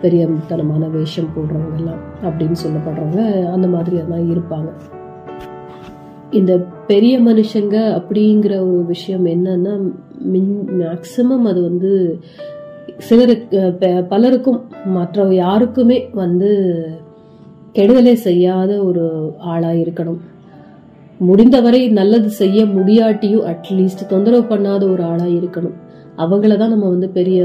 பெரிய 0.01 0.28
தனமான 0.48 0.88
வேஷம் 0.88 1.32
போடுறவங்க 1.36 1.78
எல்லாம் 1.78 2.02
அப்படின்னு 2.22 2.56
சொல்லப்படுறவங்க 2.64 3.51
அந்த 3.51 3.66
மாதிரி 3.68 3.97
தான் 4.09 4.30
இருப்பாங்க. 4.34 4.70
இந்த 6.30 6.52
பெரிய 6.86 7.20
மனுஷங்க 7.20 7.76
அப்படிங்கிற 7.98 8.55
ஒரு 8.70 8.84
விஷயம் 8.86 9.26
என்னன்னா 9.26 9.74
மேக்சிமம் 10.80 11.44
அது 11.44 11.62
வந்து 11.62 11.93
சிலருக்கு 12.98 13.60
பலருக்கும் 14.10 14.60
மற்ற 14.97 15.24
யாருக்குமே 15.35 15.98
வந்து 16.14 16.51
கெடுதலை 17.77 18.14
செய்யாத 18.27 18.70
ஒரு 18.85 19.05
ஆளாக 19.52 19.82
இருக்கணும் 19.82 20.20
முடிந்தவரை 21.20 21.81
நல்லது 21.98 22.31
செய்ய 22.31 22.59
முடியாட்டியும் 22.77 23.47
அட்லீஸ்ட் 23.52 24.10
தொந்தரவு 24.12 24.44
பண்ணாத 24.52 24.82
ஒரு 24.93 25.02
ஆளாக 25.02 25.36
இருக்கணும் 25.40 25.77
அவங்கள 26.24 26.52
தான் 26.56 26.73
நம்ம 26.74 26.89
வந்து 26.89 27.09
பெரிய 27.16 27.40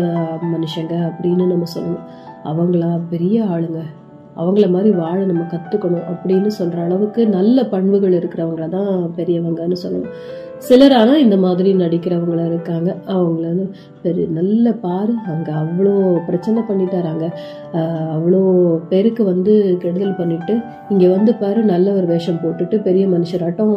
மனுஷங்க 0.52 0.94
அப்படின்னு 1.08 1.46
நம்ம 1.54 1.66
சொல்லணும். 1.76 2.06
அவங்களா 2.50 2.92
பெரிய 3.10 3.38
ஆளுங்க. 3.54 3.82
அவங்கள 4.42 4.68
மாதிரி 4.70 4.92
வாழ 5.00 5.18
நம்ம 5.26 5.44
கற்றுக்கணும் 5.54 6.06
அப்படின்னு 6.12 6.52
சொல்கிற 6.60 6.84
அளவுக்கு 6.84 7.22
நல்ல 7.28 7.66
பண்புகள் 7.74 8.16
இருக்கிறவங்கள 8.20 8.68
தான் 8.70 8.94
பெரியவங்கன்னு 9.18 9.78
சொல்லணும். 9.84 10.14
சிலர் 10.68 10.94
ஆனால் 11.00 11.22
இந்த 11.24 11.36
மாதிரி 11.44 11.70
நடிக்கிறவங்களாம் 11.82 12.50
இருக்காங்க. 12.52 12.90
அவங்கள 13.14 13.46
வந்து 13.52 13.66
பெரிய 14.04 14.26
நல்ல 14.38 14.66
பாரு. 14.84 15.14
அங்கே 15.32 15.52
அவ்வளோ 15.62 15.94
பிரச்சனை 16.28 16.60
பண்ணிட்டாராங்க 16.70 17.26
அவ்வளோ 18.16 18.42
பேருக்கு 18.92 19.24
வந்து 19.32 19.54
கெடுதல் 19.84 20.18
பண்ணிட்டு 20.20 20.54
இங்கே 20.94 21.08
வந்து 21.16 21.32
பாரு 21.42 21.62
நல்ல 21.72 21.88
ஒரு 22.00 22.08
வேஷம் 22.14 22.40
போட்டுட்டு 22.44 22.78
பெரிய 22.88 23.06
மனுஷராட்டம் 23.14 23.74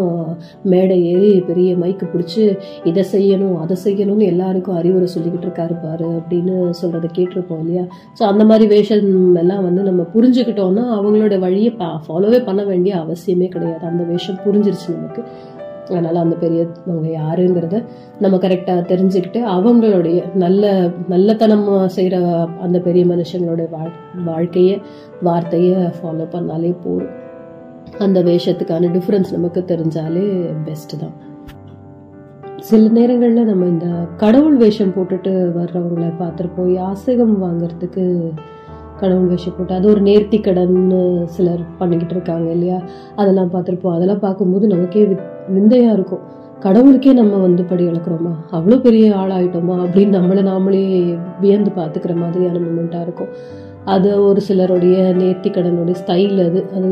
மேடை 0.73 0.98
ஏறி 1.12 1.32
பெரிய 1.51 1.70
மைக்கு 1.82 2.09
பிடிச்சி 2.15 2.43
இதை 2.90 3.05
செய்யணும் 3.15 3.56
அதை 3.65 3.77
செய்யணும்னு 3.85 4.31
எல்லாருக்கும் 4.32 4.78
அறிவுரை 4.81 5.09
சொல்லிக்கிட்டு 5.15 5.48
இருக்காரு 5.48 5.77
பாரு 5.86 6.09
அப்படின்னு 6.20 6.55
சொல்கிறத 6.82 7.11
கேட்டிருப்போம் 7.19 7.62
இல்லையா? 7.65 7.86
ஸோ 8.19 8.24
அந்த 8.32 8.44
மாதிரி 8.52 8.66
வேஷம் 8.74 9.11
எல்லாம் 9.44 9.66
வந்து 9.69 9.82
நம்ம 9.90 10.02
புரிஞ்சுக்கிட்டோம்னா 10.16 10.86
அவங்களோட 10.98 11.39
வழியை 11.47 11.73
ஃபாலோவே 12.06 12.40
பண்ண 12.51 12.62
வேண்டிய 12.73 12.94
அவசியமே 13.05 13.48
கிடையாது. 13.56 13.85
அந்த 13.93 14.05
வேஷம் 14.12 14.43
புரிஞ்சிருச்சு 14.47 14.89
நமக்கு. 14.98 15.23
அதனால் 15.89 16.16
அந்த 16.16 16.36
பெரியவங்க 16.36 17.09
யாருங்கிறத 17.09 17.85
நம்ம 18.20 18.36
கரெக்டாக 18.36 18.86
தெரிஞ்சுக்கிட்டு 18.93 19.40
அவங்களுடைய 19.56 20.35
நல்ல 20.35 20.90
நல்லத்தனம் 21.09 21.89
செய்கிற 21.89 22.16
அந்த 22.61 22.78
பெரிய 22.78 23.05
மனுஷங்களோட 23.05 23.70
வாழ் 23.70 23.93
வாழ்க்கையை 24.24 24.81
வார்த்தையை 25.23 25.77
ஃபாலோ 25.77 26.27
பண்ணாலே 26.32 26.77
போதும். 26.85 27.15
அந்த 27.98 28.23
வேஷத்துக்கான 28.23 28.90
டிஃப்ரென்ஸ் 28.97 29.32
நமக்கு 29.32 29.65
தெரிஞ்சாலே 29.66 30.27
பெஸ்ட்டு 30.65 31.01
தான். 31.01 31.15
சில 32.61 32.89
நேரங்களில் 32.89 33.44
நம்ம 33.44 33.65
இந்த 33.66 33.86
கடவுள் 34.16 34.56
வேஷம் 34.56 34.93
போட்டுட்டு 34.93 35.32
வர்றவங்கள 35.59 36.06
பார்த்துருப்போம் 36.20 36.73
யாசகம் 36.73 37.35
வாங்குறதுக்கு 37.43 38.05
கடவுள் 39.01 39.27
வேஷம் 39.27 39.57
போட்டு 39.57 39.75
அது 39.75 39.89
ஒரு 39.89 40.01
நேர்த்தி 40.01 40.39
கடன்னு 40.41 41.25
சிலர் 41.25 41.62
பண்ணிக்கிட்டு 41.79 42.15
இருக்காங்க 42.15 42.51
இல்லையா? 42.51 42.81
அதெல்லாம் 43.16 43.51
பார்த்துருப்போம். 43.51 43.95
அதெல்லாம் 43.95 44.19
பார்க்கும்போது 44.19 44.66
நமக்கே 44.66 45.16
விந்தையாக 45.49 45.93
இருக்கும். 45.93 46.21
கடவுளுக்கே 46.61 47.12
நம்ம 47.12 47.37
வந்து 47.37 47.65
படி 47.65 47.87
இழக்கிறோமா? 47.87 48.33
அவ்வளோ 48.53 48.81
பெரிய 48.81 49.15
ஆளாயிட்டோமா? 49.15 49.77
அப்படின்னு 49.85 50.16
நம்மளை 50.19 50.43
நாமளே 50.43 50.83
வியந்து 51.41 51.71
பார்த்துக்கிற 51.77 52.15
மாதிரியான 52.16 52.59
மூமெண்ட்டாக 52.59 53.03
இருக்கும். 53.03 53.29
அது 53.85 54.25
ஒரு 54.25 54.41
சிலருடைய 54.41 55.15
நேர்த்தி 55.16 55.51
கடனுடைய 55.51 55.97
ஸ்டைல் 56.07 56.39
அது. 56.47 56.65
அது 56.77 56.91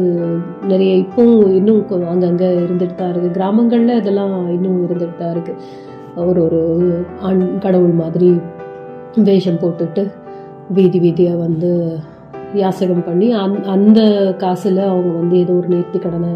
நிறைய 0.69 0.97
இப்பவும் 0.97 1.55
இன்னும் 1.55 1.87
அங்கங்கே 2.09 2.51
இருந்துட்டு 2.57 2.95
தான் 2.95 3.15
இருக்குது 3.15 3.31
கிராமங்களில் 3.31 3.99
இதெல்லாம் 3.99 4.49
இன்னும் 4.49 4.89
இருந்துட்டு 4.89 5.17
தான் 5.19 5.35
இருக்குது 5.37 5.61
ஒரு 6.17 6.45
ஒரு 6.45 6.61
ஆண் 7.21 7.59
கடவுள் 7.59 7.91
மாதிரி 7.91 8.41
வேஷம் 9.23 9.61
போட்டுட்டு 9.63 10.03
வீதி 10.77 10.99
வீதியாக 11.05 11.43
வந்து 11.47 11.71
யாசகம் 12.61 13.05
பண்ணி 13.07 13.27
அந் 13.43 13.55
அந்த 13.75 14.01
காசில் 14.43 14.81
அவங்க 14.89 15.13
வந்து 15.21 15.37
ஏதோ 15.43 15.53
ஒரு 15.61 15.69
நேர்த்தி 15.75 15.99
கடனை 15.99 16.33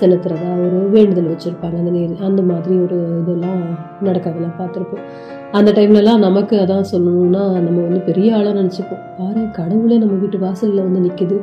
செலுத்துறதா 0.00 0.50
ஒரு 0.66 0.78
வேண்டுதல் 0.94 1.30
வச்சுருப்பாங்க. 1.32 1.76
அந்த 1.82 1.90
நேர் 1.96 2.22
அந்த 2.28 2.42
மாதிரி 2.50 2.74
ஒரு 2.84 2.98
இதெல்லாம் 3.20 3.60
நடக்கிறதெல்லாம் 4.06 4.58
பார்த்துருப்போம். 4.60 5.04
அந்த 5.58 5.70
டைம்லலாம் 5.72 6.24
நமக்கு 6.26 6.54
அதான் 6.62 6.90
சொல்லணும்னா 6.92 7.42
நம்ம 7.66 7.78
வந்து 7.86 8.00
பெரிய 8.08 8.36
ஆளாக 8.38 8.54
நினச்சிப்போம். 8.60 9.04
பாரு 9.18 9.42
கடவுளே 9.58 9.98
நம்ம 9.98 10.16
வீட்டு 10.22 10.40
வாசலில் 10.46 10.86
வந்து 10.86 11.04
நிற்கிது 11.06 11.38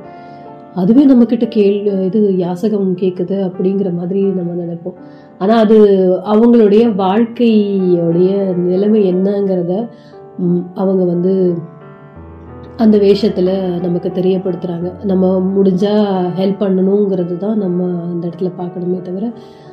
அதுவே 0.82 1.04
நம்மக்கிட்ட 1.06 1.46
கேள் 1.48 1.78
இது 2.08 2.20
யாசகம் 2.38 2.90
கேட்குது 3.02 3.38
அப்படிங்கிற 3.48 3.90
மாதிரி 4.00 4.22
நம்ம 4.40 4.52
நினைப்போம். 4.64 4.98
ஆனால் 5.38 5.62
அது 5.64 5.78
அவங்களுடைய 6.34 6.84
வாழ்க்கையோடைய 7.04 8.32
நிலைமை 8.70 9.02
என்னங்கிறத 9.14 9.74
அவங்க 10.74 11.04
வந்து 11.14 11.34
அந்த 12.78 12.96
வேஷத்தில் 12.98 13.54
நமக்கு 13.82 14.10
தெரியப்படுத்துகிறாங்க 14.12 14.90
நம்ம 15.04 15.30
முடிஞ்சால் 15.54 16.10
ஹெல்ப் 16.36 16.60
பண்ணணுங்கிறது 16.60 17.36
தான் 17.38 17.58
நம்ம 17.58 17.80
அந்த 18.04 18.24
இடத்துல 18.28 18.50
பார்க்கணுமே 18.58 19.00
தவிர 19.02 19.28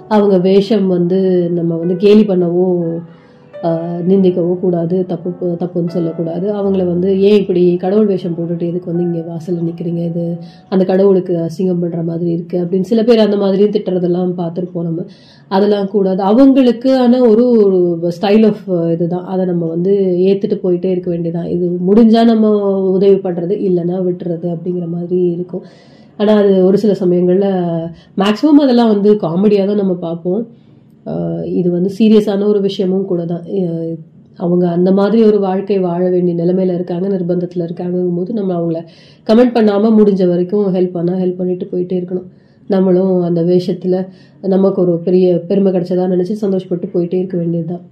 அவங்க 0.09 0.37
வேஷம் 0.43 0.87
வந்து 0.89 1.19
நம்ம 1.51 1.77
வந்து 1.77 1.97
கேலி 1.97 2.25
பண்ணவோ 2.25 2.67
நிந்திக்கவும் 3.65 4.11
நிந்திக்கவோ 4.11 4.53
கூடாது 4.62 4.97
தப்பு 5.11 5.47
தப்புன்னு 5.61 5.93
சொல்லக்கூடாது. 5.95 6.47
அவங்கள 6.59 6.82
வந்து 6.91 7.09
ஏன் 7.28 7.39
இப்படி 7.43 7.62
கடவுள் 7.85 8.09
வேஷம் 8.11 8.35
போட்டுட்டு 8.36 8.65
எதுக்கு 8.70 8.91
வந்து 8.91 9.05
இங்கே 9.07 9.23
வாசலில் 9.28 9.66
நிற்கிறீங்க 9.69 10.03
இது? 10.11 10.24
அந்த 10.73 10.82
கடவுளுக்கு 10.91 11.35
அசிங்கம் 11.45 11.81
பண்ணுற 11.82 12.01
மாதிரி 12.11 12.31
இருக்குது 12.36 12.62
அப்படின்னு 12.62 12.91
சில 12.91 13.03
பேர் 13.09 13.24
அந்த 13.27 13.36
மாதிரியும் 13.43 13.74
திட்டுறதெல்லாம் 13.77 14.32
பார்த்துருப்போம் 14.41 14.86
நம்ம. 14.89 15.05
அதெல்லாம் 15.57 15.89
கூடாது. 15.95 16.20
அவங்களுக்கான 16.31 17.20
ஒரு 17.31 17.45
ஒரு 17.65 18.11
ஸ்டைல் 18.19 18.47
ஆஃப் 18.51 18.65
இதுதான். 18.95 19.27
அதை 19.35 19.45
நம்ம 19.53 19.65
வந்து 19.74 19.95
ஏற்றுட்டு 20.28 20.59
போயிட்டே 20.65 20.91
இருக்க 20.95 21.11
வேண்டியதான் 21.15 21.51
இது 21.55 21.66
முடிஞ்சால் 21.89 22.31
நம்ம 22.32 22.51
உதவி 22.97 23.19
பண்ணுறது 23.27 23.57
இல்லைன்னா 23.69 23.99
விட்டுறது 24.09 24.49
அப்படிங்கிற 24.55 24.89
மாதிரி 24.97 25.20
இருக்கும். 25.36 25.65
ஆனால் 26.20 26.41
அது 26.43 26.53
ஒரு 26.66 26.77
சில 26.82 26.93
சமயங்களில் 27.01 27.49
மேக்ஸிமம் 28.23 28.62
அதெல்லாம் 28.65 28.93
வந்து 28.95 29.11
காமெடியாக 29.24 29.69
தான் 29.70 29.82
நம்ம 29.82 29.97
பார்ப்போம். 30.07 30.43
இது 31.59 31.69
வந்து 31.77 31.91
சீரியஸான 31.99 32.47
ஒரு 32.53 32.61
விஷயமும் 32.69 33.09
கூட 33.13 33.23
தான் 33.33 33.47
அவங்க 34.39 34.65
அந்த 34.77 34.91
மாதிரி 34.99 35.19
ஒரு 35.31 35.39
வாழ்க்கை 35.47 35.77
வாழ 35.89 36.03
வேண்டிய 36.15 36.35
நிலைமையில 36.41 36.77
இருக்காங்க 36.79 37.07
நிர்பந்தத்தில் 37.09 37.65
இருக்காங்கும் 37.67 38.17
போது 38.19 38.31
நம்ம 38.39 38.55
அவங்கள 38.61 38.81
கமெண்ட் 39.29 39.57
பண்ணாமல் 39.57 39.97
முடிஞ்ச 39.99 40.23
வரைக்கும் 40.33 40.69
ஹெல்ப் 40.77 40.97
பண்ணால் 40.97 41.21
ஹெல்ப் 41.23 41.41
பண்ணிட்டு 41.41 41.67
போயிட்டே 41.73 41.97
இருக்கணும். 42.01 42.29
நம்மளும் 42.71 43.15
அந்த 43.29 43.41
வேஷத்தில் 43.51 43.99
நமக்கு 44.55 44.79
ஒரு 44.85 44.93
பெரிய 45.07 45.27
பெருமை 45.49 45.71
கிடைச்சதா 45.73 46.07
நினச்சி 46.15 46.35
சந்தோஷப்பட்டு 46.45 46.89
போயிட்டே 46.95 47.19
இருக்க 47.21 47.37
வேண்டியதுதான். 47.43 47.85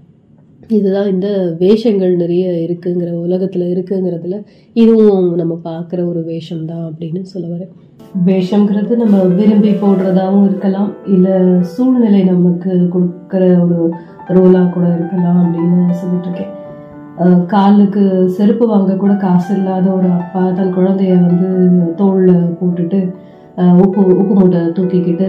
இதுதான் 0.77 1.09
இந்த 1.13 1.29
வேஷங்கள் 1.63 2.13
நிறைய 2.23 2.45
இருக்குங்கிற 2.67 3.11
உலகத்தில் 3.27 3.65
இருக்குங்கிறதுல 3.73 4.37
இதுவும் 4.83 5.27
நம்ம 5.41 5.55
பார்க்குற 5.65 6.01
ஒரு 6.11 6.21
வேஷம் 6.31 6.67
தான் 6.71 6.85
அப்படின்னு 6.89 7.23
சொல்ல 7.33 7.47
வரேன். 7.55 7.73
வேஷங்கிறது 8.25 8.97
நம்ம 8.97 9.23
விரும்பி 9.23 9.71
போடுறதாகவும் 9.71 10.45
இருக்கலாம் 10.45 10.91
இல்லை 11.07 11.63
சூழ்நிலை 11.63 12.23
நமக்கு 12.25 12.89
கொடுக்குற 12.93 13.65
ஒரு 13.65 13.95
ரோலாக 14.29 14.71
கூட 14.71 14.87
இருக்கலாம் 14.95 15.39
அப்படின்னு 15.43 15.91
சொல்லிட்டு 15.91 16.29
இருக்கேன். 16.29 16.61
காலுக்கு 17.47 18.29
செருப்பு 18.29 18.67
வாங்க 18.67 18.97
கூட 18.97 19.13
காசு 19.15 19.57
இல்லாத 19.57 19.91
ஒரு 19.91 20.09
அப்பா 20.09 20.51
தன் 20.51 20.77
குழந்தைய 20.77 21.27
வந்து 21.27 21.95
தோளில் 21.95 22.57
போட்டுட்டு 22.61 23.15
உப்பு 23.57 24.07
உப்பு 24.07 24.35
மூட்டை 24.35 24.61
தூக்கிக்கிட்டு 24.61 25.29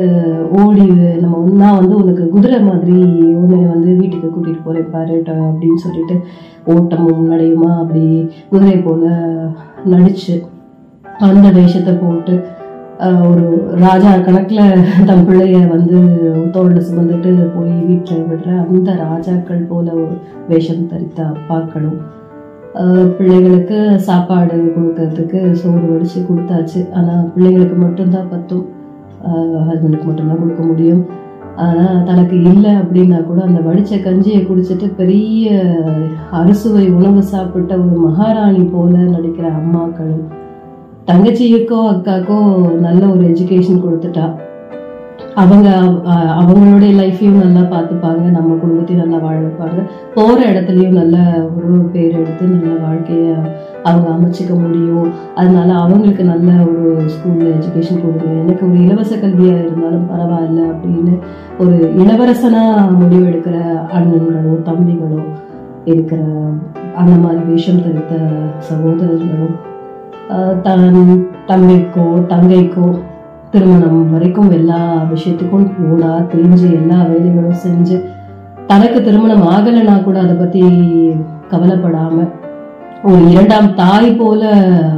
ஓடி 0.65 0.85
நம்ம 1.21 1.37
வந்து- 1.37 1.51
நான் 1.51 1.77
வந்து 1.77 1.95
உனக்கு 1.95 2.29
குதிரை 2.29 2.61
மாதிரி 2.61 2.93
உன்னை 3.33 3.59
வந்து 3.59 3.95
வீட்டுக்கு 3.95 4.27
கூட்டிகிட்டு 4.27 4.63
போகிறேன் 4.63 4.89
பாரு 4.91 5.21
அப்படின்னு 5.27 5.75
சொல்லிட்டு 5.75 6.19
ஓட்டமும் 6.65 7.31
நடையுமா? 7.31 7.79
அப்படி 7.79 8.29
குதிரை 8.49 8.77
போல 8.77 9.09
நடிச்சு 9.89 10.41
அந்த 11.19 11.49
வேஷத்தை 11.49 11.93
போட்டு 11.93 12.43
ஒரு 13.29 13.45
ராஜா 13.83 14.11
கணக்கில் 14.25 14.83
தன் 15.07 15.23
பிள்ளைய 15.27 15.59
வந்து 15.73 15.97
தோளில் 16.55 16.85
சுமந்துட்டு 16.87 17.31
போய் 17.55 17.73
வீட்டில் 17.87 18.27
விடுற 18.29 18.49
அந்த 18.63 18.91
ராஜாக்கள் 19.05 19.69
போல 19.71 19.87
ஒரு 20.01 20.15
வேஷம் 20.49 20.89
தரித்த 20.91 21.19
அப்பாக்களும் 21.31 21.97
பிள்ளைகளுக்கு 23.17 23.79
சாப்பாடு 24.07 24.55
கொடுக்கறதுக்கு 24.75 25.39
சோறு 25.61 25.85
வடித்து 25.89 26.19
கொடுத்தாச்சு. 26.21 26.79
ஆனால் 26.97 27.27
பிள்ளைங்களுக்கு 27.33 27.77
மட்டும்தான் 27.81 28.31
பத்தும். 28.31 28.65
ஹஸ்பண்டுக்கு 29.67 30.07
மட்டும்தான் 30.07 30.41
கொடுக்க 30.43 30.63
முடியும். 30.69 31.03
ஆனால் 31.63 31.99
தனக்கு 32.09 32.35
இல்லை 32.51 32.71
அப்படின்னா 32.81 33.19
கூட 33.25 33.39
அந்த 33.47 33.59
வடித்த 33.67 33.99
கஞ்சியை 34.05 34.39
குடிச்சிட்டு 34.43 34.87
பெரிய 35.01 35.51
அறுசுவை 36.39 36.85
உணவு 36.97 37.23
சாப்பிட்ட 37.33 37.73
ஒரு 37.83 37.97
மகாராணி 38.07 38.63
போல 38.75 38.95
நடிக்கிற 39.15 39.47
அம்மாக்களும் 39.59 40.25
தங்கச்சிக்கும் 41.07 41.87
அக்காக்கும் 41.91 42.79
நல்ல 42.79 43.05
ஒரு 43.05 43.23
எஜுகேஷன் 43.23 43.81
கொடுத்துட்டா. 43.85 44.25
அவங்க 45.35 45.69
அவங்களுடைய 46.41 46.91
லைஃப்பையும் 46.99 47.41
நல்லா 47.43 47.63
பார்த்துப்பாங்க 47.73 48.23
நம்ம 48.35 48.55
குடும்பத்தையும் 48.61 49.03
நல்லா 49.03 49.19
வாழ 49.25 49.37
வைப்பாங்க 49.39 49.79
இடத்துலையும் 50.51 50.97
நல்ல 50.99 51.17
ஒரு 51.57 51.73
பேர் 51.93 52.15
எடுத்து 52.19 52.45
நல்ல 52.45 52.71
வாழ்க்கையை 52.85 53.33
அவங்க 53.83 54.07
அமைச்சிக்க 54.13 54.53
முடியும். 54.61 55.11
அதனால 55.35 55.73
அவங்களுக்கு 55.73 56.23
நல்ல 56.23 56.51
ஒரு 56.61 57.05
ஸ்கூலில் 57.13 57.53
எஜுகேஷன் 57.57 58.01
கொடுங்க. 58.03 58.29
எனக்கு 58.43 58.69
ஒரு 58.69 58.79
இலவச 58.83 59.15
கல்வியாக 59.15 59.63
இருந்தாலும் 59.65 60.07
பரவாயில்ல 60.13 60.61
அப்படின்னு 60.73 61.15
ஒரு 61.59 61.75
இளவரசனா 62.03 62.63
முடிவெடுக்கிற 63.01 63.57
அண்ணன்களும் 63.97 64.65
தம்பிகளோ 64.69 65.21
இருக்கிற 65.85 66.21
அந்த 66.95 67.15
மாதிரி 67.27 67.43
வேஷம் 67.51 67.85
தரித்த 67.85 68.15
சகோதரர்களும் 68.57 69.55
தன் 70.61 70.87
தம்பிக்கோ 71.47 72.05
தங்கைக்கோ 72.27 72.87
திருமணம் 73.51 74.11
வரைக்கும் 74.11 74.51
எல்லா 74.51 75.07
விஷயத்துக்கும் 75.11 75.67
போனா 75.77 76.11
தெரிஞ்சு 76.33 76.67
எல்லா 76.79 76.97
வேலைகளும் 77.01 77.61
செஞ்சு 77.65 77.97
தனக்கு 78.67 79.01
திருமணம் 79.01 79.47
ஆகலைன்னா 79.47 80.03
கூட 80.03 80.21
அதை 80.21 80.35
பத்தி 80.35 80.61
கவலைப்படாம 81.51 82.29
ஒரு 83.03 83.29
இரண்டாம் 83.29 83.75
தாய் 83.75 84.15
போல 84.15 84.43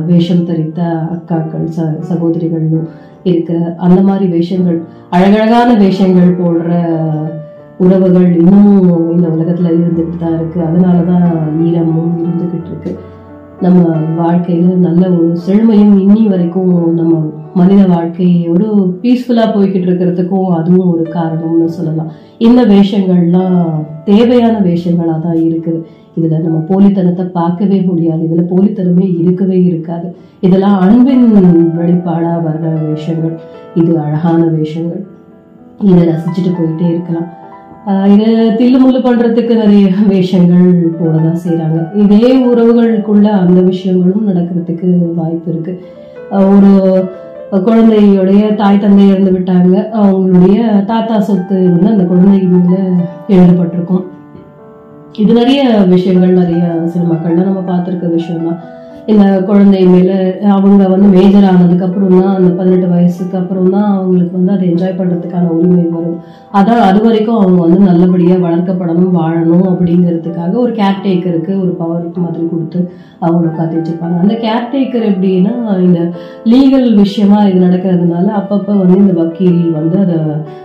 வேஷம் 0.06 0.46
தரித்த 0.46 0.80
அக்காக்கள் 1.16 1.66
ச 1.78 2.00
சகோதரிகளும் 2.00 2.88
இருக்கிற 3.24 3.76
அந்த 3.78 4.02
மாதிரி 4.02 4.26
வேஷங்கள் 4.32 4.80
அழகழகான 5.10 5.74
வேஷங்கள் 5.74 6.38
போடுற 6.42 6.72
உறவுகள் 7.78 8.36
இன்னும் 8.36 9.12
இந்த 9.12 9.28
உலகத்துல 9.28 9.72
இருந்துகிட்டு 9.72 10.18
தான் 10.20 10.36
இருக்கு. 10.36 10.60
அதனாலதான் 10.62 11.28
ஈரமும் 11.60 12.14
இருந்துகிட்டு 12.22 12.72
இருக்கு. 12.72 12.96
நம்ம 13.66 13.82
வாழ்க்கையில 14.20 14.74
நல்ல 14.88 15.04
ஒரு 15.10 15.28
செழுமையும் 15.46 15.94
இன்னி 16.04 16.24
வரைக்கும் 16.32 16.72
நம்ம 17.00 17.14
மனித 17.60 17.82
வாழ்க்கை 17.88 18.28
ஒரு 18.54 18.68
பீஸ்ஃபுல்லா 19.02 19.46
போய்கிட்டு 19.54 19.88
இருக்கிறதுக்கும் 19.90 20.50
அதுவும் 20.58 20.92
ஒரு 20.94 21.04
காரணம்னு 21.14 21.68
சொல்லலாம். 21.78 22.10
இந்த 22.48 22.62
வேஷங்கள்லாம் 22.72 23.58
தேவையான 24.10 24.56
வேஷங்களா 24.68 25.16
தான் 25.26 25.40
இருக்குது. 25.48 25.80
இதுல 26.18 26.42
நம்ம 26.46 26.58
போலித்தனத்தை 26.70 27.26
பார்க்கவே 27.40 27.80
முடியாது. 27.82 28.22
இதுல 28.28 28.44
போலித்தனமே 28.52 29.08
இருக்கவே 29.22 29.60
இருக்காது. 29.64 30.08
இதெல்லாம் 30.42 30.78
அன்பின் 30.86 31.26
வெளிப்பாடா 31.80 32.34
வர்ற 32.48 32.66
வேஷங்கள். 32.86 33.36
இது 33.82 33.92
அழகான 34.06 34.42
வேஷங்கள். 34.58 35.04
இதை 35.92 36.04
ரசிச்சுட்டு 36.12 36.52
போயிட்டே 36.60 36.88
இருக்கலாம். 36.94 37.28
இது 38.14 38.28
தில்லுமுள்ளு 38.60 39.00
பண்றதுக்கு 39.06 39.54
நிறைய 39.56 39.88
வேஷங்கள் 40.12 40.70
போடதான் 41.00 41.42
செய்யறாங்க 41.44 41.80
இதே 42.04 42.30
உறவுகளுக்குள்ள 42.52 43.28
அந்த 43.42 43.60
விஷயங்களும் 43.72 44.28
நடக்கிறதுக்கு 44.30 44.88
வாய்ப்பு 45.20 45.52
இருக்கு. 45.52 45.74
ஒரு 46.54 46.72
குழந்தையுடைய 47.68 48.42
தாய் 48.62 48.82
தந்தை 48.84 49.04
இறந்து 49.10 49.32
விட்டாங்க. 49.36 49.76
அவங்களுடைய 50.02 50.60
தாத்தா 50.92 51.18
சொத்து 51.28 51.58
வந்து 51.74 51.92
அந்த 51.94 52.06
குழந்தை 52.12 52.40
மேல 52.54 52.80
எழுதப்பட்டிருக்கும். 53.36 54.04
இது 55.24 55.32
நிறைய 55.34 55.62
விஷயங்கள் 55.94 56.40
நிறைய 56.42 56.64
சினிமாக்கள்ல 56.94 57.46
நம்ம 57.50 57.62
பார்த்திருக்க 57.70 58.10
விஷயம் 58.18 58.58
எங்கள் 59.12 59.28
இந்த 59.32 59.42
குழந்தை 59.48 59.82
மேலே 59.86 60.16
அவங்க 60.54 60.84
வந்து 60.94 61.08
மேஜர் 61.16 61.48
ஆனதுக்கு 61.50 61.86
அப்புறம் 61.88 62.16
தான் 62.20 62.36
அந்த 62.38 62.50
பதினெட்டு 62.60 62.88
வயசுக்கு 62.94 63.36
அப்புறம் 63.38 63.70
தான் 63.70 63.90
அவங்களுக்கு 63.96 64.38
வந்து 64.38 64.54
அதை 64.56 64.64
என்ஜாய் 64.70 64.98
பண்ணுறதுக்கான 65.00 65.52
உரிமை 65.58 65.84
வரும். 65.96 66.20
அதான் 66.60 66.82
அது 66.88 67.00
வரைக்கும் 67.06 67.40
அவங்க 67.40 67.60
வந்து 67.66 67.80
நல்லபடியாக 67.80 68.44
வளர்க்கப்படணும் 68.48 69.16
வாழணும் 69.20 69.68
அப்படிங்கிறதுக்காக 69.72 70.54
ஒரு 70.56 70.72
கேர்டேக்கருக்கு 70.72 71.54
ஒரு 71.64 71.72
பவர் 71.82 72.24
மாதிரி 72.24 72.46
கொடுத்து 72.54 72.80
அவங்கள 73.26 73.50
உட்காந்து 73.50 73.78
வச்சுருப்பாங்க 73.78 74.18
அந்த 74.24 74.36
கேர்டேக்கர் 74.46 75.06
எப்படின்னா 75.12 75.54
இந்த 75.88 76.00
லீகல் 76.52 76.90
விஷயமா 76.96 77.40
இது 77.50 77.60
நடக்கிறதுனால 77.66 78.28
அப்பப்போ 78.42 78.74
வந்து 78.82 78.98
இந்த 78.98 79.14
வக்கீல் 79.22 79.62
வந்து 79.72 79.98
அதை 79.98 80.18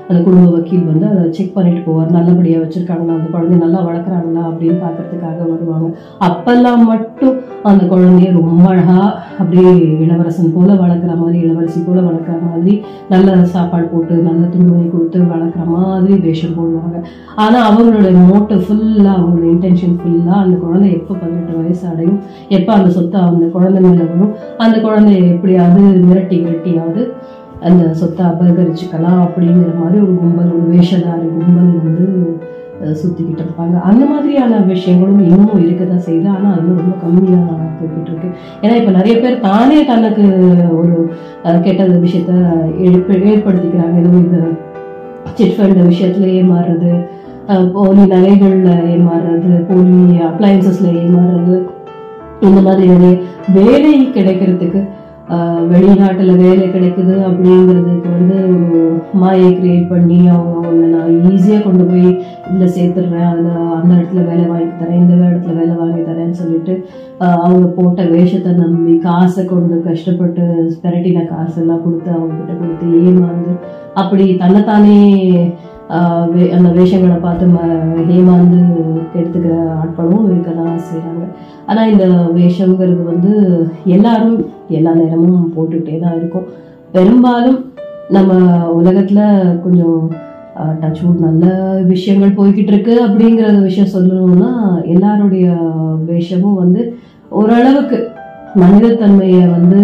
அந்த 0.09 0.21
குடும்ப 0.23 0.47
வக்கீல் 0.51 0.87
வந்து 0.93 1.07
அதை 1.07 1.25
செக் 1.31 1.55
பண்ணிட்டு 1.55 1.83
போவார். 1.87 2.09
நல்லபடியாக 2.11 2.63
வச்சுருக்காங்களா? 2.65 3.17
அந்த 3.19 3.29
குழந்தைய 3.35 3.59
நல்லா 3.65 3.81
வளர்க்குறாங்களா? 3.89 4.43
அப்படின்னு 4.51 4.79
பார்க்கறதுக்காக 4.87 5.39
வருவாங்க. 5.53 5.89
அப்பெல்லாம் 6.29 6.83
மட்டும் 6.85 7.37
அந்த 7.63 7.83
குழந்தைய 7.85 8.30
ரொம்ப 8.39 8.65
அழகா 8.71 8.99
அப்படியே 9.39 9.71
இளவரசன் 10.05 10.55
போல 10.55 10.71
வளர்க்குற 10.75 11.13
மாதிரி 11.17 11.39
இளவரசி 11.39 11.81
போல 11.81 11.99
வளர்க்குற 12.01 12.37
மாதிரி 12.47 12.75
நல்ல 13.09 13.37
சாப்பாடு 13.55 13.87
போட்டு 13.87 14.15
நல்ல 14.29 14.43
துணிமணி 14.47 14.87
கொடுத்து 14.89 15.19
வளர்க்குற 15.33 15.65
மாதிரி 15.67 16.15
வேஷம் 16.21 16.57
போடுவாங்க. 16.59 16.97
ஆனா 17.37 17.59
அவங்களோட 17.71 18.11
மோட்டிவ் 18.31 18.63
ஃபுல்லா 18.67 19.13
அவங்களோட 19.17 19.47
இன்டென்ஷன் 19.55 19.99
ஃபுல்லா 20.01 20.35
அந்த 20.45 20.57
குழந்தை 20.57 20.89
எப்போ 20.93 21.15
பதினெட்டு 21.15 21.59
வயசு 21.59 21.85
அடையும் 21.89 22.21
எப்போ 22.49 22.73
அந்த 22.73 22.91
சொத்தை 22.91 23.21
அந்த 23.23 23.47
குழந்தை 23.47 23.83
மேலே 23.83 24.05
வரும் 24.05 24.33
அந்த 24.59 24.77
குழந்தைய 24.81 25.21
எப்படியாவது 25.35 25.83
மிரட்டி 26.09 26.39
மிரட்டியாவது 26.45 27.05
அந்த 27.69 27.85
சொத்தை 27.95 28.23
அபகரிச்சுக்கலாம் 28.27 29.23
அப்படிங்கிற 29.25 29.73
மாதிரி 29.81 29.99
ஒரு 30.03 30.15
கும்பல் 30.15 30.53
ஒரு 30.53 30.67
வேஷதாரி 30.71 31.27
கும்பல் 31.29 31.73
வந்து 31.81 32.07
சுற்றிக்கிட்டு 32.81 32.85
சுத்திக்கிட்டு 32.85 33.39
இருப்பாங்க. 33.39 33.81
அந்த 33.81 34.07
மாதிரியான 34.07 34.57
விஷயங்களும் 34.57 35.23
இன்னமும் 35.23 35.67
இருக்கதான் 35.67 36.01
செய்யுது. 36.07 36.29
ஆனா 36.29 36.53
அது 36.53 36.61
ரொம்ப 36.61 36.97
கம்மியா 37.03 37.39
போய்கிட்டு 37.39 38.03
இருக்கு. 38.03 38.29
ஏன்னா 38.63 38.75
இப்ப 38.77 38.91
நிறைய 38.91 39.21
பேர் 39.21 39.41
தானே 39.41 39.85
தனக்கு 39.85 40.23
ஒரு 40.77 41.13
அஹ், 41.45 41.61
கெட்ட 41.61 41.89
விஷயத்த 41.89 42.53
எழுப்ப- 42.79 43.15
ஏற்படுத்திக்கிறாங்க. 43.15 43.99
எதுவும் 43.99 44.25
இந்த 44.25 44.49
சிட் 45.35 45.53
ஃபண்ட் 45.53 45.93
விஷயத்துல 45.93 46.27
ஏமாறுறது 46.27 47.07
போலி 47.73 48.01
நகைகள்ல 48.01 48.69
ஏமாறுறது 48.95 49.65
போலி 49.69 50.19
அப்ளையன்சஸ்ல 50.19 50.93
ஏமாறுறது 50.93 51.63
இந்த 52.41 52.61
மாதிரி 52.61 52.89
வேலை 53.55 54.09
கிடைக்கிறதுக்கு 54.09 54.89
வெளிநாட்டில் 55.71 56.33
வேலை 56.39 56.65
கிடைக்குது 56.69 57.15
அப்படிங்கிறதுக்கு 57.27 58.09
வந்து 58.13 58.37
ஒரு 58.47 58.81
மாயை 59.15 59.51
கிரியேட் 59.53 59.91
பண்ணி 59.91 60.19
அவங்க 60.29 60.55
ஒன்று 60.63 60.87
நான் 60.95 61.13
ஈஸியாக 61.29 61.63
கொண்டு 61.63 61.85
போய் 61.85 62.09
இதில் 62.49 62.75
சேர்த்துடுறேன். 62.75 63.29
அதில் 63.31 63.49
அந்த 63.77 63.91
இடத்துல 63.95 64.25
வேலை 64.27 64.45
வாங்கி 64.47 64.71
தரேன் 64.81 65.01
இந்த 65.03 65.15
இடத்துல 65.25 65.55
வேலை 65.55 65.75
வாங்கி 65.77 66.03
தரேன்னு 66.03 66.41
சொல்லிட்டு 66.41 66.75
அவங்க 67.41 67.67
போட்ட 67.75 68.03
வேஷத்தை 68.11 68.53
நம்பி 68.59 68.95
காசை 69.01 69.45
கொண்டு 69.47 69.77
கஷ்டப்பட்டு 69.83 70.45
பெரட்டின 70.85 71.27
காசெல்லாம் 71.29 71.85
கொடுத்து 71.85 72.11
அவங்கக்கிட்ட 72.11 72.55
கொடுத்து 72.59 72.87
ஏமாந்து 73.03 73.55
அப்படி 73.95 74.27
தன்னைத்தானே 74.37 74.99
வே- 76.33 76.51
அந்த 76.53 76.69
வேஷங்களை 76.75 77.17
பார்த்து 77.21 77.45
ம- 77.49 77.65
ஏமாந்து 78.17 78.59
எடுத்துக்கிற 79.15 79.55
ஆட்களும் 79.79 80.27
இருக்க 80.29 80.51
தான் 80.59 80.85
செய்கிறாங்க 80.85 81.25
ஆனால் 81.71 81.91
இந்த 81.91 82.07
வேஷங்கிறது 82.37 83.03
வந்து 83.11 83.33
எல்லாரும் 83.97 84.39
எல்லா 84.79 84.93
நேரமும் 84.95 85.53
போட்டுகிட்டே 85.57 85.99
தான் 85.99 86.17
இருக்கும். 86.17 86.47
பெரும்பாலும் 86.93 87.59
நம்ம 88.09 88.33
உலகத்துல 88.79 89.21
கொஞ்சம் 89.65 90.01
டச் 90.81 91.03
வுட் 91.03 91.25
நல்ல 91.27 91.45
விஷயங்கள் 91.93 92.39
போய்கிட்டு 92.39 92.73
இருக்கு 92.73 92.95
அப்படிங்கிற 93.07 93.47
விஷயம் 93.69 93.93
சொல்லணும்னா 93.95 94.51
எல்லாருடைய 94.95 95.47
வேஷமும் 96.09 96.61
வந்து 96.63 96.81
ஓரளவுக்கு 97.31 97.99
மனிதத்தன்மையை 98.63 99.43
வந்து 99.57 99.81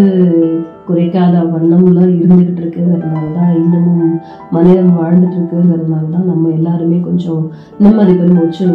குறைக்காத 0.89 1.35
வண்ணம்ல 1.53 2.01
இருந்துகிட்டு 2.17 2.61
இருக்குங்கிறதுனால 2.63 3.25
தான் 3.39 3.55
இன்னமும் 3.61 4.13
மனிதன் 4.51 4.93
வாழ்ந்துட்டு 4.99 5.39
இருக்குங்கிறதுனால 5.39 6.05
தான் 6.11 6.31
நம்ம 6.33 6.51
எல்லாருமே 6.59 6.99
கொஞ்சம் 7.01 7.43
நிம்மதி 7.79 8.13
பெருமூச்சு 8.13 8.67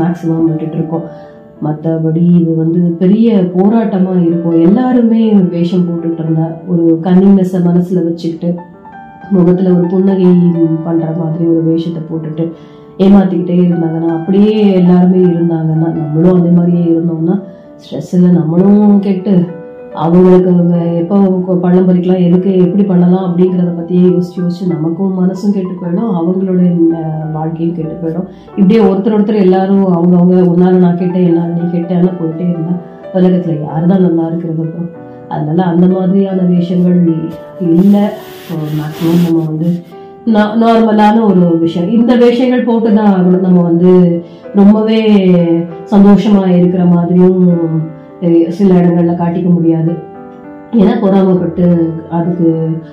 மேக்சிமம் 0.00 0.48
விட்டுட்டு 0.48 0.76
இருக்கோம். 0.78 1.06
மற்றபடி 1.64 2.22
இது 2.40 2.54
வந்து 2.56 2.80
பெரிய 3.02 3.32
போராட்டமா 3.56 4.14
இருக்கும். 4.26 4.60
எல்லாருமே 4.60 5.32
வேஷம் 5.32 5.86
போட்டுட்டு 5.88 6.22
இருந்தா 6.22 6.46
ஒரு 6.68 6.84
கன்னிங்னஸை 7.02 7.60
மனசுல 7.70 8.04
வச்சுக்கிட்டு 8.04 8.50
முகத்துல 9.30 9.72
ஒரு 9.76 9.86
புன்னகை 9.86 10.30
பண்ற 10.84 11.04
மாதிரி 11.18 11.44
ஒரு 11.46 11.62
வேஷத்தை 11.64 12.02
போட்டுட்டு 12.10 12.46
ஏமாத்திக்கிட்டே 12.98 13.56
இருந்தாங்கன்னா 13.66 14.10
அப்படியே 14.18 14.72
எல்லாருமே 14.72 15.20
இருந்தாங்கன்னா 15.32 15.88
நம்மளும் 16.00 16.38
அதே 16.40 16.50
மாதிரியே 16.50 16.84
இருந்தோம்னா 16.84 17.36
ஸ்ட்ரெஸ்ஸில் 17.82 18.36
நம்மளும் 18.38 19.00
கெட்டு. 19.00 19.34
அவங்களுக்கு 20.02 20.52
எப்போ 20.96 21.16
பள்ளம் 21.62 21.88
பறிக்கலாம் 21.88 22.24
எதுக்கு 22.24 22.58
எப்படி 22.58 22.84
பண்ணலாம் 22.84 23.26
அப்படிங்கிறத 23.26 23.76
பற்றியே 23.76 24.06
யோசிச்சு 24.08 24.38
யோசிச்சு 24.38 24.66
நமக்கும் 24.68 25.16
மனசும் 25.18 25.54
கெட்டு 25.54 25.74
போயிடும் 25.80 26.12
அவங்களோட 26.18 26.62
வாழ்க்கையும் 27.32 27.74
கெட்டு 27.74 27.94
போயிடும். 28.02 28.28
இப்படியே 28.56 28.80
ஒருத்தர் 28.80 29.16
ஒருத்தர் 29.16 29.42
எல்லாரும் 29.44 29.84
அவங்கவுங்க 29.94 30.34
உன்னால 30.34 30.78
நான் 30.84 30.96
கேட்டேன் 30.96 31.26
என்னால் 31.26 31.52
நீ 31.52 31.60
கேட்டேன்னு 31.60 32.12
போயிட்டே 32.20 32.46
உலகத்தில் 33.14 33.58
உலகத்துல 33.58 33.66
யாருதான் 33.66 34.04
நல்லா 34.06 34.26
இருக்கிறது 34.26 34.62
அப்புறம் 34.62 34.90
அதனால 35.28 35.62
அந்த 35.62 35.86
மாதிரியான 35.86 36.40
வேஷங்கள் 36.42 36.98
இல்லை. 37.60 38.08
மேக்ஸிமம் 38.78 39.24
நம்ம 39.24 39.44
வந்து 39.46 39.68
நார்மலான 40.26 41.16
ஒரு 41.28 41.58
விஷயம். 41.58 41.90
இந்த 41.90 42.16
வேஷங்கள் 42.16 42.66
போட்டுதான் 42.66 43.10
ஆகணும் 43.14 43.44
நம்ம 43.46 43.62
வந்து 43.62 43.92
ரொம்பவே 44.54 45.00
சந்தோஷமா 45.90 46.44
இருக்கிற 46.56 46.84
மாதிரியும் 46.84 47.92
சில 48.48 48.74
இடங்கள்ல 48.74 49.14
காட்டிக்க 49.16 49.48
முடியாது. 49.52 49.94
ஏன்னா 50.72 50.94
பொறாமப்பட்டு 51.02 51.64
அதுக்கு 52.10 52.46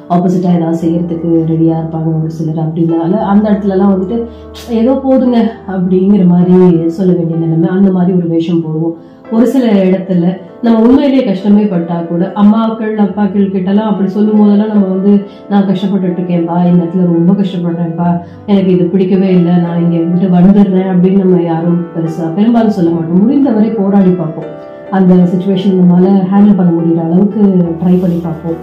ஆப்போசிட்டா 0.09 0.49
ஏதாவது 0.57 0.81
செய்யறதுக்கு 0.81 1.29
ரெடியா 1.51 1.75
இருப்பாங்க 1.79 2.21
ஒரு 2.21 2.29
சிலர் 2.29 2.65
அப்படின்னால 2.65 3.19
அந்த 3.31 3.49
இடத்துலலாம் 3.49 3.93
வந்துட்டு 3.93 4.25
ஏதோ 4.69 4.91
போதுங்க 5.05 5.37
அப்படிங்கிற 5.67 6.27
மாதிரி 6.27 6.87
சொல்ல 6.87 7.13
வேண்டிய 7.13 7.39
நிலைமை 7.39 7.69
அந்த 7.69 7.91
மாதிரி 7.91 8.17
ஒரு 8.17 8.27
வேஷம் 8.27 8.63
போடுவோம். 8.65 8.93
ஒரு 9.31 9.47
சில 9.47 9.65
இடத்துல 9.71 10.37
நம்ம 10.61 10.81
உண்மையிலேயே 10.81 11.23
கஷ்டமே 11.25 11.63
பட்டா 11.65 12.01
கூட 12.01 12.31
அம்மாக்கள் 12.35 12.95
அப்பாக்கள் 12.97 13.51
கிட்டலாம் 13.53 13.89
அப்படி 13.91 14.09
சொல்லும் 14.09 14.39
போதெல்லாம் 14.39 14.73
நம்ம 14.73 14.87
வந்து 14.87 15.25
நான் 15.49 15.67
கஷ்டப்பட்டுட்டு 15.67 16.19
இருக்கேன்ப்பா 16.19 16.65
இந்த 16.65 16.83
இடத்துல 16.83 17.05
ரொம்ப 17.05 17.33
கஷ்டப்படுறேன்ப்பா 17.33 18.21
எனக்கு 18.45 18.71
இது 18.71 18.85
பிடிக்கவே 18.85 19.29
இல்லை 19.29 19.55
நான் 19.55 19.81
இங்க 19.83 19.97
விட்டு 19.97 20.35
வந்துடுறேன் 20.37 20.91
அப்படின்னு 20.93 21.23
நம்ம 21.23 21.41
யாரும் 21.41 21.85
பெருசா 21.95 22.33
பெரும்பாலும் 22.35 22.77
சொல்ல 22.79 22.91
மாட்டோம். 22.91 23.19
முடிந்தவரை 23.19 23.69
போராடி 23.69 24.09
பார்ப்போம். 24.09 24.69
அந்த 24.97 25.13
சுச்சுவேஷன் 25.31 25.77
நம்மளால 25.79 26.09
ஹேண்டில் 26.31 26.57
பண்ண 26.59 26.71
முடிகிற 26.77 27.01
அளவுக்கு 27.07 27.41
ட்ரை 27.81 27.95
பண்ணி 28.01 28.17
பார்ப்போம். 28.25 28.59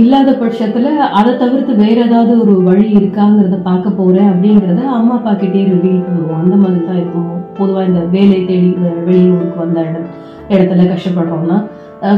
இல்லாத 0.00 0.30
பட்சத்துல 0.40 0.90
அதை 1.18 1.32
தவிர்த்து 1.40 1.72
வேற 1.82 1.96
ஏதாவது 2.08 2.32
ஒரு 2.42 2.52
வழி 2.68 2.84
இருக்காங்கிறத 2.98 3.56
பார்க்க 3.68 3.98
போறேன் 3.98 4.28
அப்படிங்கிறத 4.32 4.82
அம்மா 4.98 5.14
அப்பா 5.18 5.32
கிட்டே 5.42 5.62
ரிவீல் 5.70 6.04
பண்ணுவோம். 6.06 6.40
அந்த 6.42 6.54
மாதிரி 6.62 6.80
தான் 6.88 7.00
இருக்கும் 7.00 7.30
பொதுவா 7.58 7.82
இந்த 7.88 8.02
வேலை 8.14 8.38
தேடி 8.50 8.70
வெளியூருக்கு 9.08 9.58
வந்த 9.64 9.80
இடம் 9.88 10.08
இடத்துல 10.54 10.86
கஷ்டப்படுறோம்னா 10.92 11.58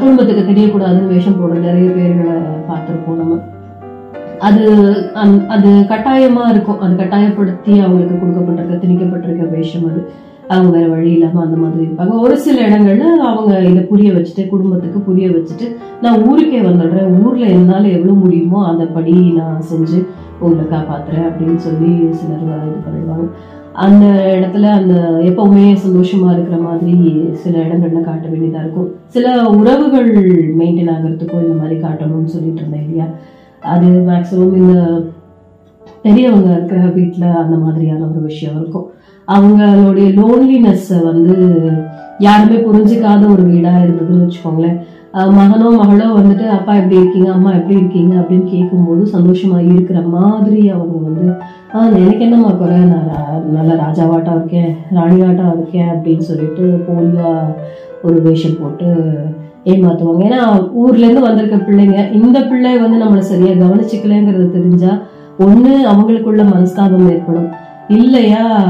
குடும்பத்துக்கு 0.02 0.42
தெரியக்கூடாதுன்னு 0.50 1.12
வேஷம் 1.14 1.40
போடுற 1.40 1.56
நிறைய 1.66 1.88
பேர்களை 1.96 2.36
பார்த்திருப்போம் 2.68 3.18
நம்ம. 3.22 3.40
அது 4.48 4.64
அது 5.54 5.70
கட்டாயமா 5.90 6.44
இருக்கும். 6.52 6.80
அது 6.84 6.94
கட்டாயப்படுத்தி 7.02 7.72
அவங்களுக்கு 7.82 8.16
கொடுக்கப்பட்டிருக்க 8.22 8.78
திணிக்கப்பட்டிருக்க 8.84 9.44
வேஷம் 9.56 9.88
அது. 9.90 10.00
அவங்க 10.48 10.70
வேற 10.78 10.88
வழி 10.88 11.10
இல்லாம 11.10 11.42
அந்த 11.42 11.56
மாதிரி 11.56 11.84
இருப்பாங்க. 11.86 12.20
ஒரு 12.20 12.38
சில 12.38 12.68
இடங்கள்ல 12.68 13.06
அவங்க 13.30 13.52
இதை 13.60 13.82
புரிய 13.82 14.12
வச்சுட்டு 14.12 14.48
குடும்பத்துக்கு 14.48 14.98
புரிய 14.98 15.28
வச்சுட்டு 15.28 15.66
நான் 16.02 16.22
ஊருக்கே 16.22 16.60
வந்துடுறேன். 16.60 17.24
ஊர்ல 17.24 17.46
என்னால 17.46 17.88
எவ்வளவு 17.88 18.18
முடியுமோ 18.18 18.66
அதை 18.66 18.86
படி 18.86 19.16
நான் 19.32 19.62
செஞ்சு 19.72 20.06
ஊர்ல 20.40 20.62
காப்பாத்துறேன் 20.62 21.28
அப்படின்னு 21.28 21.56
சொல்லி 21.56 21.92
சிலர் 22.10 22.46
இது 22.68 22.78
பண்ணிடுவாங்க. 22.86 23.26
அந்த 23.72 24.04
இடத்துல 24.34 24.70
அந்த 24.70 24.94
எப்பவுமே 25.20 25.76
சந்தோஷமா 25.86 26.32
இருக்கிற 26.32 26.56
மாதிரி 26.56 26.96
சில 27.32 27.58
இடங்கள்ல 27.58 28.00
காட்ட 28.00 28.28
வேண்டியதா 28.28 28.60
இருக்கும். 28.64 28.90
சில 29.06 29.50
உறவுகள் 29.50 30.10
மெயின்டைன் 30.58 30.92
ஆகிறதுக்கும் 30.94 31.44
இந்த 31.46 31.56
மாதிரி 31.60 31.80
காட்டணும்னு 31.80 32.34
சொல்லிட்டு 32.34 32.60
இருந்தேன் 32.60 32.82
இல்லையா? 32.82 33.06
அது 33.60 33.86
மேக்சிமம் 33.86 34.56
இந்த 34.56 35.02
பெரியவங்க 36.02 36.52
இருக்கிற 36.52 36.80
வீட்டில் 36.86 37.38
அந்த 37.42 37.56
மாதிரியான 37.56 38.04
ஒரு 38.04 38.20
விஷயம் 38.20 38.60
இருக்கும். 38.60 38.86
அவங்களுடைய 39.28 40.09
லோன்லினஸ் 40.20 41.05
வந்து 41.05 41.36
யாருமே 42.18 42.56
புரிஞ்சுக்காத 42.56 43.32
ஒரு 43.32 43.42
வீடா 43.42 43.70
இருந்ததுன்னு 43.70 44.28
வச்சுக்கோங்களேன். 44.28 44.80
மகனோ 45.12 45.66
மகளோ 45.82 46.06
வந்துட்டு 46.16 46.48
அப்பா 46.48 46.74
எப்படி 46.74 46.96
இருக்கீங்க? 46.96 47.32
அம்மா 47.32 47.52
எப்படி 47.52 47.78
இருக்கீங்க? 47.78 48.14
அப்படின்னு 48.14 48.44
கேட்கும்போது 48.44 49.10
சந்தோஷமா 49.12 49.72
இருக்கிற 49.72 50.01
மாதிரி 50.01 50.70
அவங்க 50.70 50.96
வந்து 51.02 51.32
ஆஹ் 51.72 52.01
எனக்கு 52.01 52.18
என்னம்மா 52.18 52.51
குறை? 52.51 52.76
நான் 52.76 53.51
நல்ல 53.52 53.74
ராஜாவாட்டா 53.74 54.34
இருக்கேன் 54.34 54.76
ராணியாட்டா 54.94 55.52
இருக்கேன் 55.52 55.88
அப்படின்னு 55.88 56.18
சொல்லிட்டு 56.18 56.84
போலியா 56.88 57.55
ஒரு 58.02 58.22
வேஷம் 58.22 58.60
போட்டு 58.60 59.14
ஏமாத்துவாங்க. 59.64 60.30
ஏன்னா 60.30 60.72
ஊர்ல 60.72 61.05
இருந்து 61.05 61.20
வந்திருக்க 61.20 61.56
பிள்ளைங்க 61.56 62.12
இந்த 62.12 62.42
பிள்ளை 62.42 62.78
வந்து 62.78 63.05
நம்மளை 63.05 63.18
சரியா 63.18 63.51
கவனிச்சுக்கலங்கிறது 63.51 64.51
தெரிஞ்சா 64.51 64.98
ஒண்ணு 65.38 65.70
அவங்களுக்குள்ள 65.92 66.46
மனஸ்தாபம் 66.55 67.10
ஏற்படும். 67.10 67.48
இல்லையா? 67.89 68.65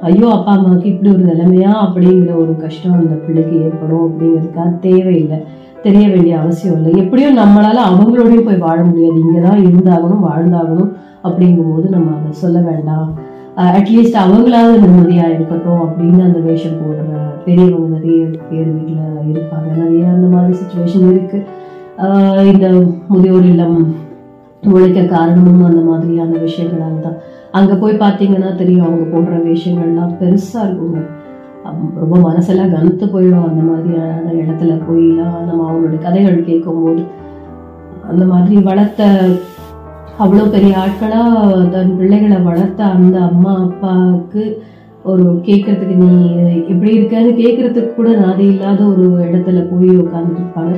ஐயோ 0.00 0.30
அப்பா 0.30 0.52
அம்மாவுக்கு 0.52 0.88
இப்படி 0.88 1.14
ஒரு 1.14 1.26
நிலைமையா? 1.26 1.74
அப்படிங்கிற 1.86 2.36
ஒரு 2.36 2.56
கஷ்டம் 2.56 2.92
அந்த 2.92 3.14
பிள்ளைக்கு 3.14 3.62
ஏற்படும் 3.62 4.10
அப்படிங்கிறதுக்காக 4.10 4.78
தேவையில்லை. 4.78 5.38
தெரிய 5.82 6.08
வேண்டிய 6.08 6.38
அவசியம் 6.38 6.84
இல்லை. 6.84 7.00
எப்படியும் 7.00 7.36
நம்மளால 7.36 7.78
அவங்களோடயும் 7.90 8.44
போய் 8.44 8.56
வாழ 8.56 8.82
முடியாது. 8.82 9.14
இங்கதான் 9.14 9.66
இருந்தாகணும் 9.66 10.24
வாழ்ந்தாகணும் 10.24 10.92
அப்படிங்கும்போது 11.24 11.88
நம்ம 11.88 12.10
அதை 12.18 12.30
சொல்ல 12.30 12.60
வேண்டாம். 12.60 13.18
அட்லீஸ்ட் 13.56 14.18
அவங்களாவது 14.26 14.84
நிம்மதியா 14.84 15.34
இருக்கட்டும் 15.34 15.80
அப்படின்னு 15.80 16.22
அந்த 16.22 16.38
வேஷம் 16.38 16.72
போடுற 16.72 17.18
பெரியவங்க 17.44 17.96
நிறைய 17.96 18.26
பேர் 18.50 18.74
வீட்டுல 18.74 18.98
இருப்பாங்க. 19.32 19.76
நிறைய 19.76 20.08
அந்த 20.08 20.36
மாதிரி 20.36 20.58
சுச்சுவேஷன் 20.58 21.10
இருக்கு. 21.10 21.44
ஆஹ் 21.98 22.52
இந்த 22.52 22.82
முதியோர் 23.08 23.44
இல்லம் 23.44 23.94
உழைக்க 24.66 25.02
காரணமும் 25.02 25.64
அந்த 25.64 25.80
மாதிரியான 25.80 26.36
விஷயங்களால் 26.36 27.00
தான். 27.00 27.14
அங்கே 27.58 27.74
போய் 27.80 28.02
பார்த்தீங்கன்னா 28.02 28.50
தெரியும் 28.60 28.86
அவங்க 28.86 29.04
போடுற 29.12 29.34
வேஷங்கள்லாம் 29.46 30.14
பெருசா 30.20 30.60
இருக்குங்க. 30.66 31.00
ரொம்ப 32.02 32.14
மனசெல்லாம் 32.28 32.72
கனத்து 32.74 33.06
போயிடும் 33.06 33.48
அந்த 33.48 33.62
மாதிரியான 33.70 34.32
இடத்துல 34.42 34.72
போய்லாம் 34.86 35.36
நம்ம 35.48 35.66
அவங்களோட 35.66 35.98
கதைகள் 36.06 36.46
கேட்கும்போது. 36.50 37.02
அந்த 38.10 38.24
மாதிரி 38.32 38.56
வளர்த்த 38.68 39.10
அவ்வளோ 40.24 40.44
பெரிய 40.54 40.72
ஆட்களா 40.84 41.20
தன் 41.74 41.96
பிள்ளைகளை 41.98 42.38
வளர்த்த 42.48 42.82
அந்த 42.96 43.16
அம்மா 43.30 43.52
அப்பாவுக்கு 43.66 44.42
ஒரு 45.10 45.24
கேட்கறதுக்கு 45.46 45.94
நீ 46.02 46.10
எப்படி 46.72 46.90
இருக்கான்னு 46.98 47.32
கேட்கறதுக்கு 47.42 47.92
கூட 47.94 48.10
நாதி 48.22 48.44
இல்லாத 48.52 48.80
ஒரு 48.92 49.04
இடத்துல 49.28 49.62
போய் 49.70 49.88
உட்காந்துட்டு 50.02 50.42
இருப்பாங்க. 50.42 50.74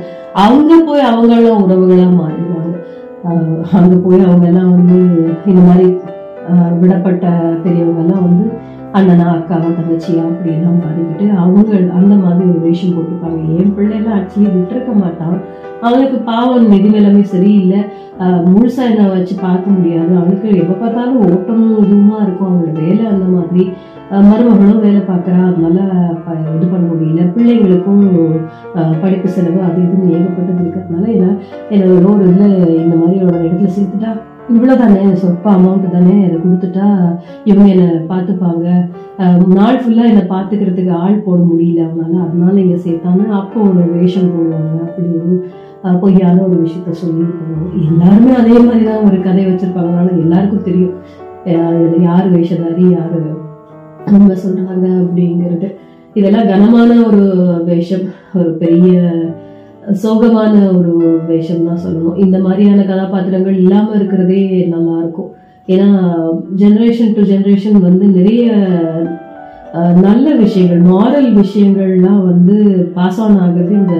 போய் 0.87 1.09
அவங்களாம் 1.09 1.63
உறவுகளாக 1.65 2.11
மாறிடுவாங்க. 2.21 2.75
அங்கே 3.77 3.97
போய் 4.05 4.25
அவங்க 4.27 4.47
எல்லாம் 4.47 4.71
வந்து 4.71 4.97
இந்த 5.51 5.61
மாதிரி 5.67 5.87
விடப்பட்ட 6.81 7.25
பெரியவங்க 7.63 8.01
எல்லாம் 8.01 8.25
வந்து 8.27 8.45
அண்ணனா 8.93 9.25
அக்காவா 9.35 9.69
தங்கச்சியா 9.77 10.23
அப்படியெல்லாம் 10.23 10.81
பாடிக்கிட்டு 10.83 11.25
அவங்க 11.35 11.71
அந்த 11.99 12.13
மாதிரி 12.15 12.49
ஒரு 12.49 12.59
வேஷம் 12.59 12.93
போட்டிருப்பாங்க 12.95 13.39
என் 13.59 13.73
பிள்ளைலாம் 13.77 14.17
ஆக்சுவலி 14.19 14.49
விட்டுருக்க 14.53 14.93
மாட்டான். 14.95 15.37
அவனுக்கு 15.85 16.17
பாவம் 16.17 16.67
நிதி 16.67 16.89
நிலைமை 16.89 17.23
சரியில்லை 17.23 17.79
முழுசா 18.19 18.89
என்ன 18.89 19.07
வச்சு 19.09 19.35
பார்க்க 19.41 19.71
முடியாது. 19.71 20.15
அவளுக்கு 20.15 20.55
எப்ப 20.55 20.73
பார்த்தாலும் 20.73 21.19
ஓட்டமும் 21.19 21.83
இதுவுமா 21.83 22.21
இருக்கும். 22.21 22.49
அவனோட 22.49 22.71
வேலை 22.71 23.05
அந்த 23.05 23.25
மாதிரி. 23.25 23.71
மருமகளும் 24.11 24.79
வேலை 24.79 25.01
பார்க்கறா. 25.01 25.45
அதனால 25.45 25.79
ப- 26.25 26.55
இது 26.55 26.67
பண்ண 26.67 26.91
முடியல. 26.91 27.25
பிள்ளைங்களுக்கும் 27.25 28.39
படிப்பு 29.01 29.29
செலவு 29.29 29.61
அது 29.61 29.81
இதுன்னு 29.81 30.09
ஏகப்பட்டது 30.09 30.63
இருக்கிறதுனால 30.63 31.07
என்ன 31.07 31.35
என்னோட 31.69 32.13
ஒரு 32.13 32.25
இதுல 32.25 32.75
இந்த 32.75 32.95
மாதிரி 32.95 33.19
என்னோட 33.19 33.51
இடத்துல 33.51 33.69
சேர்த்துட்டா 33.79 34.19
இவ்வளவுதானே? 34.53 35.13
சொற்ப 35.13 35.51
அமௌண்ட் 35.51 35.91
தானே? 35.91 36.25
அதை 36.25 36.37
கொடுத்துட்டா 36.37 37.15
இவங்க 37.43 37.69
என்னை 37.69 37.85
பார்த்துப்பாங்க. 37.85 38.89
நாள் 39.53 39.75
ஃபுல்லாக 39.75 40.05
என்னை 40.05 40.23
பார்த்துக்கிறதுக்கு 40.29 40.91
ஆள் 40.91 41.21
போட 41.25 41.41
முடியல. 41.41 41.87
அவனால 41.87 42.27
அதனால 42.27 42.59
இங்கே 42.59 42.81
சேர்த்தான்னு 42.89 43.27
அப்போ 43.27 43.61
ஒரு 43.61 43.91
வேஷம் 43.91 44.29
போடுவாங்க. 44.29 44.81
அப்படி 44.81 45.07
ஒரு 45.07 45.49
பொய்யான 46.01 46.37
ஒரு 46.47 46.57
விஷயத்த 46.65 46.91
சொல்லியிருக்கணும் 47.01 47.71
எல்லாருமே 47.87 48.31
அதே 48.41 48.57
மாதிரி 48.67 48.83
தான் 48.89 49.05
ஒரு 49.07 49.17
கதை 49.27 49.43
வச்சிருப்பாங்கனால 49.47 50.07
எல்லாருக்கும் 50.23 50.67
தெரியும். 50.67 50.95
யார் 52.07 52.27
வேஷதாரி 52.35 52.85
யார் 52.97 53.17
உண்மை 54.11 54.35
சொல்கிறாங்க 54.43 54.85
அப்படிங்கிறது. 55.03 55.67
இதெல்லாம் 56.19 56.49
கனமான 56.51 56.91
ஒரு 57.07 57.23
வேஷம் 57.69 58.05
ஒரு 58.39 58.51
பெரிய 58.61 58.93
சோகமான 60.03 60.53
ஒரு 60.77 60.93
வேஷம் 61.29 61.65
தான் 61.67 61.81
சொல்லணும். 61.85 62.19
இந்த 62.25 62.37
மாதிரியான 62.45 62.85
கதாபாத்திரங்கள் 62.91 63.59
இல்லாமல் 63.63 63.97
இருக்கிறதே 63.99 64.41
நல்லா 64.73 64.95
இருக்கும் 65.03 65.31
ஏன்னா 65.73 65.89
ஜென்ரேஷன் 66.61 67.13
டு 67.17 67.21
ஜென்ரேஷன் 67.33 67.77
வந்து 67.87 68.05
நிறைய 68.17 68.45
நல்ல 70.07 70.25
விஷயங்கள் 70.41 70.81
மாரல் 70.91 71.31
விஷயங்கள்லாம் 71.41 72.21
வந்து 72.31 72.55
பாஸ் 72.97 73.19
ஆன் 73.23 73.39
ஆகுறது 73.45 73.73
இந்த 73.81 73.95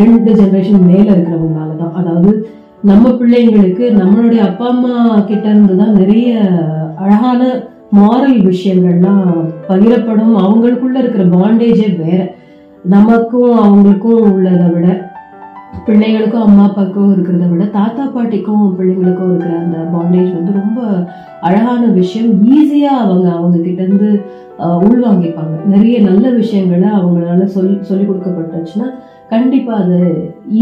ரெண்டு 0.00 0.30
ஜெனரேஷன் 0.40 0.88
மேல 0.90 1.06
இருக்கிறவங்களால 1.14 1.76
தான் 1.80 1.96
அதாவது 2.00 2.32
நம்ம 2.90 3.10
பிள்ளைங்களுக்கு 3.20 3.84
நம்மளுடைய 4.00 4.42
அப்பா 4.48 4.66
அம்மா 4.72 4.94
கிட்ட 5.30 5.46
இருந்து 5.48 5.74
தான் 5.80 5.98
நிறைய 6.00 6.30
அழகான 7.04 7.40
மாரல் 7.98 8.38
விஷயங்கள்லாம் 8.50 9.24
பகிரப்படும். 9.68 10.34
அவங்களுக்குள்ள 10.44 10.96
இருக்கிற 11.02 11.24
பாண்டேஜே 11.34 11.88
வேற. 12.04 12.20
நமக்கும் 12.94 13.56
அவங்களுக்கும் 13.64 14.22
உள்ளதை 14.34 14.68
விட 14.74 14.86
பிள்ளைகளுக்கும் 15.86 16.46
அம்மா 16.46 16.64
அப்பாவுக்கும் 16.68 17.12
இருக்கிறத 17.14 17.46
விட 17.50 17.64
தாத்தா 17.76 18.04
பாட்டிக்கும் 18.14 18.64
பிள்ளைங்களுக்கும் 18.78 19.30
இருக்கிற 19.30 19.52
அந்த 19.64 19.78
பாண்டேஜ் 19.94 20.30
வந்து 20.38 20.52
ரொம்ப 20.60 20.80
அழகான 21.48 21.82
விஷயம். 22.00 22.32
ஈஸியா 22.56 22.92
அவங்க 23.04 23.28
அவங்க 23.38 23.56
கிட்ட 23.66 23.80
இருந்து 23.86 24.10
உள்வாங்கிப்பாங்க. 24.88 25.54
நிறைய 25.74 25.96
நல்ல 26.08 26.24
விஷயங்களை 26.40 26.88
அவங்களால 26.98 27.46
சொல் 27.54 27.72
சொல்லி 27.88 28.04
கொடுக்கப்பட்டுச்சுன்னா 28.06 28.88
கண்டிப்பா 29.32 29.72
அதை 29.82 29.98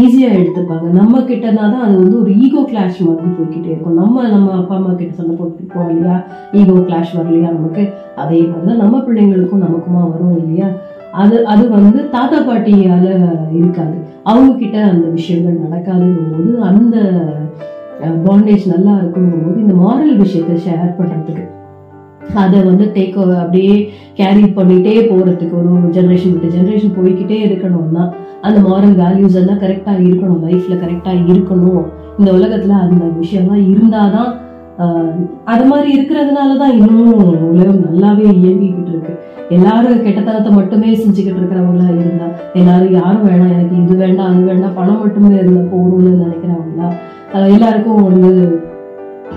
ஈஸியா 0.03 0.29
எடுத்துப்பாங்க. 0.37 0.87
நம்ம 0.99 1.21
கிட்டனா 1.29 1.63
தான் 1.73 1.85
அது 1.85 1.95
வந்து 2.01 2.19
ஒரு 2.21 2.31
ஈகோ 2.43 2.61
கிளாஷ் 2.69 2.99
மாதிரி 3.07 3.31
போய்கிட்டே 3.37 3.71
இருக்கும். 3.73 3.99
நம்ம 4.01 4.27
நம்ம 4.35 4.53
அப்பா 4.59 4.75
அம்மா 4.75 4.91
கிட்ட 4.91 5.13
சண்டை 5.19 5.33
போட்டுப்போம் 5.39 5.89
இல்லையா? 5.93 6.15
ஈகோ 6.59 6.75
கிளாஷ் 6.87 7.15
வரலையா 7.19 7.49
நமக்கு? 7.57 7.83
அதே 8.23 8.39
மாதிரிதான் 8.47 8.81
நம்ம 8.83 9.01
பிள்ளைங்களுக்கும் 9.07 9.65
நமக்குமா 9.67 10.01
வரும் 10.11 10.37
இல்லையா? 10.41 10.69
அது 11.21 11.37
அது 11.53 11.63
வந்து 11.69 12.01
தாத்தா 12.09 12.37
பாட்டியால 12.49 13.07
இருக்காது. 13.59 13.95
அவங்க 14.29 14.51
கிட்ட 14.61 14.77
அந்த 14.91 15.05
விஷயங்கள் 15.17 15.63
நடக்காதுங்கும் 15.65 16.33
போது 16.35 16.51
அந்த 16.69 16.97
பாண்டேஜ் 18.25 18.71
நல்லா 18.73 18.93
இருக்குங்கும் 19.01 19.43
போது 19.45 19.57
இந்த 19.63 19.73
மாரல் 19.81 20.21
விஷயத்தை 20.21 20.55
ஷேர் 20.65 20.95
பண்றதுக்கு 20.99 21.43
அதை 22.41 22.57
வந்து 22.67 22.85
டேக் 22.95 23.17
அப்படியே 23.43 23.75
கேரி 24.19 24.43
பண்ணிட்டே 24.57 24.93
போறதுக்கு 25.09 25.55
ஒரு 25.61 25.89
ஜெனரேஷன் 25.97 26.33
விட்டு 26.33 26.55
ஜெனரேஷன் 26.57 26.97
போய்க்கிட்டே 26.97 27.39
இருக்கணும்னா 27.47 28.03
அந்த 28.43 28.59
மாரல் 28.65 28.95
வேல்யூஸ் 28.99 29.39
எல்லாம் 29.39 29.59
கரெக்டா 29.59 29.93
இருக்கணும் 30.01 30.43
லைஃப்ல 30.45 30.75
கரெக்டா 30.77 31.11
இருக்கணும். 31.25 31.83
இந்த 32.19 32.29
உலகத்துல 32.37 32.77
அந்த 32.85 33.03
விஷயம்லாம் 33.19 33.65
இருந்தாதான் 33.73 34.31
ஆஹ், 34.79 35.09
அது 35.45 35.63
மாதிரி 35.65 35.89
இருக்கிறதுனாலதான் 35.95 36.75
இன்னும் 36.77 37.17
உலகம் 37.49 37.81
நல்லாவே 37.85 38.23
இயங்கிக்கிட்டு 38.35 38.91
இருக்கு. 38.91 39.13
எல்லாரும் 39.51 40.03
கெட்டத்தனத்தை 40.05 40.51
மட்டுமே 40.53 40.89
செஞ்சுக்கிட்டு 40.95 41.39
இருக்கிறவங்களா 41.39 41.87
இருந்தா 41.95 42.27
எல்லாரும் 42.55 42.93
யாரும் 42.93 43.25
வேணாம் 43.25 43.53
எனக்கு 43.53 43.75
இது 43.81 43.95
வேண்டாம் 43.95 44.29
அது 44.29 44.43
வேண்டாம் 44.43 44.75
பணம் 44.75 45.01
மட்டுமே 45.01 45.31
இருந்தா 45.35 45.63
போகணும்னு 45.71 46.13
நினைக்கிறவங்களா? 46.23 46.87
எல்லாருக்கும் 47.49 48.07
வந்து 48.07 48.31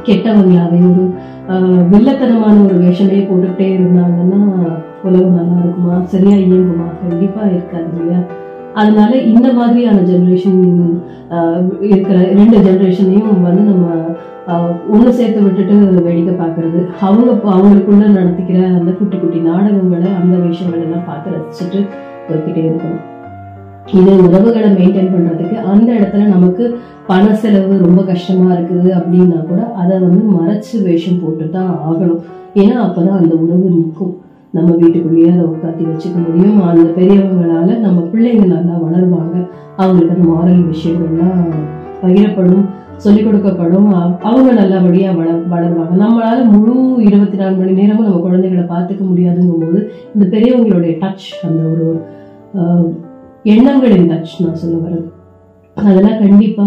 கெட்டவங்களாவே 0.06 0.80
ஒரு 0.90 1.04
ஆஹ், 1.48 1.82
வில்லத்தனமான 1.90 2.56
ஒரு 2.66 2.76
வேஷமே 2.82 3.18
போட்டுக்கிட்டே 3.22 3.68
இருந்தாங்கன்னா 3.74 4.40
உலகம் 5.04 5.36
நல்லா 5.38 5.58
இருக்குமா? 5.62 5.96
சரியா 6.06 6.36
இயங்குமா? 6.42 6.86
கண்டிப்பா 7.02 7.42
இருக்காது 7.50 7.90
இல்லையா? 7.94 8.20
அதனால 8.80 9.10
இந்த 9.32 9.48
மாதிரியான 9.58 10.04
ஜென்ரேஷன் 10.10 10.60
இருக்கிற 11.88 12.16
ரெண்டு 12.38 12.56
ஜென்ரேஷனையும் 12.66 13.44
வந்து 13.46 13.64
நம்ம 13.70 13.92
ஒன்று 14.94 15.10
சேர்த்து 15.18 15.44
விட்டுட்டு 15.44 15.74
வேடிக்கை 16.06 16.34
பார்க்கறது. 16.40 16.80
அவங்க 17.06 17.30
அவங்களுக்குள்ள 17.54 18.04
நடத்திக்கிற 18.16 18.58
அந்த 18.78 18.90
குட்டி 18.98 19.16
குட்டி 19.18 19.38
நாடகங்களை 19.50 20.10
அந்த 20.20 20.34
விஷயங்கள் 20.48 20.84
எல்லாம் 20.86 21.08
பார்த்து 21.10 21.36
ரசிச்சுட்டு 21.36 21.80
போய்கிட்டே 22.26 22.64
இருக்கணும் 22.68 23.02
இது 23.98 24.10
உறவுகளை 24.26 24.68
மெயின்டைன் 24.76 25.10
பண்றதுக்கு 25.14 25.56
அந்த 25.70 25.88
இடத்துல 25.96 26.26
நமக்கு 26.34 26.64
பண 27.08 27.24
செலவு 27.40 27.74
ரொம்ப 27.86 28.02
கஷ்டமா 28.10 28.46
இருக்குது 28.56 28.90
அப்படின்னா 28.98 29.40
கூட 29.48 29.62
அதை 29.80 29.94
வந்து 30.04 30.22
மறைச்சு 30.36 30.74
வேஷம் 30.86 31.20
போட்டு 31.22 31.46
தான் 31.56 31.72
ஆகணும். 31.88 32.22
ஏன்னா 32.62 32.76
அப்பதான் 32.86 33.18
அந்த 33.20 33.34
உறவு 33.42 33.66
நிற்கும். 33.74 34.14
நம்ம 34.54 34.70
வீட்டுக்குள்ளேயே 34.74 35.30
அதை 35.30 35.44
உட்காத்தி 35.46 35.84
வச்சுக்க 35.84 36.18
முடியும். 36.24 36.58
அந்த 36.64 36.86
பெரியவங்களால 36.96 37.78
நம்ம 37.78 38.00
பிள்ளைங்க 38.12 38.46
நல்லா 38.46 38.74
வளருவாங்க. 38.82 39.36
அவங்களுக்கு 39.76 40.16
அந்த 40.16 40.26
மாரல் 40.30 40.68
விஷயங்கள்லாம் 40.68 41.40
பகிரப்படும் 42.02 42.64
சொல்லிக் 42.96 43.26
கொடுக்கப்படும். 43.26 43.88
அவங்க 44.24 44.50
நல்லபடியா 44.52 45.10
வள 45.12 45.30
வளருவாங்க. 45.52 45.94
நம்மளால 46.02 46.44
முழு 46.50 46.74
இருபத்தி 47.04 47.36
நாலு 47.36 47.56
மணி 47.56 47.72
நேரமும் 47.72 48.06
நம்ம 48.06 48.20
குழந்தைகளை 48.20 48.64
பார்த்துக்க 48.64 49.02
முடியாதுங்கும் 49.06 49.64
போது 49.64 49.80
இந்த 50.14 50.26
பெரியவங்களுடைய 50.28 50.94
டச் 51.00 51.26
அந்த 51.42 51.62
ஒரு 51.68 51.86
ஆஹ், 52.54 52.86
எண்ணங்களின் 53.46 54.10
டச் 54.10 54.34
நான் 54.38 54.54
சொல்ல 54.54 54.76
வரது 54.78 55.08
அதெல்லாம் 55.76 56.20
கண்டிப்பா 56.20 56.66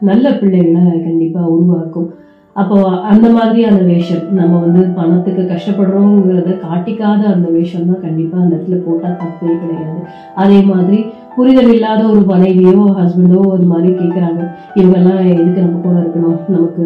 நல்ல 0.00 0.26
பிள்ளைகளை 0.34 0.84
கண்டிப்பா 1.00 1.40
உருவாக்கும். 1.48 2.08
அப்போ 2.56 2.76
அந்த 3.10 3.26
மாதிரி 3.34 3.60
அந்த 3.68 3.82
வேஷம். 3.90 4.24
நம்ம 4.38 4.54
வந்து 4.64 4.80
பணத்துக்கு 4.96 5.42
கஷ்டப்படுறோங்கிறத 5.50 6.54
காட்டிக்காத 6.66 7.22
அந்த 7.34 7.48
வேஷம் 7.56 7.88
தான் 7.90 8.04
கண்டிப்பா 8.06 8.36
அந்த 8.42 8.52
இடத்துல 8.56 8.78
போட்டா 8.86 9.08
தப்பே 9.20 9.54
கிடையாது. 9.62 10.00
அதே 10.42 10.60
மாதிரி 10.70 10.98
புரிதல் 11.34 11.72
இல்லாத 11.74 12.02
ஒரு 12.12 12.22
மனைவியோ 12.30 12.84
ஹஸ்பண்டோ 12.96 13.42
அது 13.56 13.66
மாதிரி 13.72 13.90
கேட்குறாங்க 14.00 14.40
இவங்கெல்லாம் 14.78 15.20
எதுக்கு 15.34 15.60
நம்ம 15.66 15.78
கூட 15.84 15.94
இருக்கணும்? 16.00 16.40
நமக்கு 16.54 16.82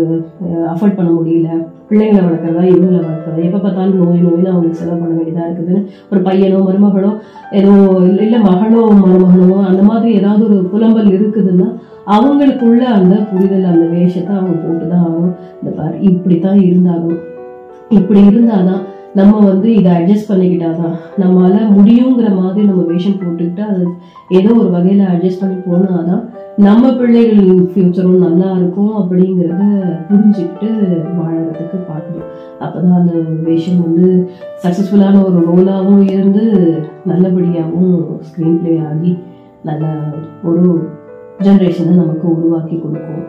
அஃபோர்ட் 0.72 0.98
பண்ண 0.98 1.10
முடியல. 1.16 1.48
பிள்ளைங்களை 1.88 2.20
வளர்க்குறதா 2.26 2.62
இவங்களை 2.72 2.98
வளர்க்குறதா? 3.06 3.40
எப்போ 3.48 3.58
பார்த்தாலும் 3.58 3.96
நோய் 4.02 4.22
நோயின்னு 4.26 4.52
அவங்களுக்கு 4.52 4.80
செலவு 4.82 5.00
பண்ண 5.00 5.14
வேண்டியதாக 5.16 5.48
இருக்குதுன்னு. 5.48 5.82
ஒரு 6.12 6.20
பையனோ 6.28 6.60
மருமகளோ 6.68 7.10
ஏதோ 7.58 7.72
இல்லை 8.10 8.22
இல்லை 8.26 8.40
மகளோ 8.50 8.84
மருமகனோ 9.02 9.58
அந்த 9.70 9.82
மாதிரி 9.90 10.10
ஏதாவது 10.20 10.44
ஒரு 10.50 10.60
புலம்பல் 10.74 11.10
இருக்குதுன்னா 11.16 11.68
அவங்களுக்குள்ள 12.06 12.78
அந்த 12.78 13.14
புரிதல் 13.16 13.64
அந்த 13.64 13.86
வேஷத்தை 13.86 14.36
அவங்க 14.36 14.56
போட்டு 14.56 14.88
தான் 14.88 15.00
ஆகும் 15.00 15.34
இந்த 15.62 15.82
பாரு 15.82 16.00
இப்படி 16.00 16.38
தான் 16.38 16.58
இருந்தாகணும். 16.58 17.22
இப்படி 17.88 18.20
இருந்தாதான் 18.20 18.82
நம்ம 19.14 19.38
வந்து 19.38 19.74
இதை 19.74 19.92
அட்ஜஸ்ட் 19.92 20.30
பண்ணிக்கிட்டாதான் 20.30 20.94
நம்மளால 21.20 21.56
முடியுங்கிற 21.76 22.36
மாதிரி 22.36 22.66
நம்ம 22.66 22.82
வேஷம் 22.82 23.12
போட்டுக்கிட்டு 23.12 23.60
அது 23.60 23.84
ஏதோ 24.28 24.54
ஒரு 24.54 24.68
வகையில 24.68 25.02
அட்ஜஸ்ட் 25.12 25.40
பண்ணி 25.40 25.54
போனாதான் 25.54 26.22
நம்ம 26.56 26.90
பிள்ளைகளின் 26.90 27.68
ஃபியூச்சரும் 27.70 28.24
நல்லா 28.26 28.56
இருக்கும் 28.56 28.92
அப்படிங்கிறத 29.00 29.62
புரிஞ்சுக்கிட்டு 30.08 30.68
வாழறதுக்கு 31.18 31.78
பார்க்கணும். 31.88 32.28
அப்பதான் 32.60 32.98
அந்த 32.98 33.12
வேஷம் 33.42 33.80
வந்து 33.82 34.28
சக்ஸஸ்ஃபுல்லான 34.62 35.22
ஒரு 35.24 35.38
ரோலாகவும் 35.48 36.10
இருந்து 36.10 36.44
நல்லபடியாகவும் 37.06 38.04
ஸ்க்ரீன் 38.28 38.60
ப்ளே 38.62 38.80
ஆகி 38.90 39.18
நல்ல 39.62 39.86
ஒரு 40.42 40.92
ஜென்ரேஷனை 41.42 41.94
நமக்கு 42.02 42.26
உருவாக்கி 42.34 42.76
கொடுக்கும். 42.76 43.24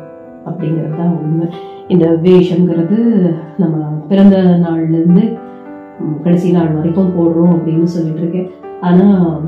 அப்படிங்கிறது 0.49 0.97
தான் 1.01 1.13
உண்மை. 1.21 1.47
இந்த 1.93 2.05
வேஷங்கிறது 2.25 2.97
நம்ம 3.61 3.75
பிறந்த 4.09 4.35
நாள்லேருந்து 4.65 5.23
கடைசி 6.23 6.49
நாள் 6.55 6.75
வரைக்கும் 6.77 7.15
போடுறோம் 7.17 7.53
அப்படின்னு 7.55 7.87
சொல்லிட்டு 7.95 8.21
இருக்கேன் 8.23 8.49
ஆனால் 8.87 9.41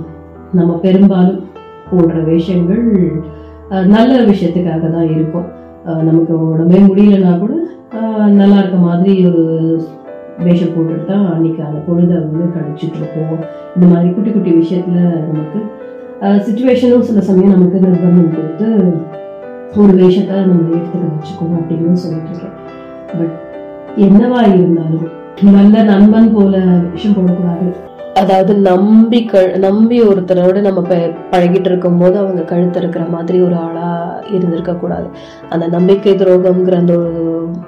நம்ம 0.59 0.71
பெரும்பாலும் 0.85 1.41
போடுற 1.89 2.17
வேஷங்கள் 2.29 2.85
நல்ல 3.95 4.13
விஷயத்துக்காக 4.31 4.89
தான் 4.95 5.09
இருக்கும். 5.15 5.47
நமக்கு 6.09 6.33
உடம்பே 6.51 6.79
முடியலன்னா 6.87 7.33
கூட 7.39 7.53
நல்லா 8.39 8.57
இருக்க 8.59 8.77
மாதிரி 8.87 9.13
ஒரு 9.29 9.43
வேஷம் 10.45 10.73
போட்டுட்டு 10.73 11.05
தான் 11.11 11.25
அன்னைக்கு 11.33 11.61
அந்த 11.67 11.79
பொழுதை 11.87 12.15
வந்து 12.23 12.45
கழிச்சிட்டு 12.55 12.97
இருப்போம் 12.99 13.43
இந்த 13.75 13.85
மாதிரி 13.93 14.09
குட்டி 14.15 14.31
குட்டி 14.31 14.51
விஷயத்துல 14.61 14.97
நமக்கு 15.27 15.59
சுச்சுவேஷனும் 16.41 17.01
சில 17.01 17.21
சமயம் 17.21 17.53
நமக்கு 17.53 17.83
நிர்பந்தம் 17.83 18.31
கொடுத்து 18.31 18.67
ஒரு 19.75 19.93
வேஷத்தை 19.95 20.35
நம்ம 20.43 20.69
எடுத்துக்க 20.69 21.03
வச்சுக்கணும் 21.09 21.59
அப்படின்னு 21.59 21.99
சொல்லிட்டு 22.03 22.31
இருக்கேன் 22.31 22.55
பட் 23.11 23.35
என்னவா 23.99 24.39
இருந்தாலும் 24.53 25.07
நல்ல 25.51 25.83
நண்பன் 25.83 26.33
போல 26.33 26.55
விஷயம் 26.87 27.17
போடக்கூடாது 27.17 27.67
அதாவது 28.15 28.53
நம்பி 28.67 29.19
க 29.25 29.35
நம்பி 29.59 29.97
ஒருத்தரோட 30.03 30.61
நம்ம 30.61 30.79
ப- 30.83 30.97
பழகிட்டு 31.31 31.69
இருக்கும்போது 31.69 32.15
அவங்க 32.17 32.43
கழுத்து 32.43 32.79
இருக்கிற 32.79 33.03
மாதிரி 33.09 33.41
ஒரு 33.41 33.55
ஆளா 33.59 33.89
இருந்திருக்க 34.29 34.73
கூடாது 34.75 35.07
அந்த 35.49 35.65
நம்பிக்கை 35.67 36.13
துரோகம்ங்கிற 36.15 36.75
அந்த 36.75 36.95
ஒரு 37.01 37.11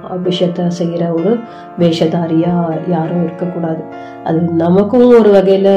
அபிஷத்தை 0.09 0.63
செய்யற 0.77 1.03
ஒரு 1.13 1.31
வேஷதாரியா 1.79 2.53
யாரும் 2.89 3.23
இருக்கக்கூடாது. 3.23 3.81
அது 4.23 4.39
நமக்கும் 4.57 5.15
ஒரு 5.15 5.29
வகையில 5.31 5.69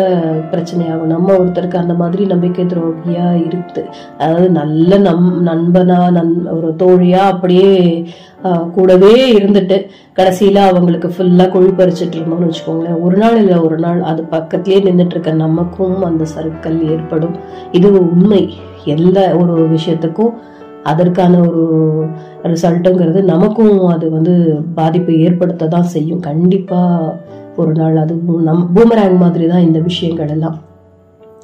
பிரச்சனையாகும். 0.52 0.80
நம்ம 1.06 1.36
ஒருத்தருக்கு 1.36 1.76
அந்த 1.76 1.94
மாதிரி 1.94 2.22
நம்பிக்கை 2.26 2.64
துரோகியாக 2.66 3.42
இருக்குது 3.44 3.82
அதாவது 4.18 4.48
நல்ல 4.52 4.98
நம் 4.98 5.28
நண்பனா 5.46 5.98
நன் 6.10 6.34
ஒரு 6.52 6.70
தோழியா 6.78 7.22
அப்படியே 7.28 7.70
ஆஹ், 8.44 8.66
கூடவே 8.70 9.10
இருந்துட்டு 9.32 9.76
கடைசியில் 10.12 10.60
அவங்களுக்கு 10.62 11.08
ஃபுல்லா 11.08 11.48
குழி 11.48 11.70
பறிச்சிட்டு 11.72 12.16
இருந்தோம்னு 12.16 12.48
வச்சுக்கோங்களேன். 12.48 13.00
ஒரு 13.00 13.16
நாள் 13.16 13.36
இல்லை 13.36 13.58
ஒரு 13.60 13.78
நாள் 13.78 14.00
அது 14.02 14.22
பக்கத்திலே 14.26 14.78
நின்றுட்டு 14.82 15.10
இருக்க 15.10 15.32
நமக்கும் 15.42 16.02
அந்த 16.04 16.24
சருக்கள் 16.34 16.78
ஏற்படும். 16.90 17.36
இது 17.72 17.88
உண்மை. 18.02 18.42
எல்லா 18.86 19.24
ஒரு 19.36 19.54
விஷயத்துக்கும் 19.68 20.32
அதற்கான 20.84 21.40
ஒரு 21.40 21.64
ரிசல்ட்டுங்கிறது 22.42 23.22
நமக்கும் 23.22 23.86
அது 23.86 24.10
வந்து 24.10 24.34
பாதிப்பை 24.74 25.20
ஏற்படுத்த 25.20 25.68
தான் 25.68 25.92
செய்யும். 25.94 26.20
கண்டிப்பாக 26.20 27.16
ஒரு 27.56 27.72
நாள் 27.72 27.96
அது 27.96 28.14
நம் 28.42 28.70
பூமராங் 28.74 29.16
மாதிரி 29.16 29.46
தான் 29.46 29.60
இந்த 29.60 29.78
விஷயங்கள் 29.78 30.28
எல்லாம். 30.28 30.58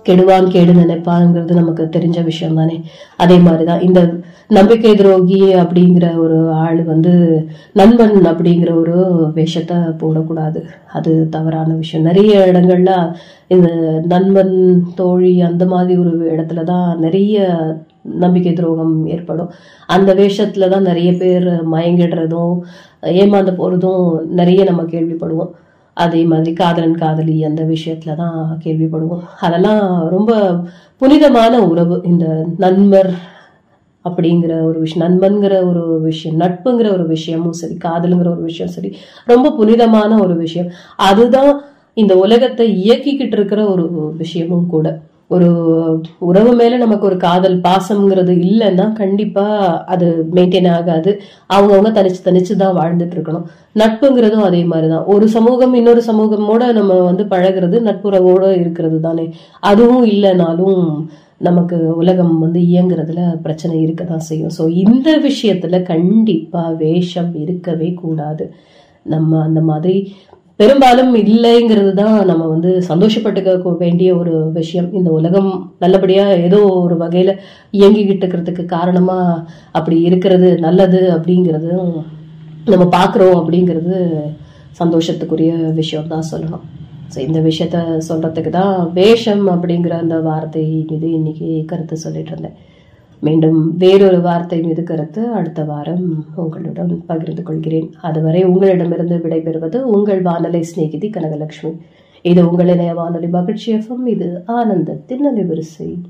கெடுவான் 0.03 0.49
கேடு 0.49 0.73
நினைப்பாங்கிறது 0.73 1.55
நமக்கு 1.55 1.89
தெரிஞ்ச 1.97 2.25
விஷயம் 2.25 2.55
தானே 2.55 2.77
அதே 3.17 3.39
மாதிரிதான் 3.39 3.81
இந்த 3.81 4.01
நம்பிக்கை 4.49 4.95
துரோகி 4.95 5.55
அப்படிங்கிற 5.55 6.17
ஒரு 6.19 6.51
ஆள் 6.51 6.83
வந்து 6.83 7.13
நண்பன் 7.73 8.17
அப்படிங்கிற 8.27 8.71
ஒரு 8.81 8.97
வேஷத்தை 9.35 9.77
போடக்கூடாது. 9.77 10.61
அது 10.93 11.29
தவறான 11.29 11.75
விஷயம். 11.75 12.07
நிறைய 12.07 12.51
இடங்கள்ல 12.53 12.93
இந்த 13.49 13.69
நண்பன் 14.07 14.85
தோழி 14.95 15.41
அந்த 15.41 15.67
மாதிரி 15.67 16.01
ஒரு 16.01 16.35
இடத்துல 16.37 16.63
தான் 16.63 16.99
நிறைய 16.99 17.37
நம்பிக்கை 18.15 18.53
துரோகம் 18.53 19.07
ஏற்படும். 19.07 19.51
அந்த 19.87 20.15
வேஷத்துல 20.15 20.69
தான் 20.69 20.83
நிறைய 20.83 21.13
பேர் 21.13 21.49
மயங்கிடுறதும் 21.73 22.59
ஏமாந்து 23.03 23.55
போறதும் 23.61 24.21
நிறைய 24.23 24.65
நம்ம 24.65 24.83
கேள்விப்படுவோம். 24.83 25.51
அதே 25.93 26.23
மாதிரி 26.25 26.53
காதலன் 26.53 26.97
காதலி 26.97 27.45
அந்த 27.45 27.63
விஷயத்துல 27.63 28.15
தான் 28.15 28.61
கேள்விப்படுவோம். 28.65 29.23
அதெல்லாம் 29.41 30.09
ரொம்ப 30.09 30.61
புனிதமான 30.97 31.67
உறவு. 31.69 32.01
இந்த 32.05 32.45
நண்பர் 32.57 33.11
அப்படிங்கிற 34.05 34.63
ஒரு 34.63 34.79
விஷயம் 34.79 35.05
நண்பன்கிற 35.05 35.55
ஒரு 35.69 36.01
விஷயம் 36.01 36.41
நட்புங்கிற 36.41 36.93
ஒரு 36.93 37.07
விஷயமும் 37.07 37.53
சரி 37.53 37.77
காதலுங்கிற 37.85 38.29
ஒரு 38.29 38.43
விஷயம் 38.43 38.73
சரி 38.73 38.97
ரொம்ப 39.25 39.51
புனிதமான 39.51 40.21
ஒரு 40.21 40.37
விஷயம். 40.37 40.71
அதுதான் 40.97 41.63
இந்த 41.95 42.17
உலகத்தை 42.17 42.91
இயக்கிக்கிட்டு 42.91 43.33
இருக்கிற 43.33 43.71
ஒரு 43.71 44.15
விஷயமும் 44.17 44.67
கூட. 44.67 45.01
ஒரு 45.31 45.49
உறவு 46.19 46.53
மேல 46.55 46.77
நமக்கு 46.77 47.07
ஒரு 47.07 47.17
காதல் 47.17 47.57
பாசம்ங்கிறது 47.61 48.35
இல்லைன்னா 48.47 48.93
கண்டிப்பா 48.93 49.45
அது 49.85 50.29
மெயின்டைன் 50.35 50.71
ஆகாது. 50.71 51.21
அவங்கவுங்க 51.55 51.91
தனிச்சு 51.93 52.21
தனிச்சு 52.25 52.57
தான் 52.57 52.77
வாழ்ந்துட்டு 52.77 53.17
இருக்கணும். 53.17 53.45
நட்புங்கிறதும் 53.75 54.47
அதே 54.47 54.65
மாதிரிதான். 54.65 55.05
ஒரு 55.05 55.29
சமூகம் 55.29 55.75
இன்னொரு 55.75 56.03
சமூகமோட 56.07 56.73
நம்ம 56.73 56.95
வந்து 57.01 57.25
பழகுறது 57.25 57.79
நட்புறவோட 57.81 58.45
இருக்கிறது 58.61 59.01
தானே. 59.01 59.27
அதுவும் 59.61 60.05
இல்லைனாலும் 60.05 60.81
நமக்கு 61.39 61.77
உலகம் 61.95 62.39
வந்து 62.39 62.61
இயங்குறதுல 62.61 63.21
பிரச்சனை 63.43 63.83
இருக்க 63.83 64.05
தான் 64.05 64.27
செய்யும். 64.31 64.55
ஸோ 64.59 64.69
இந்த 64.75 65.11
விஷயத்துல 65.19 65.83
கண்டிப்பா 65.83 66.69
வேஷம் 66.69 67.35
இருக்கவே 67.35 67.91
கூடாது. 67.95 68.47
நம்ம 69.07 69.43
அந்த 69.43 69.61
மாதிரி 69.61 69.95
பெரும்பாலும் 70.61 71.13
இல்லைங்கிறது 71.23 71.91
தான் 72.01 72.17
நம்ம 72.31 72.45
வந்து 72.53 72.71
சந்தோஷப்பட்டுக்க 72.89 73.73
வேண்டிய 73.83 74.11
ஒரு 74.21 74.33
விஷயம். 74.57 74.89
இந்த 74.99 75.11
உலகம் 75.19 75.51
நல்லபடியா 75.83 76.25
ஏதோ 76.47 76.61
ஒரு 76.85 76.97
வகையில 77.03 77.33
இயங்கிக்கிட்டு 77.79 78.23
இருக்கிறதுக்கு 78.25 78.65
காரணமா 78.77 79.19
அப்படி 79.79 79.99
இருக்கிறது 80.09 80.49
நல்லது 80.67 81.03
அப்படிங்கிறதும் 81.17 81.93
நம்ம 82.73 82.87
பார்க்குறோம் 82.97 83.37
அப்படிங்கிறது 83.41 83.99
சந்தோஷத்துக்குரிய 84.81 85.53
விஷயம் 85.81 86.11
தான் 86.15 86.29
சொல்லணும். 86.33 86.65
ஸோ 87.13 87.19
இந்த 87.27 87.39
விஷயத்த 87.49 87.79
சொல்றதுக்கு 88.09 88.51
தான் 88.59 88.75
வேஷம் 88.99 89.45
அப்படிங்கிற 89.55 89.95
அந்த 90.05 90.17
வார்த்தை 90.27 90.65
மீது 90.91 91.09
இன்னைக்கு 91.19 91.49
கருத்து 91.71 92.05
சொல்லிட்டு 92.05 92.33
இருந்தேன். 92.35 92.59
மீண்டும் 93.21 93.77
வேறொரு 93.77 94.21
வார்த்தை 94.21 94.61
மீது 94.61 94.83
கருத்து 94.83 95.33
அடுத்த 95.33 95.65
வாரம் 95.65 96.25
உங்களுடன் 96.35 97.03
பகிர்ந்து 97.07 97.43
கொள்கிறேன். 97.43 97.91
அதுவரை 98.03 98.45
உங்களிடமிருந்து 98.45 99.17
விடைபெறுவது 99.17 99.77
உங்கள் 99.77 100.23
வானொலி 100.23 100.63
சிநேகிதி 100.63 101.11
கனகலட்சுமி. 101.11 101.77
இது 102.23 102.51
உங்கள் 102.51 102.69
இணைய 102.69 102.95
வானொலி 102.95 103.27
மகிழ்ச்சி 103.27 103.75
எஃப்எம். 103.75 104.07
இது 104.07 104.43
ஆனந்த 104.47 105.01
திண்ணலை 105.09 105.47
வரிசை. 105.47 106.01